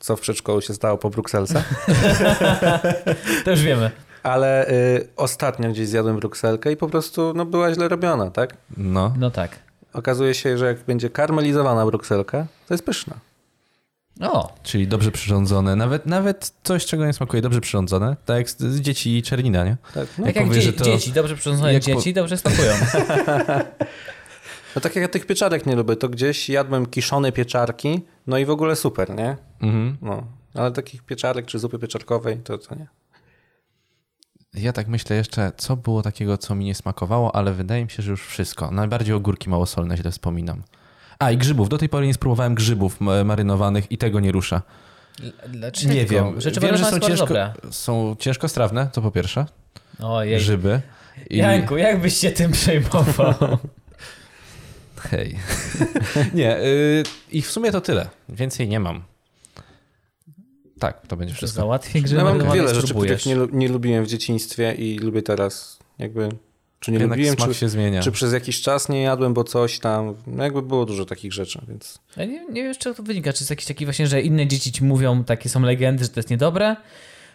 Co 0.00 0.16
w 0.16 0.20
przedszkolu 0.20 0.60
się 0.60 0.74
stało 0.74 0.98
po 0.98 1.10
brukselce. 1.10 1.64
To 3.44 3.50
już 3.50 3.62
wiemy. 3.62 3.90
Ale 4.22 4.70
y, 4.70 5.08
ostatnio 5.16 5.70
gdzieś 5.70 5.88
zjadłem 5.88 6.16
brukselkę 6.16 6.72
i 6.72 6.76
po 6.76 6.88
prostu 6.88 7.32
no, 7.36 7.46
była 7.46 7.74
źle 7.74 7.88
robiona, 7.88 8.30
tak? 8.30 8.56
no. 8.76 9.14
No 9.18 9.30
tak. 9.30 9.58
Okazuje 9.92 10.34
się, 10.34 10.58
że 10.58 10.66
jak 10.66 10.84
będzie 10.84 11.10
karmelizowana 11.10 11.86
brukselka, 11.86 12.46
to 12.68 12.74
jest 12.74 12.84
pyszna. 12.84 13.14
O, 14.20 14.54
Czyli 14.62 14.88
dobrze 14.88 15.10
przyrządzone. 15.10 15.76
Nawet, 15.76 16.06
nawet 16.06 16.52
coś, 16.64 16.86
czego 16.86 17.06
nie 17.06 17.12
smakuje, 17.12 17.42
dobrze 17.42 17.60
przyrządzone. 17.60 18.16
Tak 18.24 18.36
jak 18.36 18.50
z, 18.50 18.80
dzieci 18.80 19.16
i 19.16 19.22
czernina, 19.22 19.64
nie? 19.64 19.76
Tak, 19.94 20.06
no, 20.18 20.26
tak 20.26 20.36
jak 20.36 20.44
powie, 20.44 20.60
dzie- 20.60 20.66
że 20.66 20.72
to- 20.72 20.84
dzieci, 20.84 21.12
dobrze 21.12 21.34
przyrządzone 21.36 21.74
Jak 21.74 21.82
po- 21.82 21.86
dzieci, 21.90 22.14
dobrze 22.14 22.36
smakują. 22.38 22.72
no 24.74 24.80
tak 24.80 24.96
jak 24.96 25.02
ja 25.02 25.08
tych 25.08 25.26
pieczarek 25.26 25.66
nie 25.66 25.76
lubię, 25.76 25.96
to 25.96 26.08
gdzieś 26.08 26.48
jadłem 26.48 26.86
kiszone 26.86 27.32
pieczarki, 27.32 28.00
no 28.26 28.38
i 28.38 28.44
w 28.44 28.50
ogóle 28.50 28.76
super, 28.76 29.10
nie? 29.10 29.36
Mhm. 29.62 29.96
No, 30.02 30.22
ale 30.54 30.72
takich 30.72 31.02
pieczarek 31.02 31.46
czy 31.46 31.58
zupy 31.58 31.78
pieczarkowej 31.78 32.36
to, 32.38 32.58
to 32.58 32.74
nie. 32.74 32.86
Ja 34.54 34.72
tak 34.72 34.88
myślę 34.88 35.16
jeszcze, 35.16 35.52
co 35.56 35.76
było 35.76 36.02
takiego, 36.02 36.38
co 36.38 36.54
mi 36.54 36.64
nie 36.64 36.74
smakowało, 36.74 37.36
ale 37.36 37.52
wydaje 37.52 37.84
mi 37.84 37.90
się, 37.90 38.02
że 38.02 38.10
już 38.10 38.26
wszystko. 38.26 38.70
Najbardziej 38.70 39.14
ogórki 39.14 39.50
małosolne 39.50 39.96
źle 39.96 40.10
wspominam. 40.10 40.62
A 41.18 41.30
i 41.30 41.36
grzybów. 41.36 41.68
Do 41.68 41.78
tej 41.78 41.88
pory 41.88 42.06
nie 42.06 42.14
spróbowałem 42.14 42.54
grzybów 42.54 43.00
marynowanych 43.00 43.92
i 43.92 43.98
tego 43.98 44.20
nie 44.20 44.32
rusza. 44.32 44.62
Dlaczego? 45.48 45.94
Nie 45.94 46.06
wiem. 46.06 46.40
Rzeczy 46.40 46.60
wiem, 46.60 46.76
że 46.76 46.84
są 46.84 46.90
są 46.90 46.98
ciężko... 46.98 47.08
ciężko, 47.08 47.26
dobre. 47.26 47.52
są 47.70 48.16
ciężkostrawne, 48.18 48.88
to 48.92 49.02
po 49.02 49.10
pierwsze. 49.10 49.46
Ojej. 50.02 50.36
Grzyby. 50.36 50.80
I... 51.30 51.36
Janku, 51.36 51.76
jak 51.76 52.00
byś 52.00 52.16
się 52.16 52.30
tym 52.30 52.52
przejmował? 52.52 53.34
Hej. 55.10 55.38
nie, 56.34 56.58
y, 56.58 57.02
i 57.30 57.42
w 57.42 57.50
sumie 57.50 57.72
to 57.72 57.80
tyle. 57.80 58.08
Więcej 58.28 58.68
nie 58.68 58.80
mam. 58.80 59.02
Tak, 60.82 61.06
to 61.06 61.16
będzie 61.16 61.34
Że 61.34 61.36
wszystko. 61.36 61.60
załatwię 61.60 62.00
grzyby 62.00 62.18
Ja 62.22 62.24
mam 62.24 62.52
wiele 62.52 62.74
rzeczy, 62.74 62.94
których 62.94 63.26
nie, 63.26 63.36
nie 63.52 63.68
lubiłem 63.68 64.04
w 64.04 64.08
dzieciństwie 64.08 64.74
i 64.78 64.98
lubię 64.98 65.22
teraz 65.22 65.78
jakby, 65.98 66.28
czy 66.80 66.90
nie 66.92 66.98
Jednak 66.98 67.18
lubiłem, 67.18 67.36
smak 67.36 67.48
czy, 67.48 67.54
się 67.54 67.68
zmienia. 67.68 68.02
czy 68.02 68.12
przez 68.12 68.32
jakiś 68.32 68.60
czas 68.62 68.88
nie 68.88 69.02
jadłem, 69.02 69.34
bo 69.34 69.44
coś 69.44 69.78
tam, 69.78 70.14
no 70.26 70.44
jakby 70.44 70.62
było 70.62 70.86
dużo 70.86 71.04
takich 71.04 71.32
rzeczy, 71.32 71.60
więc 71.68 71.98
Ja 72.16 72.24
nie, 72.24 72.44
nie 72.46 72.62
wiem, 72.62 72.74
z 72.74 72.78
czego 72.78 72.94
to 72.96 73.02
wynika. 73.02 73.32
Czy 73.32 73.42
jest 73.42 73.50
jakiś 73.50 73.66
taki 73.66 73.84
właśnie, 73.84 74.06
że 74.06 74.20
inne 74.22 74.46
dzieci 74.46 74.72
ci 74.72 74.84
mówią, 74.84 75.24
takie 75.24 75.48
są 75.48 75.60
legendy, 75.62 76.04
że 76.04 76.10
to 76.10 76.20
jest 76.20 76.30
niedobre? 76.30 76.76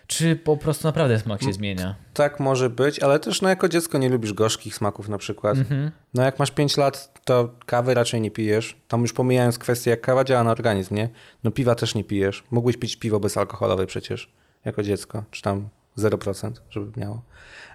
Czy 0.07 0.35
po 0.35 0.57
prostu 0.57 0.87
naprawdę 0.87 1.19
smak 1.19 1.43
się 1.43 1.53
zmienia? 1.53 1.95
tak 2.13 2.39
może 2.39 2.69
być, 2.69 2.99
ale 2.99 3.19
też 3.19 3.41
no 3.41 3.49
jako 3.49 3.69
dziecko 3.69 3.97
nie 3.97 4.09
lubisz 4.09 4.33
gorzkich 4.33 4.75
smaków 4.75 5.09
na 5.09 5.17
przykład. 5.17 5.57
Mhm. 5.57 5.91
No 6.13 6.23
jak 6.23 6.39
masz 6.39 6.51
5 6.51 6.77
lat, 6.77 7.21
to 7.25 7.49
kawy 7.65 7.93
raczej 7.93 8.21
nie 8.21 8.31
pijesz. 8.31 8.77
Tam 8.87 9.01
już 9.01 9.13
pomijając 9.13 9.57
kwestię, 9.59 9.91
jak 9.91 10.01
kawa 10.01 10.23
działa 10.23 10.43
na 10.43 10.51
organizm, 10.51 10.95
nie? 10.95 11.09
No 11.43 11.51
piwa 11.51 11.75
też 11.75 11.95
nie 11.95 12.03
pijesz. 12.03 12.43
Mógłbyś 12.51 12.77
pić 12.77 12.95
piwo 12.95 13.19
bezalkoholowe 13.19 13.85
przecież, 13.85 14.31
jako 14.65 14.83
dziecko, 14.83 15.23
czy 15.31 15.41
tam 15.41 15.69
0%, 15.97 16.51
żeby 16.69 16.99
miało. 16.99 17.21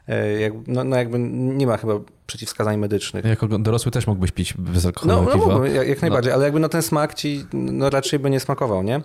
E, 0.09 0.41
Jak, 0.41 0.53
no, 0.67 0.85
no 0.85 0.97
jakby 0.97 1.19
nie 1.19 1.67
ma 1.67 1.77
chyba 1.77 1.95
przeciwwskazań 2.27 2.77
medycznych. 2.79 3.25
Jako 3.25 3.47
dorosły 3.59 3.93
też 3.93 4.07
mógłbyś 4.07 4.31
pić 4.33 4.55
No, 4.59 4.73
bezalkoholowe 4.73 5.25
no 5.25 5.33
piwo. 5.33 5.47
mógłbym, 5.47 5.75
jak, 5.75 5.89
jak 5.89 6.03
najbardziej, 6.03 6.33
ale 6.33 6.45
jakby 6.45 6.61
no 6.61 6.69
ten 6.69 6.83
smak 6.83 7.15
ci 7.15 7.45
no, 7.53 7.91
raczej 7.91 8.19
by 8.19 8.31
nie 8.31 8.41
smakował, 8.41 8.83
nie? 8.83 9.01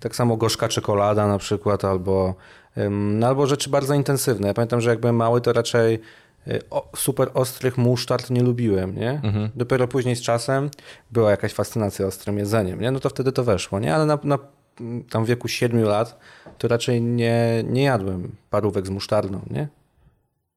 Tak 0.00 0.16
samo 0.16 0.36
gorzka 0.36 0.68
czekolada 0.68 1.26
na 1.28 1.38
przykład, 1.38 1.84
albo, 1.84 2.34
no, 2.90 3.26
albo 3.26 3.46
rzeczy 3.46 3.70
bardzo 3.70 3.94
intensywne. 3.94 4.48
Ja 4.48 4.54
pamiętam, 4.54 4.80
że 4.80 4.90
jak 4.90 5.00
byłem 5.00 5.16
mały, 5.16 5.40
to 5.40 5.52
raczej 5.52 6.00
o, 6.70 6.90
super 6.96 7.30
ostrych 7.34 7.78
musztard 7.78 8.30
nie 8.30 8.42
lubiłem, 8.42 8.96
nie? 8.96 9.10
Mhm. 9.10 9.50
Dopiero 9.56 9.88
później 9.88 10.16
z 10.16 10.22
czasem 10.22 10.70
była 11.10 11.30
jakaś 11.30 11.52
fascynacja 11.52 12.06
ostrym 12.06 12.38
jedzeniem, 12.38 12.80
nie? 12.80 12.90
No 12.90 13.00
to 13.00 13.10
wtedy 13.10 13.32
to 13.32 13.44
weszło, 13.44 13.80
nie? 13.80 13.94
Ale 13.94 14.06
na, 14.06 14.18
na 14.24 14.38
tam 15.10 15.24
wieku 15.24 15.48
7 15.48 15.82
lat 15.82 16.18
to 16.58 16.68
raczej 16.68 17.02
nie, 17.02 17.64
nie 17.66 17.82
jadłem 17.82 18.36
parówek 18.50 18.86
z 18.86 18.90
musztardą, 18.90 19.40
nie? 19.50 19.68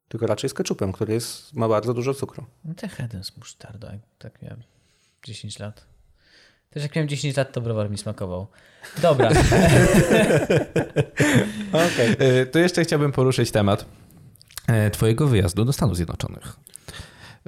Tylko 0.07 0.27
raczej 0.27 0.49
z 0.49 0.53
keczupem, 0.53 0.91
który 0.91 1.13
jest, 1.13 1.53
ma 1.53 1.67
bardzo 1.67 1.93
dużo 1.93 2.13
cukru. 2.13 2.45
No 2.65 2.73
jeden 2.99 3.23
z 3.23 3.37
musztardą, 3.37 3.87
jak 3.87 4.01
tak 4.17 4.41
miałem 4.41 4.63
10 5.23 5.59
lat. 5.59 5.85
Też 6.75 6.83
jak 6.83 6.95
miałem 6.95 7.09
10 7.09 7.37
lat, 7.37 7.51
to 7.51 7.61
browar 7.61 7.89
mi 7.89 7.97
smakował. 7.97 8.47
Dobra, 9.01 9.29
Okej. 11.71 12.11
Y, 12.41 12.45
To 12.45 12.59
jeszcze 12.59 12.83
chciałbym 12.83 13.11
poruszyć 13.11 13.51
temat 13.51 13.85
e, 14.67 14.91
twojego 14.91 15.27
wyjazdu 15.27 15.65
do 15.65 15.73
Stanów 15.73 15.95
Zjednoczonych. 15.95 16.53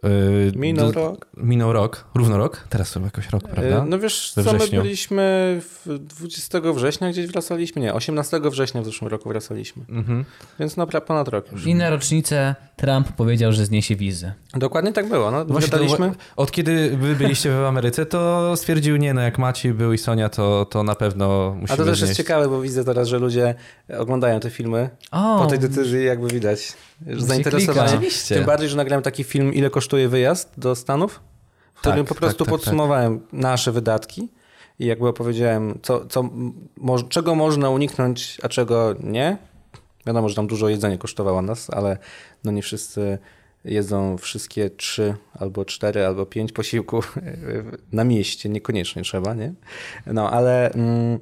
Y, 0.06 0.52
Minął 0.56 0.92
do- 0.92 1.00
rok. 1.00 1.28
Minął 1.38 1.74
rok, 1.74 2.06
równo 2.16 2.38
rok, 2.38 2.68
teraz 2.70 2.90
są 2.90 3.04
jakoś 3.04 3.30
rok, 3.30 3.44
prawda? 3.44 3.78
E, 3.78 3.86
No 3.86 4.00
wiesz, 4.00 4.32
co 4.32 4.54
my 4.54 4.58
wrześniu. 4.60 4.82
byliśmy 4.82 5.58
w 5.86 6.00
20 6.00 6.60
września 6.74 7.10
gdzieś 7.10 7.28
wracaliśmy? 7.28 7.82
Nie, 7.82 7.94
18 7.94 8.40
września 8.50 8.82
w 8.82 8.86
zeszłym 8.86 9.12
roku 9.12 9.30
wracaliśmy. 9.30 9.84
Mhm. 9.90 10.26
Więc 10.60 10.78
no 10.78 10.88
ponad 10.88 11.28
rok 11.28 11.52
już. 11.52 11.66
i 11.66 11.76
na 11.76 11.90
rocznicę 11.90 12.56
Trump 12.78 13.12
powiedział, 13.12 13.52
że 13.52 13.66
zniesie 13.66 13.96
wizy. 13.96 14.32
Dokładnie 14.54 14.94
tak 14.94 15.10
było. 15.10 15.32
No, 15.32 15.46
Właśnie 15.46 15.78
od 16.36 16.52
kiedy 16.52 16.98
wy 16.98 17.16
byliście 17.16 17.52
w 17.52 17.64
Ameryce, 17.66 18.06
to 18.06 18.54
stwierdził, 18.56 18.98
nie 18.98 19.14
no, 19.14 19.22
jak 19.22 19.38
Maciej 19.38 19.74
był 19.74 19.94
i 19.94 19.98
Sonia, 19.98 20.30
to, 20.30 20.66
to 20.66 20.84
na 20.84 20.96
pewno 20.96 21.56
musimy 21.62 21.74
A 21.74 21.78
to 21.78 21.84
też 21.84 21.88
jest 21.88 22.02
znieść. 22.02 22.18
ciekawe, 22.18 22.50
bo 22.50 22.62
widzę 22.62 22.84
teraz, 22.84 23.08
że 23.08 23.20
ludzie 23.20 23.56
oglądają 23.98 24.40
te 24.40 24.50
filmy. 24.50 24.90
O, 25.12 25.40
Po 25.40 25.46
tej 25.46 25.60
decyzji 25.60 26.06
jakby 26.06 26.28
widać 26.28 26.74
że 27.08 27.22
zainteresowanie. 27.22 28.00
Tym 28.28 28.46
bardziej, 28.46 28.70
że 28.70 28.78
nagrałem 28.78 29.04
taki 29.04 29.24
film, 29.24 29.54
ile 29.54 29.70
kosztuje 29.70 30.10
wyjazd 30.10 30.54
do 30.58 30.76
Stanów, 30.76 31.20
w 31.74 31.80
którym 31.80 32.00
Tak, 32.00 32.08
po 32.08 32.16
prostu 32.16 32.46
tak, 32.46 32.54
tak, 32.54 32.60
podsumowałem 32.60 33.20
nasze 33.32 33.72
wydatki 33.72 34.30
i 34.80 34.86
jakby 34.86 35.08
opowiedziałem, 35.08 35.80
co, 35.82 36.06
co, 36.06 36.30
mo, 36.78 37.04
czego 37.04 37.36
można 37.36 37.70
uniknąć, 37.70 38.38
a 38.44 38.50
czego 38.50 38.96
nie. 39.04 39.38
Wiadomo, 40.08 40.30
że 40.30 40.36
tam 40.36 40.48
dużo 40.48 40.70
jedzenia 40.70 40.98
kosztowało 40.98 41.42
nas, 41.42 41.70
ale 41.70 41.98
no 42.44 42.52
nie 42.52 42.62
wszyscy 42.62 43.18
jedzą 43.66 44.18
wszystkie 44.18 44.70
trzy 44.70 45.16
albo 45.34 45.66
cztery 45.66 46.06
albo 46.06 46.26
pięć 46.26 46.52
posiłków 46.52 47.16
na 47.92 48.04
mieście, 48.04 48.50
niekoniecznie 48.50 49.02
trzeba, 49.02 49.34
nie? 49.34 49.54
No 50.06 50.32
ale 50.32 50.72
mm, 50.72 51.20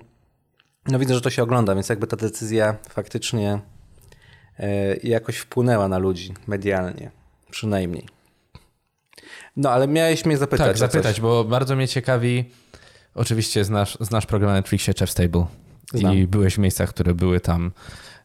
no 0.87 0.99
widzę, 0.99 1.13
że 1.13 1.21
to 1.21 1.29
się 1.29 1.43
ogląda, 1.43 1.75
więc 1.75 1.89
jakby 1.89 2.07
ta 2.07 2.17
decyzja 2.17 2.75
faktycznie 2.89 3.59
e, 4.59 4.95
jakoś 4.95 5.37
wpłynęła 5.37 5.87
na 5.87 5.97
ludzi 5.97 6.33
medialnie, 6.47 7.11
przynajmniej. 7.51 8.07
No, 9.57 9.69
ale 9.71 9.87
miałeś 9.87 10.25
mnie 10.25 10.37
zapytać. 10.37 10.67
Tak, 10.67 10.77
zapytać, 10.77 11.21
bo 11.21 11.43
bardzo 11.43 11.75
mnie 11.75 11.87
ciekawi, 11.87 12.45
oczywiście 13.15 13.65
znasz, 13.65 13.97
znasz 14.01 14.25
program 14.25 14.49
na 14.51 14.55
Netflixie 14.55 14.93
Chef's 14.93 15.17
Table 15.17 15.45
Znam. 15.93 16.15
i 16.15 16.27
byłeś 16.27 16.55
w 16.55 16.57
miejscach, 16.57 16.89
które 16.89 17.13
były 17.13 17.39
tam 17.39 17.71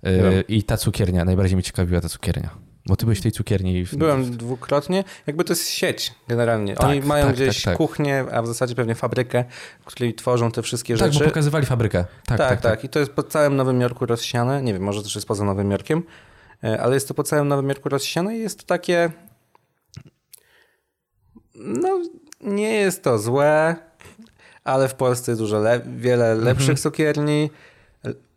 Byłem. 0.03 0.43
i 0.49 0.63
ta 0.63 0.77
cukiernia, 0.77 1.25
najbardziej 1.25 1.57
mnie 1.57 1.63
ciekawiła 1.63 2.01
ta 2.01 2.09
cukiernia. 2.09 2.51
Bo 2.87 2.97
ty 2.97 3.07
byłeś 3.07 3.19
w 3.19 3.23
tej 3.23 3.33
cukierni. 3.33 3.85
W... 3.85 3.97
Byłem 3.97 4.37
dwukrotnie. 4.37 5.05
Jakby 5.27 5.45
to 5.45 5.53
jest 5.53 5.69
sieć 5.69 6.15
generalnie. 6.29 6.75
Tak, 6.75 6.87
Oni 6.87 7.01
mają 7.01 7.27
tak, 7.27 7.35
gdzieś 7.35 7.57
tak, 7.57 7.65
tak. 7.65 7.77
kuchnię, 7.77 8.25
a 8.33 8.43
w 8.43 8.47
zasadzie 8.47 8.75
pewnie 8.75 8.95
fabrykę, 8.95 9.45
w 9.81 9.85
której 9.85 10.15
tworzą 10.15 10.51
te 10.53 10.63
wszystkie 10.63 10.97
Tak, 10.97 11.13
rzeczy. 11.13 11.25
bo 11.25 11.31
pokazywali 11.31 11.67
fabrykę. 11.67 12.05
Tak, 12.27 12.39
tak, 12.39 12.61
tak, 12.61 12.85
I 12.85 12.89
to 12.89 12.99
jest 12.99 13.13
po 13.13 13.23
całym 13.23 13.57
Nowym 13.57 13.81
Jorku 13.81 14.07
rozsiane. 14.07 14.63
Nie 14.63 14.73
wiem, 14.73 14.83
może 14.83 15.03
też 15.03 15.15
jest 15.15 15.27
poza 15.27 15.45
Nowym 15.45 15.71
Jorkiem, 15.71 16.03
e, 16.65 16.81
ale 16.81 16.95
jest 16.95 17.09
to 17.09 17.15
po 17.15 17.23
całym 17.23 17.49
Nowym 17.49 17.69
Jorku 17.69 17.89
rozsiane 17.89 18.37
i 18.37 18.41
jest 18.41 18.59
to 18.59 18.67
takie. 18.67 19.11
No, 21.55 22.01
nie 22.41 22.75
jest 22.75 23.03
to 23.03 23.19
złe, 23.19 23.77
ale 24.65 24.89
w 24.89 24.95
Polsce 24.95 25.33
jest 25.33 25.41
dużo 25.43 25.59
le- 25.59 25.81
wiele 25.97 26.35
lepszych 26.35 26.81
cukierni. 26.81 27.51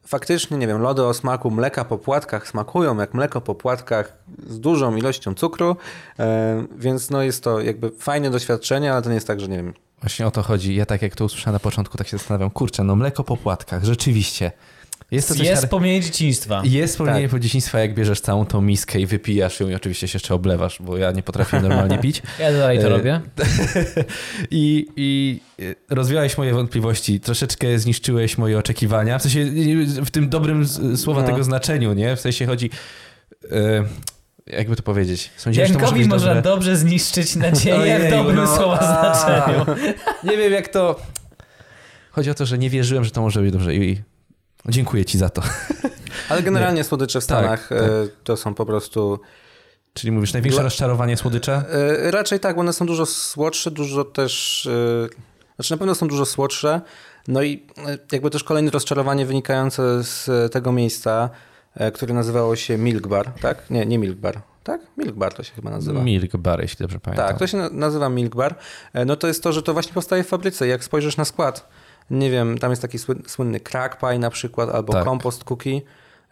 Faktycznie, 0.06 0.58
nie 0.58 0.68
wiem, 0.68 0.82
lody 0.82 1.04
o 1.04 1.14
smaku 1.14 1.52
mleka 1.52 1.86
po 1.86 1.98
płatkach 1.98 2.48
smakują 2.48 2.98
jak 2.98 3.14
mleko 3.14 3.42
po 3.42 3.56
płatkach 3.56 4.18
z 4.48 4.60
dużą 4.60 4.96
ilością 4.96 5.34
cukru, 5.34 5.76
e, 6.20 6.66
więc 6.78 7.10
no 7.10 7.22
jest 7.22 7.44
to 7.44 7.62
jakby 7.62 7.92
fajne 7.92 8.30
doświadczenie, 8.30 8.94
ale 8.94 9.02
to 9.02 9.10
nie 9.10 9.16
jest 9.16 9.28
tak, 9.28 9.40
że 9.40 9.48
nie 9.48 9.58
wiem, 9.58 9.74
Właśnie 10.04 10.28
o 10.28 10.32
to 10.32 10.44
chodzi. 10.44 10.76
Ja 10.76 10.86
tak 10.86 11.02
jak 11.02 11.16
to 11.16 11.26
usłyszałem 11.26 11.54
na 11.54 11.60
początku, 11.60 11.98
tak 11.98 12.08
się 12.08 12.18
zastanawiam. 12.18 12.50
Kurczę, 12.50 12.84
no 12.84 12.96
mleko 12.96 13.24
po 13.24 13.38
płatkach, 13.38 13.84
rzeczywiście. 13.84 14.52
Jest 15.14 15.28
to 15.28 15.34
coś 15.36 15.44
Jest 15.48 15.62
char- 15.62 15.66
wspomnienie 15.66 16.02
dzieciństwa. 16.02 16.62
Jest 16.66 16.94
wspomnienie 16.94 17.22
Tak. 17.22 17.32
po 17.32 17.40
dzieciństwa, 17.40 17.80
jak 17.80 17.94
bierzesz 17.94 18.22
całą 18.22 18.46
tą 18.46 18.62
miskę 18.62 19.00
i 19.00 19.06
wypijasz 19.06 19.60
ją 19.60 19.70
i 19.70 19.76
oczywiście 19.76 20.08
się 20.08 20.16
jeszcze 20.16 20.36
oblewasz, 20.36 20.78
bo 20.82 20.98
ja 20.98 21.12
nie 21.12 21.24
potrafię 21.24 21.62
normalnie 21.62 21.98
pić. 21.98 22.22
Ja 22.40 22.52
dalej 22.52 22.80
to 22.80 22.86
E, 22.86 22.90
robię. 22.90 23.22
I, 24.52 24.88
I 24.96 25.40
e, 25.90 25.96
rozwiałeś 25.96 26.38
moje 26.38 26.54
wątpliwości, 26.54 27.20
troszeczkę 27.20 27.80
zniszczyłeś 27.80 28.38
moje 28.38 28.58
oczekiwania, 28.58 29.20
w 29.20 29.22
sensie 29.22 29.46
w 30.06 30.10
tym 30.12 30.30
dobrym 30.30 30.68
słowa 30.98 31.22
No. 31.22 31.28
tego 31.28 31.44
znaczeniu, 31.44 31.94
nie? 31.94 32.16
W 32.16 32.20
sensie 32.20 32.46
chodzi, 32.46 32.70
e, 33.52 33.84
jakby 34.48 34.76
to 34.76 34.84
powiedzieć, 34.84 35.30
sądziłem, 35.38 35.68
że 35.68 35.74
to 35.74 35.80
może 35.80 35.86
Jankowi 35.86 36.02
być 36.04 36.10
można 36.12 36.28
dobre. 36.36 36.42
dobrze 36.42 36.78
zniszczyć 36.78 37.36
nadzieję 37.36 37.76
w 37.78 37.80
Ojeju, 37.82 38.10
dobrym 38.12 38.36
no. 38.36 38.56
słowa 38.58 38.80
A. 38.80 39.16
znaczeniu. 39.16 39.66
Nie 40.32 40.38
wiem 40.38 40.54
jak 40.54 40.68
to... 40.68 41.00
Chodzi 42.12 42.30
o 42.30 42.34
to, 42.34 42.46
że 42.46 42.58
nie 42.58 42.70
wierzyłem, 42.70 43.04
że 43.04 43.12
to 43.12 43.22
może 43.22 43.42
być 43.42 43.52
dobrze 43.52 43.76
i 43.76 44.02
dziękuję 44.70 45.06
ci 45.06 45.18
za 45.18 45.30
to. 45.30 45.42
Ale 46.30 46.44
generalnie 46.44 46.84
słodycze 46.84 47.22
w 47.22 47.24
Stanach 47.24 47.68
tak. 47.70 47.78
e, 47.78 47.86
to 48.24 48.38
są 48.38 48.54
po 48.54 48.66
prostu. 48.66 49.20
Czyli 49.94 50.12
mówisz, 50.12 50.34
największe 50.34 50.56
Dla- 50.58 50.64
rozczarowanie 50.64 51.18
słodycze? 51.18 51.64
e, 52.06 52.12
Raczej 52.12 52.40
tak, 52.40 52.56
bo 52.56 52.62
one 52.62 52.74
są 52.74 52.86
dużo 52.86 53.06
słodsze, 53.06 53.72
dużo 53.72 54.04
też. 54.06 54.66
e, 54.66 55.24
Znaczy 55.56 55.72
na 55.74 55.78
pewno 55.78 55.96
są 55.96 56.08
dużo 56.08 56.26
słodsze. 56.26 56.82
No 57.28 57.44
i 57.44 57.68
jakby 58.12 58.30
też 58.30 58.44
kolejne 58.44 58.72
rozczarowanie 58.72 59.26
wynikające 59.26 60.04
z 60.04 60.52
tego 60.54 60.72
miejsca, 60.72 61.30
które 61.94 62.14
nazywało 62.14 62.56
się 62.56 62.78
Milk 62.78 63.08
Bar, 63.08 63.32
tak? 63.42 63.70
Nie, 63.70 63.86
nie 63.86 63.98
Milk 64.00 64.18
Bar. 64.18 64.42
Tak? 64.64 64.82
Milk 64.98 65.16
Bar 65.16 65.34
to 65.34 65.44
się 65.44 65.54
chyba 65.54 65.72
nazywa. 65.72 66.04
Milk 66.04 66.38
bar, 66.38 66.62
jeśli 66.62 66.78
dobrze 66.84 67.00
pamiętam. 67.00 67.28
Tak, 67.28 67.38
to 67.40 67.48
się 67.48 67.58
na- 67.58 67.70
nazywa 67.70 68.10
Milk 68.10 68.36
Bar. 68.36 68.56
No 69.06 69.16
to 69.16 69.28
jest 69.28 69.44
to, 69.44 69.54
że 69.54 69.64
to 69.64 69.74
właśnie 69.74 69.94
powstaje 69.94 70.24
w 70.24 70.28
fabryce. 70.28 70.68
Jak 70.68 70.84
spojrzysz 70.84 71.18
na 71.18 71.26
skład, 71.26 71.70
nie 72.12 72.32
wiem, 72.32 72.58
tam 72.58 72.70
jest 72.70 72.82
taki 72.82 72.98
słyn- 72.98 73.28
słynny 73.30 73.60
crack 73.60 74.00
pie 74.00 74.20
na 74.20 74.30
przykład, 74.30 74.70
albo 74.70 74.94
Tak. 74.94 75.04
compost 75.06 75.44
cookie. 75.44 75.82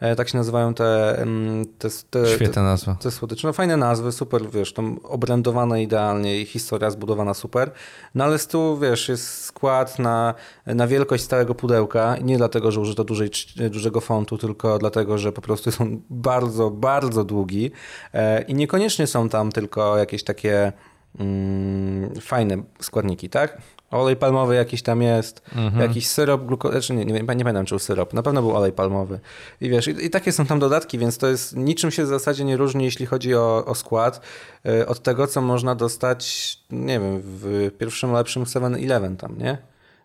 E, 0.00 0.16
Tak 0.16 0.28
się 0.28 0.38
nazywają 0.38 0.74
te, 0.74 1.18
mm, 1.18 1.64
te, 1.78 1.88
te, 2.10 2.22
te, 2.22 2.28
Świetna 2.28 2.62
nazwa. 2.62 2.94
te 2.94 3.10
słodycze. 3.10 3.46
No 3.48 3.52
fajne 3.52 3.76
nazwy, 3.76 4.12
super, 4.12 4.50
wiesz, 4.50 4.72
tam 4.72 4.98
obrędowane 5.04 5.82
idealnie 5.82 6.40
i 6.40 6.44
historia 6.46 6.90
zbudowana 6.90 7.34
super. 7.34 7.70
No 8.14 8.24
ale 8.24 8.38
z 8.38 8.46
tyłu, 8.46 8.76
wiesz, 8.78 9.08
jest 9.08 9.44
skład 9.44 9.98
na, 9.98 10.34
na 10.66 10.86
wielkość 10.86 11.26
całego 11.26 11.54
pudełka. 11.54 12.16
Nie 12.22 12.36
dlatego, 12.36 12.72
że 12.72 12.80
użyto 12.80 13.04
dużej, 13.04 13.30
dużego 13.70 14.00
fontu, 14.00 14.38
tylko 14.38 14.78
dlatego, 14.78 15.18
że 15.18 15.32
po 15.32 15.40
prostu 15.42 15.70
są 15.72 16.00
bardzo, 16.10 16.70
bardzo 16.70 17.24
długi. 17.24 17.70
E, 18.14 18.42
I 18.42 18.54
niekoniecznie 18.54 19.06
są 19.06 19.28
tam 19.28 19.52
tylko 19.52 19.98
jakieś 19.98 20.24
takie 20.24 20.72
mm, 21.18 22.14
fajne 22.20 22.62
składniki, 22.80 23.28
tak? 23.30 23.58
Olej 23.92 24.16
palmowy 24.16 24.54
jakiś 24.54 24.82
tam 24.82 25.02
jest, 25.02 25.42
jakiś 25.78 26.06
syrop 26.06 26.46
glukozyczny, 26.46 26.96
nie, 26.96 27.04
nie, 27.04 27.12
nie 27.12 27.24
pamiętam 27.26 27.66
czy 27.66 27.70
był 27.70 27.78
syrop, 27.78 28.12
na 28.14 28.22
pewno 28.22 28.42
był 28.42 28.56
olej 28.56 28.72
palmowy. 28.72 29.20
I 29.60 29.70
wiesz, 29.70 29.88
i, 29.88 30.06
i 30.06 30.10
takie 30.10 30.32
są 30.32 30.46
tam 30.46 30.58
dodatki, 30.58 30.98
więc 30.98 31.18
to 31.18 31.26
jest 31.26 31.56
niczym 31.56 31.90
się 31.90 32.04
w 32.04 32.06
zasadzie 32.06 32.44
nie 32.44 32.56
różni, 32.56 32.84
jeśli 32.84 33.06
chodzi 33.06 33.34
o, 33.34 33.64
o 33.64 33.74
skład, 33.74 34.20
y, 34.66 34.86
od 34.86 35.02
tego, 35.02 35.26
co 35.26 35.40
można 35.40 35.74
dostać, 35.74 36.58
nie 36.70 37.00
wiem, 37.00 37.20
w 37.24 37.70
pierwszym 37.78 38.12
lepszym 38.12 38.44
7-Eleven 38.44 39.16
tam, 39.16 39.38
nie? 39.38 39.58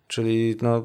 Czyli 0.08 0.56
no, 0.62 0.82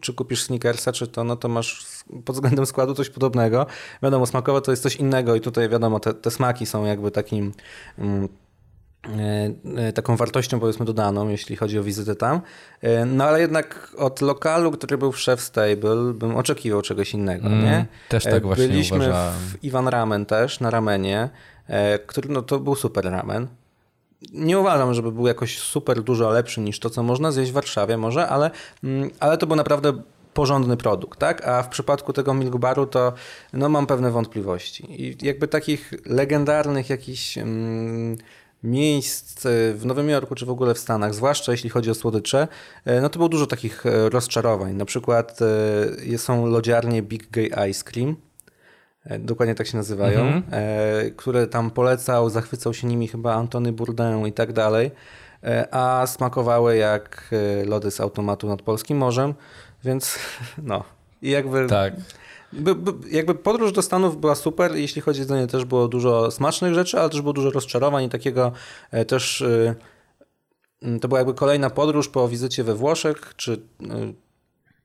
czy 0.00 0.14
kupisz 0.14 0.42
Snickersa, 0.42 0.92
czy 0.92 1.06
to, 1.06 1.24
no 1.24 1.36
to 1.36 1.48
masz 1.48 1.86
pod 2.24 2.36
względem 2.36 2.66
składu 2.66 2.94
coś 2.94 3.10
podobnego. 3.10 3.66
Wiadomo, 4.02 4.26
smakowo 4.26 4.60
to 4.60 4.70
jest 4.70 4.82
coś 4.82 4.96
innego 4.96 5.34
i 5.34 5.40
tutaj 5.40 5.68
wiadomo, 5.68 6.00
te, 6.00 6.14
te 6.14 6.30
smaki 6.30 6.66
są 6.66 6.84
jakby 6.84 7.10
takim... 7.10 7.52
Mm, 7.98 8.24
e, 8.24 8.26
e, 8.26 8.45
taką 9.94 10.16
wartością 10.16 10.60
powiedzmy 10.60 10.84
dodaną, 10.86 11.28
jeśli 11.28 11.56
chodzi 11.56 11.78
o 11.78 11.82
wizytę 11.82 12.16
tam. 12.16 12.40
E, 12.82 13.04
No 13.04 13.24
ale 13.24 13.40
jednak 13.40 13.90
od 13.98 14.20
lokalu, 14.20 14.70
który 14.72 14.98
był 14.98 15.12
w 15.12 15.16
Chef 15.16 15.40
Stable, 15.40 16.12
bym 16.14 16.36
oczekiwał 16.36 16.82
czegoś 16.82 17.14
innego, 17.14 17.46
Mm, 17.46 17.64
nie? 17.64 17.86
też 18.08 18.26
E, 18.26 18.30
tak 18.30 18.42
właśnie 18.46 18.68
Byliśmy 18.68 18.96
uważałem. 18.96 19.34
w 19.34 19.64
Iwan 19.64 19.88
Ramen 19.88 20.26
też, 20.26 20.60
na 20.60 20.70
ramenie, 20.70 21.28
e, 21.68 21.98
który 21.98 22.28
no 22.28 22.42
to 22.42 22.58
był 22.60 22.74
super 22.74 23.04
ramen. 23.04 23.46
Nie 24.32 24.58
uważam, 24.58 24.94
żeby 24.94 25.12
był 25.12 25.26
jakoś 25.26 25.58
super 25.58 26.02
dużo 26.02 26.30
lepszy 26.30 26.60
niż 26.60 26.80
to, 26.80 26.90
co 26.90 27.02
można 27.02 27.32
zjeść 27.32 27.50
w 27.50 27.54
Warszawie 27.54 27.96
może, 27.96 28.28
ale, 28.28 28.50
mm, 28.84 29.10
ale 29.20 29.38
to 29.38 29.46
był 29.46 29.56
naprawdę 29.56 29.92
porządny 30.34 30.76
produkt, 30.76 31.18
tak? 31.18 31.48
A 31.48 31.62
w 31.62 31.68
przypadku 31.68 32.12
tego 32.12 32.34
Milk 32.34 32.56
Baru 32.56 32.86
to 32.86 33.12
no, 33.52 33.68
mam 33.68 33.86
pewne 33.86 34.10
wątpliwości. 34.10 35.02
I 35.02 35.26
jakby 35.26 35.48
takich 35.48 35.92
legendarnych 36.06 36.90
jakichś 36.90 37.38
mm, 37.38 38.16
miejsc 38.62 39.42
w 39.74 39.82
Nowym 39.84 40.08
Jorku 40.08 40.34
czy 40.34 40.46
w 40.46 40.50
ogóle 40.50 40.74
w 40.74 40.78
Stanach, 40.78 41.14
zwłaszcza 41.14 41.52
jeśli 41.52 41.70
chodzi 41.70 41.90
o 41.90 41.94
słodycze, 41.94 42.48
e, 42.84 43.00
no 43.00 43.08
to 43.08 43.18
było 43.18 43.28
dużo 43.28 43.46
takich 43.46 43.86
e, 43.86 44.08
rozczarowań. 44.10 44.74
Na 44.74 44.84
przykład 44.84 45.38
e, 46.12 46.18
są 46.18 46.46
lodziarnie 46.46 47.02
Big 47.02 47.30
Gay 47.30 47.70
Ice 47.70 47.84
Cream, 47.84 48.16
dokładnie 49.18 49.54
tak 49.54 49.66
się 49.66 49.76
nazywają, 49.76 50.20
Mhm. 50.20 50.42
które 51.16 51.46
tam 51.46 51.70
polecał, 51.70 52.30
zachwycał 52.30 52.74
się 52.74 52.86
nimi 52.86 53.08
chyba 53.08 53.34
Antony 53.34 53.72
Bourdain 53.72 54.26
i 54.26 54.32
tak 54.32 54.52
dalej, 54.52 54.90
a 55.70 56.04
smakowały 56.06 56.76
jak 56.76 57.30
lody 57.66 57.90
z 57.90 58.00
automatu 58.00 58.48
nad 58.48 58.62
Polskim 58.62 58.98
Morzem, 58.98 59.34
więc 59.84 60.18
no. 60.62 60.84
I 61.22 61.30
jakby 61.30 61.66
Tak. 61.66 61.94
By, 62.52 62.74
by, 62.74 63.10
jakby 63.10 63.34
podróż 63.34 63.72
do 63.72 63.82
Stanów 63.82 64.20
była 64.20 64.34
super, 64.34 64.76
jeśli 64.76 65.02
chodzi 65.02 65.20
o 65.20 65.22
jedzenie, 65.22 65.46
też 65.46 65.64
było 65.64 65.88
dużo 65.88 66.30
smacznych 66.30 66.74
rzeczy, 66.74 67.00
ale 67.00 67.10
też 67.10 67.20
było 67.20 67.32
dużo 67.32 67.50
rozczarowań 67.50 68.04
i 68.04 68.08
takiego 68.08 68.52
e, 68.90 69.04
też 69.04 69.42
e, 69.42 69.74
to 71.00 71.08
była 71.08 71.20
jakby 71.20 71.34
kolejna 71.34 71.70
podróż 71.70 72.08
po 72.08 72.28
wizycie 72.28 72.64
we 72.64 72.74
Włoszech, 72.74 73.34
czy, 73.36 73.52
e, 73.82 74.12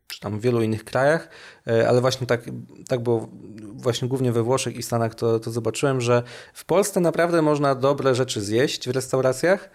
czy 0.08 0.20
tam 0.20 0.40
w 0.40 0.42
wielu 0.42 0.62
innych 0.62 0.84
krajach, 0.84 1.30
ale 1.88 2.02
właśnie 2.02 2.28
tak, 2.28 2.42
tak 2.88 3.00
było 3.00 3.30
właśnie 3.74 4.08
głównie 4.08 4.32
we 4.32 4.44
Włoszech 4.44 4.76
i 4.76 4.84
Stanach 4.84 5.16
to, 5.16 5.40
to 5.40 5.52
zobaczyłem, 5.52 6.02
że 6.02 6.24
w 6.54 6.66
Polsce 6.66 7.00
naprawdę 7.00 7.42
można 7.42 7.76
dobre 7.76 8.16
rzeczy 8.16 8.42
zjeść 8.42 8.90
w 8.90 8.92
restauracjach, 8.92 9.70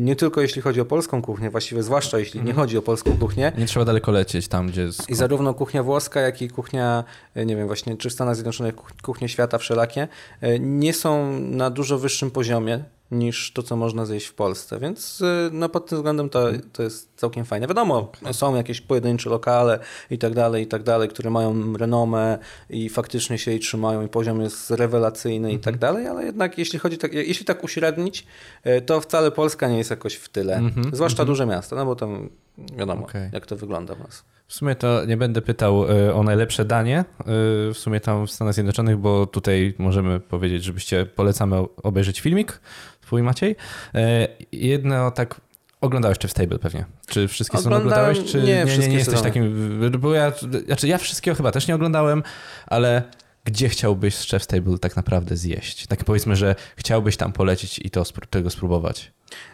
nie 0.00 0.16
tylko 0.16 0.40
jeśli 0.40 0.62
chodzi 0.62 0.80
o 0.80 0.84
polską 0.84 1.22
kuchnię, 1.22 1.50
właściwie 1.50 1.82
zwłaszcza 1.82 2.18
jeśli 2.18 2.42
nie 2.42 2.52
chodzi 2.52 2.78
o 2.78 2.82
polską 2.82 3.18
kuchnię, 3.18 3.52
Nie 3.58 3.66
trzeba 3.66 3.84
daleko 3.84 4.12
lecieć 4.12 4.48
tam, 4.48 4.66
gdzie 4.68 4.82
jest... 4.82 5.10
i 5.10 5.14
zarówno 5.14 5.54
kuchnia 5.54 5.82
włoska, 5.82 6.20
jak 6.20 6.42
i 6.42 6.48
kuchnia, 6.50 7.04
e, 7.34 7.46
nie 7.46 7.56
wiem, 7.56 7.66
właśnie 7.66 7.96
czy 7.96 8.10
w 8.10 8.12
Stanach 8.12 8.34
Zjednoczonych, 8.34 8.74
kuch- 8.74 9.02
kuchnie 9.02 9.28
świata 9.28 9.58
wszelakie, 9.58 10.08
e, 10.40 10.58
nie 10.58 10.92
są 10.92 11.40
na 11.40 11.70
dużo 11.70 11.98
wyższym 11.98 12.30
poziomie 12.30 12.84
niż 13.10 13.52
to, 13.52 13.62
co 13.62 13.76
można 13.76 14.06
zjeść 14.06 14.26
w 14.26 14.34
Polsce. 14.34 14.78
Więc 14.78 15.22
e, 15.22 15.50
no, 15.52 15.68
pod 15.68 15.86
tym 15.86 15.98
względem 15.98 16.30
to, 16.30 16.48
to 16.72 16.82
jest 16.82 17.10
całkiem 17.16 17.44
fajne. 17.44 17.66
Wiadomo, 17.66 18.12
są 18.32 18.56
jakieś 18.56 18.80
pojedyncze 18.80 19.30
lokale 19.30 19.78
i 20.10 20.18
tak 20.18 20.34
dalej, 20.34 20.64
i 20.64 20.66
tak 20.66 20.82
dalej, 20.82 21.08
które 21.08 21.30
mają 21.30 21.76
renomę 21.76 22.38
i 22.70 22.88
faktycznie 22.88 23.38
się 23.38 23.50
jej 23.50 23.60
trzymają 23.60 24.02
i 24.02 24.08
poziom 24.08 24.40
jest 24.40 24.70
rewelacyjny 24.70 25.52
i 25.52 25.58
tak 25.58 25.78
dalej, 25.78 26.06
ale 26.06 26.24
jednak 26.24 26.58
jeśli 26.58 26.78
chodzi 26.78 26.98
tak, 26.98 27.12
jeśli 27.12 27.46
tak 27.46 27.64
uśrednić, 27.64 28.26
e, 28.64 28.80
to 28.80 29.00
wcale 29.00 29.30
Polska 29.30 29.68
nie 29.68 29.78
jest 29.78 29.90
jakoś 29.90 30.14
w 30.14 30.28
tyle. 30.28 30.62
Zwłaszcza 30.92 31.24
duże 31.24 31.46
miasta, 31.46 31.76
no 31.76 31.86
bo 31.86 31.96
tam 31.96 32.28
wiadomo, 32.76 33.04
Okej. 33.04 33.30
jak 33.32 33.46
to 33.46 33.56
wygląda 33.56 33.94
u 33.94 33.98
nas. 33.98 34.24
W 34.46 34.54
sumie 34.54 34.74
to 34.74 35.04
nie 35.04 35.16
będę 35.16 35.42
pytał 35.42 35.84
e, 35.90 36.14
o 36.14 36.22
najlepsze 36.22 36.64
danie, 36.64 37.04
w 37.26 37.76
sumie 37.76 38.00
tam 38.00 38.26
w 38.26 38.30
Stanach 38.30 38.54
Zjednoczonych, 38.54 38.96
bo 38.96 39.26
tutaj 39.26 39.74
możemy 39.78 40.20
powiedzieć, 40.20 40.64
żebyście 40.64 41.06
polecamy 41.06 41.56
obejrzeć 41.82 42.20
filmik, 42.20 42.60
twój 43.08 43.22
Maciej. 43.22 43.56
E, 43.94 44.28
Jedno 44.52 45.10
tak, 45.10 45.40
oglądałeś 45.80 46.18
czy 46.18 46.28
w 46.28 46.30
Stable 46.30 46.58
pewnie? 46.58 46.84
Czy 47.06 47.28
wszystkie 47.28 47.56
sezony 47.58 47.76
Oglądałem- 47.76 48.10
oglądałeś? 48.10 48.32
Czy 48.32 48.38
nie, 48.38 48.44
nie, 48.46 48.54
nie, 48.54 48.66
wszystkie 48.66 48.88
nie 48.88 48.94
jesteś 48.96 49.14
sezony. 49.14 49.30
takim, 49.30 50.00
bo 50.00 50.14
ja, 50.14 50.32
znaczy 50.66 50.88
ja 50.88 50.98
wszystkiego 50.98 51.34
chyba 51.36 51.52
też 51.52 51.68
nie 51.68 51.74
oglądałem, 51.74 52.22
ale 52.66 53.02
gdzie 53.44 53.68
chciałbyś 53.68 54.14
z 54.14 54.30
Chef 54.30 54.42
Stable 54.42 54.78
tak 54.78 54.96
naprawdę 54.96 55.36
zjeść? 55.36 55.86
Tak 55.86 56.04
powiedzmy, 56.04 56.36
że 56.36 56.54
chciałbyś 56.76 57.16
tam 57.16 57.32
polecić 57.32 57.78
i 57.78 57.90
to, 57.90 58.02
tego 58.30 58.50
spróbować. 58.50 59.12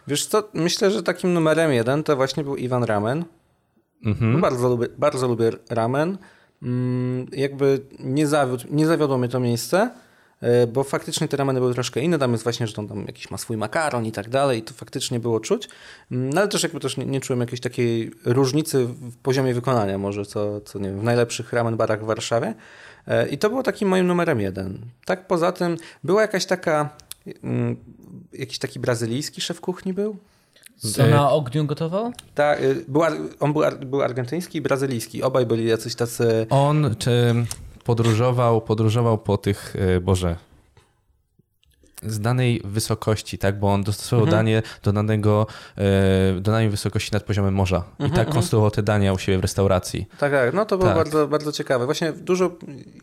Wiesz 0.08 0.26
co, 0.26 0.48
myślę, 0.54 0.90
że 0.90 1.02
takim 1.02 1.32
numerem 1.32 1.72
jeden 1.72 2.02
to 2.02 2.16
właśnie 2.16 2.44
był 2.44 2.56
Iwan 2.56 2.84
Ramen. 2.84 3.24
Mhm. 4.04 4.40
Bardzo, 4.40 4.68
lubię, 4.68 4.86
bardzo 4.98 5.28
lubię 5.28 5.50
ramen. 5.70 6.18
Mm, 6.62 7.26
Jakby 7.32 7.80
nie, 8.00 8.26
zawiódł, 8.26 8.64
nie 8.70 8.86
zawiodło 8.86 9.18
mnie 9.18 9.28
to 9.28 9.40
miejsce. 9.40 9.90
E, 10.44 10.66
bo 10.66 10.84
faktycznie 10.84 11.28
te 11.28 11.36
rameny 11.36 11.60
były 11.60 11.74
troszkę 11.74 12.00
inne, 12.00 12.18
tam 12.18 12.32
jest 12.32 12.44
właśnie, 12.44 12.66
że 12.66 12.74
on 12.76 12.88
tam 12.88 13.04
jakiś 13.06 13.30
ma 13.30 13.38
swój 13.38 13.56
makaron 13.56 14.06
i 14.06 14.12
tak 14.12 14.28
dalej 14.28 14.58
i 14.58 14.62
to 14.62 14.74
faktycznie 14.74 15.20
było 15.20 15.40
czuć, 15.40 15.68
Mm, 16.10 16.30
no 16.30 16.40
ale 16.40 16.48
też 16.50 16.62
jakby 16.62 16.80
też 16.80 16.96
nie, 16.96 17.06
nie 17.06 17.20
czułem 17.20 17.40
jakiejś 17.40 17.60
takiej 17.60 18.10
różnicy 18.24 18.84
w 18.86 19.16
poziomie 19.16 19.54
wykonania 19.54 19.98
może, 19.98 20.26
co, 20.26 20.60
co 20.60 20.78
nie 20.78 20.88
wiem, 20.88 21.00
w 21.00 21.04
najlepszych 21.04 21.52
ramen 21.52 21.76
barach 21.76 22.02
w 22.02 22.06
Warszawie 22.06 22.54
E, 23.06 23.28
i 23.28 23.38
to 23.38 23.48
było 23.50 23.62
takim 23.62 23.88
moim 23.88 24.06
numerem 24.06 24.40
jeden. 24.40 24.78
Tak 25.04 25.26
poza 25.26 25.52
tym 25.52 25.76
była 26.04 26.22
jakaś 26.22 26.46
taka, 26.46 26.88
mm, 27.44 27.76
jakiś 28.32 28.58
taki 28.58 28.80
brazylijski 28.80 29.40
szef 29.40 29.60
kuchni 29.60 29.92
był? 29.92 30.16
Co 30.76 31.06
na 31.06 31.30
ogniu 31.30 31.64
gotował? 31.66 32.12
Tak, 32.34 32.60
y, 32.62 32.84
był, 32.88 33.02
ar- 33.02 33.16
on 33.40 33.52
był, 33.52 33.62
był 33.86 34.02
argentyński 34.02 34.58
i 34.58 34.60
brazylijski. 34.60 35.22
Obaj 35.22 35.46
byli 35.46 35.66
jacyś 35.68 35.94
tacy. 35.94 36.46
On 36.50 36.94
czy 36.98 37.34
podróżował, 37.84 38.60
podróżował 38.60 39.18
po 39.18 39.36
tych, 39.38 39.76
e, 39.96 40.00
Boże, 40.00 40.36
z 42.06 42.20
danej 42.20 42.60
wysokości, 42.64 43.38
tak? 43.38 43.58
Bo 43.58 43.72
on 43.72 43.82
dostosował 43.84 44.24
Mhm. 44.24 44.38
danie 44.44 44.62
do 44.82 44.92
danego, 44.92 45.46
e, 45.78 46.32
do 46.34 46.40
danej 46.52 46.70
wysokości 46.70 47.10
nad 47.12 47.22
poziomem 47.22 47.54
morza. 47.54 47.84
I 48.08 48.10
tak 48.10 48.28
konstruował 48.30 48.70
te 48.70 48.82
dania 48.82 49.12
u 49.12 49.18
siebie 49.18 49.38
w 49.38 49.40
restauracji. 49.42 50.06
Tak, 50.18 50.32
tak, 50.32 50.54
no 50.54 50.64
to 50.64 50.78
było 50.78 50.88
Tak. 50.88 50.96
bardzo, 50.98 51.28
bardzo 51.28 51.52
ciekawe. 51.52 51.84
Właśnie 51.84 52.12
dużo, 52.12 52.50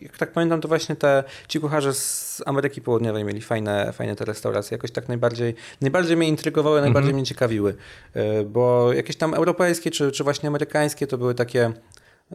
jak 0.02 0.18
tak 0.18 0.32
pamiętam, 0.32 0.62
to 0.62 0.68
właśnie 0.68 0.96
te 0.96 1.24
ci 1.48 1.60
kucharze 1.60 1.94
z 1.94 2.42
Ameryki 2.46 2.82
Południowej 2.82 3.24
mieli 3.24 3.42
fajne, 3.42 3.94
fajne 3.94 4.16
te 4.16 4.26
restauracje. 4.26 4.76
Jakoś 4.76 4.92
tak 4.92 5.08
najbardziej, 5.08 5.56
najbardziej 5.82 6.18
mnie 6.18 6.28
intrygowały, 6.28 6.82
najbardziej 6.82 7.14
mnie 7.14 7.24
ciekawiły. 7.24 7.76
Y, 8.16 8.20
Bo 8.46 8.94
jakieś 8.94 9.16
tam 9.16 9.34
europejskie 9.34 9.92
czy, 9.92 10.12
czy 10.12 10.24
właśnie 10.24 10.50
amerykańskie 10.50 11.08
to 11.08 11.18
były 11.18 11.36
takie. 11.36 11.72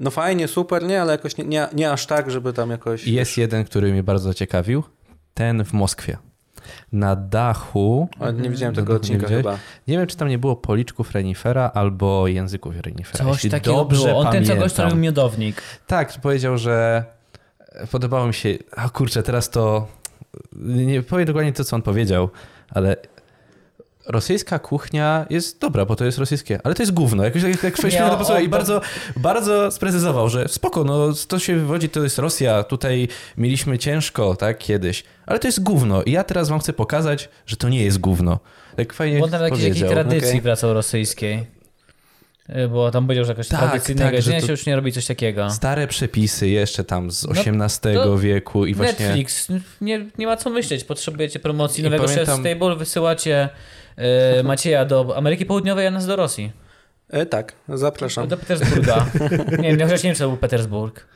No 0.01 0.11
fajnie, 0.11 0.49
super, 0.49 0.83
nie, 0.85 1.03
ale 1.03 1.13
jakoś 1.13 1.37
nie, 1.37 1.45
nie, 1.45 1.69
nie 1.73 1.93
aż 1.93 2.07
tak, 2.07 2.31
żeby 2.31 2.53
tam 2.53 2.71
jakoś. 2.71 3.07
Jest 3.07 3.37
jeden, 3.39 3.65
który 3.65 3.93
mnie 3.93 4.03
bardzo 4.03 4.29
zaciekawił. 4.29 4.83
Ten 5.35 5.65
w 5.65 5.73
Moskwie. 5.73 6.17
Na 6.93 7.17
dachu. 7.17 8.09
O, 8.21 8.31
nie 8.31 8.51
widziałem 8.51 8.75
No, 8.75 8.81
tego 8.83 8.93
nie 8.93 8.97
odcinka 8.97 9.27
widziałeś? 9.27 9.45
chyba. 9.47 9.59
Nie 9.89 9.99
wiem, 9.99 10.07
czy 10.07 10.17
tam 10.17 10.29
nie 10.29 10.39
było 10.39 10.57
policzków 10.57 11.13
renifera 11.13 11.71
albo 11.75 12.27
języków 12.29 12.75
renifera. 12.81 13.25
Coś 13.25 13.35
Jeśli 13.35 13.51
takiego 13.51 13.77
dobrze 13.77 14.09
było. 14.09 14.19
On 14.19 14.25
ten 14.25 14.33
co 14.33 14.49
pamiętam. 14.49 14.59
gość 14.59 14.79
robił 14.79 14.97
miodownik. 14.97 15.63
Tak, 15.87 16.13
powiedział, 16.23 16.59
że 16.59 17.05
podobało 17.91 18.27
mi 18.27 18.35
się. 18.35 18.59
A 18.77 18.89
kurczę, 18.89 19.23
teraz 19.23 19.51
to. 19.51 19.87
Nie 20.57 21.03
powiem 21.03 21.27
dokładnie 21.27 21.53
to, 21.53 21.65
co 21.65 21.77
on 21.77 21.83
powiedział, 21.83 22.29
ale 22.71 22.97
rosyjska 24.09 24.59
kuchnia 24.59 25.27
jest 25.31 25.61
dobra, 25.61 25.85
bo 25.85 25.97
to 25.97 26.05
jest 26.05 26.19
rosyjskie, 26.19 26.61
ale 26.65 26.75
to 26.75 26.83
jest 26.83 26.93
gówno. 26.93 27.25
Jakoś 27.25 27.43
tak 27.43 27.63
jak 27.65 27.85
Nie, 27.85 27.91
śmiało 27.91 28.11
to 28.11 28.17
posłuchaj. 28.17 28.45
I 28.45 28.49
bardzo, 28.49 28.81
bardzo 29.17 29.71
sprecyzował, 29.71 30.29
że 30.29 30.49
spoko, 30.49 30.85
no 30.85 31.13
to 31.29 31.39
się 31.39 31.55
wywodzi, 31.57 31.89
to 31.89 32.03
jest 32.03 32.19
Rosja, 32.19 32.63
tutaj 32.63 33.09
mieliśmy 33.37 33.79
ciężko, 33.79 34.37
tak, 34.37 34.59
kiedyś, 34.59 35.05
ale 35.27 35.39
to 35.39 35.49
jest 35.49 35.63
gówno 35.63 36.03
i 36.03 36.13
ja 36.13 36.25
teraz 36.25 36.49
wam 36.49 36.59
chcę 36.61 36.73
pokazać, 36.73 37.29
że 37.47 37.57
to 37.57 37.69
nie 37.69 37.85
jest 37.85 37.99
gówno. 37.99 38.39
Tak 38.77 38.93
fajnie 38.93 39.19
Bo 39.21 39.29
tam 39.29 39.43
jakiejś, 39.43 39.79
tradycji 39.81 40.29
Okej. 40.29 40.41
wracał 40.41 40.75
rosyjskiej. 40.75 41.47
Y, 42.65 42.69
Bo 42.69 42.91
tam 42.91 43.05
powiedział, 43.05 43.25
że 43.25 43.33
jakoś 43.33 43.49
Tak, 43.49 43.61
tradycyjnego 43.61 44.05
tak, 44.11 44.13
że 44.13 44.17
jedzenia 44.17 44.41
się 44.47 44.53
już 44.53 44.67
nie 44.67 44.77
robi 44.77 44.93
coś 44.93 45.07
takiego. 45.07 45.51
Stare 45.51 45.87
przepisy 45.87 46.49
jeszcze 46.49 46.85
tam 46.85 47.11
z 47.11 47.25
No, 47.25 47.31
XVIII 47.31 47.95
to 47.95 48.19
wieku 48.19 48.67
i 48.67 48.75
właśnie... 48.75 49.07
Netflix, 49.07 49.49
nie, 49.81 50.07
nie 50.19 50.27
ma 50.27 50.37
co 50.37 50.51
myśleć. 50.51 50.85
Potrzebujecie 50.85 51.39
promocji 51.39 51.81
I 51.81 51.85
nowego 51.85 52.05
pamiętam- 52.05 52.43
Chef 52.43 52.53
Stable, 52.53 52.77
wysyłacie 52.77 53.37
e, 53.43 53.49
Macieja 54.45 54.85
do 54.85 55.17
Ameryki 55.17 55.47
Południowej, 55.47 55.87
a 55.87 55.91
nas 55.91 56.07
do 56.07 56.17
Rosji. 56.17 56.53
E, 57.11 57.27
tak, 57.27 57.53
zapraszam. 57.69 58.29
Do 58.29 58.37
Petersburga. 58.37 59.07
nie, 59.59 59.73
nie, 59.73 59.77
nie 59.77 59.87
wiem, 59.87 60.15
czy 60.15 60.19
to 60.19 60.29
był 60.29 60.37
Petersburg. 60.37 61.07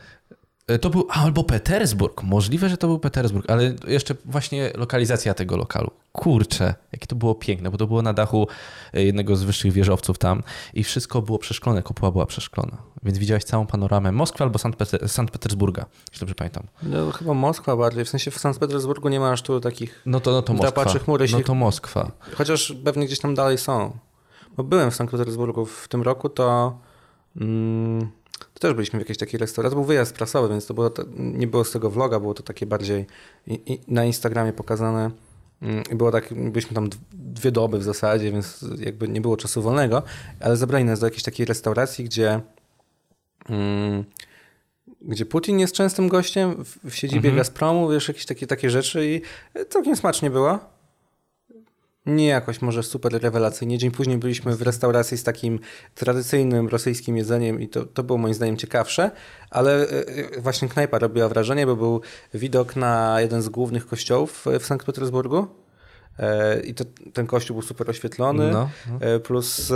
E, 0.70 0.78
To 0.78 0.90
był, 0.90 1.06
albo 1.10 1.44
Petersburg. 1.44 2.22
Możliwe, 2.22 2.68
że 2.68 2.76
to 2.76 2.86
był 2.86 2.98
Petersburg, 2.98 3.50
ale 3.50 3.74
jeszcze 3.86 4.14
właśnie 4.24 4.70
lokalizacja 4.74 5.34
tego 5.34 5.56
lokalu. 5.56 5.90
Kurczę, 6.12 6.74
jakie 6.92 7.06
to 7.06 7.16
było 7.16 7.34
piękne, 7.34 7.70
bo 7.70 7.76
to 7.78 7.86
było 7.86 8.02
na 8.02 8.12
dachu 8.12 8.46
e, 8.94 9.02
jednego 9.02 9.36
z 9.36 9.42
wyższych 9.42 9.72
wieżowców 9.72 10.18
tam 10.18 10.42
i 10.74 10.84
wszystko 10.84 11.22
było 11.22 11.38
przeszklone, 11.38 11.82
kopuła 11.82 12.10
była 12.10 12.26
przeszklona. 12.26 12.76
Więc 13.02 13.18
widziałeś 13.18 13.44
całą 13.44 13.66
panoramę 13.66 14.12
Moskwy 14.12 14.44
albo 14.44 14.58
Sankt, 14.58 14.78
Peter, 14.78 15.08
Sankt 15.08 15.32
Petersburga, 15.32 15.86
jeśli 16.12 16.20
dobrze 16.20 16.34
pamiętam. 16.34 16.62
No, 16.82 17.10
chyba 17.12 17.34
Moskwa 17.34 17.76
bardziej, 17.76 18.04
w 18.04 18.08
sensie 18.08 18.30
w 18.30 18.38
Sankt 18.38 18.60
Petersburgu 18.60 19.08
nie 19.08 19.20
ma 19.20 19.30
aż 19.30 19.42
tu 19.42 19.60
takich, 19.60 20.02
No 20.06 20.20
to, 20.20 20.30
no 20.30 20.42
to 20.42 20.52
Moskwa. 20.52 20.84
Chmury 20.84 21.26
No 21.32 21.38
się- 21.38 21.44
to 21.44 21.54
Moskwa. 21.54 22.10
chociaż 22.34 22.74
pewnie 22.84 23.06
gdzieś 23.06 23.18
tam 23.18 23.34
dalej 23.34 23.58
są. 23.58 23.98
Bo 24.56 24.64
byłem 24.64 24.90
w 24.90 24.94
Sankt 24.94 25.10
Petersburgu 25.12 25.66
w 25.66 25.88
tym 25.88 26.02
roku, 26.02 26.28
to, 26.28 26.78
mm, 27.36 28.00
to 28.00 28.19
też 28.60 28.74
byliśmy 28.74 28.98
w 28.98 29.02
jakiejś 29.02 29.18
takiej 29.18 29.40
restauracji. 29.40 29.74
To 29.74 29.76
był 29.76 29.84
wyjazd 29.84 30.14
prasowy, 30.14 30.48
więc 30.48 30.66
to 30.66 30.74
było, 30.74 30.90
to, 30.90 31.04
nie 31.16 31.46
było 31.46 31.64
z 31.64 31.70
tego 31.70 31.90
vloga, 31.90 32.20
było 32.20 32.34
to 32.34 32.42
takie 32.42 32.66
bardziej 32.66 33.06
i, 33.46 33.72
i 33.72 33.80
na 33.88 34.04
Instagramie 34.04 34.52
pokazane. 34.52 35.10
Mm, 35.62 35.82
I 35.92 35.94
było 35.94 36.10
tak, 36.10 36.34
byliśmy 36.34 36.74
tam 36.74 36.88
dwie 37.12 37.52
doby 37.52 37.78
w 37.78 37.82
zasadzie, 37.82 38.32
więc 38.32 38.64
jakby 38.78 39.08
nie 39.08 39.20
było 39.20 39.36
czasu 39.36 39.62
wolnego, 39.62 40.02
ale 40.40 40.56
zabrali 40.56 40.84
nas 40.84 41.00
do 41.00 41.06
jakiejś 41.06 41.22
takiej 41.22 41.46
restauracji, 41.46 42.04
gdzie 42.04 42.40
mm, 43.48 44.04
gdzie 45.02 45.26
Putin 45.26 45.58
jest 45.58 45.74
częstym 45.74 46.08
gościem 46.08 46.64
w, 46.64 46.90
w 46.90 46.94
siedzibie 46.94 47.28
Mhm. 47.28 47.36
Gazpromu, 47.36 47.88
wiesz, 47.88 48.08
jakieś 48.08 48.26
takie, 48.26 48.46
takie 48.46 48.70
rzeczy 48.70 49.06
i 49.06 49.22
całkiem 49.68 49.96
smacznie 49.96 50.30
było. 50.30 50.58
Nie 52.10 52.26
jakoś 52.26 52.62
może 52.62 52.82
super 52.82 53.22
rewelacyjnie. 53.22 53.78
Dzień 53.78 53.90
później 53.90 54.18
byliśmy 54.18 54.56
w 54.56 54.62
restauracji 54.62 55.18
z 55.18 55.24
takim 55.24 55.58
tradycyjnym 55.94 56.68
rosyjskim 56.68 57.16
jedzeniem 57.16 57.60
i 57.60 57.68
to, 57.68 57.84
to 57.84 58.02
było 58.02 58.18
moim 58.18 58.34
zdaniem 58.34 58.56
ciekawsze, 58.56 59.10
ale 59.50 59.72
e, 59.72 60.08
e, 60.36 60.40
właśnie 60.40 60.68
knajpa 60.68 60.98
robiła 60.98 61.28
wrażenie, 61.28 61.66
bo 61.66 61.76
był 61.76 62.00
widok 62.34 62.76
na 62.76 63.20
jeden 63.20 63.42
z 63.42 63.48
głównych 63.48 63.86
kościołów 63.86 64.46
w 64.60 64.66
Sankt 64.66 64.86
Petersburgu 64.86 65.46
E, 66.20 66.60
i 66.60 66.74
to, 66.74 66.84
ten 67.12 67.26
kościół 67.26 67.54
był 67.54 67.62
super 67.62 67.90
oświetlony. 67.90 68.50
No. 68.50 68.70
E, 69.00 69.20
Plus 69.20 69.72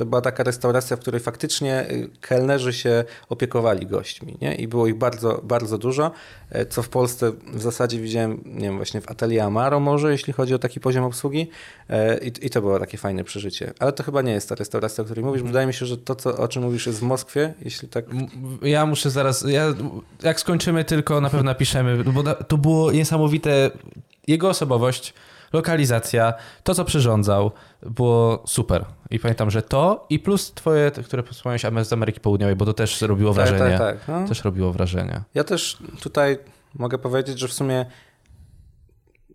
to 0.00 0.06
była 0.06 0.20
taka 0.20 0.42
restauracja, 0.42 0.96
w 0.96 1.00
której 1.00 1.20
faktycznie 1.20 1.74
e, 1.74 1.86
kelnerzy 2.20 2.72
się 2.72 3.04
opiekowali 3.28 3.86
gośćmi, 3.86 4.36
nie? 4.40 4.54
I 4.54 4.68
było 4.68 4.86
ich 4.86 4.94
bardzo, 4.94 5.40
bardzo 5.42 5.78
dużo, 5.78 6.10
e, 6.50 6.66
co 6.66 6.82
w 6.82 6.88
Polsce 6.88 7.32
w 7.52 7.62
zasadzie 7.62 8.00
widziałem, 8.00 8.40
nie 8.44 8.66
wiem, 8.66 8.76
właśnie 8.76 9.00
w 9.00 9.10
Atelier 9.10 9.44
Amaro 9.44 9.80
może, 9.80 10.12
jeśli 10.12 10.32
chodzi 10.32 10.54
o 10.54 10.58
taki 10.58 10.80
poziom 10.80 11.04
obsługi 11.04 11.50
E, 11.90 12.18
i, 12.18 12.46
i 12.46 12.50
to 12.50 12.60
było 12.60 12.78
takie 12.78 12.98
fajne 12.98 13.24
przeżycie. 13.24 13.72
Ale 13.78 13.92
to 13.92 14.02
chyba 14.02 14.22
nie 14.22 14.32
jest 14.32 14.48
ta 14.48 14.54
restauracja, 14.54 15.02
o 15.02 15.04
której 15.04 15.24
mówisz. 15.24 15.42
Wydaje 15.42 15.66
mi 15.66 15.74
się, 15.74 15.86
że 15.86 15.98
to, 15.98 16.14
co, 16.14 16.36
o 16.36 16.48
czym 16.48 16.62
mówisz 16.62 16.86
jest 16.86 16.98
w 16.98 17.02
Moskwie, 17.02 17.54
jeśli 17.62 17.88
tak... 17.88 18.04
Ja 18.62 18.86
muszę 18.86 19.10
zaraz, 19.10 19.44
ja, 19.48 19.74
jak 20.22 20.40
skończymy 20.40 20.84
tylko 20.84 21.20
na 21.20 21.30
pewno 21.30 21.44
napiszemy, 21.44 22.04
bo 22.04 22.34
to 22.34 22.58
było 22.58 22.92
niesamowite. 22.92 23.70
Jego 24.26 24.48
osobowość, 24.48 25.14
lokalizacja, 25.52 26.34
to 26.62 26.74
co 26.74 26.84
przyrządzał, 26.84 27.50
było 27.82 28.42
super. 28.46 28.84
I 29.10 29.18
pamiętam, 29.18 29.50
że 29.50 29.62
to 29.62 30.06
i 30.10 30.18
plus 30.18 30.52
twoje, 30.52 30.90
które 30.90 31.22
wspomniałeś 31.22 31.86
z 31.86 31.92
Ameryki 31.92 32.20
Południowej, 32.20 32.56
bo 32.56 32.66
to 32.66 32.72
też 32.72 33.02
robiło 33.02 33.34
Tak, 33.34 33.48
wrażenie. 33.48 33.78
tak, 33.78 34.04
tak. 34.04 34.08
No. 34.08 34.28
Też 34.28 34.44
robiło 34.44 34.72
wrażenie. 34.72 35.22
Ja 35.34 35.44
też 35.44 35.78
tutaj 36.00 36.38
mogę 36.74 36.98
powiedzieć, 36.98 37.38
że 37.38 37.48
w 37.48 37.52
sumie 37.52 37.86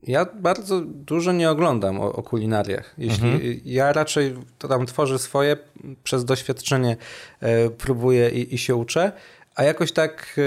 ja 0.03 0.25
bardzo 0.41 0.81
dużo 0.85 1.31
nie 1.31 1.49
oglądam 1.49 1.99
o, 2.01 2.13
o 2.13 2.23
kulinariach. 2.23 2.93
Jeśli 2.97 3.61
ja 3.65 3.93
raczej 3.93 4.35
to 4.59 4.67
tam 4.67 4.85
tworzę 4.85 5.19
swoje, 5.19 5.57
przez 6.03 6.25
doświadczenie 6.25 6.97
e, 7.39 7.69
próbuję 7.69 8.29
i, 8.29 8.55
i 8.55 8.57
się 8.57 8.75
uczę, 8.75 9.11
a 9.55 9.63
jakoś 9.63 9.91
tak 9.91 10.35
e, 10.37 10.41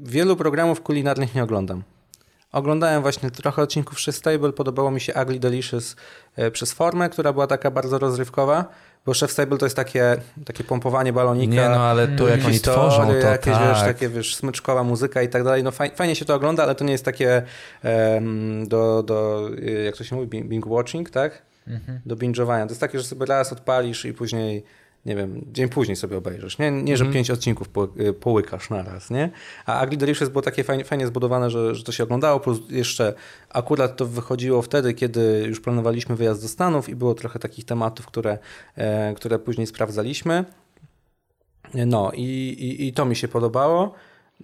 wielu 0.00 0.36
programów 0.36 0.80
kulinarnych 0.82 1.34
nie 1.34 1.42
oglądam. 1.42 1.82
Oglądałem 2.52 3.02
właśnie 3.02 3.30
trochę 3.30 3.62
odcinków 3.62 4.00
Stable, 4.00 4.52
podobało 4.52 4.90
mi 4.90 5.00
się 5.00 5.12
Ugly 5.22 5.38
Delicious 5.38 5.96
e, 6.36 6.50
przez 6.50 6.72
formę, 6.72 7.08
która 7.08 7.32
była 7.32 7.46
taka 7.46 7.70
bardzo 7.70 7.98
rozrywkowa, 7.98 8.64
bo 9.06 9.12
Chef 9.12 9.32
Stable 9.32 9.58
to 9.58 9.66
jest 9.66 9.76
takie, 9.76 10.16
takie 10.44 10.64
pompowanie 10.64 11.12
balonika. 11.12 11.54
Nie 11.54 11.68
no, 11.68 11.84
ale 11.84 12.08
to 12.08 12.28
jak 12.28 12.44
oni 12.44 12.60
tworzą, 12.60 13.06
to 13.06 13.14
jakieś, 13.14 13.54
tak. 13.54 13.68
wiesz, 13.68 13.80
takie, 13.80 14.08
wiesz, 14.08 14.36
smyczkowa 14.36 14.82
muzyka 14.82 15.22
i 15.22 15.28
tak 15.28 15.44
dalej. 15.44 15.62
No 15.62 15.70
faj, 15.70 15.90
fajnie 15.96 16.16
się 16.16 16.24
to 16.24 16.34
ogląda, 16.34 16.62
ale 16.62 16.74
to 16.74 16.84
nie 16.84 16.92
jest 16.92 17.04
takie 17.04 17.42
em, 17.82 18.68
do, 18.68 19.02
do, 19.02 19.48
y, 19.58 19.82
jak 19.84 19.96
to 19.96 20.04
się 20.04 20.16
mówi, 20.16 20.28
bing- 20.28 20.48
binge 20.48 20.70
watching, 20.70 21.10
tak? 21.10 21.42
Do 22.06 22.16
binge'owania. 22.16 22.64
To 22.64 22.68
jest 22.68 22.80
takie, 22.80 22.98
że 22.98 23.04
sobie 23.04 23.26
raz 23.26 23.52
odpalisz 23.52 24.04
i 24.04 24.12
później, 24.12 24.64
nie 25.06 25.16
wiem, 25.16 25.44
dzień 25.52 25.68
później 25.68 25.96
sobie 25.96 26.16
obejrzysz. 26.16 26.58
Nie, 26.58 26.70
nie 26.70 26.96
że 26.96 27.06
pięć 27.06 27.30
odcinków 27.30 27.68
po, 27.68 27.88
y, 28.00 28.12
połykasz 28.12 28.70
naraz, 28.70 29.10
nie? 29.10 29.30
A 29.66 29.84
Ugly 29.84 29.96
Delicious 29.96 30.28
było 30.28 30.42
takie 30.42 30.64
fajnie, 30.64 30.84
fajnie 30.84 31.06
zbudowane, 31.06 31.50
że, 31.50 31.74
że 31.74 31.84
to 31.84 31.92
się 31.92 32.04
oglądało, 32.04 32.40
plus 32.40 32.60
jeszcze 32.70 33.14
akurat 33.48 33.96
to 33.96 34.06
wychodziło 34.06 34.62
wtedy, 34.62 34.94
kiedy 34.94 35.44
już 35.48 35.60
planowaliśmy 35.60 36.16
wyjazd 36.16 36.42
do 36.42 36.48
Stanów 36.48 36.88
i 36.88 36.94
było 36.94 37.14
trochę 37.14 37.38
takich 37.38 37.64
tematów, 37.64 38.06
które, 38.06 38.38
e, 38.76 39.14
które 39.14 39.38
później 39.38 39.66
sprawdzaliśmy. 39.66 40.44
No 41.74 42.12
i, 42.14 42.22
i, 42.58 42.88
i 42.88 42.92
to 42.92 43.04
mi 43.04 43.16
się 43.16 43.28
podobało. 43.28 43.94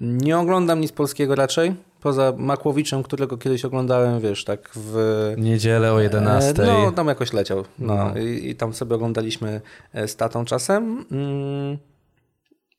Nie 0.01 0.39
oglądam 0.39 0.81
nic 0.81 0.93
polskiego 0.93 1.35
raczej, 1.35 1.75
poza 2.01 2.33
Makłowiczem, 2.37 3.03
którego 3.03 3.39
kiedyś 3.39 3.65
oglądałem, 3.65 4.21
wiesz, 4.21 4.45
tak 4.45 4.71
w... 4.75 5.35
Niedzielę 5.39 5.93
o 5.93 6.01
11. 6.01 6.63
E, 6.63 6.67
No, 6.67 6.93
tam 6.93 7.09
jakoś 7.09 7.33
leciał. 7.33 7.65
No, 7.79 7.95
No. 7.97 8.21
I, 8.21 8.49
I 8.51 8.55
tam 8.57 8.75
sobie 8.75 8.95
oglądaliśmy 8.95 9.61
e, 9.93 10.09
z 10.09 10.17
tatą 10.17 10.45
czasem. 10.45 11.05
Mm. 11.13 11.79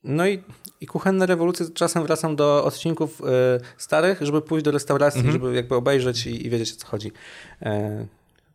no 0.04 0.26
i, 0.28 0.42
i 0.80 0.86
kuchenne 0.86 1.26
rewolucje 1.26 1.66
czasem 1.74 2.02
wracam 2.02 2.36
do 2.36 2.64
odcinków 2.64 3.20
y, 3.20 3.24
starych, 3.76 4.18
żeby 4.22 4.42
pójść 4.42 4.64
do 4.64 4.70
restauracji, 4.70 5.18
Mhm. 5.20 5.32
żeby 5.32 5.54
jakby 5.54 5.74
obejrzeć 5.74 6.26
i, 6.26 6.46
i 6.46 6.50
wiedzieć 6.50 6.72
o 6.72 6.76
co 6.76 6.86
chodzi. 6.86 7.12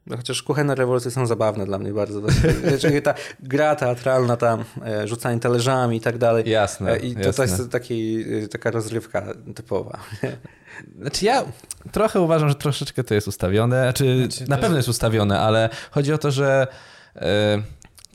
E, 0.07 0.09
no 0.09 0.17
chociaż 0.17 0.43
kuchenne 0.43 0.75
rewolucje 0.75 1.11
są 1.11 1.25
zabawne 1.25 1.65
dla 1.65 1.79
mnie 1.79 1.93
bardzo. 1.93 2.21
Czyli 2.81 3.01
ta 3.01 3.13
gra 3.39 3.75
teatralna 3.75 4.37
tam, 4.37 4.63
e, 4.85 5.07
rzucanie 5.07 5.39
talerzami 5.39 5.97
i 5.97 6.01
tak 6.01 6.17
dalej. 6.17 6.49
Jasne, 6.49 6.91
E, 6.91 6.97
I 6.97 7.15
to, 7.15 7.21
to 7.21 7.27
jasne. 7.27 7.43
jest 7.57 7.71
taki, 7.71 8.17
y, 8.43 8.47
taka 8.47 8.71
rozrywka 8.71 9.23
typowa. 9.55 9.99
Znaczy 11.01 11.25
ja 11.25 11.45
trochę 11.91 12.21
uważam, 12.21 12.49
że 12.49 12.55
troszeczkę 12.55 13.03
to 13.03 13.13
jest 13.13 13.27
ustawione. 13.27 13.81
Znaczy, 13.83 14.27
Znaczy, 14.29 14.49
na 14.49 14.55
to 14.55 14.61
pewno 14.61 14.77
jest 14.77 14.89
ustawione, 14.89 15.39
ale 15.39 15.69
chodzi 15.91 16.13
o 16.13 16.17
to, 16.17 16.31
że 16.31 16.67
e, 17.15 17.61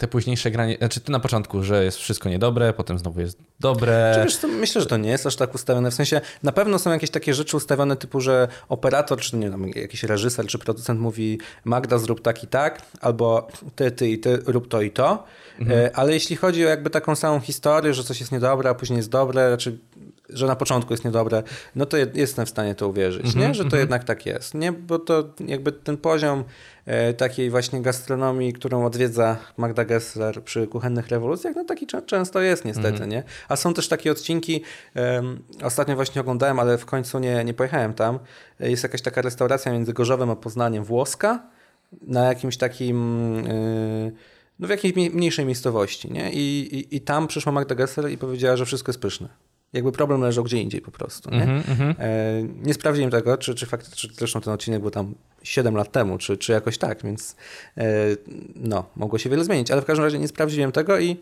te 0.01 0.09
późniejsze 0.09 0.51
granie, 0.51 0.77
znaczy 0.79 1.01
ty 1.01 1.13
na 1.13 1.21
początku, 1.21 1.63
że 1.63 1.85
jest 1.85 1.99
wszystko 1.99 2.29
niedobre, 2.29 2.73
potem 2.73 2.99
znowu 2.99 3.21
jest 3.21 3.39
dobre. 3.61 4.13
Czy 4.15 4.25
wiesz, 4.25 4.53
myślę, 4.61 4.81
że 4.81 4.87
to 4.87 4.97
nie 4.97 5.11
jest 5.11 5.27
aż 5.27 5.37
tak 5.37 5.55
ustawione. 5.55 5.91
W 5.91 5.95
sensie 5.95 6.21
na 6.43 6.53
pewno 6.53 6.79
są 6.79 6.91
jakieś 6.91 7.11
takie 7.11 7.35
rzeczy 7.35 7.57
ustawione 7.57 7.97
typu, 7.97 8.21
że 8.21 8.49
operator, 8.69 9.21
czy 9.21 9.37
nie 9.37 9.51
wiem, 9.51 9.69
jakiś 9.69 10.03
reżyser, 10.03 10.47
czy 10.47 10.59
producent 10.59 11.01
mówi 11.01 11.39
Magda 11.65 11.99
zrób 11.99 12.23
tak 12.23 12.45
i 12.45 12.47
tak, 12.47 12.83
albo 13.01 13.49
ty, 13.77 13.91
ty 13.91 14.09
i 14.09 14.19
ty 14.19 14.37
rób 14.47 14.69
to 14.69 14.83
i 14.83 14.91
to. 14.91 15.25
E, 15.71 15.91
Ale 15.97 16.13
jeśli 16.13 16.37
chodzi 16.37 16.67
o 16.67 16.69
jakby 16.69 16.91
taką 16.91 17.15
samą 17.15 17.41
historię, 17.41 17.95
że 17.95 18.05
coś 18.05 18.21
jest 18.21 18.33
niedobre, 18.33 18.71
a 18.71 18.75
później 18.75 18.97
jest 18.97 19.11
dobre, 19.11 19.57
czy 19.57 19.79
że 20.33 20.47
na 20.47 20.57
początku 20.57 20.93
jest 20.93 21.05
niedobre, 21.05 21.43
no 21.77 21.87
to 21.87 21.97
je- 21.97 22.07
jestem 22.15 22.47
w 22.47 22.49
stanie 22.49 22.75
to 22.75 22.89
uwierzyć, 22.89 23.35
nie? 23.35 23.55
że 23.55 23.65
to 23.65 23.77
jednak 23.77 24.05
tak 24.05 24.27
jest. 24.27 24.55
Nie? 24.55 24.73
Bo 24.73 24.99
to 24.99 25.25
jakby 25.47 25.73
ten 25.73 25.97
poziom 25.97 26.45
e, 26.87 27.15
takiej 27.15 27.51
właśnie 27.51 27.83
gastronomii, 27.83 28.53
którą 28.53 28.85
odwiedza 28.85 29.37
Magda 29.57 29.85
Gessler 29.85 30.43
przy 30.45 30.67
kuchennych 30.67 31.09
rewolucjach, 31.09 31.57
no 31.57 31.65
taki 31.65 31.87
często 32.07 32.41
jest 32.41 32.65
niestety, 32.65 33.07
nie? 33.07 33.23
A 33.49 33.57
są 33.57 33.75
też 33.75 33.89
takie 33.89 34.13
odcinki, 34.13 34.63
ostatnio 35.63 35.95
właśnie 35.95 36.21
oglądałem, 36.21 36.59
ale 36.59 36.79
w 36.79 36.87
końcu 36.87 37.19
nie, 37.19 37.45
nie 37.45 37.55
pojechałem 37.55 37.95
tam. 37.95 38.19
Jest 38.61 38.83
jakaś 38.83 39.03
taka 39.03 39.23
restauracja 39.23 39.73
między 39.73 39.93
Gorzowem 39.93 40.31
a 40.31 40.37
Poznaniem, 40.37 40.85
włoska, 40.85 41.43
na 42.03 42.25
jakimś 42.25 42.57
takim... 42.57 42.97
e, 43.49 44.11
no 44.59 44.67
w 44.67 44.71
jakiejś 44.71 44.95
mniej- 44.95 45.11
mniejszej 45.11 45.45
miejscowości, 45.47 46.13
nie? 46.13 46.33
I, 46.33 46.69
i, 46.77 46.97
I 46.97 47.01
tam 47.01 47.27
przyszła 47.29 47.53
Magda 47.53 47.75
Gessler 47.75 48.11
i 48.11 48.19
powiedziała, 48.19 48.57
że 48.57 48.67
wszystko 48.67 48.91
jest 48.91 49.01
pyszne. 49.01 49.29
Jakby 49.73 49.93
problem 49.93 50.21
leżał 50.21 50.45
gdzie 50.45 50.59
indziej 50.63 50.81
po 50.81 50.91
prostu. 50.91 51.31
Nie, 51.31 51.43
Mhm, 51.43 51.63
mhm. 51.69 51.95
e, 51.99 52.43
nie 52.43 52.75
sprawdziłem 52.75 53.11
tego, 53.11 53.39
czy, 53.39 53.55
czy 53.55 53.67
faktycznie, 53.67 54.11
zresztą 54.13 54.41
ten 54.41 54.53
odcinek 54.53 54.81
był 54.81 54.91
tam 54.91 55.15
7 55.43 55.77
lat 55.77 55.93
temu, 55.93 56.19
czy, 56.19 56.37
czy 56.37 56.53
jakoś 56.53 56.79
tak, 56.79 57.03
więc 57.03 57.37
e, 57.77 57.85
no, 58.55 58.85
mogło 58.97 59.19
się 59.19 59.31
wiele 59.31 59.45
zmienić, 59.45 59.71
ale 59.71 59.83
w 59.83 59.85
każdym 59.85 60.05
razie 60.05 60.19
nie 60.19 60.29
sprawdziłem 60.29 60.73
tego 60.73 60.99
i 60.99 61.17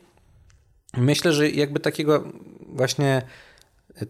myślę, 0.96 1.32
że 1.32 1.50
jakby 1.50 1.80
takiego 1.80 2.24
właśnie 2.68 3.22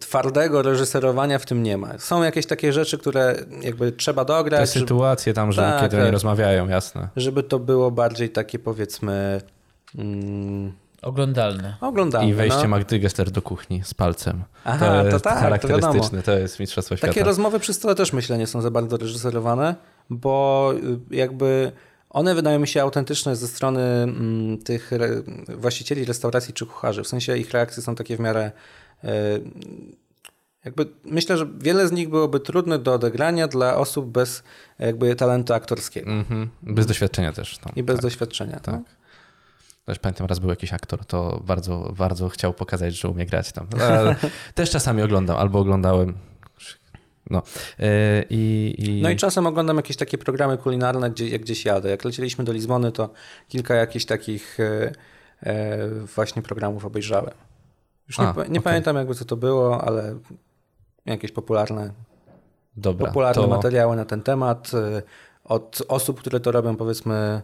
twardego 0.01 0.63
reżyserowania 0.63 1.39
w 1.39 1.47
tym 1.47 1.63
nie 1.63 1.77
ma. 1.79 1.99
Są 1.99 2.23
jakieś 2.23 2.47
takie 2.47 2.73
rzeczy, 2.73 2.99
które 2.99 3.37
jakby 3.63 3.93
trzeba 3.93 4.25
Te 4.25 4.29
dograć, 4.33 4.73
żeby, 4.75 4.81
sytuacje 4.81 5.35
tam, 5.35 5.53
że 5.53 5.63
Tak, 5.63 5.81
kiedy 5.81 5.97
tak. 5.97 6.03
oni 6.03 6.13
rozmawiają, 6.13 6.69
jasne. 6.69 7.09
żeby 7.17 7.43
to 7.43 7.59
było 7.59 7.91
bardziej 7.91 8.31
takie 8.31 8.59
powiedzmy 8.59 9.41
mm, 9.99 10.73
Oglądalne. 11.03 11.77
oglądalne. 11.81 12.31
I 12.31 12.35
wejście 12.35 12.63
no. 12.63 12.69
Magdy 12.69 12.99
Gessler 12.99 13.31
do 13.31 13.43
kuchni 13.43 13.83
z 13.85 13.95
palcem. 13.95 14.45
Aha, 14.65 14.79
to 14.79 15.03
to 15.03 15.09
jest 15.09 15.25
tak, 15.25 15.35
to 15.35 15.41
charakterystyczne, 15.41 16.23
to, 16.23 16.39
jest 16.39 16.61
Mistrzostwo 16.61 16.97
Świata. 16.97 17.13
Takie 17.13 17.25
rozmowy 17.25 17.61
przy 17.61 17.75
stole 17.75 17.95
też 17.95 18.13
myślę 18.13 18.39
nie 18.39 18.47
są 18.47 18.61
za 18.61 18.71
bardzo 18.71 18.97
reżyserowane, 18.97 19.75
bo 20.11 20.73
y, 21.11 21.17
jakby 21.17 21.73
one 22.11 22.35
wydają 22.35 22.59
mi 22.59 22.69
się 22.69 22.83
autentyczne 22.83 23.37
ze 23.37 23.49
strony 23.49 23.81
mm, 23.81 24.59
tych 24.59 24.93
re, 24.93 25.09
właścicieli 25.49 26.05
restauracji 26.05 26.55
czy 26.55 26.67
kucharzy. 26.67 27.03
W 27.03 27.09
sensie 27.09 27.37
ich 27.37 27.51
reakcje 27.51 27.83
są 27.83 27.95
takie 27.95 28.17
w 28.17 28.21
miarę. 28.21 28.53
y, 29.05 29.09
jakby 30.65 30.87
myślę, 31.05 31.39
że 31.39 31.47
wiele 31.59 31.89
z 31.89 31.93
nich 31.93 32.09
byłoby 32.09 32.41
trudne 32.41 32.79
do 32.79 32.93
odegrania 32.95 33.49
dla 33.49 33.77
osób 33.77 34.07
bez 34.07 34.43
jakby 34.79 35.17
talentu 35.17 35.55
aktorskiego 35.55 36.11
Mhm. 36.11 36.49
Bez 36.63 36.87
doświadczenia 36.87 37.33
też. 37.33 37.59
Tam. 37.59 37.73
i 37.77 37.83
bez 37.83 37.97
tak. 37.97 38.03
doświadczenia. 38.03 38.61
tak. 38.61 38.75
No? 38.75 38.83
Też 39.89 39.99
pamiętam, 39.99 40.27
raz 40.27 40.39
był 40.39 40.51
jakiś 40.51 40.73
aktor, 40.73 41.05
to 41.05 41.43
bardzo, 41.45 41.93
bardzo 41.97 42.29
chciał 42.29 42.55
pokazać, 42.55 42.95
że 42.95 43.09
umie 43.09 43.27
grać 43.27 43.53
tam. 43.53 43.67
Ale 43.89 44.17
też 44.55 44.71
czasami 44.71 45.03
oglądam, 45.03 45.37
albo 45.37 45.59
oglądałem. 45.59 46.19
No. 47.31 47.43
Yy, 47.79 47.87
i, 48.31 48.75
i... 48.79 49.03
No 49.03 49.11
i 49.11 49.17
czasem 49.17 49.47
oglądam 49.47 49.77
jakieś 49.77 49.97
takie 49.97 50.19
programy 50.19 50.59
kulinarne, 50.59 51.11
gdzie 51.11 51.29
jak 51.29 51.41
gdzieś 51.43 51.65
jadę. 51.65 51.91
Jak 51.91 52.05
lecieliśmy 52.05 52.45
do 52.45 52.53
Lizbony, 52.53 52.93
to 52.93 53.11
kilka 53.49 53.75
jakichś 53.75 54.05
takich 54.05 54.61
e, 54.61 54.93
e, 55.43 55.89
właśnie 55.89 56.43
programów 56.43 56.85
obejrzałem. 56.85 57.35
Już 58.09 58.19
nie, 58.19 58.25
A, 58.25 58.33
nie 58.33 58.43
okej. 58.43 58.61
pamiętam 58.61 58.97
jakby 58.97 59.15
co 59.15 59.25
to 59.25 59.37
było, 59.37 59.85
ale 59.85 60.19
jakieś 61.07 61.33
popularne, 61.33 61.93
Dobra, 62.77 63.07
popularne 63.07 63.43
to... 63.43 63.49
materiały 63.49 63.97
na 63.97 64.05
ten 64.05 64.23
temat 64.23 64.71
e, 64.75 65.03
od 65.45 65.83
osób, 65.89 66.21
które 66.21 66.41
to 66.41 66.53
robią 66.53 66.77
powiedzmy 66.77 67.43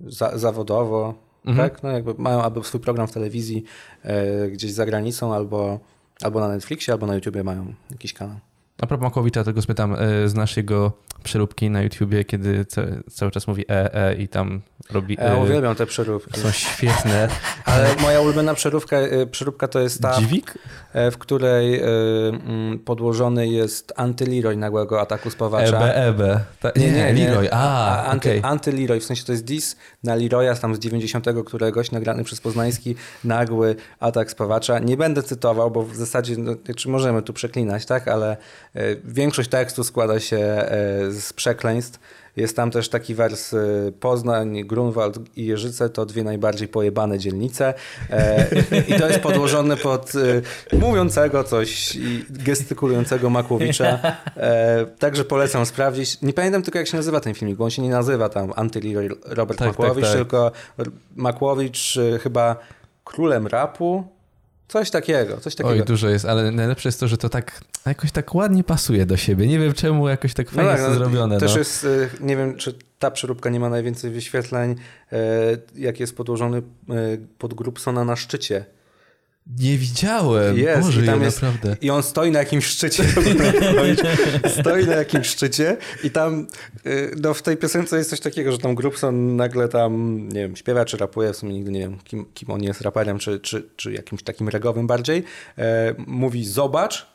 za, 0.00 0.38
zawodowo, 0.38 1.29
Mhm. 1.44 1.56
tak? 1.56 1.82
No 1.82 1.90
jakby 1.90 2.14
mają 2.18 2.42
albo 2.42 2.64
swój 2.64 2.80
program 2.80 3.06
w 3.06 3.12
telewizji 3.12 3.64
e, 4.02 4.48
gdzieś 4.48 4.72
za 4.72 4.86
granicą, 4.86 5.34
albo, 5.34 5.80
albo 6.22 6.40
na 6.40 6.48
Netflixie, 6.48 6.94
albo 6.94 7.06
na 7.06 7.14
YouTubie 7.14 7.44
mają 7.44 7.74
jakiś 7.90 8.12
kanał. 8.12 8.36
A 8.82 8.86
propos 8.86 9.02
Makowicza, 9.02 9.44
tego 9.44 9.62
spytam, 9.62 9.96
yy, 10.22 10.28
znasz 10.28 10.56
jego 10.56 10.92
przeróbki 11.22 11.70
na 11.70 11.82
YouTubie, 11.82 12.24
kiedy 12.24 12.64
ca 12.64 12.82
cały 13.10 13.30
czas 13.30 13.46
mówi 13.46 13.64
e, 13.70 13.94
e 13.94 14.14
i 14.14 14.28
tam 14.28 14.60
robi... 14.90 15.14
Ja 15.14 15.24
e, 15.24 15.36
uwielbiam 15.36 15.74
te 15.74 15.86
przeróbki. 15.86 16.40
są 16.40 16.50
świetne. 16.50 17.28
Ale 17.64 17.96
moja 18.02 18.20
ulubiona 18.20 18.54
przeróbka, 18.54 18.96
e, 18.96 19.26
przeróbka 19.26 19.68
to 19.68 19.80
jest 19.80 20.02
ta, 20.02 20.20
Dziwik? 20.20 20.58
e, 20.92 21.10
w 21.10 21.18
której 21.18 21.80
e, 21.80 21.84
mm, 22.28 22.78
podłożony 22.78 23.48
jest 23.48 23.92
antyliroy 23.96 24.56
nagłego 24.56 25.00
ataku 25.00 25.30
spawacza. 25.30 25.76
Ebe, 25.76 25.94
ebe. 25.94 26.40
Ta, 26.60 26.70
nie, 26.76 26.92
nie, 26.92 27.12
Leroy. 27.12 27.48
A, 27.52 28.04
anty, 28.04 28.28
okej. 28.28 28.40
Antyliroy, 28.44 29.00
w 29.00 29.04
sensie 29.04 29.24
to 29.24 29.32
jest 29.32 29.44
dis 29.44 29.76
na 30.04 30.14
Leroya 30.14 30.54
tam 30.60 30.74
z 30.74 30.78
90 30.78 31.26
któregoś, 31.46 31.90
nagrany 31.90 32.24
przez 32.24 32.40
Poznański, 32.40 32.94
nagły 33.24 33.76
atak 34.00 34.30
spawacza. 34.30 34.78
Nie 34.78 34.96
będę 34.96 35.22
cytował, 35.22 35.70
bo 35.70 35.82
w 35.82 35.96
zasadzie, 35.96 36.36
no, 36.38 36.52
czy 36.76 36.88
możemy 36.88 37.22
tu 37.22 37.32
przeklinać, 37.32 37.86
tak, 37.86 38.08
ale 38.08 38.36
e, 38.74 38.96
większość 39.04 39.48
tekstu 39.48 39.84
składa 39.84 40.20
się 40.20 40.36
e, 40.36 41.09
z 41.12 41.32
przekleństw. 41.32 42.00
Jest 42.36 42.56
tam 42.56 42.70
też 42.70 42.88
taki 42.88 43.14
wers 43.14 43.54
e, 43.54 43.58
Poznań, 44.00 44.64
Grunwald 44.64 45.18
i 45.36 45.46
Jeżyce 45.46 45.90
to 45.90 46.06
dwie 46.06 46.24
najbardziej 46.24 46.68
pojebane 46.68 47.18
dzielnice. 47.18 47.74
E, 48.10 48.46
I 48.88 48.94
to 48.94 49.08
jest 49.08 49.20
podłożone 49.20 49.76
pod 49.76 50.12
e, 50.72 50.76
mówiącego 50.76 51.44
coś 51.44 51.96
i 51.96 52.24
gestykulującego 52.30 53.30
Makłowicza. 53.30 53.98
E, 54.36 54.86
także 54.98 55.24
polecam 55.24 55.66
sprawdzić. 55.66 56.22
Nie 56.22 56.32
pamiętam 56.32 56.62
tylko 56.62 56.78
jak 56.78 56.88
się 56.88 56.96
nazywa 56.96 57.20
ten 57.20 57.34
filmik, 57.34 57.56
bo 57.56 57.64
on 57.64 57.70
się 57.70 57.82
nie 57.82 57.90
nazywa 57.90 58.28
tam 58.28 58.52
Antyleroy 58.56 59.08
Robert 59.26 59.58
Tak, 59.58 59.68
Makłowicz, 59.68 60.04
tak, 60.04 60.12
tak. 60.12 60.16
tylko 60.16 60.52
Makłowicz 61.16 61.96
e, 61.96 62.18
chyba 62.18 62.56
królem 63.04 63.46
rapu. 63.46 64.04
Coś 64.70 64.90
takiego, 64.90 65.36
coś 65.36 65.54
takiego. 65.54 65.74
Oj, 65.74 65.84
dużo 65.84 66.08
jest, 66.08 66.24
ale 66.24 66.50
najlepsze 66.50 66.88
jest 66.88 67.00
to, 67.00 67.08
że 67.08 67.18
to 67.18 67.28
tak 67.28 67.60
jakoś 67.86 68.12
tak 68.12 68.34
ładnie 68.34 68.64
pasuje 68.64 69.06
do 69.06 69.16
siebie. 69.16 69.46
Nie 69.46 69.58
wiem 69.58 69.72
czemu, 69.72 70.08
jakoś 70.08 70.34
tak 70.34 70.50
fajnie 70.50 70.70
jest 70.70 70.84
to 70.84 70.94
zrobione. 70.94 71.38
Też 71.38 71.52
no. 71.52 71.58
jest, 71.58 71.84
y, 71.84 72.08
nie 72.20 72.36
wiem, 72.36 72.56
czy 72.56 72.74
ta 72.98 73.10
przeróbka 73.10 73.50
nie 73.50 73.60
ma 73.60 73.68
najwięcej 73.68 74.10
wyświetleń, 74.10 74.70
y, 74.72 75.16
jak 75.74 76.00
jest 76.00 76.16
podłożony 76.16 76.58
y, 76.58 76.62
pod 77.38 77.54
Grubsona 77.54 78.04
na 78.04 78.16
szczycie. 78.16 78.64
Nie 79.58 79.78
widziałem. 79.78 80.58
Jest, 80.58 80.82
Boże, 80.82 81.02
i 81.02 81.06
tam 81.06 81.20
ja 81.20 81.24
jest, 81.26 81.42
naprawdę. 81.42 81.76
I 81.80 81.90
on 81.90 82.02
stoi 82.02 82.30
na 82.30 82.38
jakimś 82.38 82.66
szczycie. 82.66 83.04
stoi 84.60 84.86
na 84.86 84.94
jakimś 84.94 85.26
szczycie 85.26 85.76
i 86.04 86.10
tam 86.10 86.46
y, 86.86 87.14
no, 87.22 87.34
w 87.34 87.42
tej 87.42 87.56
piosence 87.56 87.96
jest 87.98 88.10
coś 88.10 88.20
takiego, 88.20 88.52
że 88.52 88.58
tam 88.58 88.74
Grubson 88.74 89.36
nagle 89.36 89.68
tam, 89.68 90.18
nie 90.28 90.40
wiem, 90.40 90.56
śpiewa 90.56 90.84
czy 90.84 90.96
rapuje, 90.96 91.32
w 91.32 91.36
sumie 91.36 91.52
nigdy 91.52 91.70
nie 91.70 91.80
wiem, 91.80 91.98
kim, 92.04 92.26
kim 92.34 92.50
on 92.50 92.62
jest, 92.62 92.80
raperem 92.80 93.18
czy, 93.18 93.40
czy, 93.40 93.68
czy 93.76 93.92
jakimś 93.92 94.22
takim 94.22 94.48
regowym 94.48 94.86
bardziej. 94.86 95.24
E, 95.58 95.94
mówi 96.06 96.44
zobacz, 96.44 97.10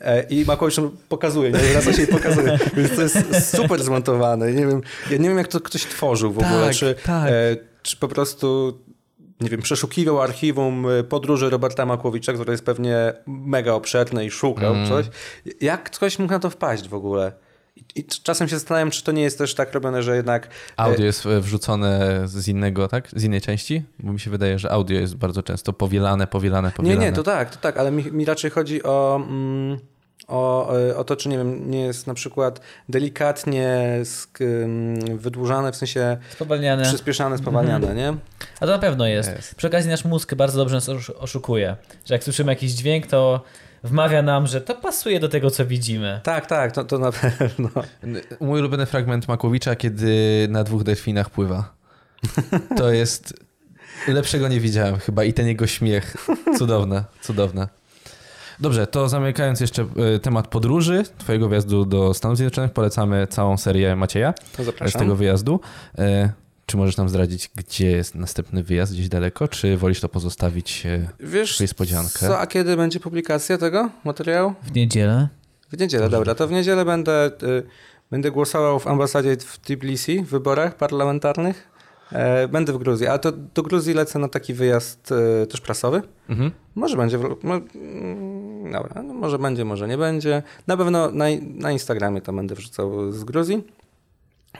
E, 0.00 0.22
I 0.22 0.44
Makowicz 0.44 0.76
pokazuje, 1.08 1.50
nie 1.50 1.58
wraca 1.58 1.92
się 1.92 2.06
pokazuje. 2.06 2.58
Więc 2.76 2.96
to 2.96 3.02
jest 3.02 3.16
super 3.56 3.82
zmontowane. 3.82 4.52
Nie 4.52 4.66
wiem, 4.66 4.82
ja 5.10 5.16
nie 5.16 5.28
wiem, 5.28 5.38
jak 5.38 5.48
to 5.48 5.60
ktoś 5.60 5.82
tworzył 5.82 6.32
w 6.32 6.38
ogóle. 6.38 6.66
Tak, 6.66 6.74
Czy, 6.74 6.94
tak. 7.04 7.30
e, 7.30 7.56
czy 7.82 7.96
po 7.96 8.08
prostu, 8.08 8.78
nie 9.42 9.48
wiem, 9.48 9.62
przeszukiwał 9.62 10.20
archiwum 10.20 10.86
e, 10.90 11.04
podróży 11.04 11.50
Roberta 11.50 11.86
Makłowicza, 11.86 12.32
które 12.32 12.52
jest 12.52 12.64
pewnie 12.64 13.12
mega 13.26 13.72
obszerne 13.72 14.24
i 14.26 14.30
szukał 14.30 14.74
Mm. 14.74 14.88
coś. 14.88 15.06
Jak 15.60 15.90
ktoś 15.90 16.18
mógł 16.18 16.32
na 16.32 16.38
to 16.38 16.50
wpaść 16.50 16.88
w 16.88 16.94
ogóle? 16.94 17.32
I, 17.94 18.04
czasem 18.04 18.48
się 18.48 18.56
zastanawiam, 18.56 18.90
czy 18.90 19.04
to 19.04 19.12
nie 19.12 19.22
jest 19.22 19.38
też 19.38 19.54
tak 19.54 19.72
robione, 19.74 20.02
że 20.02 20.16
jednak... 20.16 20.46
e, 20.46 20.48
Audio 20.76 21.04
jest 21.04 21.26
e, 21.26 21.40
wrzucone 21.40 22.22
z 22.24 22.48
innego, 22.48 22.88
tak? 22.88 23.08
Z 23.16 23.24
innej 23.24 23.40
części? 23.40 23.82
Bo 23.98 24.12
mi 24.12 24.20
się 24.20 24.30
wydaje, 24.30 24.58
że 24.58 24.70
audio 24.72 25.00
jest 25.00 25.16
bardzo 25.16 25.42
często 25.42 25.72
powielane, 25.72 26.26
powielane, 26.26 26.68
Nie, 26.68 26.72
powielane. 26.72 27.06
nie, 27.06 27.12
to 27.12 27.22
tak, 27.22 27.50
to 27.50 27.56
tak, 27.60 27.76
ale 27.76 27.90
mi, 27.90 28.04
mi 28.12 28.24
raczej 28.24 28.50
chodzi 28.50 28.82
o, 28.82 29.20
mm, 29.28 29.78
o, 30.28 30.72
e, 30.78 30.96
o 30.96 31.04
to, 31.04 31.16
czy 31.16 31.28
nie 31.28 31.38
wiem, 31.38 31.70
nie 31.70 31.80
jest 31.80 32.06
na 32.06 32.14
przykład 32.14 32.60
delikatnie 32.88 33.98
sk, 34.04 34.38
wydłużane, 35.14 35.72
w 35.72 35.76
sensie 35.76 36.16
Spowalniane. 36.30 36.82
przyspieszane, 36.84 37.38
spowalniane, 37.38 37.94
nie? 37.94 38.08
A 38.56 38.66
to 38.66 38.66
na 38.66 38.78
pewno 38.78 39.06
jest. 39.06 39.30
Jest. 39.36 39.54
Przy 39.54 39.66
okazji 39.66 39.90
nasz 39.90 40.04
mózg 40.04 40.34
bardzo 40.34 40.58
dobrze 40.58 40.74
nas 40.74 40.88
osz- 40.88 41.12
oszukuje. 41.18 41.76
Że 42.06 42.14
jak 42.14 42.24
słyszymy 42.24 42.52
jakiś 42.52 42.72
dźwięk, 42.72 43.06
to 43.06 43.42
wmawia 43.84 44.22
nam, 44.22 44.46
że 44.46 44.60
to 44.60 44.74
pasuje 44.74 45.20
do 45.20 45.28
tego, 45.28 45.50
co 45.50 45.66
widzimy. 45.66 46.20
Tak, 46.22 46.46
tak, 46.46 46.72
to, 46.72 46.84
to 46.84 46.98
na 46.98 47.12
pewno. 47.12 47.68
Mój 48.40 48.60
ulubiony 48.60 48.86
fragment 48.86 49.28
Makłowicza, 49.28 49.76
kiedy 49.76 50.46
na 50.50 50.64
dwóch 50.64 50.82
delfinach 50.82 51.30
pływa. 51.30 51.74
To 52.76 52.92
jest... 52.92 53.34
Lepszego 54.08 54.48
nie 54.48 54.60
widziałem 54.60 54.96
chyba 54.98 55.24
i 55.24 55.32
ten 55.32 55.46
jego 55.46 55.66
śmiech. 55.66 56.16
Cudowne, 56.58 57.04
cudowne. 57.20 57.68
Dobrze, 58.62 58.86
to 58.86 59.08
zamykając 59.08 59.60
jeszcze 59.60 59.86
e, 60.14 60.18
temat 60.18 60.48
podróży, 60.48 61.02
twojego 61.18 61.48
wjazdu 61.48 61.84
do 61.84 62.14
Stanów 62.14 62.36
Zjednoczonych, 62.36 62.72
polecamy 62.72 63.26
całą 63.26 63.56
serię 63.56 63.96
Macieja 63.96 64.34
z 64.58 64.64
zapraszam. 64.64 64.98
tego 65.00 65.16
wyjazdu. 65.16 65.60
E, 65.98 66.32
Czy 66.66 66.76
możesz 66.76 66.96
nam 66.96 67.08
zdradzić, 67.08 67.50
gdzie 67.56 67.90
jest 67.90 68.14
następny 68.14 68.62
wyjazd, 68.62 68.92
gdzieś 68.92 69.08
daleko, 69.08 69.48
czy 69.48 69.76
wolisz 69.76 70.00
to 70.00 70.08
pozostawić 70.08 70.86
e, 70.86 71.08
Wiesz 71.20 71.60
niespodziankę? 71.60 72.18
co, 72.18 72.38
a 72.38 72.46
kiedy 72.46 72.76
będzie 72.76 73.00
publikacja 73.00 73.58
tego 73.58 73.90
materiału? 74.04 74.54
W 74.62 74.74
niedzielę. 74.74 75.28
W 75.72 75.78
niedzielę, 75.80 76.08
dobra. 76.08 76.34
To 76.34 76.48
w 76.48 76.52
niedzielę 76.52 76.84
będę, 76.84 77.30
będę 78.10 78.30
głosował 78.30 78.78
w 78.78 78.86
ambasadzie 78.86 79.36
w 79.36 79.58
Tbilisi 79.58 80.22
w 80.22 80.28
wyborach 80.28 80.76
parlamentarnych. 80.76 81.72
E, 82.12 82.48
będę 82.48 82.72
w 82.72 82.78
Gruzji, 82.78 83.06
a 83.06 83.18
to 83.18 83.32
do 83.32 83.62
Gruzji 83.62 83.94
lecę 83.94 84.18
na 84.18 84.28
taki 84.28 84.54
wyjazd 84.54 85.12
e, 85.42 85.46
też 85.46 85.60
prasowy. 85.60 86.02
Mhm. 86.28 86.50
Może 86.74 86.96
będzie, 86.96 87.18
w, 87.18 87.36
dobra, 88.72 89.02
no 89.02 89.14
może 89.14 89.38
będzie, 89.38 89.64
może 89.64 89.88
nie 89.88 89.98
będzie. 89.98 90.42
Na 90.66 90.76
pewno 90.76 91.10
na, 91.10 91.24
na 91.54 91.72
Instagramie 91.72 92.20
to 92.20 92.32
będę 92.32 92.54
wrzucał 92.54 93.12
z 93.12 93.24
Gruzji. 93.24 93.64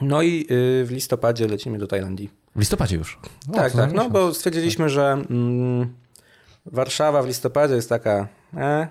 No 0.01 0.21
i 0.21 0.41
y, 0.41 0.85
w 0.85 0.91
listopadzie 0.91 1.47
lecimy 1.47 1.77
do 1.77 1.87
Tajlandii. 1.87 2.29
W 2.55 2.59
listopadzie 2.59 2.95
już. 2.97 3.19
O, 3.49 3.53
tak, 3.53 3.71
to 3.71 3.77
za 3.77 3.83
tak, 3.83 3.93
no 3.93 4.09
bo 4.09 4.33
stwierdziliśmy, 4.33 4.89
że 4.89 5.11
mm, 5.29 5.93
Warszawa 6.65 7.23
w 7.23 7.27
listopadzie 7.27 7.75
jest 7.75 7.89
taka 7.89 8.27
e, 8.57 8.87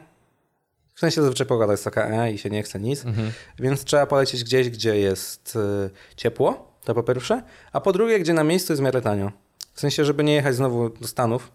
w 0.95 1.01
sensie 1.01 1.21
zazwyczaj 1.23 1.47
pogoda 1.47 1.73
jest 1.73 1.85
taka 1.85 2.07
e 2.25 2.33
i 2.33 2.39
się 2.39 2.51
nie 2.51 2.63
chce 2.63 2.81
nic, 2.81 3.05
Mhm. 3.05 3.33
więc 3.59 3.85
trzeba 3.85 4.07
polecieć 4.07 4.45
gdzieś, 4.45 4.71
gdzie 4.71 4.99
jest 4.99 5.57
y, 5.57 5.91
ciepło, 6.17 6.73
to 6.85 6.95
po 6.95 7.03
pierwsze, 7.03 7.43
a 7.73 7.81
po 7.81 7.93
drugie, 7.93 8.19
gdzie 8.19 8.35
na 8.35 8.45
miejscu 8.45 8.73
jest 8.73 8.81
w 8.83 8.85
miarę 8.85 9.01
tanio. 9.03 9.33
W 9.75 9.81
sensie, 9.81 10.05
żeby 10.05 10.25
nie 10.25 10.35
jechać 10.35 10.55
znowu 10.55 10.89
do 10.89 11.09
Stanów, 11.09 11.51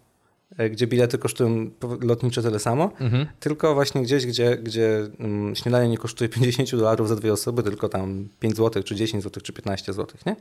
gdzie 0.72 0.88
bilety 0.88 1.18
kosztują 1.18 1.70
lotnicze 2.02 2.44
tyle 2.44 2.60
samo, 2.60 2.92
Mhm. 3.00 3.28
tylko 3.40 3.74
właśnie 3.74 4.02
gdzieś, 4.04 4.26
gdzie, 4.26 4.58
gdzie 4.58 5.08
mm, 5.20 5.56
śniadanie 5.56 5.90
nie 5.90 5.98
kosztuje 5.98 6.30
50 6.40 6.72
dolarów 6.72 7.10
za 7.10 7.16
dwie 7.16 7.34
osoby, 7.34 7.64
tylko 7.64 7.90
tam 7.90 8.28
5 8.40 8.56
zł, 8.58 8.84
czy 8.84 8.96
10 8.96 9.24
zł, 9.24 9.44
czy 9.44 9.54
15 9.54 9.94
zł, 9.94 10.18
nie? 10.26 10.36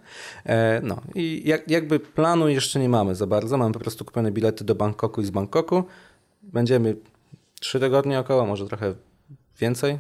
E, 0.47 0.81
no 0.85 1.01
i 1.15 1.43
jak, 1.45 1.70
jakby 1.70 2.01
planu 2.01 2.49
jeszcze 2.49 2.81
nie 2.81 2.89
mamy 2.89 3.15
za 3.15 3.27
bardzo, 3.27 3.59
mamy 3.59 3.73
po 3.73 3.81
prostu 3.81 4.05
kupione 4.05 4.33
bilety 4.33 4.65
do 4.65 4.74
Bangkoku 4.74 5.20
i 5.20 5.24
z 5.24 5.31
Bangkoku. 5.31 5.85
Będziemy 6.43 6.97
3 7.61 7.81
tygodnie 7.81 8.19
około, 8.19 8.47
może 8.47 8.66
trochę 8.66 8.95
więcej, 9.61 9.99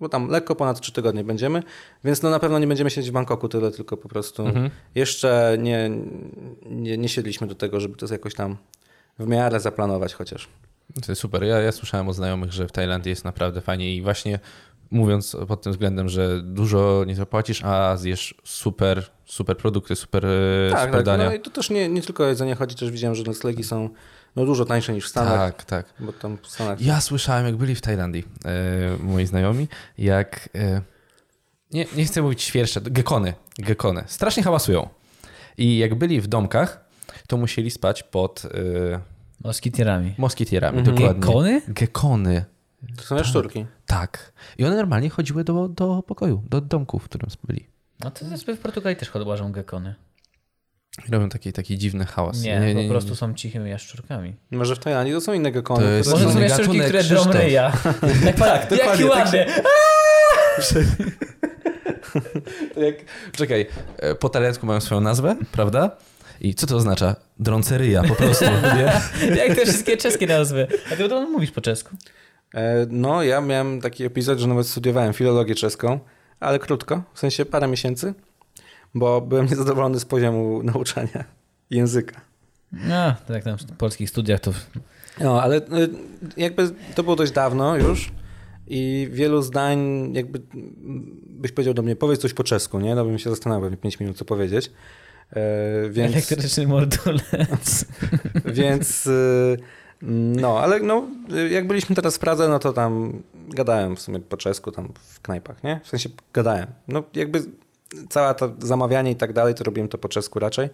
bo 0.00 0.08
tam 0.08 0.28
lekko 0.28 0.54
ponad 0.54 0.80
3 0.80 0.92
tygodnie 0.92 1.24
będziemy, 1.24 1.62
więc 2.04 2.22
no 2.22 2.30
na 2.30 2.38
pewno 2.38 2.58
nie 2.58 2.66
będziemy 2.66 2.90
siedzieć 2.90 3.10
w 3.10 3.14
Bangkoku 3.14 3.48
tyle, 3.48 3.70
tylko 3.70 3.96
po 3.96 4.08
prostu 4.08 4.44
jeszcze 4.94 5.56
nie, 5.60 5.90
nie, 6.70 6.98
nie 6.98 7.08
siedliśmy 7.08 7.46
do 7.46 7.54
tego, 7.54 7.80
żeby 7.80 7.96
to 7.96 8.12
jakoś 8.12 8.34
tam 8.34 8.56
w 9.18 9.26
miarę 9.26 9.60
zaplanować 9.60 10.14
chociaż. 10.14 10.48
To 10.94 11.12
jest 11.12 11.20
super. 11.20 11.44
Ja, 11.44 11.58
ja 11.60 11.72
słyszałem 11.72 12.08
od 12.08 12.16
znajomych, 12.16 12.52
że 12.52 12.68
w 12.68 12.72
Tajlandii 12.72 13.10
jest 13.10 13.24
naprawdę 13.24 13.60
fajnie 13.60 13.96
i 13.96 14.02
właśnie 14.02 14.38
mówiąc 14.90 15.36
pod 15.48 15.62
tym 15.62 15.72
względem, 15.72 16.08
że 16.08 16.42
dużo 16.42 17.04
nie 17.06 17.14
zapłacisz, 17.14 17.64
a 17.64 17.96
zjesz 17.96 18.34
super, 18.44 19.10
super 19.24 19.56
produkty, 19.56 19.96
super, 19.96 20.26
e, 20.26 20.70
Tak, 20.70 20.84
super 20.84 21.04
tak. 21.04 21.18
No 21.18 21.34
i 21.34 21.40
to 21.40 21.50
też 21.50 21.70
nie, 21.70 21.88
nie 21.88 22.02
tylko 22.02 22.24
o 22.24 22.26
jedzenie 22.26 22.54
chodzi, 22.54 22.76
też 22.76 22.90
widziałem, 22.90 23.14
że 23.14 23.22
noclegi 23.22 23.64
są 23.64 23.88
no, 24.36 24.46
dużo 24.46 24.64
tańsze 24.64 24.92
niż 24.92 25.06
w 25.06 25.08
Stanach, 25.08 25.38
tak, 25.38 25.64
tak. 25.64 25.86
bo 26.00 26.12
tam 26.12 26.38
w 26.42 26.46
Stanach... 26.46 26.80
Ja 26.80 27.00
słyszałem, 27.00 27.46
jak 27.46 27.56
byli 27.56 27.74
w 27.74 27.80
Tajlandii, 27.80 28.24
e, 28.44 28.96
moi 28.98 29.26
znajomi, 29.26 29.68
jak. 29.98 30.48
E, 30.54 30.82
nie, 31.70 31.86
nie 31.96 32.04
chcę 32.04 32.22
mówić 32.22 32.42
świersze, 32.42 32.80
gekony, 32.80 33.34
gekony. 33.58 34.04
Strasznie 34.06 34.42
hałasują. 34.42 34.88
I 35.58 35.78
jak 35.78 35.94
byli 35.94 36.20
w 36.20 36.26
domkach, 36.26 36.84
to 37.26 37.36
musieli 37.36 37.70
spać 37.70 38.02
pod 38.02 38.42
e, 38.44 39.00
Moskitierami. 39.44 40.14
moskitierami. 40.18 40.78
Mhm. 40.78 40.96
Dokładnie. 40.96 41.20
Gekony? 41.20 41.62
Gekony. 41.68 42.44
To 42.96 43.02
są 43.02 43.16
jaszczurki. 43.16 43.66
Tak. 43.86 44.32
I 44.58 44.64
one 44.64 44.76
normalnie 44.76 45.10
chodziły 45.10 45.44
do, 45.44 45.68
do 45.68 46.02
pokoju, 46.02 46.42
do 46.50 46.60
domku, 46.60 46.98
w 46.98 47.04
którym 47.04 47.30
byli. 47.44 47.66
No 48.00 48.10
to 48.10 48.24
w 48.56 48.58
Portugalii 48.58 48.96
też 48.96 49.10
hodłażą 49.10 49.52
gekony. 49.52 49.94
I 51.08 51.10
robią 51.10 51.28
taki, 51.28 51.52
taki 51.52 51.78
dziwny 51.78 52.04
hałas. 52.04 52.42
Nie, 52.42 52.74
po 52.82 52.92
prostu 52.92 53.16
są 53.16 53.34
cichymi 53.34 53.70
jaszczurkami. 53.70 54.34
Może 54.50 54.76
w 54.76 54.78
Tajlandii 54.78 55.14
to 55.14 55.20
są 55.20 55.32
inne 55.32 55.52
gekony. 55.52 55.82
To 55.84 55.90
jest- 55.90 56.10
Może 56.10 56.32
są 56.32 56.40
jaszczurki, 56.40 56.80
które 56.80 57.04
drą 57.04 57.24
ryja. 57.24 57.72
Jak, 58.24 58.36
tak, 58.38 58.70
Jaki 58.70 59.02
dokładnie, 59.02 59.06
tak 59.06 59.10
ładny. 59.10 59.46
To 62.74 62.80
jak, 62.80 62.94
czekaj, 63.32 63.66
e, 63.98 64.14
po 64.14 64.28
taliansku 64.28 64.66
mają 64.66 64.80
swoją 64.80 65.00
nazwę, 65.00 65.36
prawda? 65.52 65.90
I 66.42 66.54
co 66.54 66.66
to 66.66 66.76
oznacza? 66.76 67.16
Drąceryja 67.38 68.02
po 68.02 68.14
prostu? 68.14 68.44
Jak 69.46 69.56
te 69.56 69.66
wszystkie 69.66 69.96
czeskie 69.96 70.26
nazwy. 70.26 70.66
A 70.92 70.96
ty 70.96 71.08
to 71.08 71.30
mówisz 71.30 71.50
po 71.50 71.60
czesku? 71.60 71.96
E, 72.54 72.86
no, 72.90 73.22
ja 73.22 73.40
miałem 73.40 73.80
taki 73.80 74.04
epizod, 74.04 74.38
że 74.38 74.46
nawet 74.46 74.66
studiowałem 74.66 75.12
filologię 75.12 75.54
czeską, 75.54 76.00
ale 76.40 76.58
krótko, 76.58 77.02
w 77.14 77.18
sensie 77.18 77.44
parę 77.44 77.68
miesięcy, 77.68 78.14
bo 78.94 79.20
byłem 79.20 79.46
niezadowolony 79.46 80.00
z 80.00 80.04
poziomu 80.04 80.62
nauczania 80.72 81.24
języka. 81.70 82.20
No, 82.72 83.14
tak 83.26 83.30
jak 83.30 83.44
tam 83.44 83.58
w 83.58 83.76
polskich 83.76 84.10
studiach 84.10 84.40
to... 84.40 84.52
No, 85.20 85.42
ale 85.42 85.56
y, 85.56 85.62
jakby 86.36 86.70
to 86.94 87.02
było 87.02 87.16
dość 87.16 87.32
dawno 87.32 87.76
już 87.76 88.12
i 88.66 89.08
wielu 89.12 89.42
zdań 89.42 90.10
jakby 90.14 90.40
byś 91.26 91.52
powiedział 91.52 91.74
do 91.74 91.82
mnie, 91.82 91.96
powiedz 91.96 92.20
coś 92.20 92.34
po 92.34 92.44
czesku, 92.44 92.80
nie? 92.80 92.94
No 92.94 93.04
bym 93.04 93.18
się 93.18 93.30
zastanawiał 93.30 93.62
pewnie 93.62 93.76
5 93.76 94.00
minut, 94.00 94.16
co 94.16 94.24
powiedzieć. 94.24 94.70
E, 95.32 95.90
więc, 95.90 96.12
Elektryczny 96.12 96.66
mordulec. 96.66 97.84
więc 98.44 99.06
y, 99.06 99.56
no, 100.02 100.58
ale 100.60 100.80
no, 100.80 101.06
jak 101.50 101.66
byliśmy 101.66 101.96
teraz 101.96 102.16
w 102.16 102.18
Pradze, 102.18 102.48
no 102.48 102.58
to 102.58 102.72
tam 102.72 103.22
gadałem 103.48 103.96
w 103.96 104.00
sumie 104.00 104.20
po 104.20 104.36
czesku 104.36 104.72
tam 104.72 104.92
w 104.94 105.20
knajpach, 105.20 105.64
nie? 105.64 105.80
W 105.84 105.88
sensie 105.88 106.08
gadałem. 106.32 106.66
No 106.88 107.02
jakby 107.14 107.42
cała 108.08 108.34
to 108.34 108.52
zamawianie 108.58 109.10
i 109.10 109.16
tak 109.16 109.32
dalej, 109.32 109.54
to 109.54 109.64
robiłem 109.64 109.88
to 109.88 109.98
po 109.98 110.08
czesku 110.08 110.38
raczej, 110.38 110.68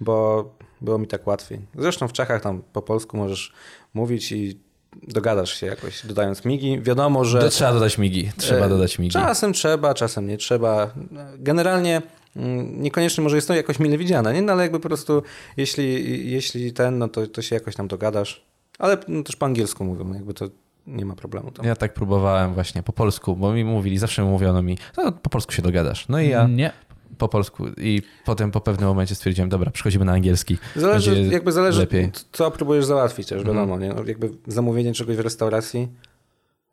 bo 0.00 0.44
było 0.80 0.98
mi 0.98 1.06
tak 1.06 1.26
łatwiej. 1.26 1.60
Zresztą 1.78 2.08
w 2.08 2.12
Czechach 2.12 2.42
tam 2.42 2.62
po 2.72 2.82
polsku 2.82 3.16
możesz 3.16 3.52
mówić 3.94 4.32
i 4.32 4.60
dogadasz 5.02 5.60
się 5.60 5.66
jakoś, 5.66 6.06
dodając 6.06 6.44
migi. 6.44 6.80
Wiadomo, 6.82 7.24
że... 7.24 7.40
To 7.40 7.48
trzeba 7.48 7.72
dodać 7.72 7.98
migi. 7.98 8.30
Trzeba 8.36 8.66
E, 8.66 8.68
dodać 8.68 8.98
migi. 8.98 9.12
Czasem 9.12 9.52
trzeba, 9.52 9.94
czasem 9.94 10.26
nie 10.26 10.36
trzeba. 10.36 10.90
Generalnie 11.38 12.02
niekoniecznie 12.76 13.24
może 13.24 13.36
jest 13.36 13.48
to 13.48 13.54
jakoś 13.54 13.78
mile 13.78 13.98
widziane, 13.98 14.34
nie? 14.34 14.42
No 14.42 14.52
ale 14.52 14.62
jakby 14.62 14.80
po 14.80 14.88
prostu 14.88 15.22
jeśli, 15.56 16.30
jeśli 16.30 16.72
ten, 16.72 16.98
no 16.98 17.08
to, 17.08 17.26
to 17.26 17.42
się 17.42 17.54
jakoś 17.54 17.74
tam 17.76 17.88
dogadasz. 17.88 18.44
Ale 18.78 18.98
no, 19.08 19.22
też 19.22 19.36
po 19.36 19.46
angielsku 19.46 19.84
mówią, 19.84 20.14
jakby 20.14 20.34
to 20.34 20.48
nie 20.86 21.04
ma 21.04 21.14
problemu 21.14 21.50
tam. 21.50 21.66
Ja 21.66 21.76
tak 21.76 21.94
próbowałem 21.94 22.54
właśnie 22.54 22.82
po 22.82 22.92
polsku, 22.92 23.36
bo 23.36 23.52
mi 23.52 23.64
mówili, 23.64 23.98
zawsze 23.98 24.24
mówiono 24.24 24.62
mi, 24.62 24.78
no 24.96 25.12
po 25.12 25.30
polsku 25.30 25.52
się 25.52 25.62
dogadasz. 25.62 26.08
No 26.08 26.20
i 26.20 26.28
ja 26.28 26.46
Nie. 26.46 26.72
po 27.18 27.28
polsku 27.28 27.64
i 27.76 28.02
potem 28.24 28.50
po 28.50 28.60
pewnym 28.60 28.88
momencie 28.88 29.14
stwierdziłem, 29.14 29.48
dobra, 29.48 29.70
przechodzimy 29.70 30.04
na 30.04 30.12
angielski. 30.12 30.58
Zależy, 30.76 31.10
Będzie 31.10 31.32
jakby 31.32 31.52
zależy, 31.52 31.80
lepiej. 31.80 32.10
co 32.32 32.50
próbujesz 32.50 32.84
załatwić 32.84 33.28
też, 33.28 33.38
Mhm. 33.38 33.56
wiadomo, 33.56 33.78
nie? 33.78 33.88
No, 33.88 34.04
jakby 34.06 34.30
zamówienie 34.46 34.92
czegoś 34.92 35.16
w 35.16 35.20
restauracji 35.20 35.88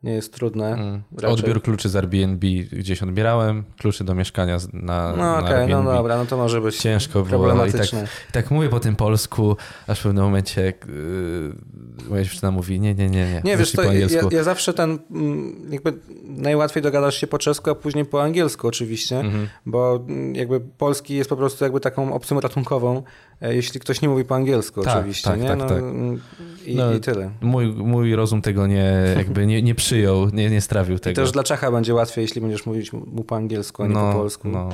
nie 0.02 0.12
jest 0.12 0.32
trudne. 0.32 0.72
Mm. 0.72 1.02
Odbiór 1.26 1.62
kluczy 1.62 1.88
z 1.88 1.96
Airbnb 1.96 2.46
gdzieś 2.72 3.02
odbierałem, 3.02 3.64
kluczy 3.78 4.04
do 4.04 4.14
mieszkania 4.14 4.58
na, 4.72 5.10
No 5.10 5.16
na 5.16 5.38
okej, 5.38 5.68
no 5.68 5.82
dobra, 5.82 6.16
no 6.16 6.26
to 6.26 6.36
może 6.36 6.60
być 6.60 6.76
Ciężko 6.76 7.22
było. 7.22 7.66
I 7.66 7.72
tak. 7.72 7.86
I 8.28 8.32
tak 8.32 8.50
mówię 8.50 8.68
po 8.68 8.80
tym 8.80 8.96
polsku, 8.96 9.56
aż 9.86 10.00
w 10.00 10.02
pewnym 10.02 10.24
momencie 10.24 10.62
yy, 10.62 12.08
moja 12.08 12.24
dziewczyna 12.24 12.50
mówi, 12.50 12.80
nie, 12.80 12.94
nie, 12.94 13.10
nie, 13.10 13.32
nie, 13.32 13.40
Nie, 13.44 13.56
wiesz, 13.56 13.72
to 13.72 13.82
po 13.82 13.92
ja, 13.92 14.08
ja 14.30 14.42
zawsze 14.42 14.74
ten, 14.74 14.98
mm, 15.10 15.72
jakby 15.72 15.98
najłatwiej 16.24 16.82
dogadasz 16.82 17.16
się 17.20 17.26
po 17.26 17.38
czesku, 17.38 17.70
a 17.70 17.74
później 17.74 18.04
po 18.04 18.22
angielsku 18.22 18.68
oczywiście, 18.68 19.20
Mhm. 19.20 19.48
bo 19.66 19.96
mm, 20.08 20.34
jakby 20.34 20.60
polski 20.60 21.14
jest 21.14 21.30
po 21.30 21.36
prostu 21.36 21.64
jakby 21.64 21.80
taką 21.80 22.14
opcją 22.14 22.40
ratunkową, 22.40 23.02
jeśli 23.40 23.80
ktoś 23.80 24.00
nie 24.02 24.08
mówi 24.08 24.24
po 24.24 24.34
angielsku 24.34 24.82
Tak, 24.82 24.96
oczywiście, 24.96 25.30
tak, 25.30 25.40
nie? 25.40 25.48
tak, 25.48 25.58
no, 25.58 25.68
tak. 25.68 25.78
mm, 25.78 26.20
I, 26.66 26.74
No, 26.74 26.92
I 26.94 27.00
tyle. 27.00 27.30
Mój, 27.40 27.66
mój 27.66 28.14
rozum 28.14 28.42
tego 28.42 28.66
nie, 28.66 28.92
jakby 29.16 29.46
nie, 29.46 29.62
nie 29.62 29.74
przyjął, 29.74 30.28
nie, 30.30 30.50
nie 30.50 30.60
strawił 30.60 30.96
I 30.96 31.00
tego. 31.00 31.22
też 31.22 31.32
dla 31.32 31.42
Czecha 31.44 31.70
będzie 31.70 31.94
łatwiej, 31.94 32.22
jeśli 32.22 32.40
będziesz 32.40 32.66
mówić 32.66 32.92
mu 32.92 33.24
po 33.24 33.36
angielsku, 33.36 33.82
a 33.82 33.86
nie 33.86 33.94
no, 33.94 34.12
po 34.12 34.18
polsku. 34.18 34.48
No. 34.48 34.68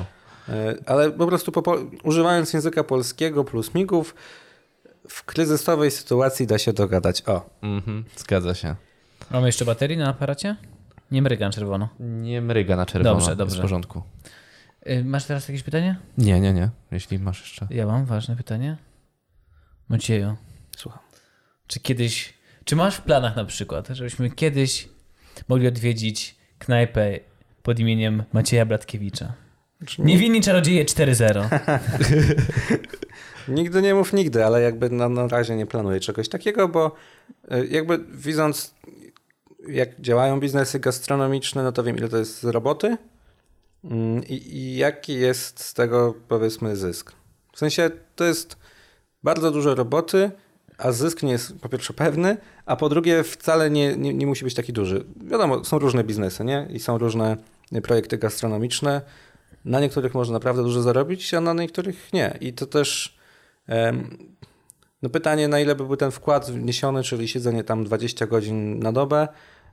E, 0.49 0.75
Ale 0.85 1.11
po 1.11 1.27
prostu 1.27 1.51
po, 1.51 1.77
używając 2.03 2.53
języka 2.53 2.83
polskiego 2.83 3.43
plus 3.43 3.73
migów, 3.75 4.15
w 5.09 5.23
kryzysowej 5.23 5.91
sytuacji 5.91 6.47
da 6.47 6.57
się 6.57 6.73
dogadać. 6.73 7.23
O, 7.27 7.49
Mhm, 7.61 8.03
zgadza 8.17 8.55
się. 8.55 8.75
Mamy 9.31 9.47
jeszcze 9.47 9.65
baterii 9.65 9.97
na 9.97 10.09
aparacie? 10.09 10.55
Nie 11.11 11.21
mryga 11.21 11.45
na 11.45 11.51
czerwono. 11.51 11.89
Nie 11.99 12.41
mryga 12.41 12.75
na 12.75 12.85
czerwono, 12.85 13.13
Dobrze, 13.15 13.29
jest 13.29 13.37
dobrze. 13.39 13.57
w 13.57 13.61
porządku. 13.61 14.01
Y, 14.89 15.03
Masz 15.05 15.25
teraz 15.25 15.47
jakieś 15.47 15.63
pytanie? 15.63 15.95
Nie, 16.17 16.39
nie, 16.39 16.53
nie, 16.53 16.69
jeśli 16.91 17.19
masz 17.19 17.41
jeszcze. 17.41 17.67
Ja 17.69 17.85
mam 17.87 18.05
ważne 18.05 18.35
pytanie. 18.35 18.77
Macieju, 19.89 20.35
Słucham. 20.77 20.99
czy 21.67 21.79
kiedyś, 21.79 22.33
czy 22.65 22.75
masz 22.75 22.95
w 22.95 23.01
planach 23.01 23.35
na 23.35 23.45
przykład, 23.45 23.87
żebyśmy 23.87 24.29
kiedyś 24.29 24.89
mogli 25.47 25.67
odwiedzić 25.67 26.35
knajpę 26.59 27.19
pod 27.63 27.79
imieniem 27.79 28.23
Macieja 28.33 28.65
Bratkiewicza? 28.65 29.33
Znaczy, 29.77 30.01
Niewinni 30.01 30.41
czarodzieje 30.41 30.85
4.0. 30.85 31.69
Nigdy 33.47 33.81
nie 33.81 33.95
mów 33.95 34.13
nigdy, 34.13 34.45
ale 34.45 34.61
jakby 34.61 34.89
na, 34.89 35.09
na 35.09 35.27
razie 35.27 35.55
nie 35.55 35.65
planuję 35.65 35.99
czegoś 35.99 36.29
takiego, 36.29 36.67
bo 36.67 36.95
y, 37.51 37.67
jakby 37.67 37.99
widząc 38.11 38.75
jak 39.67 40.01
działają 40.01 40.39
biznesy 40.39 40.79
gastronomiczne, 40.79 41.63
no 41.63 41.71
to 41.71 41.83
wiem 41.83 41.97
ile 41.97 42.09
to 42.09 42.17
jest 42.17 42.39
z 42.39 42.43
roboty 42.43 42.97
i, 44.29 44.57
i 44.57 44.75
jaki 44.75 45.13
jest 45.13 45.59
z 45.59 45.73
tego 45.73 46.13
powiedzmy 46.27 46.75
zysk. 46.75 47.11
W 47.53 47.59
sensie 47.59 47.89
to 48.15 48.23
jest 48.23 48.57
bardzo 49.23 49.51
dużo 49.51 49.75
roboty, 49.75 50.31
a 50.77 50.91
zysk 50.91 51.23
nie 51.23 51.31
jest 51.31 51.59
po 51.59 51.69
pierwsze 51.69 51.93
pewny, 51.93 52.37
a 52.65 52.75
po 52.75 52.89
drugie 52.89 53.23
wcale 53.23 53.69
nie, 53.69 53.97
nie, 53.97 54.13
nie 54.13 54.27
musi 54.27 54.43
być 54.43 54.53
taki 54.53 54.73
duży. 54.73 55.05
Wiadomo, 55.15 55.63
są 55.63 55.79
różne 55.79 56.03
biznesy, 56.03 56.43
nie? 56.43 56.67
I 56.69 56.79
są 56.79 56.97
różne 56.97 57.37
projekty 57.83 58.17
gastronomiczne. 58.17 59.01
Na 59.65 59.79
niektórych 59.79 60.13
można 60.13 60.33
naprawdę 60.33 60.63
dużo 60.63 60.81
zarobić, 60.81 61.33
a 61.33 61.41
na 61.41 61.53
niektórych 61.53 62.13
nie. 62.13 62.37
I 62.41 62.53
to 62.53 62.65
też 62.65 63.17
em, 63.67 64.17
no 65.01 65.09
pytanie, 65.09 65.47
na 65.47 65.59
ile 65.59 65.75
by 65.75 65.85
był 65.85 65.97
ten 65.97 66.11
wkład 66.11 66.51
wniesiony, 66.51 67.03
czyli 67.03 67.27
siedzenie 67.27 67.63
tam 67.63 67.83
20 67.83 68.27
godzin 68.27 68.79
na 68.79 68.91
dobę, 68.91 69.27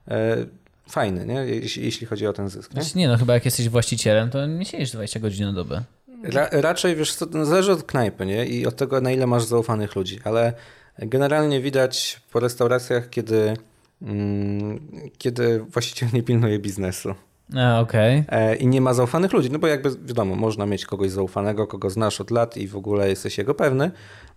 e, 0.09 0.47
fajny, 0.91 1.27
nie? 1.27 1.35
Jeśli, 1.35 1.85
jeśli 1.85 2.07
chodzi 2.07 2.27
o 2.27 2.33
ten 2.33 2.49
zysk. 2.49 2.75
Nie? 2.75 2.83
Znaczy 2.83 2.99
nie 2.99 3.09
no, 3.09 3.17
chyba 3.17 3.35
jak 3.35 3.45
jesteś 3.45 3.69
właścicielem, 3.69 4.31
to 4.31 4.47
nie 4.47 4.65
siedzisz 4.65 4.91
20 4.91 5.21
godzin 5.21 5.47
na 5.47 5.53
dobę. 5.53 5.83
Ra, 6.23 6.49
raczej, 6.53 6.97
wiesz, 6.97 7.17
no 7.31 7.45
zależy 7.45 7.73
od 7.73 7.83
knajpy, 7.83 8.27
nie? 8.27 8.47
I 8.47 8.67
od 8.67 8.77
tego, 8.77 9.01
na 9.01 9.11
ile 9.11 9.27
masz 9.27 9.45
zaufanych 9.45 9.97
ludzi, 9.97 10.19
ale 10.25 10.53
generalnie 10.99 11.61
widać 11.61 12.21
po 12.33 12.41
restauracjach, 12.41 13.11
kiedy, 13.11 13.57
mm, 14.03 14.81
kiedy 15.19 15.61
właściciel 15.61 16.09
nie 16.13 16.23
pilnuje 16.23 16.59
biznesu. 16.59 17.15
A, 17.57 17.81
okej. 17.81 18.25
E, 18.29 18.57
i 18.57 18.67
nie 18.67 18.81
ma 18.81 18.95
zaufanych 18.95 19.33
ludzi, 19.33 19.51
no 19.51 19.59
bo 19.59 19.67
jakby 19.67 19.91
wiadomo, 20.05 20.37
można 20.37 20.67
mieć 20.67 20.87
kogoś 20.87 21.11
zaufanego, 21.11 21.67
kogo 21.67 21.91
znasz 21.91 22.21
od 22.21 22.31
lat 22.31 22.57
i 22.57 22.69
w 22.69 22.77
ogóle 22.77 23.09
jesteś 23.09 23.39
jego 23.39 23.55
pewny, 23.55 23.91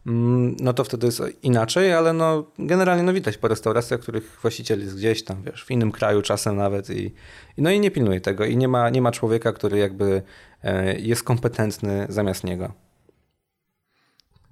no 0.05 0.73
to 0.73 0.83
wtedy 0.83 1.05
jest 1.05 1.21
inaczej, 1.43 1.93
ale 1.93 2.13
no 2.13 2.51
generalnie 2.59 3.03
no 3.03 3.13
widać 3.13 3.37
po 3.37 3.47
restauracjach, 3.47 3.99
których 3.99 4.39
właściciel 4.41 4.79
jest 4.79 4.97
gdzieś 4.97 5.23
tam, 5.23 5.43
wiesz, 5.43 5.65
w 5.65 5.71
innym 5.71 5.91
kraju 5.91 6.21
czasem 6.21 6.55
nawet 6.55 6.89
i, 6.89 7.13
no 7.57 7.71
i 7.71 7.79
nie 7.79 7.91
pilnuje 7.91 8.21
tego 8.21 8.45
i 8.45 8.57
nie 8.57 8.67
ma, 8.67 8.89
nie 8.89 9.01
ma 9.01 9.11
człowieka, 9.11 9.53
który 9.53 9.77
jakby 9.77 10.21
e, 10.63 10.99
jest 10.99 11.23
kompetentny 11.23 12.05
zamiast 12.09 12.43
niego. 12.43 12.73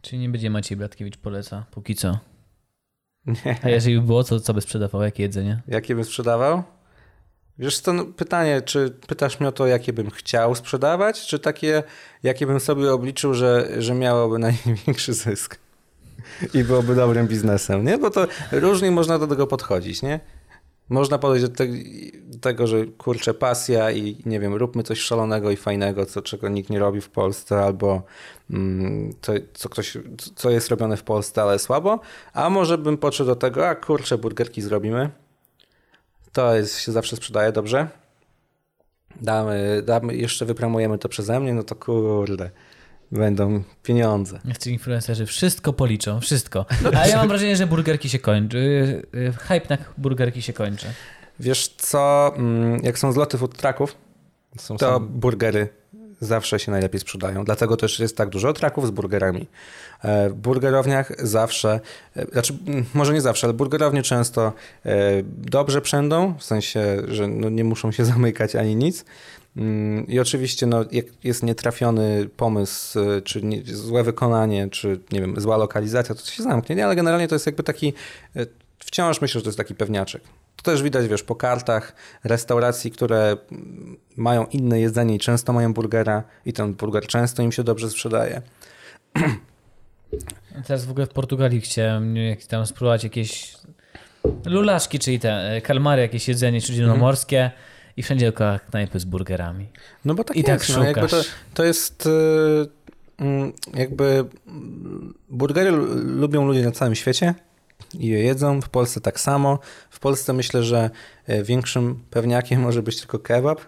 Czyli 0.01 0.21
nie 0.21 0.29
będzie 0.29 0.49
Maciej 0.49 0.77
Bratkiewicz 0.77 1.17
poleca, 1.17 1.65
póki 1.71 1.95
co. 1.95 2.19
Nie. 3.25 3.57
A 3.63 3.69
jeżeli 3.69 3.95
by 3.99 4.05
było, 4.05 4.23
to 4.23 4.39
co 4.39 4.53
by 4.53 4.61
sprzedawał, 4.61 5.01
jakie 5.01 5.23
jedzenie? 5.23 5.61
Jakie 5.67 5.95
bym 5.95 6.03
sprzedawał? 6.03 6.63
Wiesz 7.59 7.79
co, 7.79 7.93
no 7.93 8.05
pytanie, 8.05 8.61
czy 8.61 8.89
pytasz 9.07 9.39
mnie 9.39 9.49
o 9.49 9.51
to, 9.51 9.67
jakie 9.67 9.93
bym 9.93 10.09
chciał 10.09 10.55
sprzedawać, 10.55 11.25
czy 11.25 11.39
takie, 11.39 11.83
jakie 12.23 12.47
bym 12.47 12.59
sobie 12.59 12.93
obliczył, 12.93 13.33
że, 13.33 13.69
że 13.77 13.93
miałoby 13.93 14.39
największy 14.39 15.13
zysk 15.13 15.59
i 16.53 16.63
byłoby 16.63 16.95
dobrym 16.95 17.27
biznesem, 17.27 17.85
nie? 17.85 17.97
Bo 17.97 18.09
to 18.09 18.27
różnie 18.51 18.91
można 18.91 19.19
do 19.19 19.27
tego 19.27 19.47
podchodzić, 19.47 20.01
nie? 20.01 20.19
Można 20.89 21.17
podejść 21.17 21.47
do 21.47 21.65
tego, 22.41 22.67
że 22.67 22.85
kurczę, 22.85 23.33
pasja 23.33 23.91
i 23.91 24.17
nie 24.25 24.39
wiem, 24.39 24.55
róbmy 24.55 24.83
coś 24.83 24.99
szalonego 24.99 25.51
i 25.51 25.55
fajnego, 25.55 26.05
co, 26.05 26.21
czego 26.21 26.49
nikt 26.49 26.69
nie 26.69 26.79
robi 26.79 27.01
w 27.01 27.09
Polsce, 27.09 27.63
albo 27.63 28.03
mm, 28.49 29.13
to, 29.21 29.33
co, 29.53 29.69
ktoś, 29.69 29.97
co 30.35 30.49
jest 30.49 30.69
robione 30.69 30.97
w 30.97 31.03
Polsce, 31.03 31.41
ale 31.41 31.59
słabo, 31.59 31.99
a 32.33 32.49
może 32.49 32.77
bym 32.77 32.97
podszedł 32.97 33.29
do 33.29 33.35
tego, 33.35 33.67
a 33.67 33.75
kurczę, 33.75 34.17
burgerki 34.17 34.61
zrobimy, 34.61 35.09
to 36.33 36.55
jest, 36.55 36.79
się 36.79 36.91
zawsze 36.91 37.15
sprzedaje 37.15 37.51
dobrze. 37.51 37.87
Damy, 39.21 39.81
damy, 39.85 40.15
jeszcze 40.15 40.45
wypromujemy 40.45 40.97
to 40.97 41.09
przeze 41.09 41.39
mnie, 41.39 41.53
no 41.53 41.63
to 41.63 41.75
kurde, 41.75 42.49
będą 43.11 43.63
pieniądze. 43.83 44.39
Ci 44.59 44.71
influencerzy 44.71 45.25
wszystko 45.25 45.73
policzą, 45.73 46.19
wszystko. 46.19 46.65
A 46.97 47.07
ja 47.07 47.17
mam 47.17 47.27
wrażenie, 47.27 47.55
że 47.55 47.67
burgerki 47.67 48.09
się 48.09 48.19
kończy. 48.19 48.57
y, 48.57 49.17
y, 49.17 49.33
Hype 49.33 49.69
na 49.69 49.77
burgerki 49.97 50.41
się 50.41 50.53
kończy. 50.53 50.87
Wiesz 51.39 51.67
co, 51.67 52.33
mm, 52.35 52.83
jak 52.83 52.99
są 52.99 53.11
zloty 53.11 53.37
food 53.37 53.57
trucków, 53.57 53.95
Są 54.57 54.77
to 54.77 54.99
burgery 54.99 55.69
zawsze 56.21 56.59
się 56.59 56.71
najlepiej 56.71 56.99
sprzedają. 56.99 57.45
Dlatego 57.45 57.77
też 57.77 57.99
jest 57.99 58.17
tak 58.17 58.29
dużo 58.29 58.53
traków 58.53 58.87
z 58.87 58.91
burgerami. 58.91 59.47
E, 60.03 60.29
W 60.29 60.33
burgerowniach 60.33 61.11
zawsze, 61.27 61.79
e, 62.15 62.25
znaczy 62.25 62.57
może 62.93 63.13
nie 63.13 63.21
zawsze, 63.21 63.47
ale 63.47 63.53
burgerownie 63.53 64.03
często 64.03 64.53
e, 64.85 65.23
dobrze 65.37 65.81
przędą, 65.81 66.33
w 66.37 66.43
sensie, 66.43 66.97
że 67.07 67.27
no 67.27 67.49
nie 67.49 67.63
muszą 67.63 67.91
się 67.91 68.05
zamykać 68.13 68.55
ani 68.55 68.75
nic. 68.75 69.05
Mm, 69.57 70.07
I 70.07 70.19
oczywiście 70.19 70.65
no, 70.65 70.85
jak 70.91 71.05
jest 71.23 71.43
nietrafiony 71.43 72.29
pomysł, 72.37 72.99
czy 73.23 73.41
nie, 73.41 73.63
złe 73.65 74.03
wykonanie, 74.03 74.69
czy 74.69 74.99
nie 75.11 75.21
wiem, 75.21 75.41
zła 75.41 75.57
lokalizacja, 75.57 76.15
to 76.15 76.25
się 76.25 76.43
zamknie, 76.43 76.75
nie? 76.75 76.85
ale 76.85 76.95
generalnie 76.95 77.27
to 77.27 77.35
jest 77.35 77.45
jakby 77.45 77.63
taki, 77.63 77.93
wciąż 78.79 79.21
myślę, 79.21 79.39
że 79.39 79.43
to 79.43 79.49
jest 79.49 79.57
taki 79.57 79.75
pewniaczek. 79.75 80.21
To 80.63 80.71
też 80.71 80.83
widać, 80.83 81.07
wiesz, 81.07 81.23
po 81.23 81.35
kartach 81.35 81.95
restauracji, 82.23 82.91
które 82.91 83.37
mają 84.17 84.45
inne 84.45 84.79
jedzenie 84.79 85.15
i 85.15 85.19
często 85.19 85.53
mają 85.53 85.73
burgera 85.73 86.23
i 86.45 86.53
ten 86.53 86.73
burger 86.73 87.07
często 87.07 87.43
im 87.43 87.51
się 87.51 87.63
dobrze 87.63 87.89
sprzedaje. 87.89 88.41
Teraz 90.67 90.85
w 90.85 90.91
ogóle 90.91 91.05
w 91.05 91.09
Portugalii 91.09 91.61
chciałem 91.61 92.15
tam 92.47 92.65
spróbować 92.65 93.03
jakieś 93.03 93.53
lulaszki, 94.45 94.99
czyli 94.99 95.19
te 95.19 95.51
e, 95.55 95.61
kalmary, 95.61 96.01
jakieś 96.01 96.27
jedzenie 96.27 96.61
śródziemnomorskie 96.61 97.51
i 97.97 98.03
wszędzie 98.03 98.25
dookoła 98.25 98.59
knajpy 98.59 98.99
z 98.99 99.05
burgerami. 99.05 99.67
No 100.05 100.13
bo 100.15 100.23
tak 100.23 100.37
I 100.37 100.43
tak 100.43 100.59
jest. 100.59 100.77
no, 100.77 100.83
jakby 100.83 101.01
to, 101.01 101.07
szukasz. 101.07 101.27
to 101.53 101.63
jest 101.63 102.05
y, 102.05 102.09
mm, 103.17 103.53
jakby 103.73 104.25
burgery 105.29 105.71
lu- 105.71 105.87
lubią 106.19 106.45
ludzie 106.45 106.61
na 106.65 106.71
całym 106.71 106.95
świecie 106.95 107.33
i 107.99 108.07
je 108.07 108.19
jedzą. 108.23 108.61
W 108.61 108.69
Polsce 108.69 109.01
tak 109.01 109.19
samo. 109.19 109.59
W 109.89 109.99
Polsce 109.99 110.33
myślę, 110.33 110.63
że 110.63 110.89
e, 111.27 111.43
większym 111.43 112.03
pewniakiem 112.09 112.61
może 112.61 112.83
być 112.83 112.99
tylko 112.99 113.19
kebab, 113.19 113.61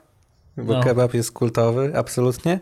bo 0.57 0.73
No. 0.73 0.83
kebab 0.83 1.13
jest 1.13 1.31
kultowy, 1.31 1.91
absolutnie. 1.95 2.59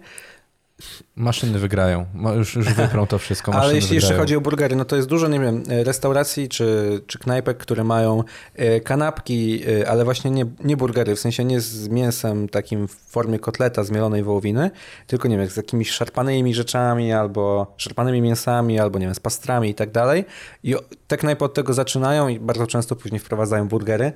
Maszyny 1.16 1.60
wygrają. 1.60 2.06
Już, 2.38 2.56
już 2.56 2.74
wyprą 2.84 3.08
to 3.08 3.18
wszystko. 3.18 3.54
Ale 3.54 3.76
jeśli 3.76 3.96
jeszcze 3.96 4.08
wygrają. 4.08 4.22
chodzi 4.22 4.36
o 4.36 4.42
burgery, 4.42 4.76
no 4.76 4.86
to 4.86 4.96
jest 4.96 5.08
dużo, 5.08 5.28
nie 5.28 5.40
wiem, 5.40 5.64
restauracji 5.70 6.50
czy, 6.50 7.02
czy 7.08 7.20
knajpek, 7.20 7.58
które 7.58 7.84
mają 7.84 8.24
e, 8.56 8.80
kanapki, 8.80 9.64
e, 9.82 9.90
ale 9.90 10.04
właśnie 10.04 10.32
nie, 10.32 10.46
nie 10.64 10.78
burgery, 10.78 11.16
w 11.16 11.20
sensie 11.20 11.46
nie 11.46 11.62
z 11.62 11.88
mięsem 11.88 12.50
takim 12.50 12.88
w 12.88 12.92
formie 12.92 13.40
kotleta 13.40 13.84
z 13.84 13.92
mielonej 13.92 14.24
wołowiny, 14.24 14.72
tylko 15.08 15.28
nie 15.28 15.38
wiem, 15.38 15.50
z 15.50 15.58
jakimiś 15.58 15.92
szarpanymi 15.92 16.54
rzeczami, 16.54 17.14
albo 17.14 17.74
szarpanymi 17.78 18.22
mięsami, 18.22 18.80
albo 18.80 19.00
nie 19.00 19.06
wiem, 19.06 19.16
z 19.16 19.20
pastrami 19.20 19.70
i 19.70 19.76
tak 19.76 19.92
dalej. 19.92 20.26
I 20.64 20.76
te 21.08 21.18
knajpy 21.18 21.46
od 21.46 21.54
tego 21.54 21.74
zaczynają 21.74 22.28
i 22.28 22.40
bardzo 22.40 22.68
często 22.68 22.96
później 22.96 23.20
wprowadzają 23.20 23.68
burgery, 23.68 24.12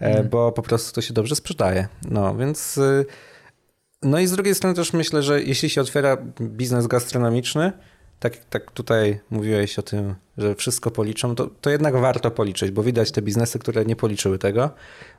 e, 0.00 0.24
bo 0.24 0.52
po 0.52 0.62
prostu 0.62 0.94
to 0.94 1.00
się 1.00 1.14
dobrze 1.14 1.36
sprzedaje. 1.36 1.88
No, 2.10 2.34
więc... 2.34 2.80
no 4.02 4.18
i 4.18 4.26
z 4.26 4.32
drugiej 4.32 4.54
strony 4.54 4.76
też 4.76 4.92
myślę, 4.92 5.22
że 5.22 5.42
jeśli 5.42 5.70
się 5.70 5.80
otwiera 5.80 6.16
biznes 6.40 6.86
gastronomiczny, 6.86 7.72
tak, 8.20 8.36
tak 8.50 8.70
tutaj 8.70 9.20
mówiłeś 9.30 9.78
o 9.78 9.82
tym, 9.82 10.14
że 10.38 10.54
wszystko 10.54 10.90
policzą, 10.90 11.34
to, 11.34 11.50
to 11.60 11.70
jednak 11.70 11.96
warto 11.96 12.30
policzyć, 12.30 12.70
bo 12.70 12.82
widać 12.82 13.10
te 13.12 13.22
biznesy, 13.22 13.58
które 13.58 13.84
nie 13.84 13.96
policzyły 13.96 14.38
tego. 14.38 14.70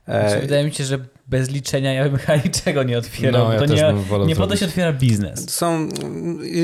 Znaczy, 0.06 0.36
E, 0.36 0.42
wydaje 0.42 0.66
mi 0.66 0.74
się, 0.74 0.84
że 0.84 1.00
bez 1.28 1.50
liczenia 1.50 1.94
ja 1.94 2.10
bym 2.10 2.18
chyba 2.26 2.36
niczego 2.36 2.84
nie 2.84 2.98
otwierał. 2.98 3.48
No, 3.48 3.54
ja 3.54 3.60
to 3.60 3.68
też 3.68 3.80
nie, 3.82 4.26
nie 4.26 4.36
po 4.36 4.48
to 4.48 4.56
się 4.56 4.66
otwiera 4.66 4.94
biznes. 4.94 5.50
są, 5.50 5.90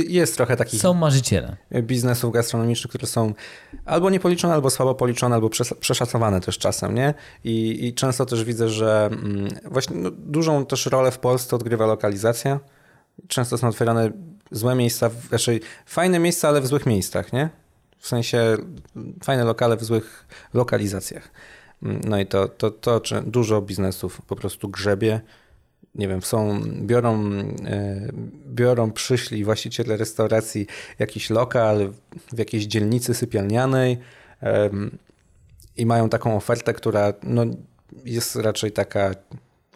jest 0.08 0.36
trochę 0.38 0.58
takich 0.58 0.82
Są 0.82 0.94
marzyciele. 0.94 1.58
biznesów 1.82 2.34
gastronomicznych, 2.34 2.90
które 2.90 3.08
są 3.08 3.34
albo 3.86 4.10
niepoliczone, 4.10 4.54
albo 4.54 4.70
słabo 4.70 4.96
policzone, 4.96 5.36
albo 5.36 5.48
przes- 5.48 5.76
przeszacowane 5.76 6.42
też 6.42 6.58
czasem, 6.58 6.96
nie? 6.96 7.14
I, 7.44 7.86
i 7.88 7.94
często 7.94 8.26
też 8.26 8.44
widzę, 8.44 8.70
że 8.70 9.10
mm, 9.12 9.48
właśnie 9.66 9.96
no, 9.96 10.12
dużą 10.12 10.66
też 10.66 10.86
rolę 10.86 11.12
w 11.12 11.20
Polsce 11.20 11.56
odgrywa 11.56 11.86
lokalizacja. 11.86 12.60
Często 13.28 13.58
są 13.58 13.68
otwierane 13.68 14.12
złe 14.52 14.76
miejsca, 14.76 15.10
raczej 15.32 15.62
fajne 15.86 16.20
miejsca, 16.20 16.48
ale 16.48 16.62
w 16.62 16.68
złych 16.68 16.86
miejscach, 16.86 17.34
nie? 17.34 17.50
W 17.98 18.08
sensie 18.08 18.38
mm, 18.38 19.20
fajne 19.24 19.44
lokale 19.44 19.78
w 19.78 19.84
złych 19.84 20.28
lokalizacjach. 20.54 21.32
Mm, 21.84 22.02
No 22.08 22.20
i 22.20 22.26
to, 22.26 22.48
to, 22.48 22.72
to 22.72 23.00
czy 23.00 23.22
dużo 23.22 23.62
biznesów 23.62 24.22
po 24.22 24.36
prostu 24.36 24.70
grzebie. 24.70 25.22
Nie 25.96 26.08
wiem, 26.08 26.22
są, 26.22 26.62
biorą, 26.82 27.32
e, 27.66 28.10
biorą 28.48 28.92
przyszli 28.92 29.44
właściciele 29.44 29.98
restauracji 29.98 30.68
jakiś 31.00 31.30
lokal 31.30 31.94
w 32.34 32.38
jakiejś 32.40 32.66
dzielnicy 32.66 33.14
sypialnianej 33.14 33.98
i 35.78 35.86
mają 35.86 36.10
taką 36.10 36.36
ofertę, 36.36 36.74
która 36.74 37.14
no, 37.24 37.46
jest 38.06 38.36
raczej 38.36 38.72
taka 38.72 39.12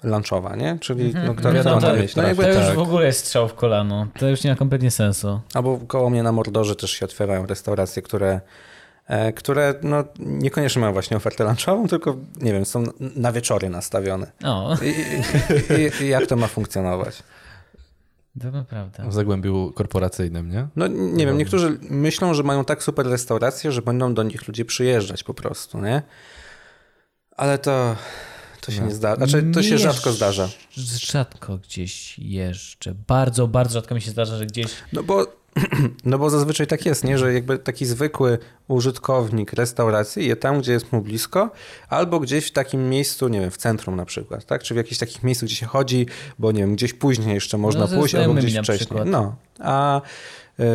lunchowa, 0.04 0.56
nie? 0.56 0.78
Czyli 0.80 1.14
no, 1.26 1.34
kto 1.36 1.48
No 1.50 1.54
wiadomo, 1.56 1.82
to- 1.82 1.88
to, 1.88 1.96
mieć. 1.96 2.16
No, 2.16 2.22
to 2.22 2.28
jakby, 2.28 2.44
To 2.44 2.50
już 2.50 2.58
tak. 2.58 2.76
w 2.76 2.80
ogóle 2.80 3.06
jest 3.06 3.20
strzał 3.20 3.48
w 3.48 3.54
kolano. 3.54 4.08
To 4.20 4.30
już 4.30 4.44
nie 4.44 4.50
ma 4.50 4.56
kompletnie 4.58 4.92
sensu. 4.92 5.40
Albo 5.54 5.78
koło 5.88 6.10
mnie 6.10 6.24
na 6.24 6.32
Mordorze 6.32 6.76
też 6.76 6.92
się 6.92 7.06
otwierają 7.06 7.46
restauracje, 7.46 8.02
które, 8.02 8.42
e, 9.08 9.34
które 9.34 9.74
no, 9.84 10.04
niekoniecznie 10.20 10.80
mają 10.80 10.94
właśnie 10.94 11.18
ofertę 11.18 11.44
lunchową, 11.44 11.88
tylko 11.88 12.16
nie 12.42 12.54
wiem, 12.54 12.66
są 12.66 12.84
na 13.00 13.32
wieczory 13.32 13.70
nastawione. 13.70 14.32
O, 14.44 14.78
I, 14.82 14.90
i, 16.02 16.04
i 16.04 16.08
jak 16.08 16.28
to 16.28 16.36
ma 16.36 16.48
funkcjonować? 16.48 17.24
to 18.42 18.52
naprawdę. 18.52 19.10
W 19.10 19.14
zagłębiu 19.14 19.72
korporacyjnym, 19.76 20.50
nie? 20.50 20.68
No 20.76 20.88
nie 20.88 21.26
wiem, 21.26 21.38
niektórzy 21.38 21.78
myślą, 21.90 22.34
że 22.34 22.44
mają 22.44 22.66
tak 22.66 22.84
super 22.84 23.08
restauracje, 23.08 23.72
że 23.72 23.82
będą 23.82 24.14
do 24.14 24.24
nich 24.24 24.48
ludzie 24.48 24.66
przyjeżdżać 24.66 25.24
po 25.24 25.34
prostu, 25.34 25.82
nie? 25.82 26.02
Ale 27.38 27.58
to, 27.58 27.96
to 28.62 28.72
się 28.72 28.82
nie 28.82 28.92
zdarza. 28.92 29.16
Znaczy, 29.16 29.44
to 29.54 29.64
się 29.64 29.78
rzadko 29.78 30.12
zdarza. 30.12 30.50
Rzadko 30.98 31.58
gdzieś 31.58 32.20
jeżdżę. 32.20 32.96
Bardzo, 33.08 33.48
bardzo 33.48 33.74
rzadko 33.74 33.96
mi 33.96 34.02
się 34.02 34.12
zdarza, 34.12 34.38
że 34.38 34.46
gdzieś... 34.46 34.68
No 34.94 35.04
bo, 35.04 35.28
no 36.06 36.18
bo 36.18 36.30
zazwyczaj 36.30 36.68
tak 36.68 36.86
jest, 36.86 37.04
nie? 37.04 37.18
że 37.18 37.34
jakby 37.34 37.60
taki 37.60 37.86
zwykły 37.86 38.38
użytkownik 38.68 39.54
restauracji 39.54 40.28
je 40.28 40.36
tam, 40.36 40.60
gdzie 40.60 40.72
jest 40.72 40.92
mu 40.92 41.02
blisko, 41.02 41.52
albo 41.90 42.20
gdzieś 42.20 42.48
w 42.48 42.52
takim 42.52 42.90
miejscu, 42.90 43.28
nie 43.28 43.40
wiem, 43.40 43.52
w 43.52 43.58
centrum 43.58 43.96
na 43.96 44.06
przykład, 44.06 44.46
tak? 44.46 44.64
Czy 44.64 44.74
w 44.74 44.78
jakichś 44.78 44.98
takich 44.98 45.24
miejscu, 45.24 45.46
gdzie 45.46 45.56
się 45.56 45.66
chodzi, 45.66 46.06
bo 46.40 46.52
nie 46.52 46.60
wiem, 46.60 46.76
gdzieś 46.76 46.94
później 46.94 47.34
jeszcze 47.36 47.58
można 47.58 47.88
No, 47.88 47.88
pójść, 48.00 48.16
albo 48.16 48.34
gdzieś 48.34 48.54
wcześniej. 48.54 48.78
przykład. 48.78 49.08
No, 49.08 49.36
a, 49.60 50.02
yy, 50.58 50.66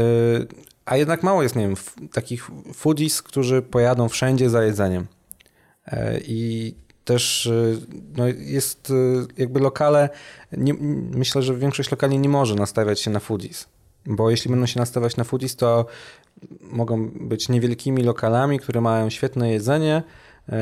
a 0.84 0.96
jednak 0.96 1.22
mało 1.22 1.42
jest, 1.42 1.56
nie 1.56 1.62
wiem, 1.62 1.76
takich 2.12 2.50
foodies, 2.74 3.22
którzy 3.22 3.62
pojadą 3.62 4.08
wszędzie 4.08 4.50
za 4.50 4.64
jedzeniem. 4.64 5.06
Yy, 5.92 5.98
I 6.26 6.74
też 7.06 7.46
yy, 7.46 7.78
no 8.16 8.24
jest 8.26 8.90
yy, 8.90 9.26
jakby 9.36 9.60
lokale, 9.60 10.08
nie, 10.52 10.74
myślę, 11.10 11.42
że 11.42 11.54
większość 11.54 11.90
lokali 11.90 12.18
nie 12.18 12.28
może 12.28 12.54
nastawiać 12.54 13.00
się 13.00 13.10
na 13.10 13.20
foodies. 13.20 13.68
Bo 14.06 14.30
jeśli 14.30 14.50
będą 14.50 14.66
się 14.66 14.80
nastawiać 14.80 15.16
na 15.16 15.24
foodies, 15.24 15.56
to 15.56 15.86
mogą 16.60 17.10
być 17.10 17.48
niewielkimi 17.48 18.02
lokalami, 18.02 18.58
które 18.58 18.80
mają 18.80 19.10
świetne 19.10 19.50
jedzenie, 19.52 20.02
yy, 20.48 20.56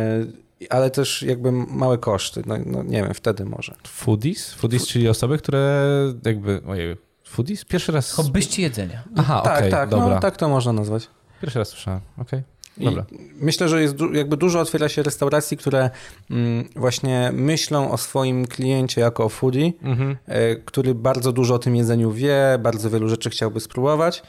ale 0.70 0.90
też 0.90 1.22
jakby 1.22 1.52
małe 1.52 1.98
koszty. 1.98 2.42
No, 2.46 2.54
no 2.66 2.82
nie 2.82 3.02
wiem, 3.02 3.14
wtedy 3.14 3.44
może. 3.44 3.74
Foodies? 3.86 4.54
Foodies, 4.54 4.86
czyli 4.86 5.08
osoby, 5.08 5.38
które 5.38 5.84
jakby... 6.24 6.60
Ojej, 6.66 6.96
foodies? 7.24 7.64
Pierwszy 7.64 7.92
raz... 7.92 8.12
Hobbyści 8.12 8.62
jedzenia. 8.62 9.04
Aha, 9.16 9.40
tak, 9.44 9.58
okej, 9.58 9.70
tak, 9.70 9.88
dobra. 9.88 10.14
no 10.14 10.20
tak 10.20 10.36
to 10.36 10.48
można 10.48 10.72
nazwać. 10.72 11.08
Pierwszy 11.40 11.58
raz 11.58 11.68
słyszałem, 11.68 12.00
okej. 12.18 12.40
I 12.40 12.53
Dobra. 12.76 13.05
Myślę, 13.40 13.68
że 13.68 13.82
jest 13.82 13.96
jakby 14.12 14.36
dużo 14.36 14.60
otwiera 14.60 14.88
się 14.88 15.02
restauracji, 15.02 15.56
które 15.56 15.90
mm, 16.30 16.68
właśnie 16.76 17.30
myślą 17.34 17.90
o 17.90 17.98
swoim 17.98 18.46
kliencie 18.46 19.01
jako 19.01 19.24
o 19.24 19.28
foodie, 19.28 19.72
Mhm. 19.82 20.16
e, 20.26 20.56
który 20.56 20.94
bardzo 20.94 21.32
dużo 21.32 21.55
o 21.55 21.59
tym 21.59 21.76
jedzeniu 21.76 22.10
wie, 22.12 22.59
bardzo 22.62 22.90
wielu 22.90 23.09
rzeczy 23.09 23.30
chciałby 23.30 23.60
spróbować, 23.60 24.22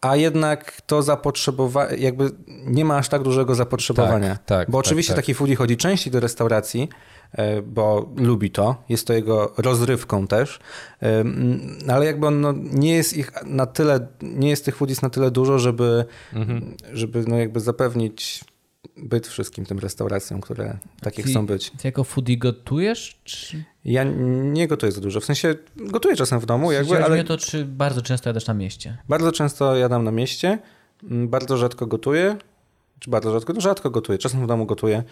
a 0.00 0.16
jednak 0.16 0.80
to 0.86 1.02
zapotrzebowanie, 1.02 1.96
jakby 1.96 2.30
nie 2.66 2.84
ma 2.84 2.96
aż 2.96 3.08
tak 3.08 3.22
dużego 3.22 3.54
zapotrzebowania. 3.54 4.30
Tak, 4.36 4.44
tak, 4.44 4.70
bo 4.70 4.78
tak, 4.78 4.86
oczywiście 4.86 5.12
tak. 5.12 5.22
taki 5.22 5.34
foodie 5.34 5.56
chodzi 5.56 5.76
częściej 5.76 6.12
do 6.12 6.20
restauracji, 6.20 6.88
e, 7.32 7.62
bo 7.62 8.08
lubi 8.16 8.50
to, 8.50 8.82
jest 8.88 9.06
to 9.06 9.12
jego 9.12 9.52
rozrywką 9.58 10.26
też, 10.26 10.60
e, 11.02 11.24
ale 11.88 12.06
jakby 12.06 12.26
on 12.26 12.40
no, 12.40 12.52
nie 12.72 12.94
jest 12.94 13.16
ich 13.16 13.32
na 13.44 13.66
tyle, 13.66 14.06
nie 14.22 14.50
jest 14.50 14.64
tych 14.64 14.76
foodies 14.76 15.02
na 15.02 15.10
tyle 15.10 15.30
dużo, 15.30 15.58
żeby, 15.58 16.04
Mhm. 16.32 16.76
żeby 16.92 17.24
no 17.26 17.36
jakby 17.38 17.60
zapewnić 17.60 18.44
byt 18.96 19.26
wszystkim 19.26 19.64
tym 19.66 19.78
restauracjom, 19.78 20.40
które 20.40 20.78
takie 21.00 21.22
Ty- 21.22 21.30
chcą 21.30 21.46
być. 21.46 21.70
Ty 21.70 21.88
jako 21.88 22.04
foodie 22.04 22.38
gotujesz? 22.38 23.20
Czy... 23.24 23.64
Ja 23.84 24.04
nie 24.42 24.68
gotuję 24.68 24.92
za 24.92 25.00
dużo, 25.00 25.20
w 25.20 25.24
sensie 25.24 25.54
gotuję 25.76 26.16
czasem 26.16 26.40
w 26.40 26.46
domu, 26.46 26.72
jakby, 26.72 27.04
ale 27.04 27.24
to, 27.24 27.38
czy 27.38 27.64
bardzo 27.64 28.02
często 28.02 28.28
jadasz 28.28 28.46
na 28.46 28.54
mieście? 28.54 28.98
bardzo 29.08 29.32
często 29.32 29.76
jadam 29.76 30.04
na 30.04 30.10
mieście, 30.10 30.58
mm, 31.04 31.28
bardzo 31.28 31.56
rzadko 31.56 31.86
gotuję, 31.86 32.36
czy 32.98 33.10
bardzo 33.10 33.32
rzadko, 33.32 33.52
no 33.52 33.60
rzadko 33.60 33.90
gotuję, 33.90 34.18
czasem 34.18 34.44
w 34.44 34.46
domu 34.46 34.66
gotuję 34.66 35.02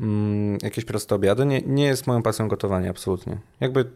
mm, 0.00 0.58
jakieś 0.62 0.84
proste 0.84 1.14
obiady, 1.14 1.46
nie, 1.46 1.62
nie 1.62 1.84
jest 1.84 2.06
moją 2.06 2.22
pasją 2.22 2.48
gotowanie, 2.48 2.90
absolutnie. 2.90 3.38
Jakby 3.60 3.90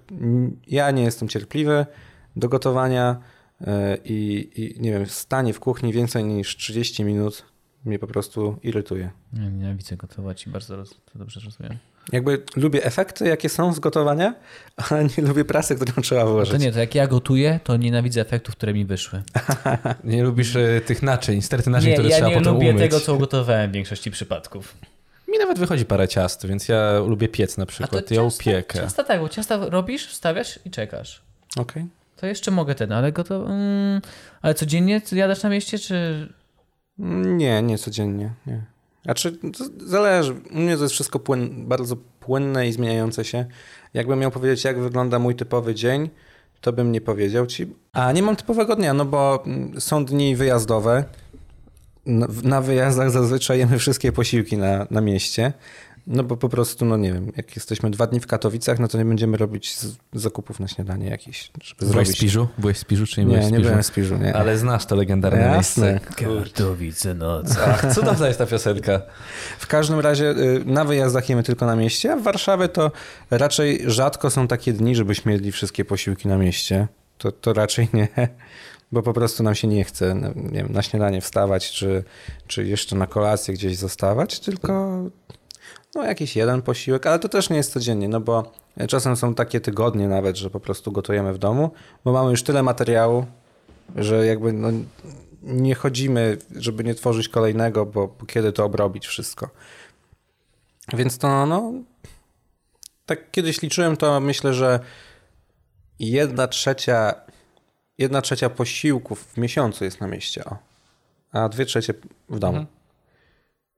ja 0.66 0.90
nie 0.90 1.02
jestem 1.02 1.28
cierpliwy 1.28 1.86
do 2.36 2.48
gotowania 2.48 3.16
e, 3.60 3.98
i, 4.04 4.50
i 4.56 4.80
nie 4.80 4.90
wiem, 4.90 5.06
stanie 5.06 5.52
w 5.52 5.60
kuchni 5.60 5.92
więcej 5.92 6.24
niż 6.24 6.56
30 6.56 7.04
minut 7.04 7.51
mnie 7.84 7.98
po 7.98 8.06
prostu 8.06 8.56
irytuje. 8.62 9.10
Nie, 9.32 9.50
nienawidzę 9.50 9.96
gotować 9.96 10.46
i 10.46 10.50
bardzo 10.50 10.76
roz... 10.76 10.90
to 10.90 11.18
dobrze 11.18 11.40
rozumiem. 11.44 11.78
Jakby 12.12 12.42
lubię 12.56 12.84
efekty, 12.84 13.28
jakie 13.28 13.48
są 13.48 13.72
z 13.72 13.80
gotowania, 13.80 14.34
ale 14.90 15.04
nie 15.04 15.24
lubię 15.24 15.44
pracy, 15.44 15.76
którą 15.76 16.02
trzeba 16.02 16.22
To 16.24 16.30
włożyć. 16.32 16.60
nie, 16.60 16.72
to 16.72 16.78
jak 16.78 16.94
ja 16.94 17.06
gotuję, 17.06 17.60
to 17.64 17.76
nienawidzę 17.76 18.20
efektów, 18.20 18.56
które 18.56 18.74
mi 18.74 18.84
wyszły. 18.84 19.22
Nie 20.04 20.22
lubisz 20.24 20.56
e, 20.56 20.80
tych 20.80 21.02
naczyń, 21.02 21.42
sterty 21.42 21.70
naczyń, 21.70 21.88
Nie, 21.88 21.94
które 21.94 22.08
ja 22.08 22.16
trzeba 22.16 22.28
nie 22.30 22.36
potem 22.36 22.54
lubię 22.54 22.70
umyć. 22.70 22.82
tego, 22.82 23.00
co 23.00 23.14
ugotowałem 23.14 23.70
w 23.70 23.74
większości 23.74 24.10
przypadków. 24.10 24.76
Mi 25.28 25.38
nawet 25.38 25.58
wychodzi 25.58 25.84
parę 25.84 26.08
ciast, 26.08 26.46
więc 26.46 26.68
ja 26.68 26.98
lubię 27.06 27.28
piec 27.28 27.56
na 27.58 27.66
przykład. 27.66 28.10
ja 28.10 28.16
ciasta, 28.16 28.42
upiekę. 28.44 28.78
ciasta 28.78 29.04
tak, 29.04 29.20
bo 29.20 29.28
ciasta 29.28 29.68
robisz, 29.68 30.06
wstawiasz 30.06 30.58
i 30.64 30.70
czekasz. 30.70 31.22
Okej. 31.56 31.86
To 32.16 32.26
jeszcze 32.26 32.50
mogę 32.50 32.74
ten, 32.74 32.92
ale 32.92 33.12
gotow... 33.12 33.46
Mm, 33.50 34.00
ale 34.42 34.54
codziennie 34.54 35.00
jadasz 35.12 35.42
na 35.42 35.48
mieście, 35.50 35.78
czy... 35.78 36.28
Nie, 36.98 37.62
nie 37.62 37.78
codziennie. 37.78 38.30
Nie. 38.46 38.62
A 39.06 39.14
czy 39.14 39.32
to 39.32 39.64
zależy. 39.86 40.34
U 40.54 40.58
mnie 40.58 40.76
to 40.76 40.82
jest 40.82 40.94
wszystko 40.94 41.18
płyn, 41.18 41.68
bardzo 41.68 41.96
płynne 42.20 42.68
i 42.68 42.72
zmieniające 42.72 43.24
się. 43.24 43.46
Jakbym 43.94 44.18
miał 44.18 44.30
powiedzieć, 44.30 44.64
jak 44.64 44.80
wygląda 44.80 45.18
mój 45.18 45.34
typowy 45.34 45.74
dzień, 45.74 46.10
to 46.60 46.72
bym 46.72 46.92
nie 46.92 47.00
powiedział 47.00 47.46
ci. 47.46 47.74
A 47.92 48.12
nie 48.12 48.22
mam 48.22 48.36
typowego 48.36 48.76
dnia, 48.76 48.94
no 48.94 49.04
bo 49.04 49.42
mm, 49.46 49.80
są 49.80 50.04
dni 50.04 50.36
wyjazdowe. 50.36 51.04
Na 52.42 52.60
wyjazdach 52.60 53.10
zazwyczaj 53.10 53.58
jemy 53.58 53.78
wszystkie 53.78 54.12
posiłki 54.12 54.56
na, 54.56 54.86
na 54.90 55.00
mieście. 55.00 55.52
No 56.06 56.22
bo 56.24 56.36
po 56.36 56.48
prostu, 56.48 56.84
no 56.84 56.96
nie 56.96 57.12
wiem, 57.12 57.32
jak 57.36 57.56
jesteśmy 57.56 57.90
dwa 57.90 58.06
dni 58.06 58.20
w 58.20 58.26
Katowicach, 58.26 58.78
no 58.78 58.88
to 58.88 58.98
nie 58.98 59.04
będziemy 59.04 59.36
robić 59.36 59.76
z, 59.78 59.96
zakupów 60.12 60.60
na 60.60 60.68
śniadanie 60.68 61.08
jakichś, 61.08 61.50
Byłeś 61.78 61.92
zrobić. 61.92 62.10
w 62.10 62.16
Spiżu? 62.16 62.48
Byłeś 62.58 62.76
w 62.76 62.80
Spiżu, 62.80 63.06
czy 63.06 63.20
nie 63.20 63.26
byłeś 63.26 63.42
Nie, 63.42 63.48
w 63.48 63.52
nie 63.52 63.56
Spiżu? 63.56 63.68
byłem 63.68 63.82
w 63.82 63.86
Spiżu, 63.86 64.16
nie. 64.18 64.34
Ale 64.36 64.58
znasz 64.58 64.86
to 64.86 64.96
legendarne 64.96 65.40
Jasne. 65.40 65.90
miejsce. 65.90 66.24
Katowice 66.24 67.14
noc. 67.14 67.58
Ach, 67.66 67.92
za 68.18 68.26
jest 68.26 68.38
ta 68.38 68.46
piosenka? 68.46 69.02
W 69.58 69.66
każdym 69.66 70.00
razie 70.00 70.30
y, 70.30 70.62
na 70.66 70.84
wyjazdach 70.84 71.28
jemy 71.28 71.42
tylko 71.42 71.66
na 71.66 71.76
mieście, 71.76 72.12
a 72.12 72.16
w 72.16 72.22
Warszawie 72.22 72.68
to 72.68 72.92
raczej 73.30 73.82
rzadko 73.86 74.30
są 74.30 74.48
takie 74.48 74.72
dni, 74.72 74.96
żebyśmy 74.96 75.32
jedli 75.32 75.52
wszystkie 75.52 75.84
posiłki 75.84 76.28
na 76.28 76.38
mieście. 76.38 76.88
To, 77.18 77.32
to 77.32 77.52
raczej 77.52 77.88
nie, 77.92 78.08
bo 78.92 79.02
po 79.02 79.12
prostu 79.12 79.42
nam 79.42 79.54
się 79.54 79.68
nie 79.68 79.84
chce 79.84 80.14
no, 80.14 80.28
nie 80.36 80.50
wiem, 80.62 80.72
na 80.72 80.82
śniadanie 80.82 81.20
wstawać, 81.20 81.72
czy, 81.72 82.04
czy 82.46 82.66
jeszcze 82.66 82.96
na 82.96 83.06
kolację 83.06 83.54
gdzieś 83.54 83.76
zostawać, 83.76 84.40
tylko 84.40 85.02
no, 85.94 86.04
jakiś 86.04 86.36
jeden 86.36 86.62
posiłek, 86.62 87.06
ale 87.06 87.18
to 87.18 87.28
też 87.28 87.50
nie 87.50 87.56
jest 87.56 87.72
codziennie, 87.72 88.08
no 88.08 88.20
bo 88.20 88.52
czasem 88.88 89.16
są 89.16 89.34
takie 89.34 89.60
tygodnie 89.60 90.08
nawet, 90.08 90.36
że 90.36 90.50
po 90.50 90.60
prostu 90.60 90.92
gotujemy 90.92 91.32
w 91.32 91.38
domu, 91.38 91.70
bo 92.04 92.12
mamy 92.12 92.30
już 92.30 92.42
tyle 92.42 92.62
materiału, 92.62 93.26
że 93.96 94.26
jakby 94.26 94.52
no, 94.52 94.68
nie 95.42 95.74
chodzimy, 95.74 96.38
żeby 96.56 96.84
nie 96.84 96.94
tworzyć 96.94 97.28
kolejnego, 97.28 97.86
bo 97.86 98.08
bo 98.08 98.26
kiedy 98.26 98.52
to 98.52 98.64
obrobić 98.64 99.06
wszystko. 99.06 99.50
Więc 100.92 101.18
to 101.18 101.46
no. 101.46 101.72
Tak 103.06 103.30
kiedyś 103.30 103.62
liczyłem, 103.62 103.96
to 103.96 104.20
myślę, 104.20 104.54
że 104.54 104.80
jedna 105.98 106.48
trzecia, 106.48 107.14
jedna 107.98 108.22
trzecia 108.22 108.50
posiłków 108.50 109.24
w 109.24 109.36
miesiącu 109.36 109.84
jest 109.84 110.00
na 110.00 110.06
mieście, 110.06 110.44
o. 110.44 110.56
a 111.32 111.48
dwie 111.48 111.64
trzecie 111.66 111.94
w 112.28 112.38
domu. 112.38 112.58
Mhm. 112.58 112.81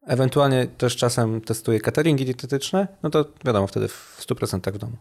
Ewentualnie 0.07 0.67
też 0.67 0.97
czasem 0.97 1.41
testuję 1.41 1.81
cateringi 1.81 2.25
dietetyczne, 2.25 2.89
no 3.03 3.11
to 3.11 3.25
wiadomo, 3.45 3.67
wtedy 3.67 3.89
w 3.89 4.25
100% 4.29 4.73
w 4.73 4.79
domu. 4.79 4.97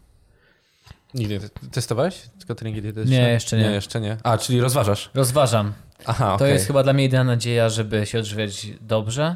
Nigdy 1.13 1.39
te- 1.39 1.49
testowałeś 1.71 2.21
cateringi 2.47 2.81
dietetyczne? 2.81 3.17
Nie, 3.17 3.29
jeszcze 3.29 3.57
nie. 3.57 3.63
Nie, 3.63 3.71
jeszcze 3.71 4.01
nie. 4.01 4.17
A, 4.23 4.37
czyli 4.37 4.61
rozważasz. 4.61 5.09
Rozważam. 5.13 5.73
Aha, 6.05 6.35
To 6.39 6.45
jest 6.45 6.67
chyba 6.67 6.83
dla 6.83 6.93
mnie 6.93 7.03
jedyna 7.03 7.23
nadzieja, 7.23 7.69
żeby 7.69 8.05
się 8.05 8.19
odżywiać 8.19 8.67
dobrze, 8.81 9.35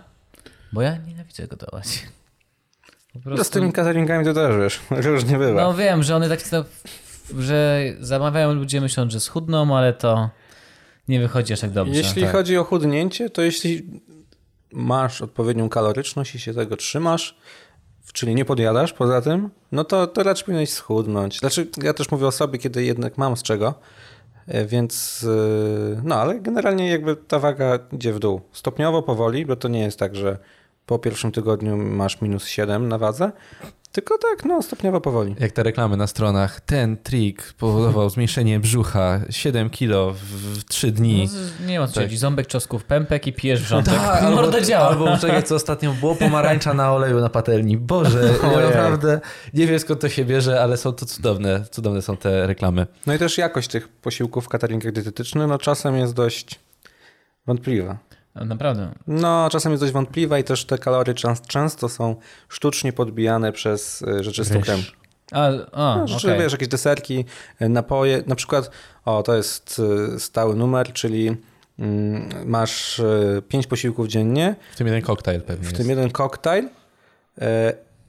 bo 0.73 0.81
ja 0.81 0.97
nienawidzę 0.97 1.47
gotować. 1.47 1.87
Po 3.23 3.29
No 3.29 3.43
z 3.43 3.49
tymi 3.49 3.73
cateringami 3.73 4.25
to 4.25 4.33
też 4.33 4.55
wiesz, 4.57 4.79
różnie 5.11 5.37
bywa. 5.37 5.61
No 5.61 5.73
wiem, 5.73 6.03
że 6.03 6.15
one 6.15 6.29
tak, 6.29 6.41
to, 6.41 6.65
że 7.39 7.83
zamawiają 7.99 8.53
ludzie 8.53 8.81
myśląc, 8.81 9.11
że 9.11 9.19
schudną, 9.19 9.77
ale 9.77 9.93
to 9.93 10.29
nie 11.07 11.19
wychodzi 11.19 11.53
aż 11.53 11.59
tak 11.59 11.71
dobrze. 11.71 11.93
Jeśli 11.93 12.21
tak. 12.21 12.31
chodzi 12.31 12.57
o 12.57 12.63
chudnięcie, 12.63 13.29
to 13.29 13.41
jeśli 13.41 14.01
masz 14.71 15.21
odpowiednią 15.21 15.69
kaloryczność 15.69 16.35
i 16.35 16.39
się 16.39 16.53
tego 16.53 16.77
trzymasz, 16.77 17.37
czyli 18.13 18.35
nie 18.35 18.45
podjadasz 18.45 18.93
poza 18.93 19.21
tym, 19.21 19.49
no 19.71 19.83
to, 19.83 20.07
to 20.07 20.23
raczej 20.23 20.45
powinieneś 20.45 20.69
schudnąć. 20.69 21.39
Znaczy, 21.39 21.67
ja 21.83 21.93
też 21.93 22.11
mówię 22.11 22.27
o 22.27 22.31
sobie, 22.31 22.59
kiedy 22.59 22.83
jednak 22.83 23.17
mam 23.17 23.37
z 23.37 23.43
czego, 23.43 23.73
e, 24.47 24.65
więc 24.65 25.25
e, 25.97 26.01
no, 26.03 26.15
ale 26.15 26.39
generalnie 26.39 26.89
jakby 26.89 27.15
ta 27.15 27.39
waga 27.39 27.79
idzie 27.91 28.13
w 28.13 28.19
dół. 28.19 28.41
Stopniowo, 28.51 29.03
powoli, 29.03 29.45
bo 29.45 29.55
to 29.55 29.67
nie 29.67 29.79
jest 29.79 29.99
tak, 29.99 30.15
że 30.15 30.37
po 30.85 30.99
pierwszym 30.99 31.31
tygodniu 31.31 31.77
masz 31.77 32.21
minus 32.21 32.45
7 32.45 32.87
na 32.87 32.97
wadze, 32.97 33.31
Tylko 33.97 34.17
tak, 34.17 34.45
no 34.45 34.61
stopniowo 34.61 35.01
powoli. 35.01 35.35
Jak 35.39 35.51
te 35.51 35.63
reklamy 35.63 35.97
na 35.97 36.07
stronach, 36.07 36.61
ten 36.61 36.97
trik 36.97 37.53
powodował 37.57 38.09
zmniejszenie 38.09 38.59
brzucha 38.59 39.19
7 39.29 39.69
kilo 39.69 40.13
w, 40.13 40.17
w 40.19 40.65
3 40.65 40.91
dni. 40.91 41.29
No, 41.61 41.67
nie 41.67 41.79
ma 41.79 41.87
co 41.87 41.93
Tak. 41.93 42.09
tak. 42.09 42.17
ząbek, 42.17 42.47
czosków, 42.47 42.83
pępek 42.83 43.27
i 43.27 43.33
pijesz 43.33 43.61
wrzątek. 43.61 43.93
Tak, 43.93 44.23
albo, 44.23 44.35
Morda 44.35 44.61
działa. 44.61 44.89
Albo 44.89 45.17
czekaj, 45.17 45.43
co 45.43 45.55
ostatnio 45.55 45.93
było, 45.93 46.15
pomarańcza 46.15 46.73
na 46.73 46.93
oleju 46.93 47.19
na 47.19 47.29
patelni. 47.29 47.77
Boże, 47.77 48.33
ja 48.43 48.49
Ojej. 48.57 48.69
naprawdę 48.69 49.19
nie 49.53 49.67
wiem 49.67 49.79
skąd 49.79 49.99
to 50.01 50.09
się 50.09 50.25
bierze, 50.25 50.61
ale 50.61 50.77
są 50.77 50.93
to 50.93 51.05
cudowne, 51.05 51.65
cudowne 51.71 52.01
są 52.01 52.17
te 52.17 52.47
reklamy. 52.47 52.87
No 53.07 53.13
i 53.13 53.17
też 53.19 53.37
jakość 53.37 53.67
tych 53.67 53.87
posiłków 53.87 54.45
w 54.45 54.47
cateringach 54.47 54.93
dietetycznych, 54.93 55.47
no 55.47 55.57
czasem 55.57 55.97
jest 55.97 56.13
dość 56.13 56.59
wątpliwa. 57.47 57.97
Naprawdę. 58.45 58.89
No, 59.07 59.49
czasem 59.51 59.71
jest 59.71 59.83
dość 59.83 59.93
wątpliwa 59.93 60.39
i 60.39 60.43
też 60.43 60.65
te 60.65 60.77
kalorie 60.77 61.13
często 61.47 61.89
są 61.89 62.15
sztucznie 62.49 62.93
podbijane 62.93 63.51
przez 63.51 64.01
y, 64.01 64.23
rzeczy 64.23 64.43
z 64.43 64.53
cukrem. 64.53 64.79
A, 65.31 65.45
a 65.71 65.95
No, 65.97 66.03
okej. 66.03 66.19
że 66.19 66.37
wiesz, 66.37 66.51
jakieś 66.51 66.67
deserki, 66.67 67.25
y, 67.61 67.69
napoje, 67.69 68.23
na 68.27 68.35
przykład, 68.35 68.71
o, 69.05 69.23
to 69.23 69.35
jest 69.35 69.81
y, 70.15 70.19
stały 70.19 70.55
numer, 70.55 70.93
czyli 70.93 71.35
mm, 71.79 72.29
masz 72.45 73.01
pięć 73.47 73.67
posiłków 73.67 74.07
dziennie, 74.07 74.55
W 74.73 74.75
tym 74.75 74.87
jeden 74.87 75.01
koktajl 75.01 75.41
pewnie 75.41 75.63
w 75.63 75.65
jest. 75.65 75.77
tym 75.77 75.89
jeden 75.89 76.09
koktajl 76.11 76.69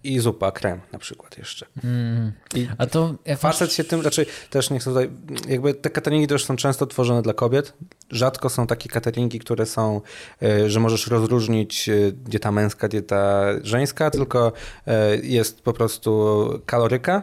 i 0.05 0.19
zupa, 0.19 0.53
krem 0.53 0.81
na 0.93 0.99
przykład 0.99 1.39
jeszcze. 1.39 1.67
Mm. 1.85 2.33
A 2.79 2.87
to 2.87 3.15
Facet 3.37 3.73
się 3.73 3.85
tym, 3.85 4.01
raczej 4.01 4.27
też 4.51 4.71
nie 4.71 4.79
chcę 4.79 4.91
tutaj, 4.91 5.11
jakby 5.49 5.75
te 5.75 5.91
cateringi 5.91 6.27
też 6.27 6.45
są 6.45 6.57
często 6.57 6.87
tworzone 6.87 7.23
dla 7.23 7.33
kobiet. 7.33 7.73
Rzadko 8.11 8.49
są 8.49 8.67
takie 8.67 8.89
cateringi, 8.89 9.39
które 9.39 9.67
są, 9.67 10.01
e, 10.43 10.71
że 10.71 10.81
możesz 10.81 11.07
rozróżnić 11.07 11.89
e, 11.89 12.13
dieta 12.13 12.53
męska, 12.53 12.89
dieta 12.89 13.47
żeńska, 13.63 14.11
tylko 14.11 14.53
e, 14.87 15.17
jest 15.17 15.63
po 15.63 15.73
prostu 15.73 16.63
kaloryka. 16.67 17.23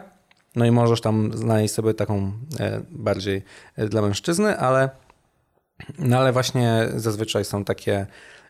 No 0.56 0.64
i 0.64 0.70
możesz 0.70 1.00
tam 1.00 1.38
znaleźć 1.38 1.74
sobie 1.74 1.94
taką 1.94 2.32
bardziej 2.90 3.42
dla 3.78 4.02
mężczyzny, 4.02 4.58
ale, 4.58 4.90
no 5.98 6.18
ale 6.18 6.32
właśnie 6.32 6.88
zazwyczaj 6.96 7.44
są 7.44 7.64
takie 7.64 8.06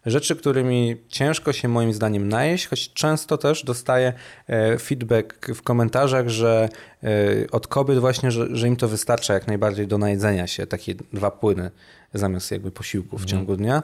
rzeczy, 0.06 0.36
którymi 0.36 0.96
ciężko 1.08 1.52
się 1.52 1.68
moim 1.68 1.92
zdaniem 1.92 2.28
najeść, 2.28 2.66
choć 2.66 2.92
często 2.92 3.38
też 3.38 3.64
dostaję 3.64 4.12
e, 4.46 4.78
feedback 4.78 5.46
w 5.54 5.62
komentarzach, 5.62 6.28
że 6.28 6.68
e, 7.02 7.08
od 7.50 7.66
kobiet 7.66 7.98
właśnie, 7.98 8.30
że, 8.30 8.56
że 8.56 8.68
im 8.68 8.76
to 8.76 8.88
wystarcza 8.88 9.34
jak 9.34 9.46
najbardziej 9.46 9.86
do 9.86 9.98
najedzenia 9.98 10.46
się, 10.46 10.66
takie 10.66 10.94
dwa 11.12 11.30
płyny 11.30 11.70
zamiast 12.14 12.50
jakby 12.50 12.70
posiłków 12.70 13.22
w 13.22 13.24
ciągu 13.24 13.56
dnia. 13.56 13.82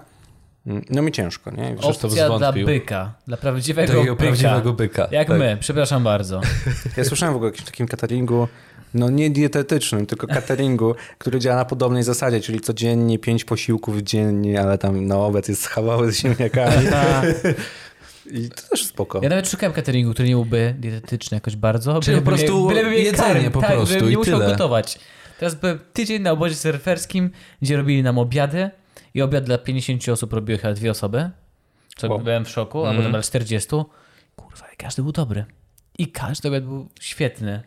Mm, 0.66 0.84
No 0.90 1.02
mi 1.02 1.12
ciężko, 1.12 1.50
nie? 1.50 1.76
Krzysztof 1.76 2.12
opcja 2.12 2.38
dla 2.38 2.52
byka, 2.52 3.14
dla 3.26 3.36
prawdziwego 3.36 4.02
byka. 4.02 4.16
prawdziwego 4.16 4.72
byka. 4.72 5.08
Jak 5.10 5.28
tak. 5.28 5.38
my, 5.38 5.56
przepraszam 5.60 6.04
bardzo. 6.04 6.40
Ja 6.96 7.04
słyszałem 7.04 7.32
w 7.32 7.36
ogóle 7.36 7.50
o 7.50 7.52
jakimś 7.52 7.66
takim 7.70 7.86
cateringu, 7.86 8.48
no 8.94 9.10
nie 9.10 9.30
dietetycznym, 9.30 10.06
tylko 10.06 10.26
cateringu, 10.26 10.94
który 11.18 11.38
działa 11.38 11.56
na 11.56 11.64
podobnej 11.64 12.02
zasadzie, 12.02 12.40
czyli 12.40 12.60
codziennie 12.60 13.18
pięć 13.18 13.44
posiłków 13.44 13.98
dziennie, 13.98 14.60
ale 14.62 14.78
tam 14.78 15.06
na 15.06 15.16
obiad 15.16 15.48
jest 15.48 15.62
schabowy 15.62 16.12
z 16.12 16.16
ziemniakami. 16.18 16.86
I 18.30 18.48
to 18.48 18.62
też 18.70 18.86
spoko. 18.86 19.20
Ja 19.22 19.28
nawet 19.28 19.48
szukałem 19.48 19.72
cateringu, 19.72 20.12
który 20.12 20.28
nie 20.28 20.34
byłby 20.34 20.74
dietetyczny 20.78 21.34
jakoś 21.36 21.56
bardzo. 21.56 22.00
Czyli 22.00 22.16
po 22.16 22.22
prostu 22.22 22.68
byleby 22.68 22.90
mnie 22.90 22.98
jedzenie 22.98 23.32
karmił, 23.32 23.50
po 23.50 23.60
tak, 23.60 23.70
prostu 23.70 23.86
bylebym 23.88 24.08
i 24.08 24.10
nie 24.12 24.18
musiał 24.18 24.38
tyle. 24.38 24.50
gotować. 24.50 24.98
Teraz 25.38 25.54
byłem 25.54 25.78
tydzień 25.92 26.22
na 26.22 26.30
obozie 26.32 26.54
surferskim, 26.54 27.30
gdzie 27.62 27.76
robili 27.76 28.02
nam 28.02 28.18
obiady 28.18 28.70
i 29.14 29.22
obiad 29.22 29.44
dla 29.44 29.58
50 29.58 30.08
osób 30.08 30.32
robiły 30.32 30.58
chyba 30.58 30.74
dwie 30.74 30.90
osoby. 30.90 31.30
Co 31.96 32.08
Wow. 32.08 32.18
byłem 32.20 32.44
w 32.44 32.48
szoku, 32.48 32.78
albo 32.78 32.90
Mhm. 32.96 33.12
nawet 33.12 33.26
40. 33.26 33.68
Kurwa, 34.36 34.66
i 34.74 34.76
każdy 34.76 35.02
był 35.02 35.12
dobry. 35.12 35.44
I 35.98 36.06
każdy 36.06 36.48
obiad 36.48 36.64
był 36.64 36.88
świetny. 37.00 37.62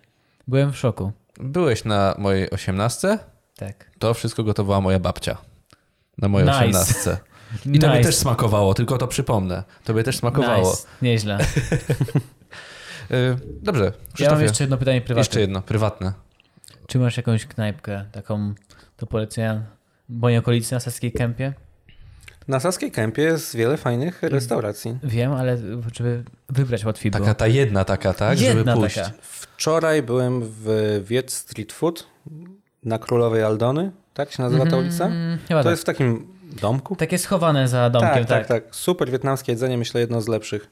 Byłem 0.48 0.74
w 0.74 0.78
szoku. 0.78 1.12
Byłeś 1.40 1.86
na 1.86 2.16
mojej 2.18 2.50
osiemnastce? 2.50 3.20
Tak. 3.56 3.92
To 4.00 4.14
wszystko 4.14 4.44
gotowała 4.44 4.82
moja 4.82 5.00
babcia. 5.00 5.38
Na 6.18 6.28
mojej 6.28 6.48
Nice. 6.48 6.60
osiemnastce. 6.60 7.18
I 7.66 7.80
tobie 7.80 7.94
Nice. 7.94 8.04
też 8.04 8.16
smakowało, 8.16 8.74
tylko 8.74 8.98
to 8.98 9.08
przypomnę. 9.08 9.64
Tobie 9.84 10.04
też 10.04 10.18
smakowało. 10.18 10.70
Nice. 10.70 10.88
Nieźle. 11.02 11.38
Y, 13.12 13.38
Dobrze, 13.62 13.92
Ja 14.20 14.32
mam 14.32 14.42
jeszcze 14.42 14.64
jedno 14.64 14.78
pytanie 14.78 15.02
prywatne. 15.02 15.20
jeszcze 15.20 15.40
jedno, 15.40 15.62
prywatne. 15.62 16.14
Czy 16.88 17.00
masz 17.00 17.18
jakąś 17.18 17.46
knajpkę 17.46 18.06
taką 18.12 18.54
do 19.00 19.06
polecenia 19.08 19.62
w 20.10 20.16
mojej 20.20 20.38
okolicy 20.40 20.74
na 20.74 20.80
Saskiej 20.80 21.12
Kępie? 21.12 21.54
Na 22.48 22.60
Saskiej 22.60 22.92
Kępie 22.92 23.22
jest 23.22 23.56
wiele 23.56 23.78
fajnych 23.78 24.24
restauracji. 24.24 24.98
Wiem, 25.04 25.32
ale 25.34 25.58
żeby 25.94 26.24
wybrać 26.50 26.86
łatwiej 26.86 27.12
było. 27.12 27.24
Taka 27.26 27.34
ta 27.36 27.48
jedna 27.48 27.84
taka, 27.86 28.14
tak? 28.14 28.40
Jedna 28.42 28.72
Żeby 28.72 28.74
pójść. 28.82 28.96
taka. 28.96 29.12
Wczoraj 29.57 30.03
byłem 30.03 30.41
w 30.44 31.02
Wiec 31.07 31.34
Street 31.34 31.73
Food 31.73 32.07
na 32.84 32.99
Królowej 32.99 33.44
Aldony, 33.44 33.91
tak 34.14 34.32
się 34.32 34.44
nazywa 34.44 34.65
ta 34.65 34.77
ulica? 34.77 35.06
Mm, 35.06 35.40
chyba 35.48 35.60
To 35.60 35.64
tak. 35.64 35.72
jest 35.72 35.84
w 35.84 35.86
takim 35.86 36.27
domku. 36.61 36.95
Takie 36.95 37.18
schowane 37.18 37.68
za 37.68 37.90
domkiem, 37.90 38.11
tak, 38.14 38.26
tak. 38.26 38.48
tak, 38.48 38.64
tak. 38.64 38.76
Super 38.76 39.11
wietnamskie 39.11 39.52
jedzenie, 39.52 39.77
myślę 39.77 40.02
jedno 40.02 40.22
z 40.22 40.27
lepszych 40.27 40.69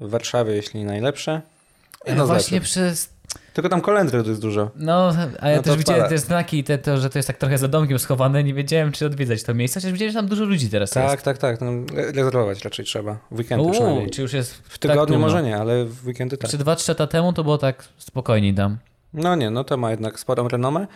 w 0.00 0.10
Warszawie, 0.10 0.54
jeśli 0.54 0.84
najlepsze. 0.84 1.32
Ja 1.32 2.10
Jedno 2.10 2.26
właśnie 2.26 2.60
przez... 2.60 3.13
Tylko 3.54 3.68
tam 3.68 3.80
kolendry 3.80 4.22
jest 4.26 4.40
dużo. 4.40 4.70
No, 4.76 5.12
a 5.40 5.48
ja 5.50 5.56
No 5.56 5.62
to 5.62 5.68
też 5.70 5.78
widziałem 5.78 6.08
te 6.08 6.18
znaki 6.18 6.58
i 6.58 6.64
te, 6.64 6.78
to, 6.78 6.98
że 6.98 7.10
to 7.10 7.18
jest 7.18 7.26
tak 7.26 7.36
trochę 7.36 7.58
za 7.58 7.68
domkiem 7.68 7.98
schowane. 7.98 8.44
Nie 8.44 8.54
wiedziałem, 8.54 8.92
czy 8.92 9.06
odwiedzać 9.06 9.42
to 9.42 9.54
miejsce, 9.54 9.80
chociaż 9.80 9.92
widziałem, 9.92 10.12
że 10.12 10.18
tam 10.18 10.28
dużo 10.28 10.44
ludzi 10.44 10.70
teraz 10.70 10.90
Tak, 10.90 11.10
jest. 11.12 11.24
tak, 11.24 11.38
tak. 11.38 11.60
No, 11.60 11.70
rezerwować 12.14 12.64
raczej 12.64 12.84
trzeba. 12.84 13.16
W 13.30 13.38
weekendy 13.38 13.64
Uuu, 13.64 13.72
przynajmniej. 13.72 14.10
czy 14.10 14.22
już 14.22 14.32
jest 14.32 14.54
W 14.54 14.78
tygodniu 14.78 15.14
tak 15.14 15.20
może 15.20 15.42
nie, 15.42 15.56
ale 15.56 15.84
w 15.84 16.06
weekendy 16.06 16.36
tak. 16.36 16.50
Czy 16.50 16.58
dwa, 16.58 16.76
trzy 16.76 16.90
lata 16.90 17.06
temu 17.06 17.32
to 17.32 17.44
było 17.44 17.58
tak 17.58 17.84
spokojniej 17.98 18.54
dam. 18.54 18.78
No 19.14 19.34
nie, 19.34 19.50
no 19.50 19.64
to 19.64 19.76
ma 19.76 19.90
jednak 19.90 20.20
sporą 20.20 20.48
renomę. 20.48 20.86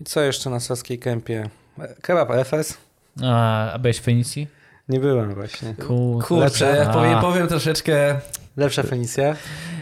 I 0.00 0.04
co 0.04 0.20
jeszcze 0.20 0.50
na 0.50 0.60
Saskiej 0.60 0.98
Kępie? 0.98 1.48
E, 1.78 1.94
Kebab 2.02 2.30
FS? 2.44 2.78
A, 3.22 3.72
a 3.72 3.78
byłeś 3.78 3.98
w 3.98 4.02
Fenicji? 4.02 4.48
Nie 4.88 5.00
byłem 5.00 5.34
właśnie. 5.34 5.74
Kur... 5.74 6.24
Kurczę, 6.24 6.86
A. 6.88 6.92
powiem, 6.92 7.20
powiem 7.20 7.48
troszeczkę... 7.48 8.20
Lepsza 8.56 8.82
Fenicja? 8.82 9.36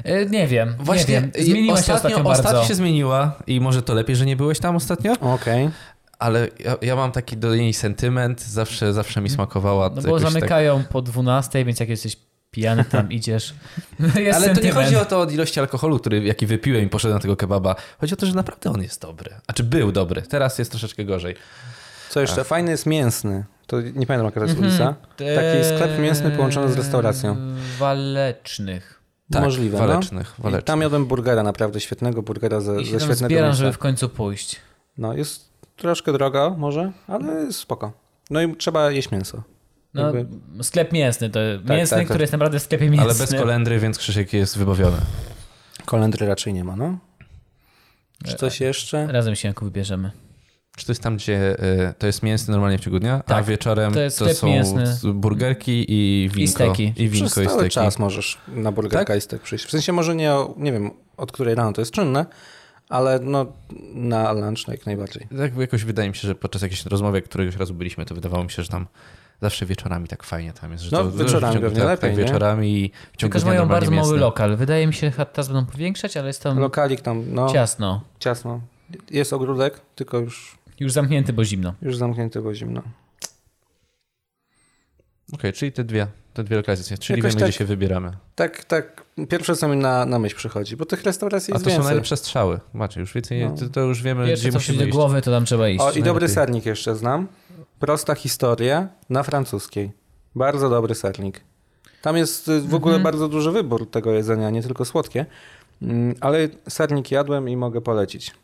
E, 0.04 0.26
Nie 0.26 0.46
wiem, 0.46 0.74
Właśnie 0.78 1.14
nie 1.14 1.20
wiem. 1.20 1.30
Zmieniła 1.44 1.82
się 1.82 1.94
ostatnio 1.94 2.16
ostatnio 2.24 2.50
bardzo. 2.52 2.68
się 2.68 2.74
zmieniła 2.74 3.32
i 3.46 3.60
może 3.60 3.82
to 3.82 3.94
lepiej, 3.94 4.16
że 4.16 4.26
nie 4.26 4.36
byłeś 4.36 4.58
tam 4.58 4.76
ostatnio, 4.76 5.12
Okej. 5.20 5.70
ale 6.18 6.48
ja, 6.64 6.76
ja 6.82 6.96
mam 6.96 7.12
taki 7.12 7.36
do 7.36 7.56
niej 7.56 7.72
sentyment, 7.74 8.42
zawsze, 8.42 8.92
zawsze 8.92 9.20
mi 9.20 9.30
smakowała. 9.30 9.90
No 9.94 10.02
bo 10.02 10.20
tak- 10.20 10.32
zamykają 10.32 10.84
po 10.90 11.02
12, 11.02 11.64
więc 11.64 11.80
jak 11.80 11.88
jesteś 11.88 12.16
pijany, 12.50 12.84
tam 12.84 13.12
idziesz. 13.18 13.54
Jest 14.00 14.16
Ale 14.16 14.32
to 14.32 14.38
nie 14.38 14.54
sentyment. 14.54 14.74
chodzi 14.74 14.96
o 14.96 15.04
to 15.04 15.20
od 15.20 15.32
ilości 15.32 15.60
alkoholu, 15.60 15.98
który, 15.98 16.24
jaki 16.24 16.46
wypiłem 16.46 16.84
i 16.84 16.88
poszedłem 16.88 17.16
na 17.16 17.22
tego 17.22 17.36
kebaba. 17.36 17.76
Chodzi 18.00 18.14
o 18.14 18.16
to, 18.16 18.26
że 18.26 18.34
naprawdę 18.34 18.70
on 18.70 18.82
jest 18.82 19.00
dobry. 19.02 19.30
A 19.46 19.52
czy 19.52 19.64
był 19.64 19.92
dobry? 19.92 20.22
Teraz 20.22 20.58
jest 20.58 20.70
troszeczkę 20.70 21.04
gorzej. 21.04 21.34
Co 22.10 22.20
jeszcze? 22.20 22.44
Fajny 22.44 22.70
jest 22.70 22.86
mięsny. 22.86 23.44
To 23.66 23.80
nie 23.80 24.06
pamiętam 24.06 24.24
jaka 24.24 24.40
to 24.40 24.46
jest 24.46 24.58
Mhm. 24.58 24.72
ulica. 24.72 24.94
Taki 25.16 25.64
sklep 25.74 25.98
mięsny 25.98 26.30
połączony 26.30 26.72
z 26.72 26.76
restauracją. 26.76 27.36
Walecznych. 27.78 29.00
Tak, 29.32 29.42
Możliwe, 29.42 29.78
walecznych. 29.78 30.34
no. 30.38 30.42
walecznych. 30.42 30.64
Tam 30.64 30.80
jadłem 30.80 31.06
burgera, 31.06 31.42
naprawdę 31.42 31.80
świetnego 31.80 32.22
burgera 32.22 32.60
ze, 32.60 32.82
I 32.82 32.86
się 32.86 32.92
ze 32.92 32.98
tam 32.98 33.06
świetnego 33.08 33.28
zbieram, 33.28 33.44
miejsca. 33.48 33.58
żeby 33.60 33.72
w 33.72 33.78
końcu 33.78 34.08
pójść. 34.08 34.56
No 34.98 35.14
jest 35.14 35.50
troszkę 35.76 36.12
drogo 36.12 36.54
może, 36.58 36.92
ale 37.06 37.32
jest 37.34 37.58
spoko. 37.58 37.92
No 38.30 38.42
i 38.42 38.56
trzeba 38.56 38.90
jeść 38.90 39.10
mięso. 39.10 39.42
No, 39.94 40.02
Jakby- 40.14 40.64
sklep 40.64 40.92
mięsny, 40.92 41.30
to 41.30 41.40
mięsny, 41.68 41.96
tak, 41.96 42.04
który 42.06 42.18
tak. 42.18 42.20
jest 42.20 42.32
naprawdę 42.32 42.58
w 42.58 42.62
sklepie 42.62 42.84
mięsnym. 42.90 43.10
Ale 43.10 43.18
bez 43.18 43.30
kolendry, 43.34 43.78
więc 43.78 43.98
Krzysiek 43.98 44.32
jest 44.32 44.58
wybawiony. 44.58 44.96
Kolendry 45.84 46.26
raczej 46.26 46.54
nie 46.54 46.64
ma, 46.64 46.76
no. 46.76 46.98
Czy 48.24 48.34
coś 48.34 48.60
jeszcze? 48.60 49.06
Razem 49.06 49.36
się 49.36 49.48
Janku 49.48 49.64
wybierzemy. 49.64 50.10
Czy 50.80 50.86
to 50.86 50.92
jest 50.92 51.02
tam, 51.02 51.16
gdzie 51.16 51.56
y, 51.90 51.94
to 51.98 52.06
jest 52.06 52.22
mięsny 52.22 52.52
normalnie 52.52 52.78
w 52.78 52.80
ciągu 52.80 52.98
dnia, 52.98 53.14
a 53.14 53.22
Tak, 53.22 53.44
wieczorem 53.44 53.90
to 53.90 53.94
to, 53.94 54.00
jest 54.02 54.16
sklep 54.16 54.36
są 54.36 54.46
mięsny. 54.46 54.84
burgerki 55.14 55.84
i 55.88 56.28
winko. 56.34 56.52
steki. 56.52 56.92
I 56.96 57.08
winko 57.08 57.30
Przez 57.30 57.44
i 57.44 57.46
cały 57.48 57.58
steki. 57.60 57.74
czas 57.74 57.98
możesz 57.98 58.38
na 58.48 58.72
burgerka 58.72 59.04
Tak? 59.04 59.18
i 59.18 59.20
stek 59.20 59.42
przyjść. 59.42 59.64
W 59.64 59.70
sensie 59.70 59.92
może 59.92 60.14
nie, 60.14 60.32
o- 60.32 60.54
nie 60.58 60.72
wiem 60.72 60.90
od 61.16 61.32
której 61.32 61.54
rano 61.54 61.72
to 61.72 61.80
jest 61.80 61.90
czynne, 61.92 62.26
ale 62.88 63.18
no 63.22 63.46
na 63.94 64.32
lunch 64.32 64.68
jak 64.68 64.86
najbardziej. 64.86 65.26
Tak 65.38 65.56
jakoś 65.58 65.84
wydaje 65.84 66.08
mi 66.08 66.14
się, 66.14 66.28
że 66.28 66.34
podczas 66.34 66.62
jakiejś 66.62 66.86
rozmowy, 66.86 67.22
któregoś 67.22 67.56
razu 67.56 67.74
byliśmy, 67.74 68.04
to 68.06 68.14
wydawało 68.14 68.44
mi 68.44 68.50
się, 68.50 68.62
że 68.62 68.68
tam 68.68 68.86
zawsze 69.42 69.66
wieczorami 69.66 70.08
tak 70.08 70.22
fajnie 70.22 70.52
tam 70.52 70.72
jest. 70.72 70.84
Że 70.84 70.96
No, 70.96 71.04
to, 71.04 71.10
wieczorami 71.10 71.52
w 71.52 71.54
ciągu, 71.54 71.68
pewnie 71.68 71.80
tak, 71.80 71.88
lepiej, 72.02 72.16
tak, 72.16 72.26
wieczorami 72.26 72.78
i 72.84 72.90
w 73.12 73.16
ciągu 73.16 73.32
Tylko, 73.32 73.48
mają 73.48 73.68
bardzo 73.68 73.90
mały 73.90 74.02
mięsne. 74.02 74.20
lokal. 74.20 74.56
Wydaje 74.56 74.86
mi 74.86 74.94
się, 74.94 75.12
że 75.18 75.26
teraz 75.26 75.48
będą 75.48 75.66
powiększać, 75.72 76.16
ale 76.16 76.26
jest 76.26 76.42
tam 76.42 76.58
Lokalik 76.58 77.00
tam, 77.00 77.24
no 77.34 77.52
ciasno. 77.52 78.00
ciasno. 78.18 78.60
Jest 79.10 79.32
ogródek, 79.32 79.80
tylko 79.94 80.18
już, 80.18 80.58
Już 80.80 80.92
zamknięty, 80.92 81.32
bo 81.32 81.44
zimno. 81.44 81.74
już 81.82 81.96
zamknięty, 81.96 82.42
bo 82.42 82.54
zimno. 82.54 82.82
Okej, 85.32 85.52
czyli 85.52 85.72
te 85.72 85.84
dwie, 85.84 86.06
te 86.34 86.44
dwie 86.44 86.56
lokalizacje, 86.56 86.98
czyli 86.98 87.18
Jakoś 87.18 87.32
wiemy, 87.32 87.40
tak- 87.40 87.48
gdzie 87.50 87.58
się 87.58 87.64
wybieramy. 87.64 88.12
Tak, 88.34 88.64
tak. 88.64 89.04
Pierwsze 89.28 89.56
co 89.56 89.68
mi 89.68 89.76
na, 89.76 90.06
na 90.06 90.18
myśl 90.18 90.36
przychodzi, 90.36 90.76
bo 90.76 90.86
tych 90.86 91.02
restauracji 91.02 91.52
A 91.52 91.54
jest 91.54 91.64
to 91.64 91.70
są 91.70 91.74
więcej. 91.76 91.86
najlepsze 91.90 92.16
strzały. 92.16 92.60
Macie 92.72 93.00
już 93.00 93.12
więcej, 93.14 93.44
No. 93.44 93.56
to, 93.56 93.68
to 93.68 93.80
już 93.80 94.02
wiemy, 94.02 94.26
Pierwsze, 94.26 94.42
gdzie 94.42 94.52
co 94.52 94.58
musimy 94.58 94.82
iść. 94.84 94.92
głowy, 94.92 95.22
to 95.22 95.30
tam 95.30 95.44
trzeba 95.44 95.68
iść. 95.68 95.80
O, 95.80 95.92
i 95.92 96.02
dobry 96.02 96.28
sernik 96.28 96.66
jeszcze 96.66 96.96
znam. 96.96 97.28
Prosta 97.78 98.14
historia 98.14 98.88
na 99.10 99.22
francuskiej. 99.22 99.90
Bardzo 100.34 100.70
dobry 100.70 100.94
sernik. 100.94 101.40
Tam 102.02 102.16
jest 102.16 102.48
y, 102.48 102.60
w 102.60 102.74
ogóle 102.74 102.94
Mhm. 102.96 103.02
bardzo 103.02 103.28
duży 103.28 103.50
wybór 103.50 103.90
tego 103.90 104.12
jedzenia, 104.12 104.50
nie 104.50 104.62
tylko 104.62 104.84
słodkie. 104.84 105.26
Mm, 105.82 106.14
Ale 106.20 106.48
sernik 106.68 107.10
jadłem 107.10 107.48
i 107.48 107.56
mogę 107.56 107.80
polecić. 107.80 108.34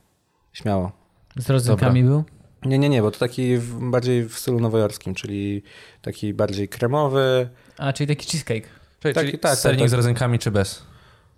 Śmiało. 0.52 0.92
Z 1.36 1.50
rodzynkami 1.50 2.04
był? 2.04 2.24
Nie, 2.64 2.78
nie, 2.78 2.88
nie, 2.88 3.02
bo 3.02 3.10
to 3.10 3.18
taki 3.18 3.56
w, 3.58 3.90
bardziej 3.90 4.28
w 4.28 4.38
stylu 4.38 4.60
nowojorskim, 4.60 5.14
czyli 5.14 5.62
taki 6.02 6.34
bardziej 6.34 6.68
kremowy. 6.68 7.48
A, 7.78 7.92
czyli 7.92 8.06
taki 8.16 8.26
cheesecake. 8.26 8.68
Czyli, 9.00 9.14
Tak, 9.14 9.24
czyli 9.24 9.32
tak, 9.32 9.50
tak, 9.50 9.58
sernik 9.58 9.80
tak. 9.80 9.90
z 9.90 9.92
rodzynkami 9.92 10.38
czy 10.38 10.50
bez? 10.50 10.82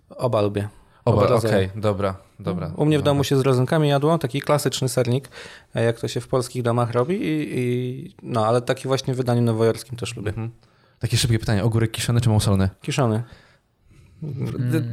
Oba 0.09 0.41
lubię. 0.41 0.69
Oba, 1.05 1.17
Oba 1.17 1.25
okej, 1.25 1.33
rodzaje. 1.35 1.69
dobra, 1.75 2.15
dobra. 2.39 2.71
U 2.75 2.85
mnie 2.85 2.97
w 2.97 3.01
dobra. 3.01 3.11
domu 3.11 3.23
się 3.23 3.37
z 3.37 3.41
rodzynkami 3.41 3.89
jadło, 3.89 4.17
taki 4.17 4.41
klasyczny 4.41 4.89
sernik, 4.89 5.29
e, 5.75 5.83
jak 5.83 5.99
to 5.99 6.07
się 6.07 6.21
w 6.21 6.27
polskich 6.27 6.63
domach 6.63 6.91
robi, 6.91 7.15
i, 7.15 7.59
i, 7.59 8.15
no 8.23 8.45
ale 8.45 8.61
taki 8.61 8.87
właśnie 8.87 9.13
w 9.13 9.17
wydaniu 9.17 9.41
nowojorskim 9.41 9.97
też 9.97 10.15
lubię. 10.15 10.29
Mhm. 10.29 10.51
Takie 10.99 11.17
szybkie 11.17 11.39
pytanie, 11.39 11.63
ogórek 11.63 11.91
kiszony 11.91 12.21
czy 12.21 12.29
małosolny? 12.29 12.69
Kiszony. 12.81 13.23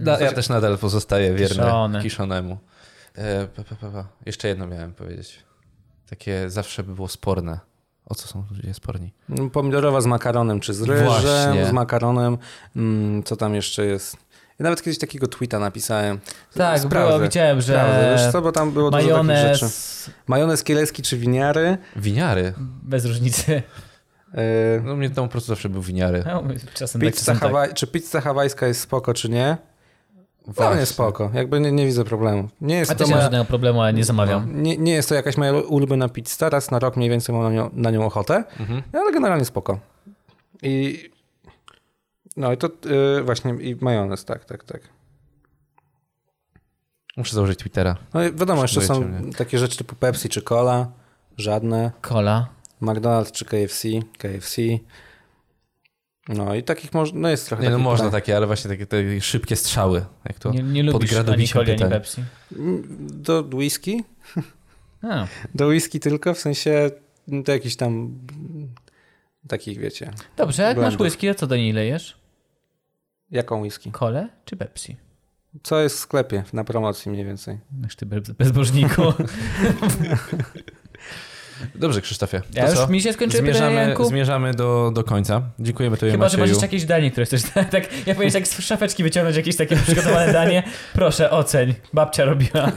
Da- 0.03 0.21
ja 0.21 0.33
też 0.33 0.49
nadal 0.49 0.79
pozostaję 0.79 1.35
wierny 1.35 2.03
kiszonemu. 2.03 2.59
E, 3.17 3.47
pa, 3.57 3.65
pa, 3.65 3.75
pa, 3.77 3.91
pa. 3.91 4.05
Jeszcze 4.27 4.49
jedno 4.49 4.67
miałem 4.67 4.95
powiedzieć. 4.95 5.39
Takie 6.11 6.51
zawsze 6.51 6.83
by 6.83 6.95
było 6.95 7.09
sporne. 7.09 7.61
O 8.07 8.15
co 8.15 8.29
są 8.29 8.45
ludzie 8.51 8.75
sporni? 8.75 9.13
Mm, 9.31 9.51
Pomidorowa 9.51 10.01
z 10.01 10.07
makaronem, 10.07 10.61
czy 10.61 10.75
z 10.75 10.83
ryżem, 10.83 11.07
Właśnie. 11.07 11.67
z 11.67 11.73
makaronem. 11.73 12.39
Mm, 12.77 13.23
co 13.23 13.37
tam 13.37 13.55
jeszcze 13.55 13.87
jest? 13.87 14.17
Ja 14.59 14.63
nawet 14.65 14.83
kiedyś 14.83 14.99
takiego 14.99 15.27
tweeta 15.29 15.59
napisałem. 15.59 16.19
Tak, 16.55 16.81
Sprawdzę. 16.81 17.15
było, 17.17 17.21
widziałem, 17.29 17.61
że 17.61 17.73
Sprawdzę. 17.73 18.17
Wiesz 18.19 18.33
co, 18.33 18.43
bo 18.43 18.53
tam 18.53 18.73
było 18.73 18.91
dużo 18.91 19.03
takich 19.09 19.17
rzeczy. 19.37 19.65
majonez 19.65 20.11
Majonez 20.27 20.63
kielecki 20.65 21.03
czy 21.03 21.19
winiary. 21.19 21.79
Winiary. 21.97 22.55
bez 22.83 23.05
różnicy. 23.05 23.63
Yy, 24.35 24.41
No 24.85 24.97
mnie 24.97 25.11
domu 25.11 25.29
po 25.29 25.33
prostu 25.33 25.49
zawsze 25.49 25.69
był 25.69 25.83
winiary. 25.83 26.23
No, 26.27 26.43
czasem 26.75 27.01
tak, 27.01 27.11
pizza 27.11 27.19
czasem 27.25 27.39
tak. 27.39 27.51
Hawaj- 27.53 27.75
Czy 27.75 27.87
pizza 27.87 28.21
hawajska 28.21 28.67
jest 28.67 28.81
spoko, 28.81 29.15
czy 29.15 29.29
nie? 29.29 29.57
Dla 30.47 30.53
Właśnie. 30.55 30.77
mnie 30.77 30.87
spoko. 30.87 31.31
Jakby 31.35 31.61
nie, 31.61 31.73
nie 31.73 31.87
widzę 31.87 32.05
problemu. 32.05 32.49
Nie 32.61 32.77
jest, 32.77 32.91
A 32.91 32.95
to 32.95 33.05
mam 33.05 33.11
moja, 33.11 33.23
żadnego 33.23 33.45
problemu, 33.45 33.81
ale 33.81 33.93
nie 33.93 34.05
zamawiam. 34.05 34.63
nie, 34.63 34.77
nie 34.77 34.93
jest 34.93 35.09
to 35.09 35.15
jakaś 35.15 35.37
moja 35.37 35.53
ulubiona 35.53 36.09
pizza. 36.09 36.51
Raz 36.51 36.71
na 36.71 36.79
rok 36.79 36.97
mniej 36.97 37.11
więcej 37.11 37.35
mam 37.35 37.45
na 37.45 37.51
nią, 37.51 37.71
na 37.73 37.91
nią 37.91 38.07
ochotę, 38.07 38.45
Mhm. 38.61 38.83
ale 38.93 39.13
generalnie 39.13 39.45
spoko. 39.45 39.79
I 40.63 40.99
no 42.37 42.53
i 42.53 42.57
to 42.57 42.69
yy, 42.85 43.23
właśnie 43.25 43.51
i 43.55 43.77
majonez, 43.81 44.25
tak, 44.25 44.45
tak, 44.45 44.65
tak. 44.65 44.81
Muszę 47.17 47.35
założyć 47.35 47.59
Twittera. 47.59 47.97
No 48.15 48.25
i 48.25 48.33
wiadomo, 48.33 48.63
jeszcze 48.63 48.81
są 48.81 49.01
mnie. 49.01 49.33
takie 49.33 49.59
rzeczy 49.59 49.77
typu 49.79 49.95
Pepsi 49.97 50.29
czy 50.29 50.43
Cola, 50.43 50.87
żadne. 51.37 51.91
Cola. 52.01 52.49
McDonald's 52.83 53.33
czy 53.33 53.45
KFC, 53.45 53.89
KFC. 54.19 54.63
No 56.29 56.55
i 56.55 56.63
takich 56.63 56.93
można, 56.95 57.21
no 57.21 57.29
jest 57.29 57.47
trochę 57.49 57.63
Nie 57.63 57.71
no 57.71 57.79
można 57.79 58.05
pytań. 58.05 58.21
takie, 58.21 58.37
ale 58.37 58.47
właśnie 58.47 58.71
takie, 58.71 58.87
takie 58.87 59.21
szybkie 59.21 59.57
strzały. 59.57 60.05
Jak 60.25 60.39
to? 60.39 60.51
Nie, 60.51 60.63
nie 60.63 60.83
lubisz 60.83 61.13
ani 61.13 61.49
coli, 61.49 61.71
ani. 61.73 61.79
Pepsi. 61.91 62.25
Do 63.11 63.45
whisky? 63.53 64.05
A, 65.03 65.27
Do 65.55 65.67
whisky 65.67 66.01
tylko, 66.01 66.35
w 66.35 66.39
sensie 66.39 66.91
do 67.29 67.53
jakichś 67.53 67.77
tam 67.77 68.19
takich, 69.49 69.79
wiecie. 69.79 70.11
dobrze, 70.37 70.63
jak 70.63 70.77
masz 70.77 70.85
Blendów. 70.97 71.01
whisky, 71.01 71.29
to 71.29 71.35
co 71.35 71.47
do 71.47 71.57
niej 71.57 71.73
lejesz? 71.73 72.17
Jaką 73.31 73.61
whisky? 73.63 73.91
Kole 73.93 74.29
czy 74.45 74.57
Pepsi? 74.57 74.97
Co 75.63 75.81
jest 75.81 75.97
w 75.97 75.99
sklepie 75.99 76.45
na 76.53 76.65
promocji 76.65 77.11
mniej 77.13 77.25
więcej? 77.25 77.59
Noż 77.81 77.97
ty 77.97 78.07
bez- 78.07 78.31
bezbożniku. 78.31 79.03
Dobrze, 81.75 82.01
Krzysztofie. 82.01 82.41
To 82.41 82.47
Ja 82.61 82.71
już 82.71 82.79
co? 82.79 82.87
mi 82.87 83.01
się 83.03 83.13
skończyły 83.13 83.43
Zmierzamy, 83.43 83.95
zmierzamy 84.09 84.55
do, 84.55 84.91
do 84.95 85.05
końca. 85.05 85.43
Dziękujemy 85.59 85.97
Tobie, 85.97 86.13
Chyba, 86.13 86.29
że 86.29 86.39
masz 86.39 86.49
Macieju. 86.49 86.63
jakieś 86.63 86.85
danie, 86.85 87.11
które 87.11 87.27
chcesz 87.27 87.43
tak, 87.71 88.07
ja 88.07 88.15
powinieneś 88.15 88.35
jak 88.35 88.49
z 88.49 88.61
szafeczki 88.61 89.03
wyciągnąć 89.03 89.37
jakieś 89.37 89.57
takie 89.57 89.77
przygotowane 89.77 90.33
danie. 90.33 90.63
Proszę, 90.93 91.31
oceń. 91.31 91.75
Babcia 91.93 92.25
robiła. 92.25 92.73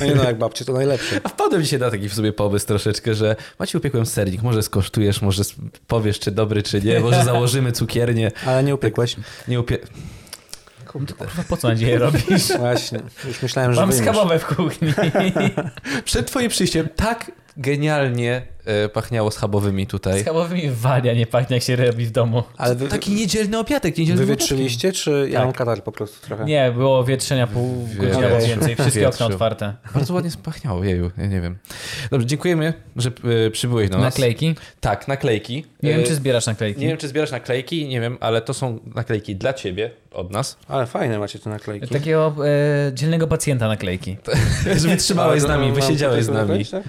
No 0.00 0.06
nie 0.06 0.14
no, 0.14 0.24
jak 0.24 0.38
babcie 0.38 0.64
to 0.64 0.72
najlepsze. 0.72 1.20
A 1.24 1.28
wpadłem 1.28 1.62
dzisiaj 1.62 1.78
na 1.80 1.90
taki 1.90 2.08
w 2.08 2.14
sobie 2.14 2.32
pomysł 2.32 2.66
troszeczkę, 2.66 3.14
że 3.14 3.36
Macie 3.58 3.78
upiekłem 3.78 4.06
sernik, 4.06 4.42
może 4.42 4.62
skosztujesz, 4.62 5.22
może 5.22 5.42
powiesz, 5.86 6.18
czy 6.18 6.30
dobry, 6.30 6.62
czy 6.62 6.80
nie, 6.82 7.00
może 7.00 7.24
założymy 7.24 7.72
cukiernię. 7.72 8.30
Ale 8.46 8.62
nie 8.64 8.74
upiekłeś. 8.74 9.16
Nie 9.48 9.60
upie... 9.60 9.78
Kurwa, 10.86 11.14
po 11.48 11.56
co 11.56 11.68
nadzieję 11.68 11.98
robisz? 11.98 12.48
Właśnie. 12.58 13.00
Już 13.28 13.42
myślałem, 13.42 13.74
że 13.74 13.80
Mam 13.80 13.90
wyjmiesz. 13.90 14.08
schabowe 14.08 14.38
w 14.38 14.46
kuchni. 14.46 14.92
Przed 16.04 16.26
twoim 16.26 16.48
przyjściem 16.50 16.88
tak 16.96 17.30
genialnie 17.58 18.42
pachniało 18.92 19.30
schabowymi 19.30 19.86
tutaj. 19.86 20.22
Schabowymi 20.22 20.70
walia 20.70 21.14
nie 21.14 21.26
pachnie, 21.26 21.56
jak 21.56 21.62
się 21.62 21.76
robi 21.76 22.06
w 22.06 22.10
domu. 22.10 22.42
Ale 22.56 22.74
wy, 22.74 22.88
Taki 22.88 23.10
niedzielny 23.10 23.58
obiadek, 23.58 23.98
niedzielny 23.98 24.18
wy 24.18 24.24
obiadek. 24.32 24.40
wytrzyliście, 24.40 24.92
czy 24.92 25.26
ja 25.30 25.38
Tak. 25.38 25.44
mam 25.46 25.52
katar 25.54 25.82
po 25.82 25.92
prostu 25.92 26.26
trochę? 26.26 26.44
Nie, 26.44 26.72
było 26.72 27.04
wietrzenia 27.04 27.46
pół 27.46 27.88
godziny 27.96 28.26
albo 28.26 28.46
więcej. 28.46 28.76
Wszystkie 28.76 29.08
okna 29.08 29.26
otwarte. 29.26 29.74
Bardzo 29.94 30.14
ładnie 30.14 30.30
pachniało, 30.44 30.84
jeju, 30.84 31.10
ja 31.18 31.26
nie 31.26 31.40
wiem. 31.40 31.58
Dobrze, 32.10 32.26
dziękujemy, 32.26 32.72
że 32.96 33.10
e, 33.46 33.50
przybyłeś 33.50 33.90
do 33.90 33.98
nas. 33.98 34.04
Naklejki? 34.14 34.54
Tak, 34.80 35.08
naklejki. 35.08 35.64
Nie 35.82 35.90
wiem, 35.90 36.00
E, 36.00 36.04
czy 36.04 36.14
zbierasz 36.14 36.46
naklejki. 36.46 36.80
Nie 36.80 36.88
wiem, 36.88 36.96
czy 36.96 37.08
zbierasz 37.08 37.30
naklejki, 37.30 37.88
nie 37.88 38.00
wiem, 38.00 38.18
ale 38.20 38.40
to 38.40 38.54
są 38.54 38.78
naklejki 38.94 39.36
dla 39.36 39.52
ciebie, 39.52 39.90
od 40.12 40.30
nas. 40.30 40.56
Ale 40.68 40.86
fajne 40.86 41.18
macie 41.18 41.38
te 41.38 41.50
naklejki. 41.50 41.88
Takiego 41.88 42.34
e, 42.88 42.92
dzielnego 42.94 43.26
pacjenta 43.26 43.68
naklejki. 43.68 44.16
Że 44.82 44.88
wytrzymałeś 44.88 45.42
z 45.42 45.46
nami, 45.46 45.72
wysiedziałeś 45.72 46.24
z 46.24 46.28
nami. 46.28 46.38
naklejki, 46.48 46.88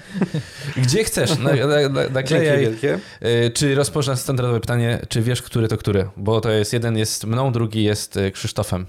Gdzie 0.78 1.04
chcesz, 1.04 1.38
na, 1.38 1.52
na, 1.70 2.24
wielkie. 2.58 3.00
Y, 3.26 3.52
Czy 3.54 3.76
rozpoczynasz 3.76 4.20
standardowe 4.20 4.60
pytanie, 4.60 5.00
czy 5.10 5.22
wiesz, 5.22 5.41
który 5.41 5.68
to 5.68 5.78
który? 5.78 6.10
Bo 6.18 6.41
to 6.41 6.50
jest 6.52 6.74
jeden 6.74 6.98
jest 6.98 7.26
mną, 7.26 7.52
drugi 7.52 7.84
jest 7.84 8.18
y, 8.18 8.32
Krzysztofem. 8.32 8.86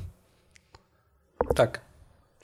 Tak. 1.54 1.80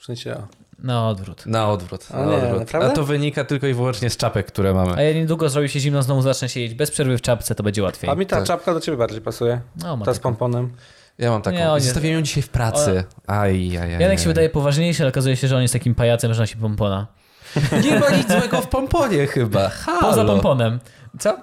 W 0.01 0.05
sensie, 0.05 0.35
o. 0.35 0.47
Na 0.83 1.09
odwrót. 1.09 1.45
Na 1.45 1.69
odwrót. 1.69 2.07
A 2.11 2.17
Na 2.17 2.25
nie, 2.31 2.37
odwrót. 2.37 2.59
naprawdę? 2.59 2.91
A 2.91 2.95
to 2.95 3.03
wynika 3.03 3.43
tylko 3.45 3.67
i 3.67 3.73
wyłącznie 3.73 4.09
z 4.09 4.17
czapek, 4.17 4.45
które 4.47 4.73
mamy. 4.73 4.93
A 4.95 5.01
ja 5.01 5.13
niedługo 5.13 5.49
zrobi 5.49 5.69
się 5.69 5.79
zimno, 5.79 6.03
znowu 6.03 6.21
zacznę 6.21 6.49
siedzieć 6.49 6.73
bez 6.77 6.91
przerwy 6.91 7.17
w 7.17 7.21
czapce, 7.21 7.55
to 7.55 7.63
będzie 7.63 7.83
łatwiej. 7.83 8.09
A 8.09 8.15
mi 8.15 8.25
ta 8.25 8.35
Tak. 8.35 8.45
czapka 8.45 8.73
do 8.73 8.79
ciebie 8.81 8.97
bardziej 8.97 9.21
pasuje. 9.21 9.61
No, 9.83 9.97
ma 9.97 10.05
Ta 10.05 10.13
z 10.13 10.19
pomponem. 10.19 10.69
Ja 11.17 11.31
mam 11.31 11.41
taką. 11.41 11.57
Nie, 11.57 11.71
on 11.71 11.81
Zostawiłem 11.81 12.15
ją 12.15 12.21
dzisiaj 12.21 12.43
w 12.43 12.49
pracy. 12.49 13.03
Aj, 13.27 13.77
aj, 13.77 13.77
aj, 13.77 13.91
Janek 13.91 14.09
aj. 14.09 14.17
się 14.17 14.27
wydaje 14.27 14.49
poważniejszy, 14.49 15.03
ale 15.03 15.09
okazuje 15.09 15.35
się, 15.35 15.47
że 15.47 15.55
on 15.55 15.61
jest 15.61 15.73
takim 15.73 15.95
pajacem, 15.95 16.33
że 16.33 16.41
nosi 16.41 16.57
pompona. 16.57 17.07
Nie 17.83 17.99
ma 17.99 18.09
nic 18.09 18.27
złego 18.27 18.61
w 18.61 18.67
pomponie 18.67 19.27
chyba. 19.27 19.69
Halo. 19.69 19.99
Poza 20.01 20.25
pomponem. 20.25 20.79
Co? 21.19 21.37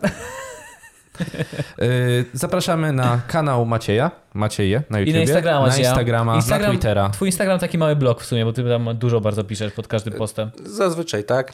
Y, 1.82 2.24
Zapraszamy 2.32 2.92
na 2.92 3.20
kanał 3.28 3.66
Macieja, 3.66 4.10
Macieje 4.34 4.82
na 4.90 4.98
YouTubie. 5.00 5.10
I 5.12 5.14
na 5.14 5.20
Instagrama. 5.20 5.66
na. 5.66 5.76
Instagrama, 5.78 6.36
Instagram- 6.38 6.60
na 6.62 6.68
Twittera. 6.70 7.10
Twój 7.10 7.28
Instagram 7.28 7.58
taki 7.58 7.78
mały 7.78 7.96
blog 7.96 8.22
w 8.22 8.26
sumie, 8.26 8.44
bo 8.44 8.52
ty 8.52 8.64
tam 8.64 8.88
dużo 8.98 9.20
bardzo 9.20 9.44
piszesz 9.44 9.72
pod 9.72 9.88
każdym 9.88 10.12
postem. 10.14 10.50
Zazwyczaj 10.64 11.24
tak. 11.24 11.52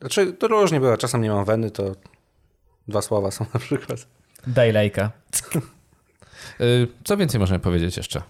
Znaczy, 0.00 0.32
to 0.32 0.48
różnie 0.48 0.80
bywa. 0.80 0.96
Czasem 0.96 1.22
nie 1.22 1.30
mam 1.30 1.44
weny, 1.44 1.70
to 1.70 1.82
dwa 2.88 3.02
słowa 3.02 3.30
są 3.30 3.46
na 3.54 3.60
przykład. 3.60 4.06
Daj 4.46 4.72
lajka. 4.72 5.10
Y, 6.60 6.88
Co 7.04 7.16
więcej 7.16 7.40
możemy 7.40 7.60
powiedzieć 7.60 7.96
jeszcze? 7.96 8.22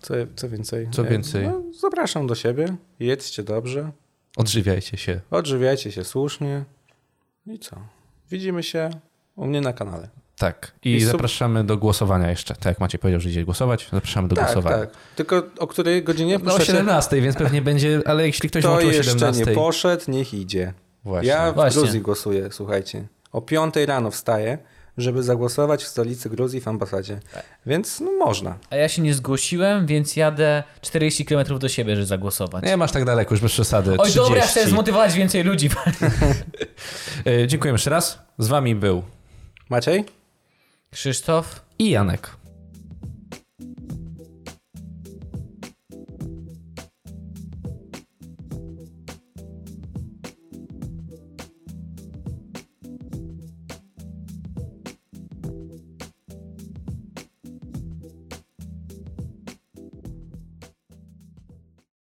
Co, 0.00 0.14
co 0.36 0.48
więcej? 0.48 0.88
Co 0.90 1.04
więcej? 1.04 1.48
No, 1.48 1.62
zapraszam 1.80 2.26
do 2.26 2.34
siebie. 2.34 2.76
Jedzcie 3.00 3.42
dobrze. 3.42 3.90
Odżywiajcie 4.36 4.96
się. 4.96 5.20
Odżywiajcie 5.30 5.92
się 5.92 6.04
słusznie. 6.04 6.64
I 7.46 7.58
co? 7.58 7.76
Widzimy 8.30 8.62
się 8.62 8.90
u 9.36 9.46
mnie 9.46 9.60
na 9.60 9.72
kanale. 9.72 10.08
Tak. 10.38 10.72
I, 10.84 10.94
I 10.94 11.00
sub- 11.00 11.10
zapraszamy 11.12 11.64
do 11.64 11.76
głosowania 11.76 12.30
jeszcze. 12.30 12.54
Tak 12.54 12.64
jak 12.64 12.80
Maciej 12.80 12.98
powiedział, 13.00 13.20
że 13.20 13.28
idzie 13.28 13.44
głosować, 13.44 13.88
zapraszamy 13.92 14.28
do 14.28 14.36
Tak, 14.36 14.44
głosowania. 14.44 14.76
tak. 14.78 14.90
Tylko 15.16 15.42
o 15.58 15.66
której 15.66 16.02
godzinie 16.04 16.38
No 16.42 16.50
o 16.54 16.54
piszecie? 16.58 16.72
17, 16.72 17.20
więc 17.20 17.36
pewnie 17.36 17.62
będzie, 17.62 18.00
ale 18.06 18.26
jeśli 18.26 18.48
ktoś 18.48 18.62
To 18.62 18.68
włączył 18.68 18.88
o 18.88 18.92
jeszcze 18.92 19.12
17. 19.12 19.44
nie 19.44 19.54
poszedł, 19.54 20.04
niech 20.08 20.34
idzie. 20.34 20.72
Właśnie. 21.04 21.28
Ja 21.28 21.52
w 21.52 21.54
Właśnie. 21.54 21.80
Gruzji 21.82 22.00
głosuję, 22.00 22.48
słuchajcie. 22.52 23.06
O 23.32 23.42
5 23.42 23.74
rano 23.86 24.10
wstaję, 24.10 24.58
żeby 24.98 25.22
zagłosować 25.22 25.84
w 25.84 25.88
stolicy 25.88 26.30
Gruzji 26.30 26.60
w 26.60 26.68
ambasadzie. 26.68 27.20
Więc 27.66 28.00
no 28.00 28.12
można. 28.12 28.58
A 28.70 28.76
ja 28.76 28.88
się 28.88 29.02
nie 29.02 29.14
zgłosiłem, 29.14 29.86
więc 29.86 30.16
jadę 30.16 30.62
40 30.80 31.24
km 31.24 31.58
do 31.58 31.68
siebie, 31.68 31.94
żeby 31.94 32.06
zagłosować. 32.06 32.64
Nie 32.64 32.76
masz 32.76 32.92
tak 32.92 33.04
daleko, 33.04 33.34
już 33.34 33.40
bez 33.40 33.52
przesady. 33.52 33.90
Oj, 33.90 33.98
30. 33.98 34.18
dobra, 34.18 34.42
chcę 34.42 34.68
zmotywować 34.68 35.14
więcej 35.14 35.44
ludzi. 35.44 35.70
E, 37.26 37.46
Dziękujemy 37.46 37.74
jeszcze 37.74 37.90
raz. 37.90 38.18
Z 38.38 38.48
wami 38.48 38.74
był 38.74 39.02
Maciej? 39.70 40.04
Krzysztof? 40.90 41.64
i 41.78 41.90
Janek. 41.90 42.30